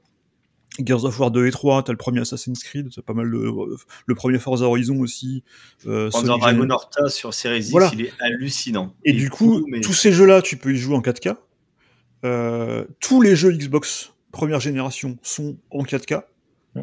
[0.86, 3.54] Gears of War 2 et 3, t'as le premier Assassin's Creed, t'as pas mal de
[4.06, 5.44] le premier Forza Horizon aussi.
[5.86, 7.90] Euh, Sonic Dragon Horta sur Series X, Voilà.
[7.94, 8.94] il est hallucinant.
[9.04, 11.36] Et du coup, mais- tous ces jeux-là, tu peux y jouer en 4K.
[12.26, 16.24] Euh, tous les jeux Xbox première génération sont en 4K.
[16.76, 16.82] Mm.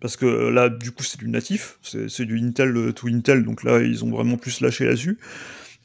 [0.00, 3.44] Parce que là, du coup, c'est du natif, c'est c'est du Intel euh, to Intel,
[3.44, 5.18] donc là, ils ont vraiment plus lâché là-dessus.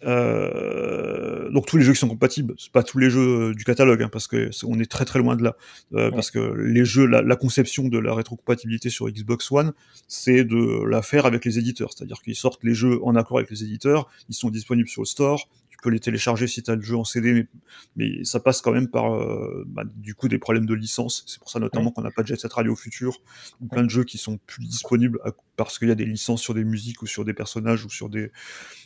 [0.03, 3.63] Euh, donc tous les jeux qui sont compatibles, c'est pas tous les jeux euh, du
[3.63, 5.55] catalogue, hein, parce que c'est- on est très très loin de là.
[5.93, 6.11] Euh, Ouais.
[6.11, 9.73] Parce que les jeux, la, la conception de la rétrocompatibilité sur Xbox One,
[10.07, 13.49] c'est de la faire avec les éditeurs, c'est-à-dire qu'ils sortent les jeux en accord avec
[13.51, 15.47] les éditeurs, ils sont disponibles sur le store,
[15.81, 17.47] peux les télécharger si tu as le jeu en CD, mais,
[17.95, 21.23] mais ça passe quand même par euh, bah, du coup des problèmes de licence.
[21.27, 23.21] C'est pour ça notamment qu'on n'a pas de Jet Set Radio Future,
[23.59, 26.41] ou plein de jeux qui sont plus disponibles à- parce qu'il y a des licences
[26.41, 28.31] sur des musiques ou sur des personnages ou sur des,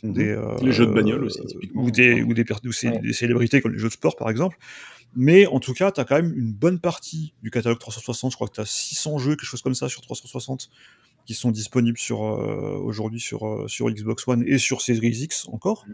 [0.02, 0.12] Mhm.
[0.12, 1.82] des, euh, Les jeux de bagnole aussi, typiquement.
[1.84, 2.98] Ou des, ou des, ou Ouais.
[3.00, 4.58] des célébrités comme les jeux de sport, par exemple.
[5.14, 8.32] Mais en tout cas, tu as quand même une bonne partie du catalogue 360.
[8.32, 10.68] Je crois que tu as 600 jeux, quelque chose comme ça, sur 360,
[11.26, 15.48] qui sont disponibles sur, euh, aujourd'hui sur, euh, sur Xbox One et sur Series X
[15.52, 15.84] encore.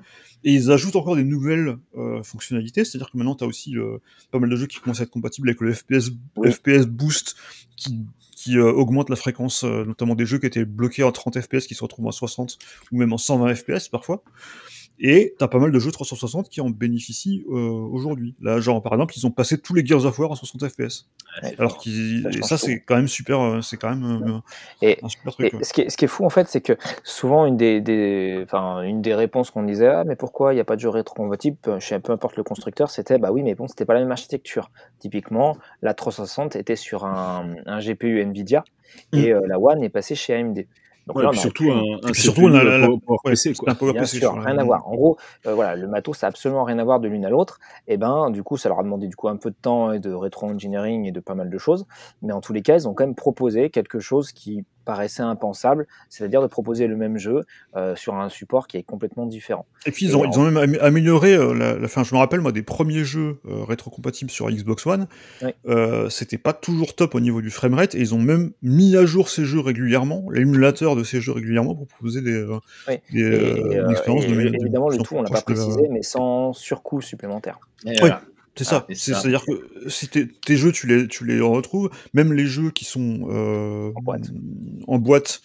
[0.45, 2.85] Et ils ajoutent encore des nouvelles euh, fonctionnalités.
[2.85, 3.99] C'est-à-dire que maintenant, tu as aussi euh,
[4.31, 6.11] pas mal de jeux qui commencent à être compatibles avec le FPS,
[6.45, 7.35] FPS Boost
[7.77, 8.05] qui,
[8.43, 11.67] qui euh, augmente la fréquence, euh, notamment des jeux qui étaient bloqués à 30 FPS
[11.67, 12.59] qui se retrouvent à 60
[12.91, 14.25] ou même en 120 FPS parfois.
[15.05, 18.37] Et t'as pas mal de jeux 360 qui en bénéficient euh, aujourd'hui.
[18.41, 21.09] Là, genre par exemple, ils ont passé tous les Gears of War à 60 FPS.
[21.43, 24.39] Ouais, Alors qu'ils, et ça c'est quand même super, euh, c'est quand même euh,
[24.81, 25.55] Et, un super et truc.
[25.55, 25.65] ouais.
[25.65, 28.43] ce, qui est, ce qui est fou en fait, c'est que souvent une des, des,
[28.45, 30.89] enfin, une des réponses qu'on disait, ah mais pourquoi il n'y a pas de jeu
[30.89, 34.01] rétrocompatible, peu, chez peu importe le constructeur, c'était bah oui mais bon c'était pas la
[34.01, 34.70] même architecture.
[35.01, 38.62] Typiquement, la 360 était sur un, un GPU Nvidia
[39.12, 40.66] et euh, la One est passée chez AMD.
[41.07, 42.49] Donc Ouais, là, puis on a surtout un, surtout,
[43.24, 43.73] PC quoi.
[43.73, 44.87] un Power Bien PC sûr, sur la- rien à voir.
[44.87, 45.16] En gros,
[45.47, 47.59] euh, voilà, le matos, ça a absolument rien à voir de l'une à l'autre.
[47.89, 49.99] Et ben, du coup, ça leur a demandé du coup un peu de temps et
[49.99, 51.87] de rétro-engineering et de pas mal de choses.
[52.23, 55.87] Mais en tous les cas, ils ont quand même proposé quelque chose qui paraissait impensable,
[56.09, 57.43] c'est-à-dire de proposer le même jeu
[57.77, 59.67] euh, sur un support qui est complètement différent.
[59.87, 62.05] Et puis ils ont, ils ont même amélioré euh, la, la, fin.
[62.05, 65.07] Je me rappelle moi des premiers jeux euh, rétrocompatibles sur Xbox One,
[65.43, 65.55] Ouais.
[65.69, 69.05] euh, c'était pas toujours top au niveau du framerate et ils ont même mis à
[69.07, 72.95] jour ces jeux régulièrement, l'émulateur de ces jeux régulièrement pour proposer des, euh, Oui.
[73.13, 75.45] des, Et, une expérience et de de- évidemment, de le tout, on l'a pas de
[75.45, 77.59] précisé, mais sans surcoût supplémentaire.
[77.87, 78.23] Et voilà.
[78.55, 78.85] C'est ça.
[78.89, 79.20] Ah, C'est- ça.
[79.20, 83.27] C'est-à-dire que si tes, jeux, tu les, tu les retrouves, même les jeux qui sont
[83.31, 84.31] euh, En boîte.
[84.87, 85.41] en boîte,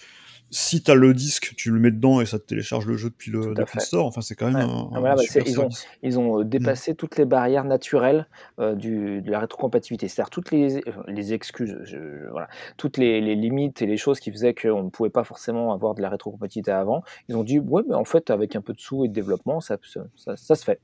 [0.50, 3.10] si tu as le disque, tu le mets dedans et ça te télécharge le jeu
[3.10, 4.06] depuis le, depuis store.
[4.06, 4.62] Enfin, c'est quand même Ouais.
[4.62, 5.86] un, Ah, voilà, un bah, super ils ont- service.
[6.04, 6.50] Ils ont euh, Mm.
[6.50, 8.28] dépassé toutes les barrières naturelles
[8.60, 12.48] euh, du, de la rétrocompatibilité, c'est-à-dire toutes les, les excuses, je- je- voilà,
[12.78, 15.96] toutes les, les limites et les choses qui faisaient qu'on ne pouvait pas forcément avoir
[15.96, 17.04] de la rétrocompatibilité avant.
[17.30, 19.60] Ils ont dit, ouais, mais en fait, avec un peu de sous et de développement,
[19.60, 20.80] ça, ça, ça- ça se fait.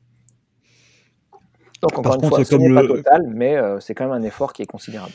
[1.83, 4.05] Donc, encore Par une contre, fois, ce n'est pas le- total, mais euh, c'est quand
[4.05, 5.11] même un effort qui est considérable.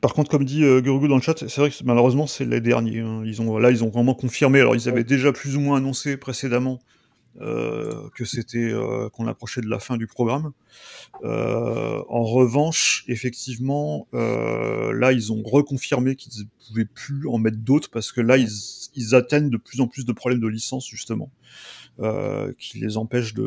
[0.00, 2.60] Par contre, comme dit euh, Gurgu dans le chat, c'est vrai que malheureusement, c'est les
[2.60, 3.00] derniers.
[3.00, 3.22] hein.
[3.24, 4.60] Ils ont, là, ils ont vraiment confirmé.
[4.60, 5.04] Alors, ils avaient Oui.
[5.04, 6.80] déjà plus ou moins annoncé précédemment
[7.40, 10.52] euh, que c'était euh, qu'on approchait de la fin du programme.
[11.24, 18.12] En revanche, effectivement, là, ils ont reconfirmé qu'ils ne pouvaient plus en mettre d'autres parce
[18.12, 18.48] que là, ils,
[18.94, 21.30] ils atteignent de plus en plus de problèmes de licence, justement,
[22.00, 23.42] euh, qui les empêchent de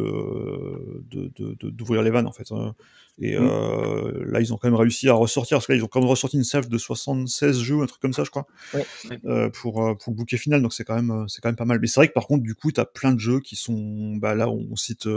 [1.09, 2.51] de- de- de- d'ouvrir les vannes, en fait.
[2.51, 2.76] hein.
[3.17, 3.47] Et Mm.
[3.49, 6.01] euh, là, ils ont quand même réussi à ressortir, parce que là, ils ont quand
[6.01, 8.45] même ressorti une salve de 76 jeux, un truc comme ça, je crois,
[9.26, 11.80] euh, pour, pour le bouquet final, donc c'est quand même, c'est quand même pas mal.
[11.80, 14.35] Mais c'est vrai que par contre, du coup, t'as plein de jeux qui sont, bah
[14.35, 15.07] là, on cite,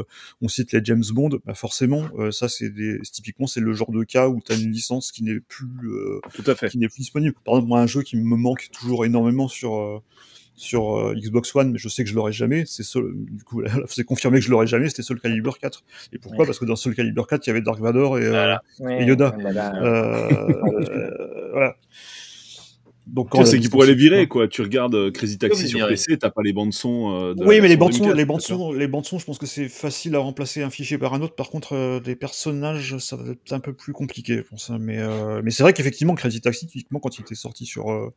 [0.41, 3.91] on cite les James Bond, bah forcément, euh, ça, c'est des, typiquement, c'est le genre
[3.91, 6.69] de cas où t'as une licence qui n'est plus, euh, Tout à fait.
[6.69, 7.35] qui n'est plus disponible.
[7.45, 9.99] Par exemple, moi, un jeu qui me manque toujours énormément sur euh,
[10.59, 12.65] sur euh, Xbox One, mais je sais que je l'aurai jamais.
[12.67, 14.89] C'est Soul- du coup, là, c'est confirmé que je l'aurai jamais.
[14.89, 15.85] C'était Soul Calibur 4.
[16.13, 16.41] Et pourquoi?
[16.41, 16.47] Ouais.
[16.47, 18.63] Parce que dans Soul Calibur 4, il y avait Dark Vador et, euh, Voilà.
[18.81, 19.35] Ouais, Et Yoda.
[19.39, 20.49] bah euh,
[20.91, 21.77] euh, voilà.
[23.13, 24.49] Donc, la c'est qu'ils pourraient les virer, quoi.
[24.49, 25.87] Tu regardes euh, Crazy Taxi sur.
[25.89, 27.13] PC, t'as pas les bandes son.
[27.31, 29.25] euh, de Oui, mais les bandes son, 2004, les bandes son, les bandes son, je
[29.25, 31.35] pense que c'est facile à remplacer un fichier par un autre.
[31.35, 34.71] Par contre, euh, les personnages, ça va être un peu plus compliqué, je pense.
[34.71, 34.79] hein.
[34.81, 38.13] Mais, euh, mais c'est vrai qu'effectivement, Crazy Taxi, typiquement, quand il était sorti sur euh,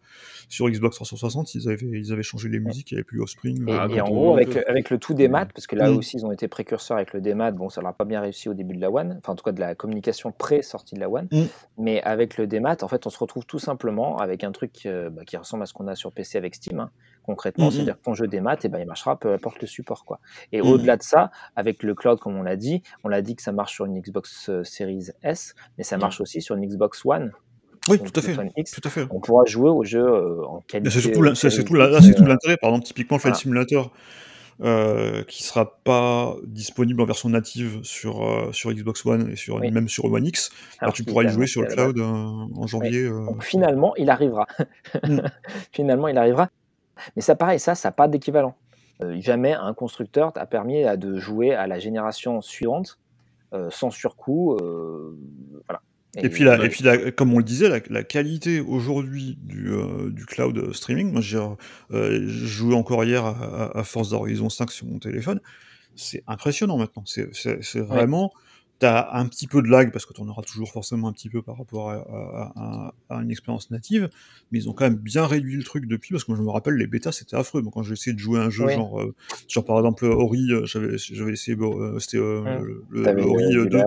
[0.49, 3.67] sur Xbox 360, ils avaient ils avaient changé les musiques, il n'y avait plus Offspring.
[3.69, 5.89] Et, euh, et quand en gros, avec, avec le tout des maths, parce que là
[5.89, 5.97] Mm.
[5.97, 8.49] aussi ils ont été précurseurs avec le démat, bon, ça leur a pas bien réussi
[8.49, 11.09] au début de la One, enfin en tout cas de la communication pré-sortie de la
[11.09, 11.43] One, Mm.
[11.77, 15.09] mais avec le démat, en fait, on se retrouve tout simplement avec un truc euh,
[15.09, 16.89] bah, qui ressemble à ce qu'on a sur PC avec Steam, hein,
[17.23, 20.05] concrètement, Mm, c'est-à-dire que ton jeu démat, et ben, il marchera peu importe le support.
[20.05, 20.19] Quoi.
[20.51, 20.65] Et Mm.
[20.67, 23.51] au-delà de ça, avec le cloud, comme on l'a dit, on l'a dit que ça
[23.51, 27.31] marche sur une Xbox euh, Series S, mais ça marche aussi sur une Xbox One,
[27.89, 28.35] Oui, tout à fait.
[28.57, 28.71] X.
[28.71, 29.07] Tout à fait.
[29.09, 30.91] On pourra jouer au jeu euh, en qualité.
[30.91, 32.57] C'est surtout, l'intérêt.
[32.57, 33.35] Par exemple, typiquement, le Flight.
[33.35, 33.91] Simulator,
[34.63, 39.55] euh, qui sera pas disponible en version native sur, euh, sur Xbox One et sur,
[39.55, 39.71] Oui.
[39.71, 40.49] même sur One X.
[40.51, 43.03] Alors, alors tu pourras y jouer sur le la cloud euh, en janvier.
[43.05, 44.45] euh, Donc finalement, il arrivera.
[45.03, 45.21] Mm.
[45.71, 46.49] finalement, il arrivera.
[47.15, 48.55] Mais ça, pareil, ça, ça n'a pas d'équivalent.
[49.01, 52.99] Euh, jamais un constructeur t'a permis à, de jouer à la génération suivante
[53.53, 54.57] euh, sans surcoût.
[54.61, 55.17] euh,
[55.67, 55.81] voilà.
[56.17, 59.69] Et puis, la, et puis la- comme on le disait, la, la qualité aujourd'hui du,
[59.71, 61.39] euh, du cloud streaming, moi j'ai
[61.91, 63.29] euh, joué encore hier à,
[63.71, 65.39] à- à Forza Horizon 5 sur mon téléphone,
[65.95, 67.03] c'est impressionnant maintenant.
[67.05, 68.33] C'est vraiment,
[68.79, 71.41] t'as un petit peu de lag parce que t'en auras toujours forcément un petit peu
[71.41, 74.09] par rapport à, à- à- à une expérience native,
[74.51, 76.49] mais ils ont quand même bien réduit le truc depuis parce que moi je me
[76.49, 77.61] rappelle les bêtas c'était affreux.
[77.61, 78.73] Moi, quand j'ai essayé de jouer un jeu Oui.
[78.73, 79.15] genre, euh,
[79.47, 81.15] genre par exemple Ori, j'avais essayé,
[81.99, 82.63] c'était Mm.
[82.63, 83.77] le, le- Ori le- euh, du 2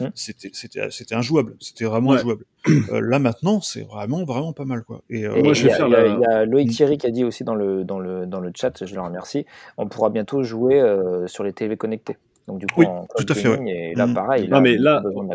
[0.00, 0.12] lag.
[0.14, 2.18] c'était c'était c'était injouable c'était vraiment Ouais.
[2.18, 2.44] injouable
[2.92, 5.64] Euh, là maintenant c'est vraiment vraiment pas mal quoi et, euh, Et Moi, je il
[5.64, 6.72] vais y a- faire il y a- la- il y a Loïc Mm.
[6.72, 9.46] Thierry qui a dit aussi dans le, dans le, dans le chat, je le remercie,
[9.78, 12.16] on pourra bientôt jouer euh, sur les télé connectées.
[12.46, 14.14] Donc du coup, Oui, en tout à fait, Et là, Mm.
[14.14, 14.78] pareil, Non, là, mais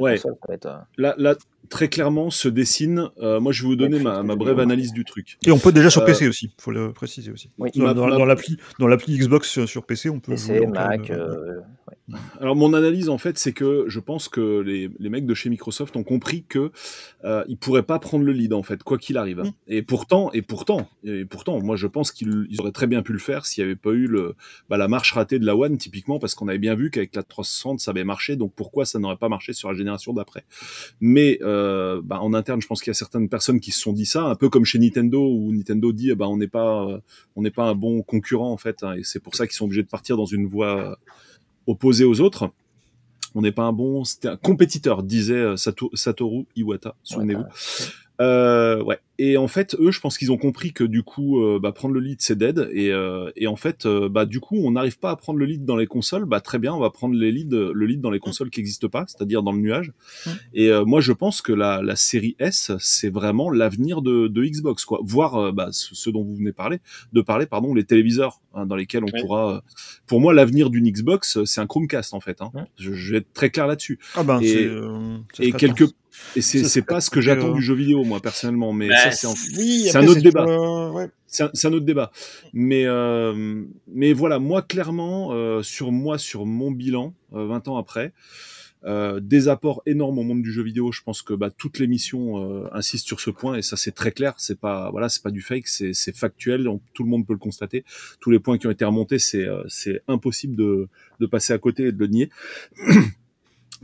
[0.02, 0.16] ouais.
[0.16, 0.66] console, être...
[1.00, 1.36] euh,
[1.70, 3.10] très clairement, se dessine.
[3.22, 5.38] euh, moi, je vais vous donner ma, brève analyse du truc.
[5.46, 7.70] et on peut déjà sur Euh, PC aussi faut le préciser aussi Oui.
[7.76, 7.94] dans,
[8.26, 11.58] l'appli dans l'appli Xbox sur, sur PC on peut PC, Mac, euh, euh,
[11.88, 11.96] ouais.
[12.42, 15.50] Alors mon analyse en fait, c'est que je pense que les, les mecs de chez
[15.50, 16.72] Microsoft ont compris que
[17.24, 19.40] euh, ils pourraient pas prendre le lead en fait, quoi qu'il arrive.
[19.40, 19.52] Mm.
[19.68, 23.14] Et pourtant, et pourtant, et pourtant, moi je pense qu'ils ils auraient très bien pu
[23.14, 24.36] le faire s'il n'y avait pas eu le,
[24.70, 27.24] bah, la marche ratée de la One typiquement, parce qu'on avait bien vu qu'avec la
[27.24, 30.44] 360 ça avait marché, donc pourquoi ça n'aurait pas marché sur la génération d'après?
[31.00, 33.94] Mais euh, bah, en interne, je pense qu'il y a certaines personnes qui se sont
[33.94, 36.86] dit ça, un peu comme chez Nintendo où Nintendo dit, eh ben on n'est pas,
[36.86, 37.00] euh,
[37.38, 39.66] on n'est pas un bon concurrent en fait, hein, et c'est pour ça qu'ils sont
[39.66, 40.98] obligés de partir dans une voie
[41.68, 42.50] opposé aux autres.
[43.36, 47.44] On n'est pas un bon, c'était un compétiteur, disait euh, Sato- Satoru Iwata, souvenez-vous.
[48.22, 49.00] Euh, ouais.
[49.20, 51.94] Et en fait, eux, je pense qu'ils ont compris que du coup, euh, bah, prendre
[51.94, 52.68] le lead, c'est dead.
[52.74, 55.46] Et, euh, et en fait, euh, bah, du coup, on n'arrive pas à prendre le
[55.46, 56.26] lead dans les consoles.
[56.26, 58.90] Bah, très bien, on va prendre les leads, le lead dans les consoles qui n'existent
[58.90, 59.94] pas, c'est-à-dire dans le nuage.
[60.26, 60.30] Mm.
[60.56, 64.44] Et euh, moi, je pense que la, la série S, c'est vraiment l'avenir de, de
[64.46, 65.00] Xbox, quoi.
[65.04, 66.80] Voire euh, bah, ce, ce dont vous venez parler,
[67.14, 69.22] de parler, pardon, les téléviseurs hein, dans lesquels on Oui.
[69.22, 69.56] pourra.
[69.58, 69.62] euh,
[70.08, 72.42] pour moi, l'avenir d'une Xbox, c'est un Chromecast en fait.
[72.42, 72.52] Hein.
[72.54, 72.64] Mm.
[72.78, 74.00] Je, je vais être très clair là-dessus.
[74.16, 74.66] Ah ben, Et- c'est.
[74.66, 75.86] euh, c'est Et quelque.
[76.36, 79.12] Et c'est pas ce que j'attends euh, du jeu vidéo moi personnellement, mais Bah, ça
[79.12, 80.46] c'est un, Oui, un autre débat.
[80.48, 81.10] euh, ouais.
[81.28, 82.12] c'est un, autre débat.
[82.54, 87.78] Mais, euh, mais voilà, moi, clairement, euh, sur moi, sur mon bilan, euh, 20 ans
[87.78, 88.14] après,
[88.86, 90.92] euh, des apports énormes au monde du jeu vidéo.
[90.92, 94.12] Je pense que bah, toute l'émission euh, insiste sur ce point et ça c'est très
[94.12, 94.34] clair.
[94.38, 96.68] C'est pas voilà, c'est pas du fake, c'est c'est factuel.
[96.68, 97.86] on- tout le monde peut le constater.
[98.20, 100.90] Tous les points qui ont été remontés, c'est euh, c'est impossible de,
[101.22, 102.30] de passer à côté et de le nier.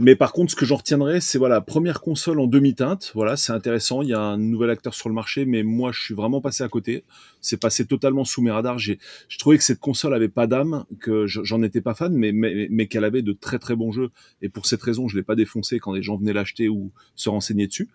[0.01, 3.11] Mais par contre, ce que j'en retiendrai, c'est voilà, première console en demi-teinte.
[3.15, 4.01] Voilà, c'est intéressant.
[4.01, 6.63] Il y a un nouvel acteur sur le marché, mais moi, je suis vraiment passé
[6.63, 7.03] à côté.
[7.41, 8.79] C'est passé totalement sous mes radars.
[8.79, 8.97] J'ai,
[9.27, 12.31] je trouvais que cette console avait pas d'âme, que je- j'en étais pas fan, mais,
[12.31, 14.09] mais, mais qu'elle avait de très très bons jeux.
[14.41, 17.27] Et pour cette raison, je l'ai pas défoncé quand les gens venaient l'acheter ou se
[17.27, 17.89] renseigner dessus.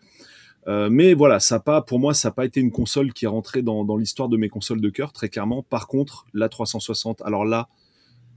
[0.66, 3.28] Euh, mais voilà, ça pas, pour moi, ça n'a pas été une console qui est
[3.28, 5.62] rentrée dans, dans l'histoire de mes consoles de cœur, très clairement.
[5.62, 7.68] Par contre, la 360, alors là,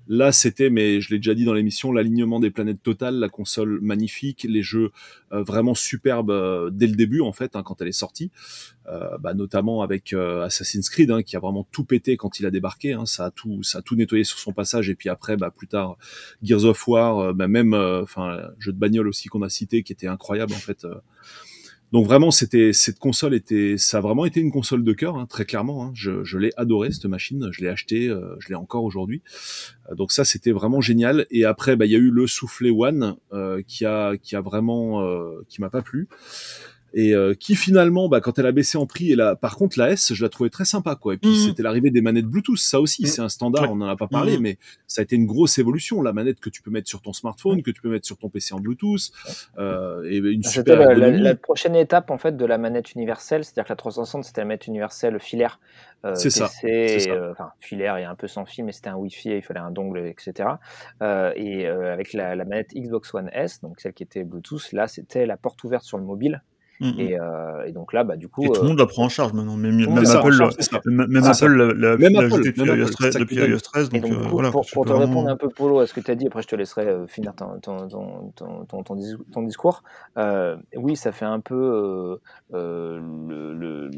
[0.09, 3.79] Là, c'était, mais je l'ai déjà dit dans l'émission, l'alignement des planètes totales, la console
[3.81, 4.91] magnifique, les jeux
[5.33, 8.31] euh, vraiment superbes euh, dès le début en fait, hein, quand elle est sortie,
[8.89, 12.45] euh, bah, notamment avec euh, Assassin's Creed, hein, qui a vraiment tout pété quand il
[12.45, 12.93] a débarqué.
[12.93, 14.89] Hein, ça a tout, ça a tout nettoyé sur son passage.
[14.89, 15.97] Et puis après, bah, plus tard,
[16.41, 19.83] Gears of War, euh, bah, même, euh, enfin, jeu de bagnole aussi qu'on a cité,
[19.83, 20.85] qui était incroyable en fait.
[21.93, 25.25] Donc vraiment, c'était cette console était, ça a vraiment été une console de cœur, hein,
[25.25, 25.85] très clairement.
[25.85, 25.91] Hein.
[25.93, 29.21] Je, je l'ai adoré cette machine, je l'ai acheté, euh, je l'ai encore aujourd'hui.
[29.89, 31.25] Euh, Donc ça, c'était vraiment génial.
[31.31, 34.41] Et après, bah, il y a eu le soufflet One euh, qui a qui a
[34.41, 36.07] vraiment euh, qui m'a pas plu
[36.99, 39.77] et euh, qui finalement, bah, quand elle a baissé en prix, et là, par contre
[39.77, 41.13] la S, je la trouvais très sympa quoi.
[41.13, 41.35] Et puis Mhm.
[41.35, 43.07] c'était l'arrivée des manettes Bluetooth, ça aussi, Mhm.
[43.07, 43.69] c'est un standard, Ouais.
[43.71, 44.41] on en a pas parlé, Mhm.
[44.43, 46.01] mais ça a été une grosse évolution.
[46.01, 48.29] La manette que tu peux mettre sur ton smartphone, que tu peux mettre sur ton
[48.29, 49.11] PC en Bluetooth,
[49.59, 52.93] euh, et une C'était super la, la- la prochaine étape en fait de la manette
[52.93, 55.59] universelle, c'est-à-dire que la 360 c'était la manette universelle filaire,
[56.03, 59.29] euh, C'est ça, euh, enfin filaire et un peu sans fil, mais c'était un Wi-Fi,
[59.37, 60.49] il fallait un dongle, etc.
[61.03, 64.71] Euh, et euh, avec la, la manette Xbox One S, donc celle qui était Bluetooth,
[64.71, 66.41] là c'était la porte ouverte sur le mobile.
[66.79, 66.99] Mhm.
[66.99, 69.05] Et, euh, et donc là, bah du coup, Et tout euh, le monde la prend
[69.05, 69.57] en charge maintenant.
[69.57, 70.79] Même, même Apple, charge, ça.
[70.85, 71.23] même.
[71.23, 73.05] Apple l'a- Même l'a ajouté depuis même iOS Apple, 13.
[73.07, 75.29] c'est ça Depuis iOS 13 Et donc, donc, euh, coup, voilà, pour, te vraiment- répondre
[75.29, 77.33] un peu, Polo, à ce que tu as dit, après je te laisserai euh, finir
[77.33, 79.81] ton, ton, ton, ton, ton, ton dis- ton discours.
[80.19, 82.17] Euh, oui, ça fait un peu euh,
[82.53, 83.91] euh, le, le-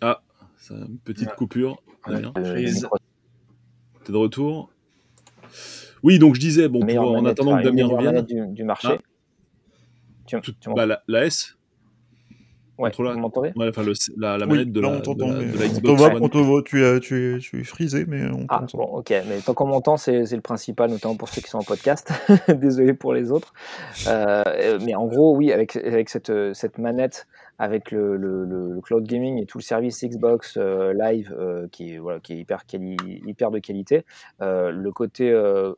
[0.00, 0.20] Ah,
[0.58, 1.80] c'est une petite coupure.
[2.08, 2.22] Ouais.
[4.04, 4.70] T'es de retour?
[6.02, 8.88] Oui, donc je disais, bon, pour- en attendant que Damien revienne, du marché.
[8.92, 8.98] Ah.
[10.26, 11.56] Tu, tout- tu bah, la, la S,
[12.78, 13.52] ouais, vous m'entendez?
[13.56, 13.82] Ouais, enfin
[14.16, 15.68] la, la Oui, manette de là, la, on de t'entend, la, mais de la on
[15.68, 16.22] te Xbox voit, One.
[16.24, 18.78] on te voit, tu es, tu es, tu es frisé, mais on Ah, t'entend.
[18.78, 21.58] bon, ok, mais tant qu'on m'entend, c'est c'est le principal, notamment pour ceux qui sont
[21.58, 22.12] en podcast.
[22.48, 23.54] Désolé pour les autres.
[24.08, 27.26] Euh, euh, mais en gros, oui, avec, avec cette, euh, cette manette,
[27.58, 31.68] avec le, le, le- le cloud gaming et tout le service Xbox euh, Live euh,
[31.72, 32.96] qui, est, voilà, qui est hyper, quali-
[33.26, 34.04] hyper de qualité,
[34.42, 35.30] euh, le côté.
[35.30, 35.72] euh,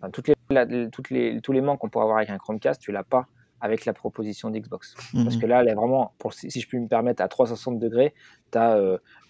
[0.00, 2.80] enfin, toutes les, la- toutes les, tous les manques qu'on pourrait avoir avec un Chromecast,
[2.80, 3.26] tu l'as pas
[3.64, 4.94] avec la proposition d'Xbox.
[5.24, 5.40] Parce Mhm.
[5.40, 8.12] que là, elle est vraiment, pour, si si je puis me permettre, à 360 degrés,
[8.52, 8.76] tu as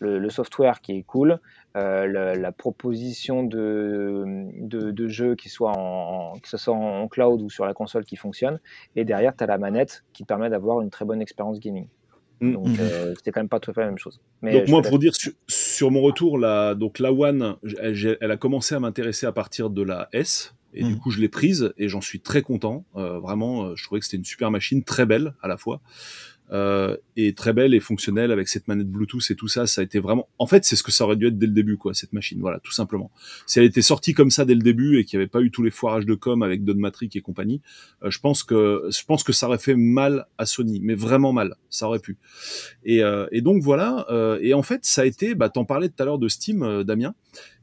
[0.01, 1.39] le, le software qui est cool,
[1.77, 4.25] euh, la, la proposition de,
[4.61, 7.75] de, de jeu qui soit en, en- que ce soit en cloud ou sur la
[7.75, 8.59] console qui fonctionne,
[8.97, 11.87] et derrière, tu as la manette qui te permet d'avoir une très bonne expérience gaming.
[12.41, 12.53] Mm.
[12.55, 12.77] Donc, Mhm.
[12.81, 14.21] euh, c'était quand même pas tout à fait la même chose.
[14.43, 17.55] Mais Donc moi, pour dire sur, sur mon retour, la, donc la One,
[17.85, 20.53] elle a commencé à m'intéresser à partir de la S.
[20.75, 20.99] Et du Mhm.
[20.99, 22.85] coup, je l'ai prise et j'en suis très content.
[22.97, 25.81] Euh, vraiment, euh, je trouvais que c'était une super machine, très belle à la fois.
[26.53, 29.85] Euh, et très belle et fonctionnelle avec cette manette Bluetooth et tout ça, ça a
[29.85, 30.29] été vraiment.
[30.39, 32.39] En fait, c'est ce que ça aurait dû être dès le début, quoi, cette machine.
[32.41, 33.11] Voilà, tout simplement.
[33.47, 35.51] Si elle était sortie comme ça dès le début et qu'il n'y avait pas eu
[35.51, 37.63] tous les foirages de com avec Don Matrix et compagnie,
[38.03, 41.33] euh, je pense que je pense que ça aurait fait mal à Sony, mais vraiment
[41.33, 41.57] mal.
[41.71, 42.19] Ça aurait pu.
[42.85, 44.07] Et, euh, et donc voilà.
[44.11, 45.35] euh, et en fait, ça a été.
[45.35, 47.15] Bah, t'en parlais tout à l'heure de Steam, euh, Damien.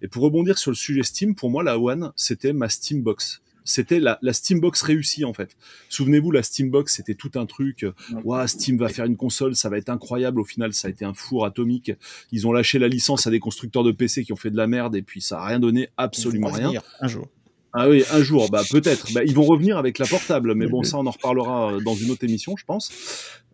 [0.02, 3.42] Et pour rebondir sur le sujet Steam, pour moi, la One, c'était ma Steam Box.
[3.72, 5.56] C'était la, la Steambox réussie en fait.
[5.90, 7.84] Souvenez-vous, la Steambox, c'était tout un truc.
[7.84, 7.94] euh,
[8.24, 10.40] Ouah, Steam va faire une console, ça va être incroyable.
[10.42, 11.92] Au final, ça a été un four atomique.
[12.32, 14.68] Ils ont lâché la licence à des constructeurs de PC qui ont fait de la
[14.68, 16.66] merde et puis ça a rien donné, absolument rien.
[16.68, 17.28] revenir Un jour.
[17.74, 19.14] Ah oui, un jour, bah peut-être.
[19.14, 21.96] Bah, ils vont revenir avec la portable, mais bon, ça on en reparlera euh, dans
[21.96, 22.92] une autre émission, je pense.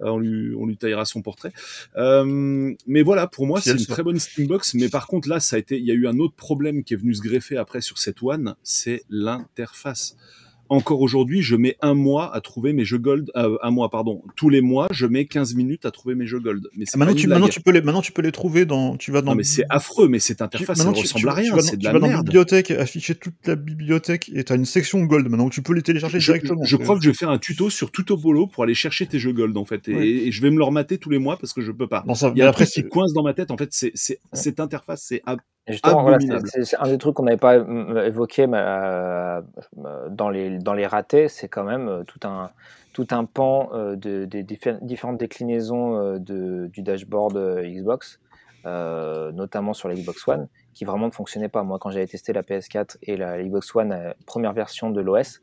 [0.01, 1.51] Euh, on lui, on lui taillera son portrait.
[1.97, 4.73] Euh, mais voilà, pour moi, c'est une très bonne Steambox.
[4.73, 6.93] Mais par contre, là, ça a été, il y a eu un autre problème qui
[6.95, 10.17] est venu se greffer après sur cette One, c'est l'interface.
[10.69, 14.23] Encore aujourd'hui, je mets un mois à trouver mes jeux gold, euh, un mois, pardon,
[14.35, 16.67] tous les mois, je mets 15 minutes à trouver mes jeux gold.
[16.75, 18.97] Mais c'est Maintenant, tu, maintenant, tu peux les, maintenant, tu peux les trouver dans.
[18.97, 19.31] Tu vas dans.
[19.31, 21.75] Non, mais c'est affreux, mais cette tu- interface, tu- ressemble tu- à rien, tu c'est
[21.77, 22.25] de tu la vas dans merde.
[22.25, 25.81] bibliothèque, afficher toute la bibliothèque, et t'as une section gold maintenant où tu peux les
[25.81, 26.63] télécharger Je, directement.
[26.63, 29.33] je crois que je vais faire un tuto sur Tutobolo pour aller chercher tes jeux
[29.33, 30.07] gold, en fait, et, Ouais.
[30.07, 32.03] et je vais me le remater tous les mois parce que je peux pas.
[32.07, 33.69] Non, ça, Il y a un après, truc qui coince dans ma tête, en fait,
[33.71, 35.21] c'est, c'est, cette interface, c'est
[35.67, 36.17] Justement, voilà,
[36.63, 39.41] c'est- un des trucs qu'on n'avait pas évoqué mais, euh,
[40.09, 42.51] dans, les, dans les ratés, c'est quand même euh, tout un,
[42.93, 48.19] tout un pan euh, de, des diffé- différentes déclinaisons euh, de, du dashboard Xbox,
[49.33, 51.63] notamment sur la Xbox One, qui vraiment ne fonctionnait pas.
[51.63, 55.41] Moi, quand j'avais testé la PS4 et la Xbox One, première version de l'OS,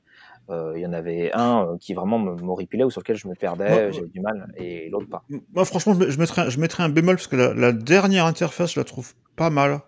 [0.50, 3.26] euh, il y en avait un euh, qui vraiment me- m'horripilait ou sur lequel je
[3.28, 5.24] me perdais, j'avais du mal, et l'autre pas.
[5.54, 8.74] Moi, franchement, je je mettrais, je mettrais un bémol parce que la, la dernière interface,
[8.74, 9.80] je la trouve pas mal.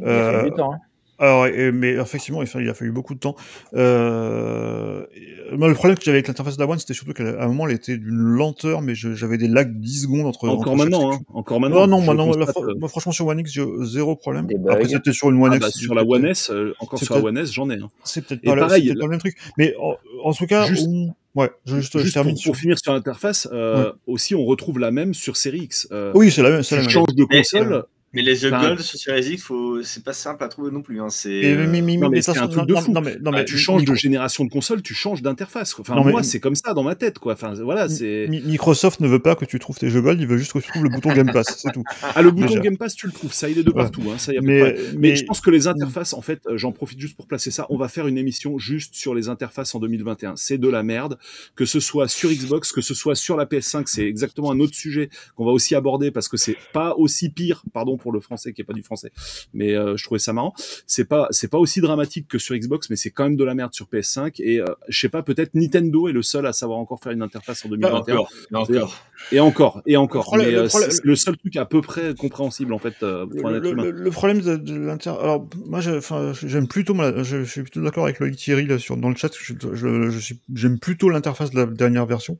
[0.00, 0.72] Mais il a fallu Euh, du temps.
[0.72, 0.78] hein.
[1.20, 3.36] Alors, et- mais effectivement, il, a fallu beaucoup de temps.
[3.74, 5.04] Euh,
[5.52, 7.68] moi, le problème que j'avais avec l'interface de la One, c'était surtout qu'à un moment,
[7.68, 10.48] elle était d'une lenteur, mais je- j'avais des lags de 10 secondes entre.
[10.48, 11.86] encore entre maintenant, hein, encore maintenant.
[11.86, 14.48] Non, non, Je la constate, fr- euh, moi, franchement, sur One X, j'ai zéro problème.
[14.68, 15.64] Après, c'était sur une One ah X.
[15.66, 17.74] bah, sur la One S, euh, encore sur la One S, j'en ai.
[17.74, 17.90] hein.
[18.02, 19.36] C'est peut-être pas, pareil, pas le même truc.
[19.56, 22.52] Mais en, en tout cas, Juste- on- ouais, je, juste, je Juste termine pour, sur.
[22.52, 25.86] pour finir sur l'interface, euh, aussi on retrouve la même sur Série X.
[25.92, 26.62] Euh, Oui, c'est la même.
[26.64, 27.84] C'est tu changes de console.
[28.14, 29.82] Mais les jeux Enfin, gold sur Series X, faut...
[29.82, 31.00] c'est pas simple à trouver non plus.
[31.00, 31.08] Hein.
[31.10, 32.92] C'est, mais- mais- mais mais c'est un truc de fou.
[32.92, 35.74] non, mais- non, bah, mais tu changes de génération de console, tu changes d'interface.
[35.78, 37.32] Enfin, Non, mais- moi, c'est comme ça dans ma tête, quoi.
[37.34, 38.26] Enfin, voilà, c'est.
[38.28, 40.68] Microsoft ne veut pas que tu trouves tes jeux gold, il veut juste que tu
[40.70, 41.84] trouves le bouton Game Pass, c'est tout.
[42.14, 42.60] Ah, le bouton Déjà.
[42.60, 43.74] Game Pass, tu le trouves, ça, il est de Ouais.
[43.76, 44.02] partout.
[44.10, 44.62] Hein, ça, y a Mais.
[44.62, 47.50] Mais, mais je pense que les interfaces, en fait, euh, j'en profite juste pour placer
[47.50, 47.66] ça.
[47.70, 50.34] On va faire une émission juste sur les interfaces en 2021.
[50.36, 51.18] C'est de la merde.
[51.56, 54.74] Que ce soit sur Xbox, que ce soit sur la PS5, c'est exactement un autre
[54.74, 58.52] sujet qu'on va aussi aborder parce que c'est pas aussi pire, pardon pour le français
[58.52, 59.10] qui est pas du français,
[59.54, 60.52] mais euh, je trouvais ça marrant.
[60.86, 63.54] C'est pas, c'est pas aussi dramatique que sur Xbox, mais c'est quand même de la
[63.54, 64.34] merde sur PS5.
[64.42, 67.22] Et euh, je sais pas, peut-être Nintendo est le seul à savoir encore faire une
[67.22, 68.14] interface en 2021.
[68.16, 69.02] encore, encore.
[69.32, 70.36] Et encore, et encore.
[70.36, 73.24] Le mais le euh, problème- le seul truc à peu près compréhensible en fait euh,
[73.26, 73.84] pour un le, être le- humain.
[73.84, 75.08] le- le problème de, de l'inter.
[75.10, 78.96] Alors, moi, j'aime plutôt, moi, je, je suis plutôt d'accord avec Loïc Thierry là, sur,
[78.98, 79.32] dans le chat.
[79.40, 82.38] Je, je, je suis- j'aime plutôt l'interface de la dernière version.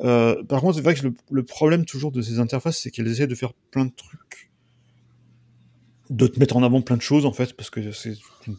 [0.00, 3.08] Euh, par contre, c'est vrai que le, le problème toujours de ces interfaces, c'est qu'elles
[3.08, 4.47] essaient de faire plein de trucs.
[6.10, 8.14] De te mettre en avant plein de choses, en fait, parce que c'est
[8.46, 8.54] le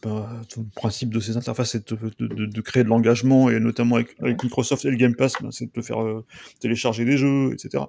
[0.75, 4.91] principe de ces interfaces, c'est de, de- créer de l'engagement, et notamment avec, Microsoft et
[4.91, 6.23] le Game Pass, ben, c'est de te faire euh,
[6.59, 7.85] télécharger des jeux, etc.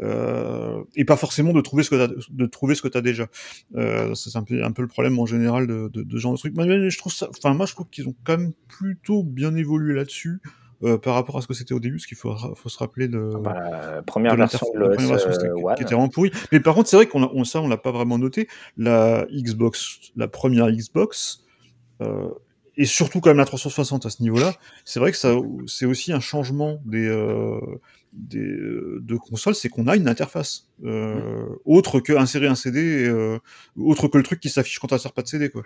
[0.00, 3.28] Euh, et pas forcément de trouver ce que t'as, de trouver ce que t'as déjà.
[3.76, 6.50] Euh, c'est un peu, un peu le problème en général de, de, de genre de.
[6.56, 9.54] Mais, mais je trouve ça, enfin moi je trouve qu'ils ont quand même plutôt bien
[9.54, 10.40] évolué là-dessus
[10.82, 13.08] euh, par rapport à ce que c'était au début, parce qu'il faut, faut se rappeler
[13.08, 13.54] de, Bah,
[13.96, 15.30] la première de version l'interface- de la l'OS première version,
[15.70, 16.30] euh, qui était vraiment pourri.
[16.52, 18.48] Mais par contre, c'est vrai qu'on on, ça, on l'a pas vraiment noté.
[18.76, 21.42] La Xbox, la première Xbox,
[22.00, 22.28] euh,
[22.76, 24.54] et surtout quand même la 360 à ce niveau-là,
[24.86, 25.34] c'est vrai que ça,
[25.66, 27.08] c'est aussi un changement des,
[28.14, 33.38] des de consoles, c'est qu'on a une interface euh, autre que insérer un CD, euh,
[33.76, 35.62] autre que le truc qui s'affiche quand t'insères pas de CD, quoi.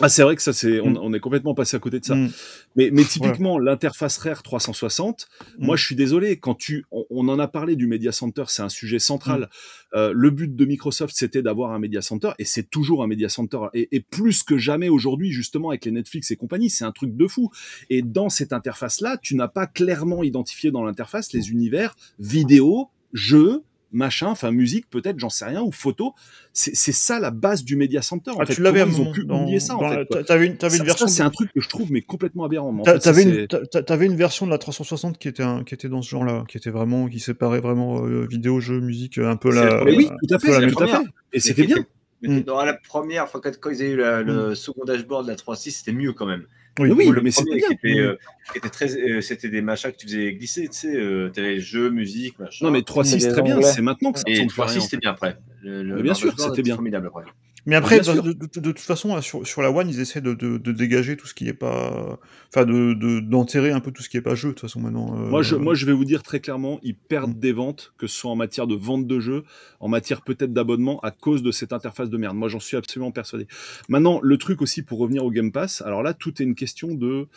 [0.00, 0.98] Ah, c'est vrai que ça, c'est, on, Mm.
[1.02, 2.14] on est complètement passé à côté de ça.
[2.14, 2.30] Mm.
[2.76, 5.78] Mais, mais typiquement, l'interface Rare 360, moi, Mm.
[5.78, 8.68] je suis désolé, quand tu, on, on en a parlé du Media Center, c'est un
[8.68, 9.40] sujet central.
[9.42, 9.96] Mm.
[9.96, 13.28] Euh, le but de Microsoft, c'était d'avoir un Media Center, et c'est toujours un Media
[13.28, 13.58] Center.
[13.74, 17.16] Et, et plus que jamais aujourd'hui, justement, avec les Netflix et compagnie, c'est un truc
[17.16, 17.50] de fou.
[17.90, 23.62] Et dans cette interface-là, tu n'as pas clairement identifié dans l'interface les univers vidéo, jeux,
[23.92, 26.12] machin, enfin musique peut-être, j'en sais rien, ou photo.
[26.52, 28.32] C'est c'est ça la base du Media Center.
[28.32, 28.54] En Ah, fait.
[28.54, 30.06] tu l'avais ils ont pu dans- oublier ça, en fait.
[30.26, 31.06] T'avais une, Ça- une version.
[31.06, 32.72] c'est un truc que je trouve mais complètement aberrant.
[32.72, 35.88] mais en T'avais une, t'avais une version de la 360 qui était, un, qui était
[35.88, 39.50] dans ce genre-là, qui était vraiment, qui séparait vraiment euh, vidéo, jeu, musique, un peu
[39.54, 39.84] la.
[39.84, 41.04] Mais oui, Euh, tout à fait, tout à fait.
[41.32, 41.84] Et c'était bien.
[42.20, 42.42] Mais Mm.
[42.42, 45.36] dans la première, enfin, quand, quand ils avaient eu la- le second dashboard de la
[45.36, 46.44] 3.6, c'était mieux quand même.
[46.78, 47.70] Oui, Oui, Ou le mais c'était qui bien.
[47.70, 48.16] était, euh,
[48.54, 51.90] était très, euh, c'était des machins que tu faisais glisser, tu sais, euh, t'avais jeux,
[51.90, 52.66] musique, machin.
[52.66, 53.60] Non, mais 3.6, des très bien.
[53.62, 54.80] C'est maintenant que ça et ressemble plus à 3.6, rien.
[54.80, 55.38] c'était bien après.
[55.62, 56.74] Le, le- Mais bien sûr, c'était était bien.
[56.76, 57.24] formidable après.
[57.66, 58.22] Mais après, de, sûr.
[58.22, 60.72] de- de- de toute façon, là, sur, sur la One, ils essaient de, de, de
[60.72, 62.18] dégager tout ce qui est pas.
[62.54, 64.80] Enfin, de, de- d'enterrer un peu tout ce qui est pas jeu, de toute façon,
[64.80, 65.14] maintenant.
[65.18, 67.40] euh, Moi je, moi, je vais vous dire très clairement, ils perdent Mm.
[67.40, 69.44] des ventes, que ce soit en matière de vente de jeux,
[69.80, 72.36] en matière peut-être d'abonnement, à cause de cette interface de merde.
[72.36, 73.46] Moi, j'en suis absolument persuadé.
[73.90, 76.67] Maintenant, le truc aussi pour revenir au Game Pass, alors là, tout est une question
[76.74, 77.28] de.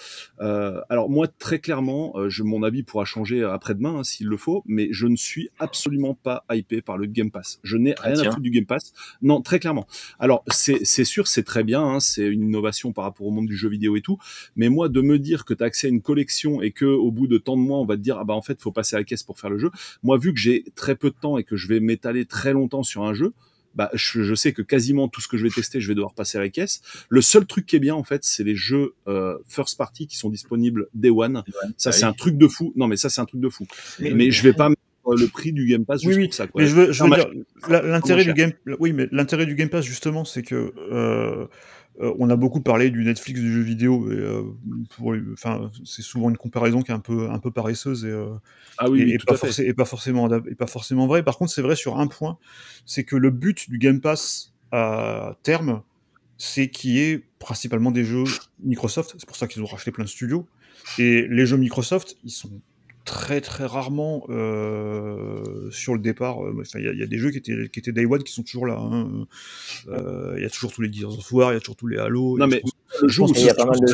[0.42, 4.38] euh, alors moi, très clairement, euh, je, mon avis pourra changer après-demain hein, s'il le
[4.38, 7.60] faut, mais je ne suis absolument pas hypé par le Game Pass.
[7.64, 8.94] Je n'ai Ah, rien à foutre du Game Pass.
[9.22, 9.88] Non, très clairement.
[10.20, 13.48] Alors, c'est c'est sûr, c'est très bien, hein, c'est une innovation par rapport au monde
[13.48, 14.18] du jeu vidéo et tout,
[14.56, 17.12] mais moi, de me dire que tu as accès à une collection et que au
[17.12, 18.96] bout de tant de mois, on va te dire, ah bah en fait, faut passer
[18.96, 19.72] à la caisse pour faire le jeu.
[20.04, 22.84] Moi, vu que j'ai très peu de temps et que je vais m'étaler très longtemps
[22.84, 23.34] sur un jeu,
[23.76, 26.14] bah, je, je sais que quasiment tout ce que je vais tester, je vais devoir
[26.14, 26.82] passer à la caisse.
[27.10, 30.18] Le seul truc qui est bien, en fait, c'est les jeux euh, first party qui
[30.18, 31.44] sont disponibles day one.
[31.78, 32.10] Ça, Bah c'est oui.
[32.10, 32.74] un truc de fou.
[32.76, 33.66] Non, mais ça, c'est un truc de fou.
[34.00, 36.48] Mais, je vais pas mettre le prix du Game Pass juste oui, pour ça.
[36.48, 36.62] Quoi.
[36.62, 37.30] Mais je veux, je veux dire,
[37.68, 41.48] l'intérêt du game, oui, mais l'intérêt du Game Pass justement, c'est que euh,
[42.02, 44.44] euh, on a beaucoup parlé du Netflix du jeu vidéo, et euh,
[44.96, 48.34] pour, enfin, c'est souvent une comparaison qui est un peu, un peu paresseuse et, euh,
[48.78, 49.48] Ah oui, et, oui, et tout pas à fait.
[49.48, 51.24] forcé- et pas forcément, adap- et pas forcément vrai.
[51.24, 52.38] Par contre, c'est vrai sur un point,
[52.86, 55.82] c'est que le but du Game Pass à terme,
[56.38, 58.24] c'est qu'il y ait principalement des jeux
[58.64, 59.16] Microsoft.
[59.18, 60.48] C'est pour ça qu'ils ont racheté plein de studios.
[60.98, 62.62] Et les jeux Microsoft, ils sont
[63.06, 66.44] très très rarement euh, sur le départ.
[66.46, 68.06] Euh, enfin, Il y, a- il y a des jeux qui étaient, qui étaient Day
[68.06, 68.78] One qui sont toujours là.
[68.80, 69.26] hein.
[69.88, 71.88] Euh, Il y a toujours tous les Gears of War, il y a toujours tous
[71.88, 72.38] les Halo.
[72.38, 72.62] Non, mais
[73.02, 73.94] le il y a pas mal de jeux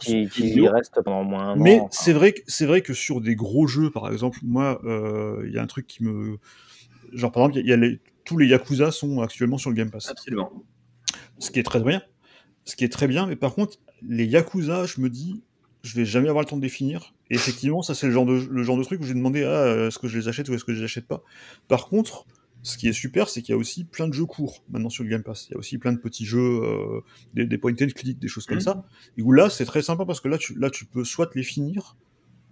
[0.00, 3.66] qui, restent pendant moins un mais c'est vrai, que- c'est vrai que sur des gros
[3.66, 6.38] jeux, par exemple, moi, euh, il y a un truc qui me,
[7.12, 9.90] genre par exemple, il y a les- tous les Yakuza sont actuellement sur le Game
[9.90, 10.50] Pass, Absolument.
[11.38, 12.02] ce qui est très bien,
[12.64, 13.26] ce qui est très bien.
[13.26, 15.42] Mais par contre, les Yakuza, je me dis,
[15.86, 17.14] je vais jamais avoir le temps de les finir.
[17.30, 19.86] Et effectivement, ça c'est le genre de le genre de truc où j'ai demandé ah,
[19.86, 21.22] est-ce que je les achète ou est-ce que je les achète pas?
[21.68, 22.26] Par contre,
[22.62, 25.04] ce qui est super, c'est qu'il y a aussi plein de jeux courts maintenant sur
[25.04, 25.46] le Game Pass.
[25.48, 27.00] Il y a aussi plein de petits jeux, euh,
[27.34, 28.62] des, des point and click, des choses comme Mhm.
[28.62, 28.84] ça.
[29.16, 31.44] Et où là, c'est très sympa parce que là, tu, là, tu peux soit les
[31.44, 31.96] finir,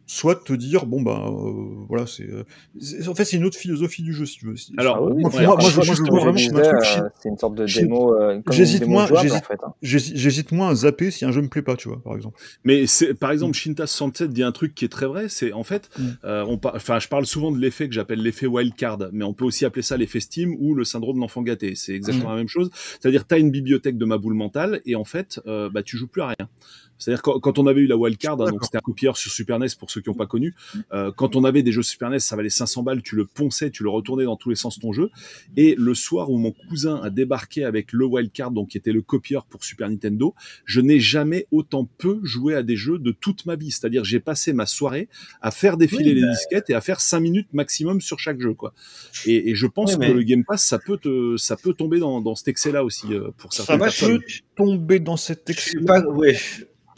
[0.06, 2.44] soit te dire bon bah euh, voilà, c'est, euh,
[2.78, 4.56] c'est- en fait c'est une autre philosophie du jeu si tu veux.
[4.56, 6.36] Si- Alors, oui, moi, oui, moi, moi, après, je- moi, je comme le vois vraiment
[6.36, 7.02] disais, comme un truc euh, shit.
[7.22, 9.72] C'est une sorte de démo, euh, J'hésite moins- j'hésite- hein.
[9.82, 12.38] J'hési- J'hésite moins à zapper si un jeu me plaît pas, tu vois, par exemple.
[12.64, 15.62] Mais c'est par exemple Shinta 67 dit un truc qui est très vrai, c'est en
[15.64, 16.02] fait, Mm.
[16.24, 19.32] euh, on par- enfin je parle souvent de l'effet que j'appelle l'effet wildcard, mais on
[19.32, 21.74] peut aussi appeler ça l'effet Steam ou le syndrome de l'enfant gâté.
[21.76, 22.70] C'est exactement la même chose.
[23.00, 25.96] C'est-à-dire tu as une bibliothèque de ma boule mentale et en fait, euh, bah tu
[25.96, 26.48] joues plus à rien.
[26.98, 29.58] C'est-à-dire quand, quand on avait eu la wildcard, hein, donc c'était un copieur sur Super
[29.58, 30.54] NES pour ceux qui n'ont pas connu.
[30.92, 33.70] euh, quand on avait des jeux Super NES, ça valait 500 balles, tu le ponçais,
[33.70, 35.10] tu le retournais dans tous les sens ton jeu.
[35.56, 39.02] Et le soir où mon cousin a débarqué avec le wildcard, donc qui était le
[39.02, 43.44] copieur pour Super Nintendo, je n'ai jamais autant peu joué à des jeux de toute
[43.46, 43.70] ma vie.
[43.70, 45.08] C'est-à-dire, j'ai passé ma soirée
[45.42, 48.40] à faire défiler Oui, les bah- disquettes et à faire 5 minutes maximum sur chaque
[48.40, 48.72] jeu, quoi.
[49.26, 51.74] Et, et je pense Oui, mais- que le Game Pass, ça peut te, ça peut
[51.74, 54.18] tomber dans, dans cet excès-là aussi euh, pour Ça moi, personnes.
[54.20, 54.24] peut
[54.56, 55.78] tomber dans cet excès.
[55.86, 56.00] pas.
[56.06, 56.36] Ouais.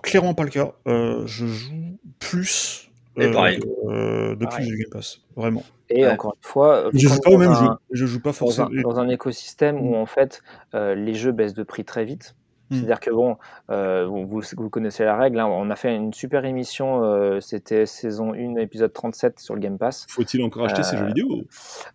[0.07, 0.73] Clairement pas le cas.
[0.87, 2.91] Euh, je joue plus.
[3.19, 3.61] Et pareil.
[3.89, 4.71] euh, depuis Pareil.
[4.71, 5.21] le Game Pass.
[5.37, 5.63] Vraiment.
[5.89, 6.13] Et Ouais.
[6.13, 7.71] encore une fois, Je joue pas au même un- jeu.
[7.91, 8.69] Je joue pas dans un, forcément.
[8.83, 10.43] dans un écosystème où en fait
[10.75, 12.35] euh, les jeux baissent de prix très vite.
[12.69, 12.75] Mm.
[12.77, 13.37] C'est-à-dire que bon,
[13.71, 18.35] euh, vous, connaissez la règle, hein, on a fait une super émission, euh, c'était saison
[18.35, 21.43] 1, épisode 37 sur le Game Pass, Faut-il encore acheter ces Euh, jeux vidéo?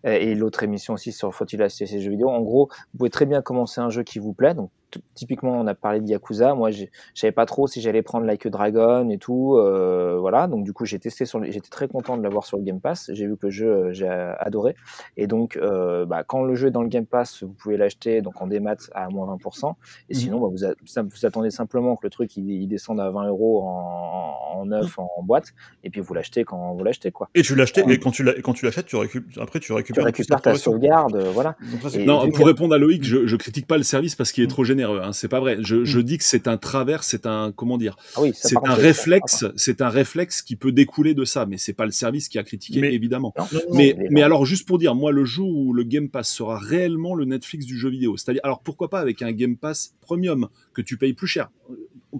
[0.04, 2.30] et, et l'autre émission aussi sur Faut-il acheter ces jeux vidéo.
[2.30, 4.54] En gros, vous pouvez très bien commencer un jeu qui vous plaît.
[4.54, 4.70] Donc
[5.14, 6.54] typiquement, on a parlé de Yakuza.
[6.54, 10.46] Moi, je savais pas trop si j'allais prendre Like a Dragon et tout, euh, voilà.
[10.46, 13.10] Donc du coup, j'ai testé sur, j'étais très content de l'avoir sur le Game Pass.
[13.12, 14.74] J'ai vu que le jeu, euh, j'ai adoré.
[15.16, 18.22] Et donc, euh, bah, quand le jeu est dans le Game Pass, vous pouvez l'acheter
[18.22, 19.76] donc en démat à moins 20%.
[20.08, 20.20] Et Mhm.
[20.20, 23.10] sinon, bah, vous, a- ça- vous attendez simplement que le truc il, il descende à
[23.10, 25.52] 20 euros en, en neuf en, en boîte,
[25.84, 27.28] et puis vous l'achetez quand vous l'achetez, quoi.
[27.34, 28.22] Et tu l'achètes, et quand tu
[28.64, 31.56] l'achètes, tu récupères, après tu Tu récupères, récupères ta sauvegarde, euh, voilà.
[31.70, 34.14] Donc ça, c'est- Et- Non, pour répondre à Loïc, je, je critique pas le service
[34.16, 34.50] parce qu'il est Mm.
[34.50, 34.81] trop généreux.
[34.82, 35.58] Hein, c'est pas vrai.
[35.60, 36.02] Je, je Mm.
[36.02, 39.80] dis que c'est un travers, c'est un comment dire, Ah oui, c'est un réflexe, c'est
[39.82, 42.80] un réflexe qui peut découler de ça, mais c'est pas le service qui a critiqué
[42.80, 43.32] Mais- évidemment.
[43.38, 46.08] Non, non, non, Mais, mais alors, juste pour dire, moi, le jour où le Game
[46.08, 49.56] Pass sera réellement le Netflix du jeu vidéo, c'est-à-dire, alors pourquoi pas avec un Game
[49.56, 51.50] Pass premium que tu payes plus cher?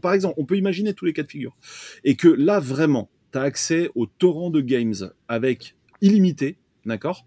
[0.01, 1.57] Par exemple, on peut imaginer tous les cas de figure.
[2.05, 7.25] Et que là, vraiment, tu as accès au torrent de games avec illimité, d'accord?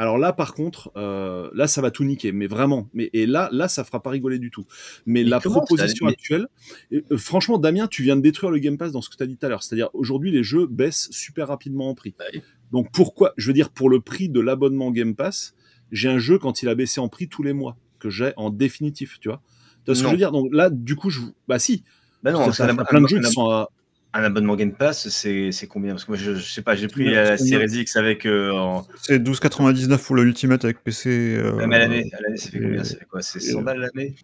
[0.00, 2.88] Alors là, par contre, euh, là, ça va tout niquer, mais vraiment.
[2.94, 4.64] Mais et là, là, ça fera pas rigoler du tout.
[5.04, 6.46] Mais, Mais la ça proposition actuelle,
[6.94, 9.22] euh, euh, franchement, Damien, tu viens de détruire le Game Pass dans ce que tu
[9.22, 9.62] as dit tout à l'heure.
[9.62, 12.14] C'est-à-dire, aujourd'hui, les jeux baissent super rapidement en prix.
[12.18, 12.24] Bah.
[12.72, 15.54] Donc pourquoi Je veux dire, pour le prix de l'abonnement Game Pass,
[15.92, 18.48] j'ai un jeu quand il a baissé en prix tous les mois que j'ai en
[18.48, 19.42] définitif, tu vois.
[19.84, 20.32] Tu vois ce que je veux dire?
[20.32, 21.84] Donc là, du coup, je, bah si.
[22.22, 23.68] Bah non, c'est un, t'as plein de jeux qui sont à,
[24.12, 25.92] un abonnement Game Pass, c'est combien?
[25.92, 28.26] Parce que moi, je, je sais pas, j'ai pris la Series X avec.
[28.26, 28.86] euh, en...
[29.02, 31.36] C'est 12,99 pour le Ultimate avec PC.
[31.36, 32.84] euh, mais à l'année, ça fait combien?
[32.84, 33.22] C'est quoi?
[33.22, 34.14] C'est 100 balles l'année?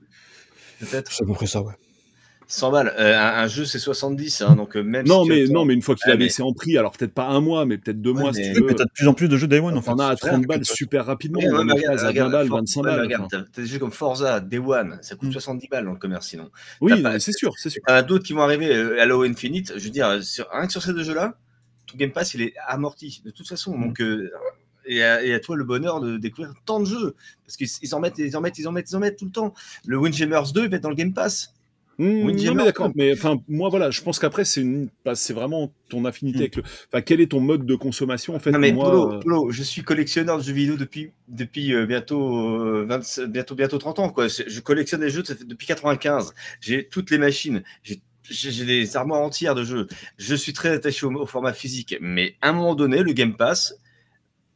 [0.80, 1.12] Peut-être?
[1.12, 1.72] C'est à peu près ça, ouais.
[2.48, 2.94] 100 balles.
[2.98, 5.74] Euh, un, un jeu, c'est 70, hein, donc euh, même Non, si mais non, mais
[5.74, 7.76] une fois qu'il Ah, a mais- baissé en prix, alors peut-être pas un mois, mais
[7.76, 8.66] peut-être deux Ouais, mois, mais- si Oui, tu veux.
[8.68, 9.90] mais t'as de plus en plus de jeux Day One en fait.
[9.90, 11.40] T'en as à C'est 30 ça, balles super rapidement.
[11.40, 12.90] Ouais, on ouais, en mais a regarde, 13 à 20 regarde, balles, For- 25 ouais,
[12.90, 13.04] mais balles.
[13.06, 13.44] regarde, enfin.
[13.52, 15.32] t'as des jeux comme Forza, Day One, ça coûte Mm.
[15.32, 16.50] 70 balles dans le commerce sinon.
[16.80, 17.82] Oui, c'est sûr, c'est sûr.
[18.06, 20.92] D'autres qui vont arriver, euh, Halo Infinite, je veux dire, sur, rien que sur ces
[20.92, 21.34] deux jeux-là,
[21.88, 23.76] ton Game Pass, il est amorti, de toute façon.
[23.78, 24.30] Donc, euh,
[24.88, 27.92] et, à, et à toi le bonheur de découvrir tant de jeux, parce qu'ils ils
[27.94, 29.52] en mettent, ils en mettent, ils en mettent, ils en mettent tout le temps.
[29.84, 31.52] Le Windjammers 2, il va être dans le Game Pass.
[31.98, 32.90] Mmh, non, mais d'accord.
[32.94, 34.88] Mais enfin, moi, voilà, je pense qu'après, c'est une...
[35.04, 36.42] bah, c'est vraiment ton affinité Mm.
[36.42, 36.62] avec le.
[36.92, 39.50] Enfin, quel est ton mode de consommation en fait non mais moi, Polo, euh, Polo,
[39.50, 43.98] je suis collectionneur de jeux vidéo depuis depuis euh, bientôt euh, 20 bientôt bientôt 30
[44.00, 44.26] ans quoi.
[44.28, 46.34] Je collectionne des jeux depuis 95.
[46.60, 49.86] J'ai toutes les machines, j'ai des armoires entières de jeux.
[50.18, 53.36] Je suis très attaché au, au format physique, mais à un moment donné, le Game
[53.36, 53.74] Pass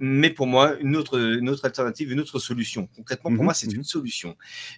[0.00, 2.88] mais pour moi une autre une autre alternative, une autre solution.
[2.96, 3.76] Concrètement, pour Mhm, moi, c'est mhm.
[3.76, 4.36] une solution.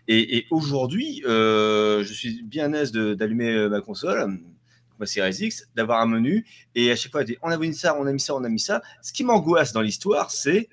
[0.09, 4.39] Et, et aujourd'hui, euh, je suis bien à l'aise de- d'allumer euh, ma console,
[4.99, 6.45] ma Series X, d'avoir un menu
[6.75, 8.61] et à chaque fois, on a mis ça, on a mis ça, on a mis
[8.61, 8.83] ça.
[9.01, 10.69] Ce qui m'angoisse dans l'histoire, c'est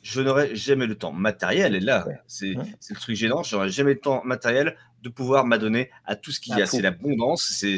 [0.00, 1.74] je n'aurai jamais le temps matériel.
[1.74, 2.14] Et là, Ouais.
[2.28, 2.64] c'est Ouais.
[2.90, 3.42] le truc gênant.
[3.42, 6.66] Je n'aurai jamais le temps matériel de pouvoir m'adonner à tout ce qu'il y a.
[6.66, 6.76] tout.
[6.76, 7.76] C'est l'abondance, c'est-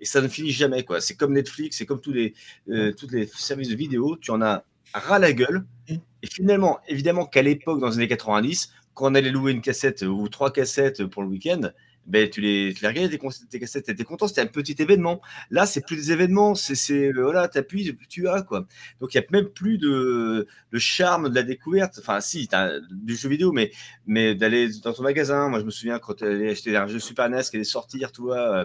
[0.00, 0.84] et ça ne finit jamais.
[0.84, 1.00] quoi.
[1.00, 2.34] C'est comme Netflix, c'est comme tous les,
[2.70, 4.16] euh, tous les services de vidéo.
[4.16, 4.64] Tu en as
[4.94, 5.64] ras la gueule.
[5.88, 5.94] Mm.
[6.22, 10.02] Et finalement, évidemment qu'à l'époque, dans les années 90, quand on allait louer une cassette
[10.02, 11.70] ou trois cassettes pour le week-end,
[12.06, 13.08] ben, tu, les, tu les regardais,
[13.50, 15.20] tes, cassettes, tu étais content, c'était un petit événement.
[15.50, 18.66] Là, c'est plus des événements, c'est, euh, voilà, tu appuies, tu as, quoi.
[19.00, 21.98] Donc, il n'y a même plus de, le charme de la découverte.
[22.00, 23.70] Enfin, si, tu as du jeu vidéo, mais,
[24.06, 25.48] mais d'aller dans ton magasin.
[25.48, 28.10] Moi, je me souviens quand tu allais acheter un jeu Super NES qui allait sortir,
[28.12, 28.64] tu vois.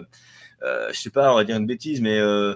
[0.62, 2.54] euh, je sais pas, on va dire une bêtise, mais euh,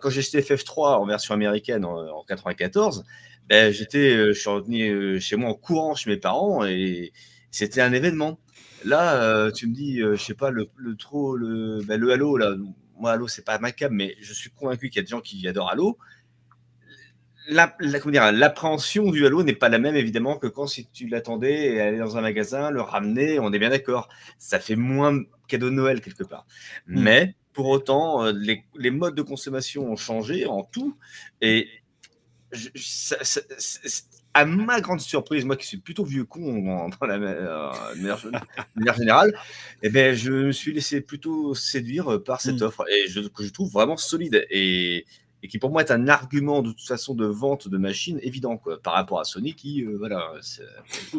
[0.00, 3.04] quand j'ai acheté FF3 en version américaine en, en 94,
[3.48, 7.12] ben, j'étais, euh, je suis revenu euh, chez moi en courant chez mes parents et
[7.50, 8.38] c'était un événement.
[8.84, 12.56] Là, tu me dis, je sais pas, le, le trop, le, ben, le Halo, là,
[12.98, 15.20] moi, Halo, c'est pas ma cam, mais je suis convaincu qu'il y a des gens
[15.20, 15.98] qui adorent Halo.
[17.48, 20.86] La- la- comment dire, L'appréhension du Halo n'est pas la même, évidemment, que quand si
[20.92, 24.08] tu l'attendais et aller dans un magasin, le ramener, on est bien d'accord.
[24.38, 26.46] Ça fait moins cadeau de Noël, quelque part.
[26.86, 27.02] Mm.
[27.02, 30.96] Mais, pour autant, euh, les, les modes de consommation ont changé en tout.
[31.40, 31.68] Et
[32.52, 36.88] je- je- ça- ça- c'est- à ma grande surprise, moi qui suis plutôt vieux con
[36.98, 37.70] dans la euh,
[38.74, 39.38] manière générale,
[39.82, 42.64] eh ben, je me suis laissé plutôt séduire par cette Mm.
[42.64, 45.04] offre et je, que je trouve vraiment solide et,
[45.42, 48.56] et qui pour moi est un argument de toute façon de vente de machines évident
[48.56, 50.62] quoi, par rapport à Sony qui, euh, voilà, c'est-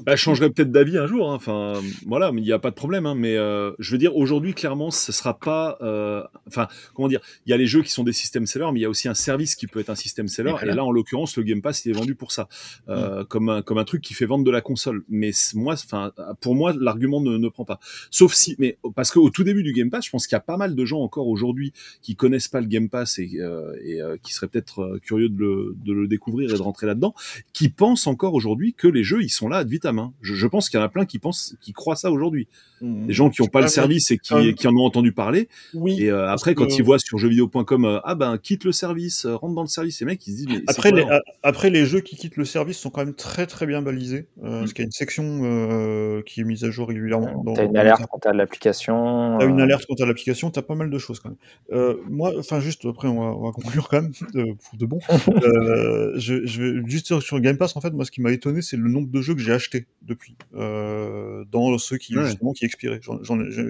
[0.06, 1.30] Bah, je changerai peut-être d'avis un jour.
[1.32, 1.36] hein.
[1.36, 1.74] Enfin,
[2.06, 3.06] voilà, mais il n'y a pas de problème.
[3.06, 3.16] hein.
[3.16, 5.78] Mais euh, je veux dire, aujourd'hui, clairement, ce sera pas.
[5.82, 8.80] euh, Enfin, comment dire Il y a les jeux qui sont des système sellers, mais
[8.80, 10.50] il y a aussi un service qui peut être un système seller.
[10.50, 10.74] Et voilà.
[10.74, 12.48] Et là, en l'occurrence, le Game Pass, il est vendu pour ça,
[12.90, 15.04] euh, comme un comme un truc qui fait vendre de la console.
[15.10, 16.12] Mais moi, enfin,
[16.42, 17.80] pour moi, l'argument ne, ne prend pas.
[18.12, 20.42] Sauf si, mais parce qu'au tout début du Game Pass, je pense qu'il y a
[20.42, 24.02] pas mal de gens encore aujourd'hui qui connaissent pas le Game Pass et, euh, et
[24.02, 27.14] euh, qui seraient peut-être euh, curieux de le, de le découvrir et de rentrer là-dedans,
[27.54, 30.12] qui pensent encore aujourd'hui que les jeux ils sont là ad vitam.
[30.22, 32.48] Je, je pense qu'il y en a plein qui pensent, qui croient ça aujourd'hui.
[32.82, 33.08] Mmh.
[33.08, 35.48] Des gens qui n'ont pas le service et qui, euh, qui en ont entendu parler.
[35.74, 36.02] Oui.
[36.02, 39.26] Et euh, après, quand que- ils voient sur jeuxvideo.com, euh, ah ben quitte le service,
[39.26, 41.22] euh, rentre dans le service, les mecs ils se disent mais Après les, hein a-
[41.48, 44.28] après, les jeux qui quittent le service sont quand même très très bien balisés.
[44.44, 44.60] euh, Mm.
[44.60, 47.42] Parce qu'il y a une section euh, qui est mise à jour régulièrement.
[47.44, 49.38] dans- T'as une alerte quand t'as l'application.
[49.40, 51.38] T'as une euh, alerte quant à l'application, t'as pas mal de choses quand même.
[51.72, 54.86] Euh, moi, enfin juste après, on va, on va conclure quand même de, pour de
[54.86, 55.00] bon.
[55.44, 58.78] Euh, je, je juste sur Game Pass en fait, moi ce qui m'a étonné, c'est
[58.78, 62.26] le nombre de jeux que j'ai achetés depuis euh, dans ceux qui Ouais.
[62.26, 63.00] justement qui expiraient.
[63.02, 63.12] Je,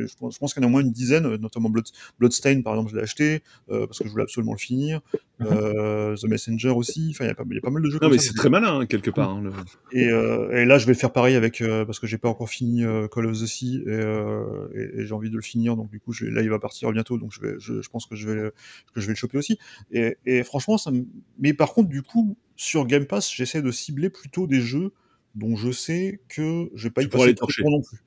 [0.07, 1.85] je pense, je pense qu'il y en a au moins une dizaine, euh, notamment Blood,
[2.19, 5.01] Bloodstain par exemple, je l'ai acheté euh, parce que je voulais absolument le finir.
[5.39, 7.09] The Messenger aussi.
[7.11, 7.95] Enfin, il y, a pas- il y a pas mal de jeux.
[7.95, 9.29] Non comme mais c'est très malin hein, quelque part.
[9.31, 9.51] hein, le-
[9.97, 10.05] Et,
[10.61, 13.33] et là, je vais faire pareil avec parce que j'ai pas encore fini Call of
[13.39, 13.91] the Sea et,
[14.75, 15.75] et, et j'ai envie de le finir.
[15.75, 17.17] Donc du coup, je, là, il va partir bientôt.
[17.17, 18.53] Donc je vais, je, je pense que je vais, le-
[18.93, 19.57] que je vais le choper aussi.
[19.91, 20.91] Et, et franchement, ça.
[20.91, 21.05] me-
[21.39, 24.91] Mais par contre, du coup, sur Game Pass, j'essaie de cibler plutôt des jeux
[25.35, 27.99] dont je sais que je vais pas Tu y pourras passer les trop non plus.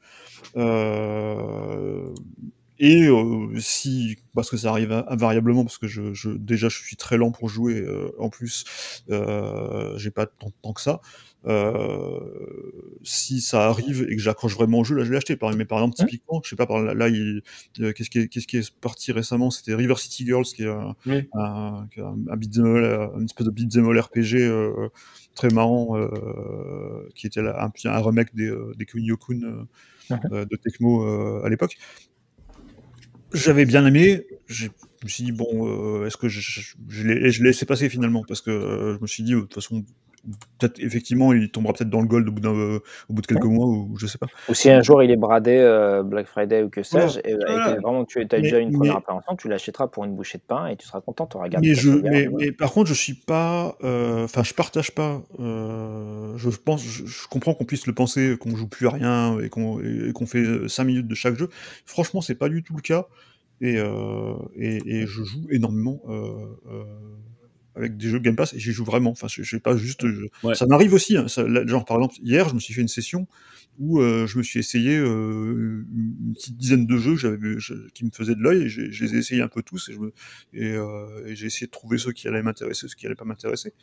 [0.56, 2.14] Euh,
[2.78, 6.96] et euh, si, parce que ça arrive invariablement, parce que je, je, déjà je suis
[6.96, 8.64] très lent pour jouer, euh, en plus
[9.10, 11.00] euh, j'ai pas tant de temps que ça.
[11.46, 12.18] Euh,
[13.04, 15.38] si ça arrive et que j'accroche vraiment au jeu, là je vais l'acheter.
[15.56, 18.48] Mais par exemple, typiquement, je sais pas, par là, là, euh, qu'est-ce qui, est- qu'est-ce
[18.48, 19.50] qui est parti récemment?
[19.50, 21.28] C'était River City Girls, qui est un, Oui.
[21.34, 22.66] un, un, beat'em
[23.16, 24.88] une espèce de beat'em all RPG euh,
[25.36, 29.66] très marrant, euh, qui était là, un, un remake des, des Kunio-kun
[30.10, 31.76] de Tecmo euh, à l'époque.
[33.32, 34.26] J'avais bien aimé.
[34.46, 34.68] Je
[35.02, 36.40] me suis dit, bon, euh, est-ce que je,
[36.88, 39.84] je, l'ai laissé passer finalement Parce que euh, je me suis dit, de toute façon,
[40.58, 43.26] peut-être effectivement, il tombera peut-être dans le gold au bout, d'un, euh, au bout de
[43.26, 44.26] quelques mois, ou je sais pas.
[44.48, 47.34] Ou si un jour il est bradé euh, Black Friday ou que sais-je, et, et
[47.36, 47.74] Voilà.
[47.76, 50.38] que vraiment tu as Mais- déjà une première mais- appréhension, tu l'achèteras pour une bouchée
[50.38, 52.14] de pain et tu seras content, tu auras gardé Mais, ta je, sauvegarde.
[52.14, 53.76] mais, mais par contre, je suis pas.
[53.84, 55.22] euh, Enfin, je partage pas.
[55.40, 59.38] euh, je pense, je, je comprends qu'on puisse le penser, qu'on joue plus à rien
[59.40, 61.48] et qu'on et fait 5 minutes de chaque jeu.
[61.84, 63.06] Franchement, c'est pas du tout le cas.
[63.60, 66.12] Et, euh, et, et je joue énormément euh,
[66.70, 66.84] euh,
[67.76, 69.10] avec des jeux Game Pass et j'y joue vraiment.
[69.10, 70.06] Enfin, je, je sais pas juste.
[70.06, 70.54] je- Ouais.
[70.54, 71.16] Ça m'arrive aussi.
[71.16, 73.26] hein, ça- là, genre, par exemple, hier, je me suis fait une session
[73.78, 78.10] où euh, je me suis essayé euh, une petite dizaine de jeux je- qui me
[78.10, 79.90] faisaient de l'œil et je les ai essayés un peu tous
[80.54, 83.24] et, euh, et j'ai essayé de trouver ceux qui allaient m'intéresser, ceux qui allaient pas
[83.26, 83.74] m'intéresser.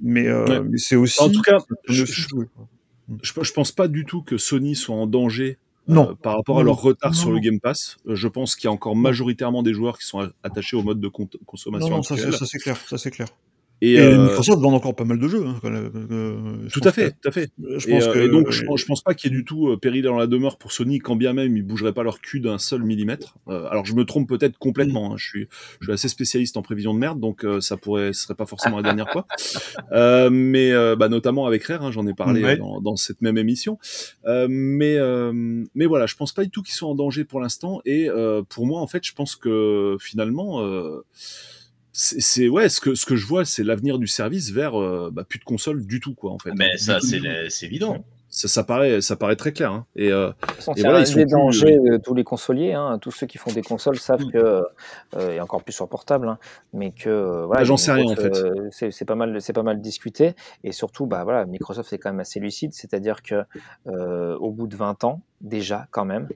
[0.00, 0.60] Mais, Ouais.
[0.62, 1.20] mais c'est aussi.
[1.22, 2.04] En tout cas, je-
[2.34, 2.68] quoi.
[3.22, 6.16] Je, je pense pas du tout que Sony soit en danger euh, Non.
[6.16, 7.38] par rapport à leur retard Non, sur le.
[7.40, 7.96] Game Pass.
[8.06, 11.00] Euh, je pense qu'il y a encore majoritairement des joueurs qui sont attachés au mode
[11.00, 13.28] de con- consommation Non, ça c'est clair, ça c'est clair.
[13.82, 15.44] Et, Et, euh, Microsoft vend encore pas mal de jeux.
[15.46, 17.50] Hein, euh, je tout à fait, que- tout à fait.
[17.76, 18.18] Je pense euh, que.
[18.20, 20.16] et donc, je, pense- je pense pas qu'il y ait du tout euh, péril dans
[20.16, 23.36] la demeure pour Sony, quand bien même ils bougeraient pas leur cul d'un seul millimètre.
[23.48, 25.12] Euh, alors, je me trompe peut-être complètement.
[25.12, 25.16] hein.
[25.18, 25.48] Je suis,
[25.80, 28.46] je suis assez spécialiste en prévision de merde, donc euh, ça pourrait, ce serait pas
[28.46, 29.26] forcément la dernière fois.
[29.92, 32.56] Euh, mais bah, notamment avec Rare, hein, j'en ai parlé Ouais.
[32.56, 33.78] dans, dans cette même émission.
[34.26, 35.32] Euh, mais, euh,
[35.74, 37.80] mais voilà, je pense pas du tout qu'ils soient en danger pour l'instant.
[37.84, 40.62] Et euh, pour moi, en fait, je pense que finalement.
[40.62, 41.04] Euh,
[41.98, 45.24] c'est ouais ce que ce que je vois c'est l'avenir du service vers euh, bah,
[45.24, 47.06] plus de consoles du tout quoi en fait Mais Du ça, tout,
[47.48, 48.04] c'est évident.
[48.28, 49.86] ça, ça paraît ça paraît très clair hein.
[49.96, 52.74] et euh, Et c'est voilà, ils sont des plus- dangers de tous les consoliers.
[52.74, 52.98] hein.
[53.00, 54.30] Tous ceux qui font des consoles savent Mm.
[54.30, 54.62] que,
[55.16, 56.38] euh, et encore plus sur portable, hein,
[56.74, 58.36] mais que euh, voilà, Bah, il y a j'en sais rien, en fait.
[58.36, 60.34] euh, c'est c'est pas mal, c'est pas mal discuté.
[60.64, 63.42] Et surtout, bah voilà, Microsoft est quand même assez lucide, c'est-à-dire que
[63.86, 66.28] euh, au bout de 20 ans déjà, quand même,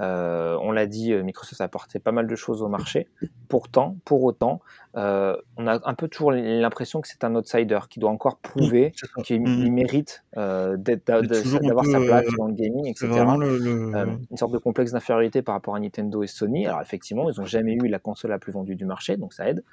[0.00, 3.08] euh, on l'a dit, euh, Microsoft a apporté pas mal de choses au marché.
[3.48, 4.60] Pourtant, pour autant,
[4.96, 8.92] euh, on a un peu toujours l'impression que c'est un outsider qui doit encore prouver
[8.94, 9.06] ça.
[9.22, 9.64] qu'il Mhm.
[9.66, 13.06] il mérite euh, d'avoir sa place dans le gaming, etc.
[13.08, 13.58] vraiment le.
[13.58, 13.92] le-
[14.30, 16.66] une sorte de complexe d'infériorité par rapport à Nintendo et Sony.
[16.66, 19.48] Alors effectivement, ils n'ont jamais eu la console la plus vendue du marché, donc ça
[19.48, 19.64] aide.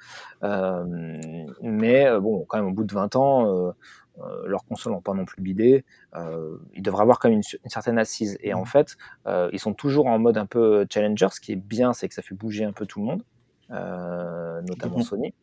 [1.62, 3.72] Mais bon, quand même, au bout de 20 ans,
[4.46, 5.84] leurs consoles n'ont pas non plus bidé.
[6.14, 8.38] Euh, ils devraient avoir quand même une, une certaine assise.
[8.40, 8.96] Et en fait,
[9.26, 11.28] euh, ils sont toujours en mode un peu challenger.
[11.30, 13.22] Ce qui est bien, c'est que ça fait bouger un peu tout le monde,
[13.70, 15.02] euh, notamment Mhm.
[15.02, 15.34] Sony.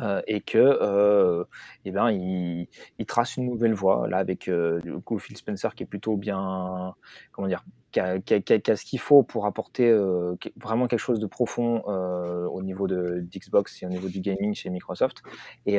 [0.00, 1.44] Euh, et que euh,
[1.84, 2.66] eh ben, il,
[2.98, 6.16] il trace une nouvelle voie là avec euh, du coup Phil Spencer qui est plutôt
[6.16, 6.94] bien
[7.32, 9.90] comment dire qui a, qui a- qui a- qui a ce qu'il faut pour apporter
[9.90, 14.20] euh, vraiment quelque chose de profond euh, au niveau de d'Xbox et au niveau du
[14.20, 15.22] gaming chez Microsoft.
[15.66, 15.76] Et,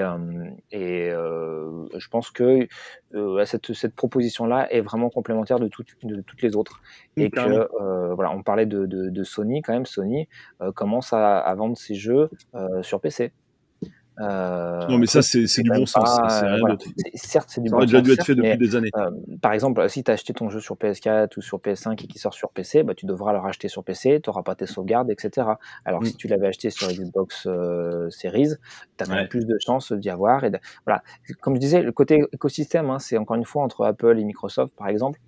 [0.71, 2.67] et je pense que
[3.45, 6.81] cette, cette proposition là est vraiment complémentaire de, toutes de toutes les autres.
[7.15, 10.27] Et que voilà on parlait de, de, de Sony quand même Sony
[10.75, 12.29] commence à, à vendre ses jeux
[12.81, 13.31] sur PC
[14.19, 16.75] euh, non mais ça c'est c'est du bon sens pas, c'est rien voilà.
[17.13, 18.89] Certes, c'est du ça bon aurait déjà dû être certes, fait depuis mais, des années
[18.97, 22.07] euh, par exemple, si tu as acheté ton jeu sur PS4 ou sur PS5 et
[22.07, 24.65] qui sort sur PC, bah, tu devras le racheter sur PC, tu n'auras pas tes
[24.65, 25.47] sauvegardes, etc.
[25.85, 26.05] Alors Mm.
[26.05, 28.53] si tu l'avais acheté sur Xbox euh, Series,
[28.97, 29.15] tu as Ouais.
[29.15, 30.43] même plus de chances d'y avoir.
[30.43, 31.03] Et de- voilà.
[31.41, 34.73] Comme je disais, le côté écosystème, hein, c'est encore une fois entre Apple et Microsoft,
[34.75, 35.19] par exemple.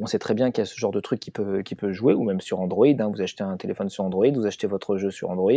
[0.00, 2.22] On sait très bien qu'il y a ce genre de truc qui peut, jouer, ou
[2.22, 2.86] même sur Android.
[2.86, 3.10] hein.
[3.12, 5.50] vous achetez un téléphone sur Android, vous achetez votre jeu sur Android,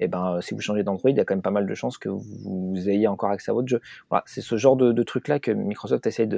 [0.00, 1.74] et ben euh, si vous changez d'Android, il y a quand même pas mal de
[1.74, 3.80] chances que vous ayez encore accès à votre jeu.
[4.10, 6.28] Voilà, c'est ce genre de, truc-là que Microsoft essaye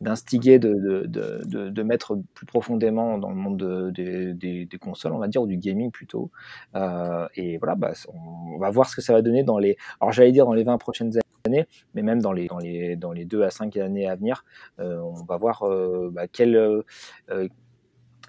[0.00, 0.74] d'instiguer, de,
[1.06, 5.28] de, de, mettre plus profondément dans le monde de- des- des, des consoles, on va
[5.28, 6.30] dire, ou du gaming plutôt.
[6.74, 10.12] Euh, et voilà, bah, on va voir ce que ça va donner dans les, alors
[10.12, 13.24] j'allais dire dans les 20 prochaines années, mais même dans les, dans les, dans les
[13.24, 14.44] 2 à 5 années à venir,
[14.80, 16.82] euh, on va voir euh, bah, quel, euh,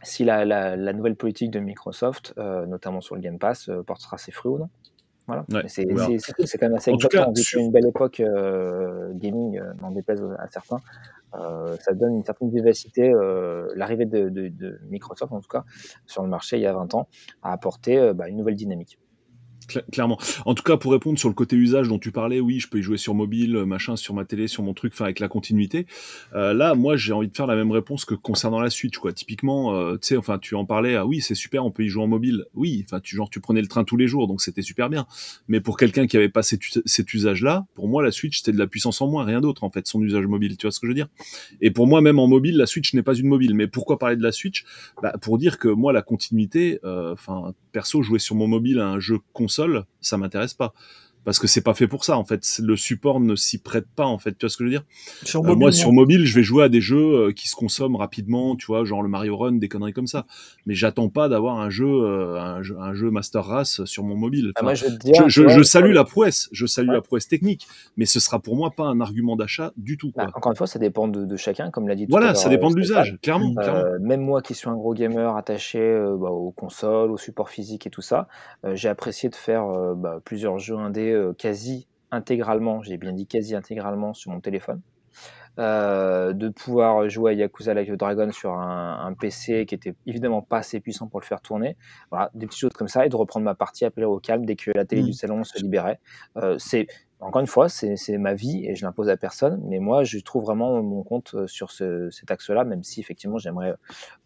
[0.03, 3.81] si la, la, la nouvelle politique de Microsoft, euh, notamment sur le Game Pass, euh,
[3.83, 4.69] portera ses fruits ou non.
[5.27, 5.43] Voilà.
[5.51, 5.67] Ouais,
[6.47, 6.97] c'est quand même assez vit
[7.43, 10.79] sur- une belle époque euh, gaming, n'en déplaise à certains.
[11.33, 13.11] Ça donne une certaine vivacité.
[13.75, 15.65] L'arrivée de, de, de Microsoft, en tout cas,
[16.05, 17.09] sur le marché il y a 20 ans,
[17.43, 18.97] a apporté bah, une nouvelle dynamique.
[19.67, 20.17] Cla- clairement.
[20.45, 22.79] En tout cas, pour répondre sur le côté usage dont tu parlais, oui, je peux
[22.79, 25.87] y jouer sur mobile, machin, sur ma télé, sur mon truc, enfin avec la continuité.
[26.35, 29.11] Euh, là, moi, j'ai envie de faire la même réponse que concernant la Switch, quoi.
[29.11, 31.89] Typiquement, euh, tu sais, enfin, tu en parlais, ah oui, c'est super, on peut y
[31.89, 32.45] jouer en mobile.
[32.53, 35.05] Oui, enfin, tu genre, tu prenais le train tous les jours, donc c'était super bien.
[35.49, 38.53] Mais pour quelqu'un qui avait pas cet, us- cet usage-là, pour moi, la Switch, c'était
[38.53, 40.55] de la puissance en moins, rien d'autre, en fait, son usage mobile.
[40.55, 41.07] Tu vois ce que je veux dire?
[41.61, 43.53] Et pour moi, même en mobile, la Switch n'est pas une mobile.
[43.53, 44.63] Mais pourquoi parler de la Switch?
[45.01, 48.87] Bah, Pour dire que moi, la continuité, euh, enfin, perso, jouer sur mon mobile à
[48.87, 49.19] un jeu
[50.01, 50.73] ça m'intéresse pas.
[51.27, 52.41] Parce que c'est pas fait pour ça, en fait.
[52.63, 54.31] Le support ne s'y prête pas, en fait.
[54.31, 54.85] Tu vois ce que je veux dire?
[55.23, 57.55] Sur Euh, mobile, Moi, sur mobile, je vais jouer à des jeux euh, qui se
[57.57, 60.25] consomment rapidement, tu vois, genre le Mario Run, des conneries comme ça.
[60.65, 64.15] Mais j'attends pas d'avoir un jeu, euh, un jeu, un jeu Master Race sur mon
[64.15, 64.53] mobile.
[64.55, 66.93] Ah, moi, je dire, salue la prouesse, je salue Ouais.
[66.93, 70.13] la prouesse technique, mais ce sera pour moi pas un argument d'achat du tout.
[70.13, 70.23] Quoi.
[70.23, 72.35] bah, encore une fois, ça dépend de, de chacun, comme l'a dit tout à voilà,
[72.35, 73.53] ça dépend de l'usage, clairement.
[73.53, 73.83] Clairement.
[73.99, 77.85] Même moi qui suis un gros gamer attaché euh, bah, aux consoles, au support physique
[77.85, 78.29] et tout ça,
[78.63, 83.27] euh, j'ai apprécié de faire euh, bah, plusieurs jeux indés quasi intégralement, j'ai bien dit
[83.27, 84.81] quasi intégralement sur mon téléphone.
[85.59, 89.95] Euh, de pouvoir jouer à Yakuza Like a Dragon sur un, un PC qui était
[90.05, 91.77] évidemment pas assez puissant pour le faire tourner.
[92.11, 94.55] Voilà, des petites choses comme ça et de reprendre ma partie après au calme dès
[94.55, 95.05] que la télé Mm.
[95.05, 95.99] du salon se libérait.
[96.37, 96.85] Euh, c'est
[97.19, 99.59] encore une fois, c'est ma vie et je l'impose à personne.
[99.67, 103.39] Mais moi, je trouve vraiment mon compte euh, sur ce, cet axe-là, même si effectivement
[103.39, 103.73] j'aimerais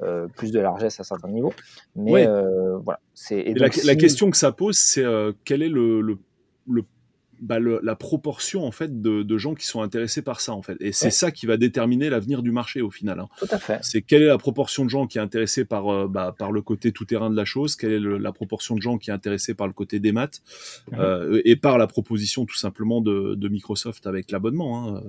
[0.01, 1.53] euh, plus de largesse à certains niveaux.
[1.95, 2.99] Mais euh, voilà.
[3.13, 6.17] C'est la, la, question que ça pose, c'est euh, quel est le, le,
[6.67, 6.83] le
[7.41, 10.61] bah, le, la proportion en fait de, de, gens qui sont intéressés par ça en
[10.61, 10.77] fait.
[10.79, 11.11] Et c'est ouais.
[11.11, 13.19] ça qui va déterminer l'avenir du marché au final.
[13.19, 13.29] Hein.
[13.39, 13.79] Tout à fait.
[13.81, 16.61] C'est quelle est la proportion de gens qui est intéressés par euh, bah, par le
[16.61, 19.13] côté tout terrain de la chose, quelle est le, la proportion de gens qui est
[19.13, 20.43] intéressés par le côté des maths
[20.91, 20.95] mmh.
[20.99, 24.97] euh, et par la proposition tout simplement de, de Microsoft avec l'abonnement.
[24.97, 25.03] Hein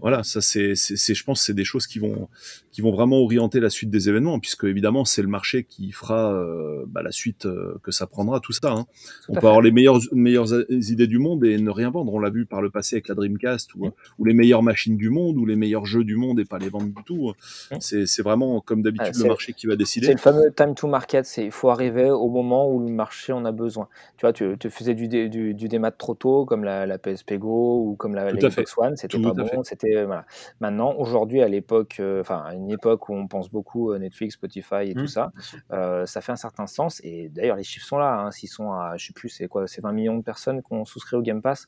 [0.00, 2.28] voilà, ça c'est, je pense, c'est des choses qui vont,
[2.72, 6.32] qui vont vraiment orienter la suite des événements, puisque évidemment c'est le marché qui fera
[6.32, 8.70] euh, bah, la suite euh, que ça prendra, tout ça.
[8.70, 8.86] Hein.
[9.24, 9.46] Tout on peut fait.
[9.46, 12.12] avoir les meilleures, meilleures idées du monde et ne rien vendre.
[12.14, 13.92] On l'a vu par le passé avec la Dreamcast, ou, mmh.
[14.18, 16.68] ou les meilleures machines du monde, ou les meilleurs jeux du monde et pas les
[16.68, 17.32] vendre du tout.
[17.70, 17.76] Mmh.
[17.80, 20.06] C'est, c'est vraiment comme d'habitude ah, le marché qui va décider.
[20.06, 21.26] C'est le fameux time to market.
[21.26, 23.88] C'est il faut arriver au moment où le marché en a besoin.
[24.16, 27.34] Tu vois, tu, tu faisais du, du, du démat trop tôt, comme la, la PSP
[27.34, 29.64] Go ou comme la, la Xbox One, c'était pas bon.
[29.64, 30.26] C'était voilà.
[30.60, 34.90] Maintenant, aujourd'hui, à l'époque, euh, enfin à une époque où on pense beaucoup Netflix, Spotify
[34.90, 35.32] et mmh, tout ça,
[35.72, 37.00] euh, ça fait un certain sens.
[37.04, 38.20] Et d'ailleurs, les chiffres sont là.
[38.20, 40.72] Hein, S'ils sont à, je sais plus, c'est quoi, c'est 20 millions de personnes qui
[40.72, 41.66] ont souscrit au Game Pass.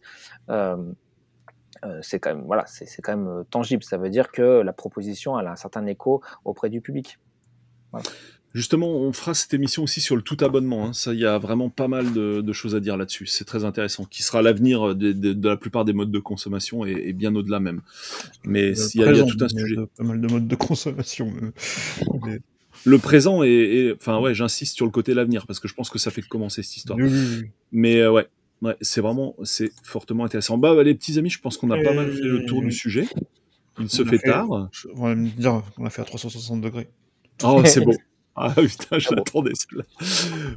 [0.51, 0.76] Euh,
[2.01, 3.83] c'est quand même voilà, c'est quand même tangible.
[3.83, 7.18] Ça veut dire que la proposition elle a un certain écho auprès du public.
[7.91, 8.09] Voilà.
[8.55, 10.86] Justement, on fera cette émission aussi sur le tout abonnement.
[10.86, 10.92] Hein.
[10.92, 13.26] Ça, il y a vraiment pas mal de, de choses à dire là-dessus.
[13.26, 14.05] C'est très intéressant.
[14.05, 17.34] Qui sera l'avenir de, de, de, la plupart des modes de consommation et, et bien
[17.34, 17.81] au-delà même.
[18.44, 19.76] Mais il y, a, il y, a tout un sujet.
[19.97, 21.32] Pas mal de modes de consommation.
[22.26, 22.40] Mais...
[22.84, 25.98] Le présent et, enfin ouais, j'insiste sur le côté l'avenir parce que je pense que
[25.98, 26.98] ça fait commencer cette histoire.
[26.98, 27.50] Oui, oui.
[27.70, 28.26] Mais euh, ouais,
[28.60, 30.58] ouais c'est vraiment, c'est fortement intéressant.
[30.58, 31.82] Bah, bah, les petits amis, je pense qu'on a et...
[31.82, 33.06] pas mal fait le tour du sujet.
[33.78, 34.68] Il on se fait, fait, tard.
[34.97, 36.89] On va me dire qu'on a fait à 360 degrés.
[37.44, 37.92] Oh, c'est beau.
[38.35, 39.85] Ah putain, je ah l'attendais celle-là.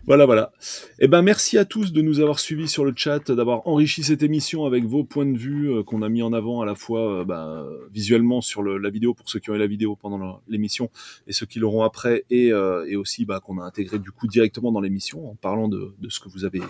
[0.08, 0.54] Voilà, voilà.
[1.00, 4.24] Eh ben, merci à tous de nous avoir suivis sur le chat, d'avoir enrichi cette
[4.24, 7.22] émission avec vos points de vue euh, qu'on a mis en avant à la fois
[7.22, 10.42] euh, bah, visuellement sur le, la vidéo pour ceux qui ont eu la vidéo pendant
[10.48, 10.90] l'émission
[11.28, 14.28] et ceux qui l'auront après, et, euh, et aussi bah, qu'on a intégré du coup
[14.28, 16.62] directement dans l'émission en parlant de, de, ce que vous avez,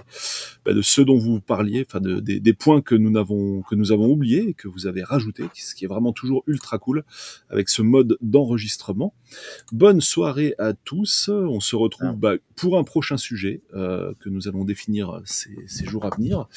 [0.66, 3.76] bah, de ce dont vous parliez, enfin de, des, des points que nous avons que
[3.76, 7.04] nous avons oubliés et que vous avez rajoutés, ce qui est vraiment toujours ultra cool
[7.50, 9.14] avec ce mode d'enregistrement.
[9.72, 11.30] Bonne soirée à tous tous.
[11.30, 12.18] On se retrouve ah.
[12.18, 16.48] bah, pour un prochain sujet euh, que nous allons définir ces, ces, jours à venir.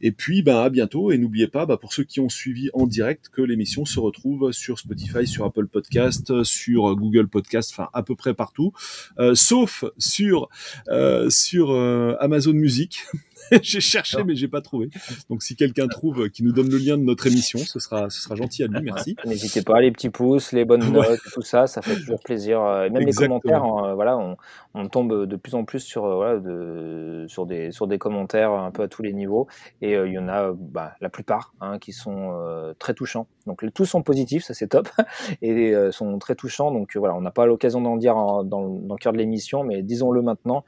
[0.00, 1.12] Et puis, bah, à bientôt.
[1.12, 4.52] Et n'oubliez pas, bah, pour ceux qui ont suivi en direct, que l'émission se retrouve
[4.52, 8.72] sur Spotify, sur Apple Podcast, sur Google Podcast, enfin à peu près partout,
[9.18, 10.48] euh, sauf sur
[11.28, 13.00] sur euh, Amazon Music.
[13.62, 14.90] j'ai cherché, mais j'ai pas trouvé.
[15.30, 18.20] Donc, si quelqu'un trouve, qui nous donne le lien de notre émission, ce sera, ce
[18.20, 18.80] sera gentil à lui.
[18.82, 19.16] Merci.
[19.24, 21.18] N'hésitez pas, les petits pouces, les bonnes notes, ouais.
[21.32, 22.62] tout ça, ça fait toujours plaisir.
[22.62, 23.40] Même Exactement.
[23.42, 24.36] les commentaires, hein, voilà, on,
[24.74, 28.70] on, tombe de plus en plus sur, voilà, de, sur des, sur des commentaires un
[28.70, 29.48] peu à tous les niveaux,
[29.82, 33.26] et euh, il y en a, bah, la plupart, hein, qui sont euh, très touchants.
[33.46, 34.88] Donc, tous sont positifs, ça c'est top,
[35.42, 36.70] et euh, sont très touchants.
[36.70, 39.64] Donc, voilà, on n'a pas l'occasion d'en dire en, dans, dans, le cœur de l'émission,
[39.64, 40.64] mais disons-le maintenant,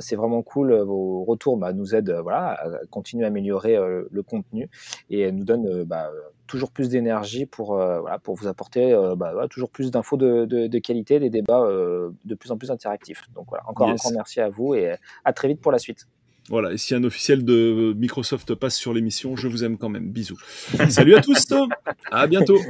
[0.00, 0.74] c'est vraiment cool.
[0.74, 4.68] Vos retours bah, nous aident voilà, à continuer à améliorer euh, le contenu
[5.10, 6.10] et nous donne euh, bah,
[6.46, 10.44] toujours plus d'énergie pour, euh, voilà, pour vous apporter bah, voilà, toujours plus d'infos de,
[10.44, 13.24] de, de, qualité, des débats de plus en plus interactifs.
[13.34, 14.00] Donc voilà, encore yes.
[14.00, 16.06] un grand merci à vous et à très vite pour la suite.
[16.48, 20.10] Voilà, et si un officiel de Microsoft passe sur l'émission, je vous aime quand même.
[20.10, 20.38] Bisous.
[20.88, 21.46] Salut à tous.
[22.10, 22.60] à bientôt.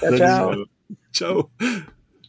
[0.00, 0.16] ciao.
[0.16, 0.64] ciao.
[1.12, 1.50] ciao.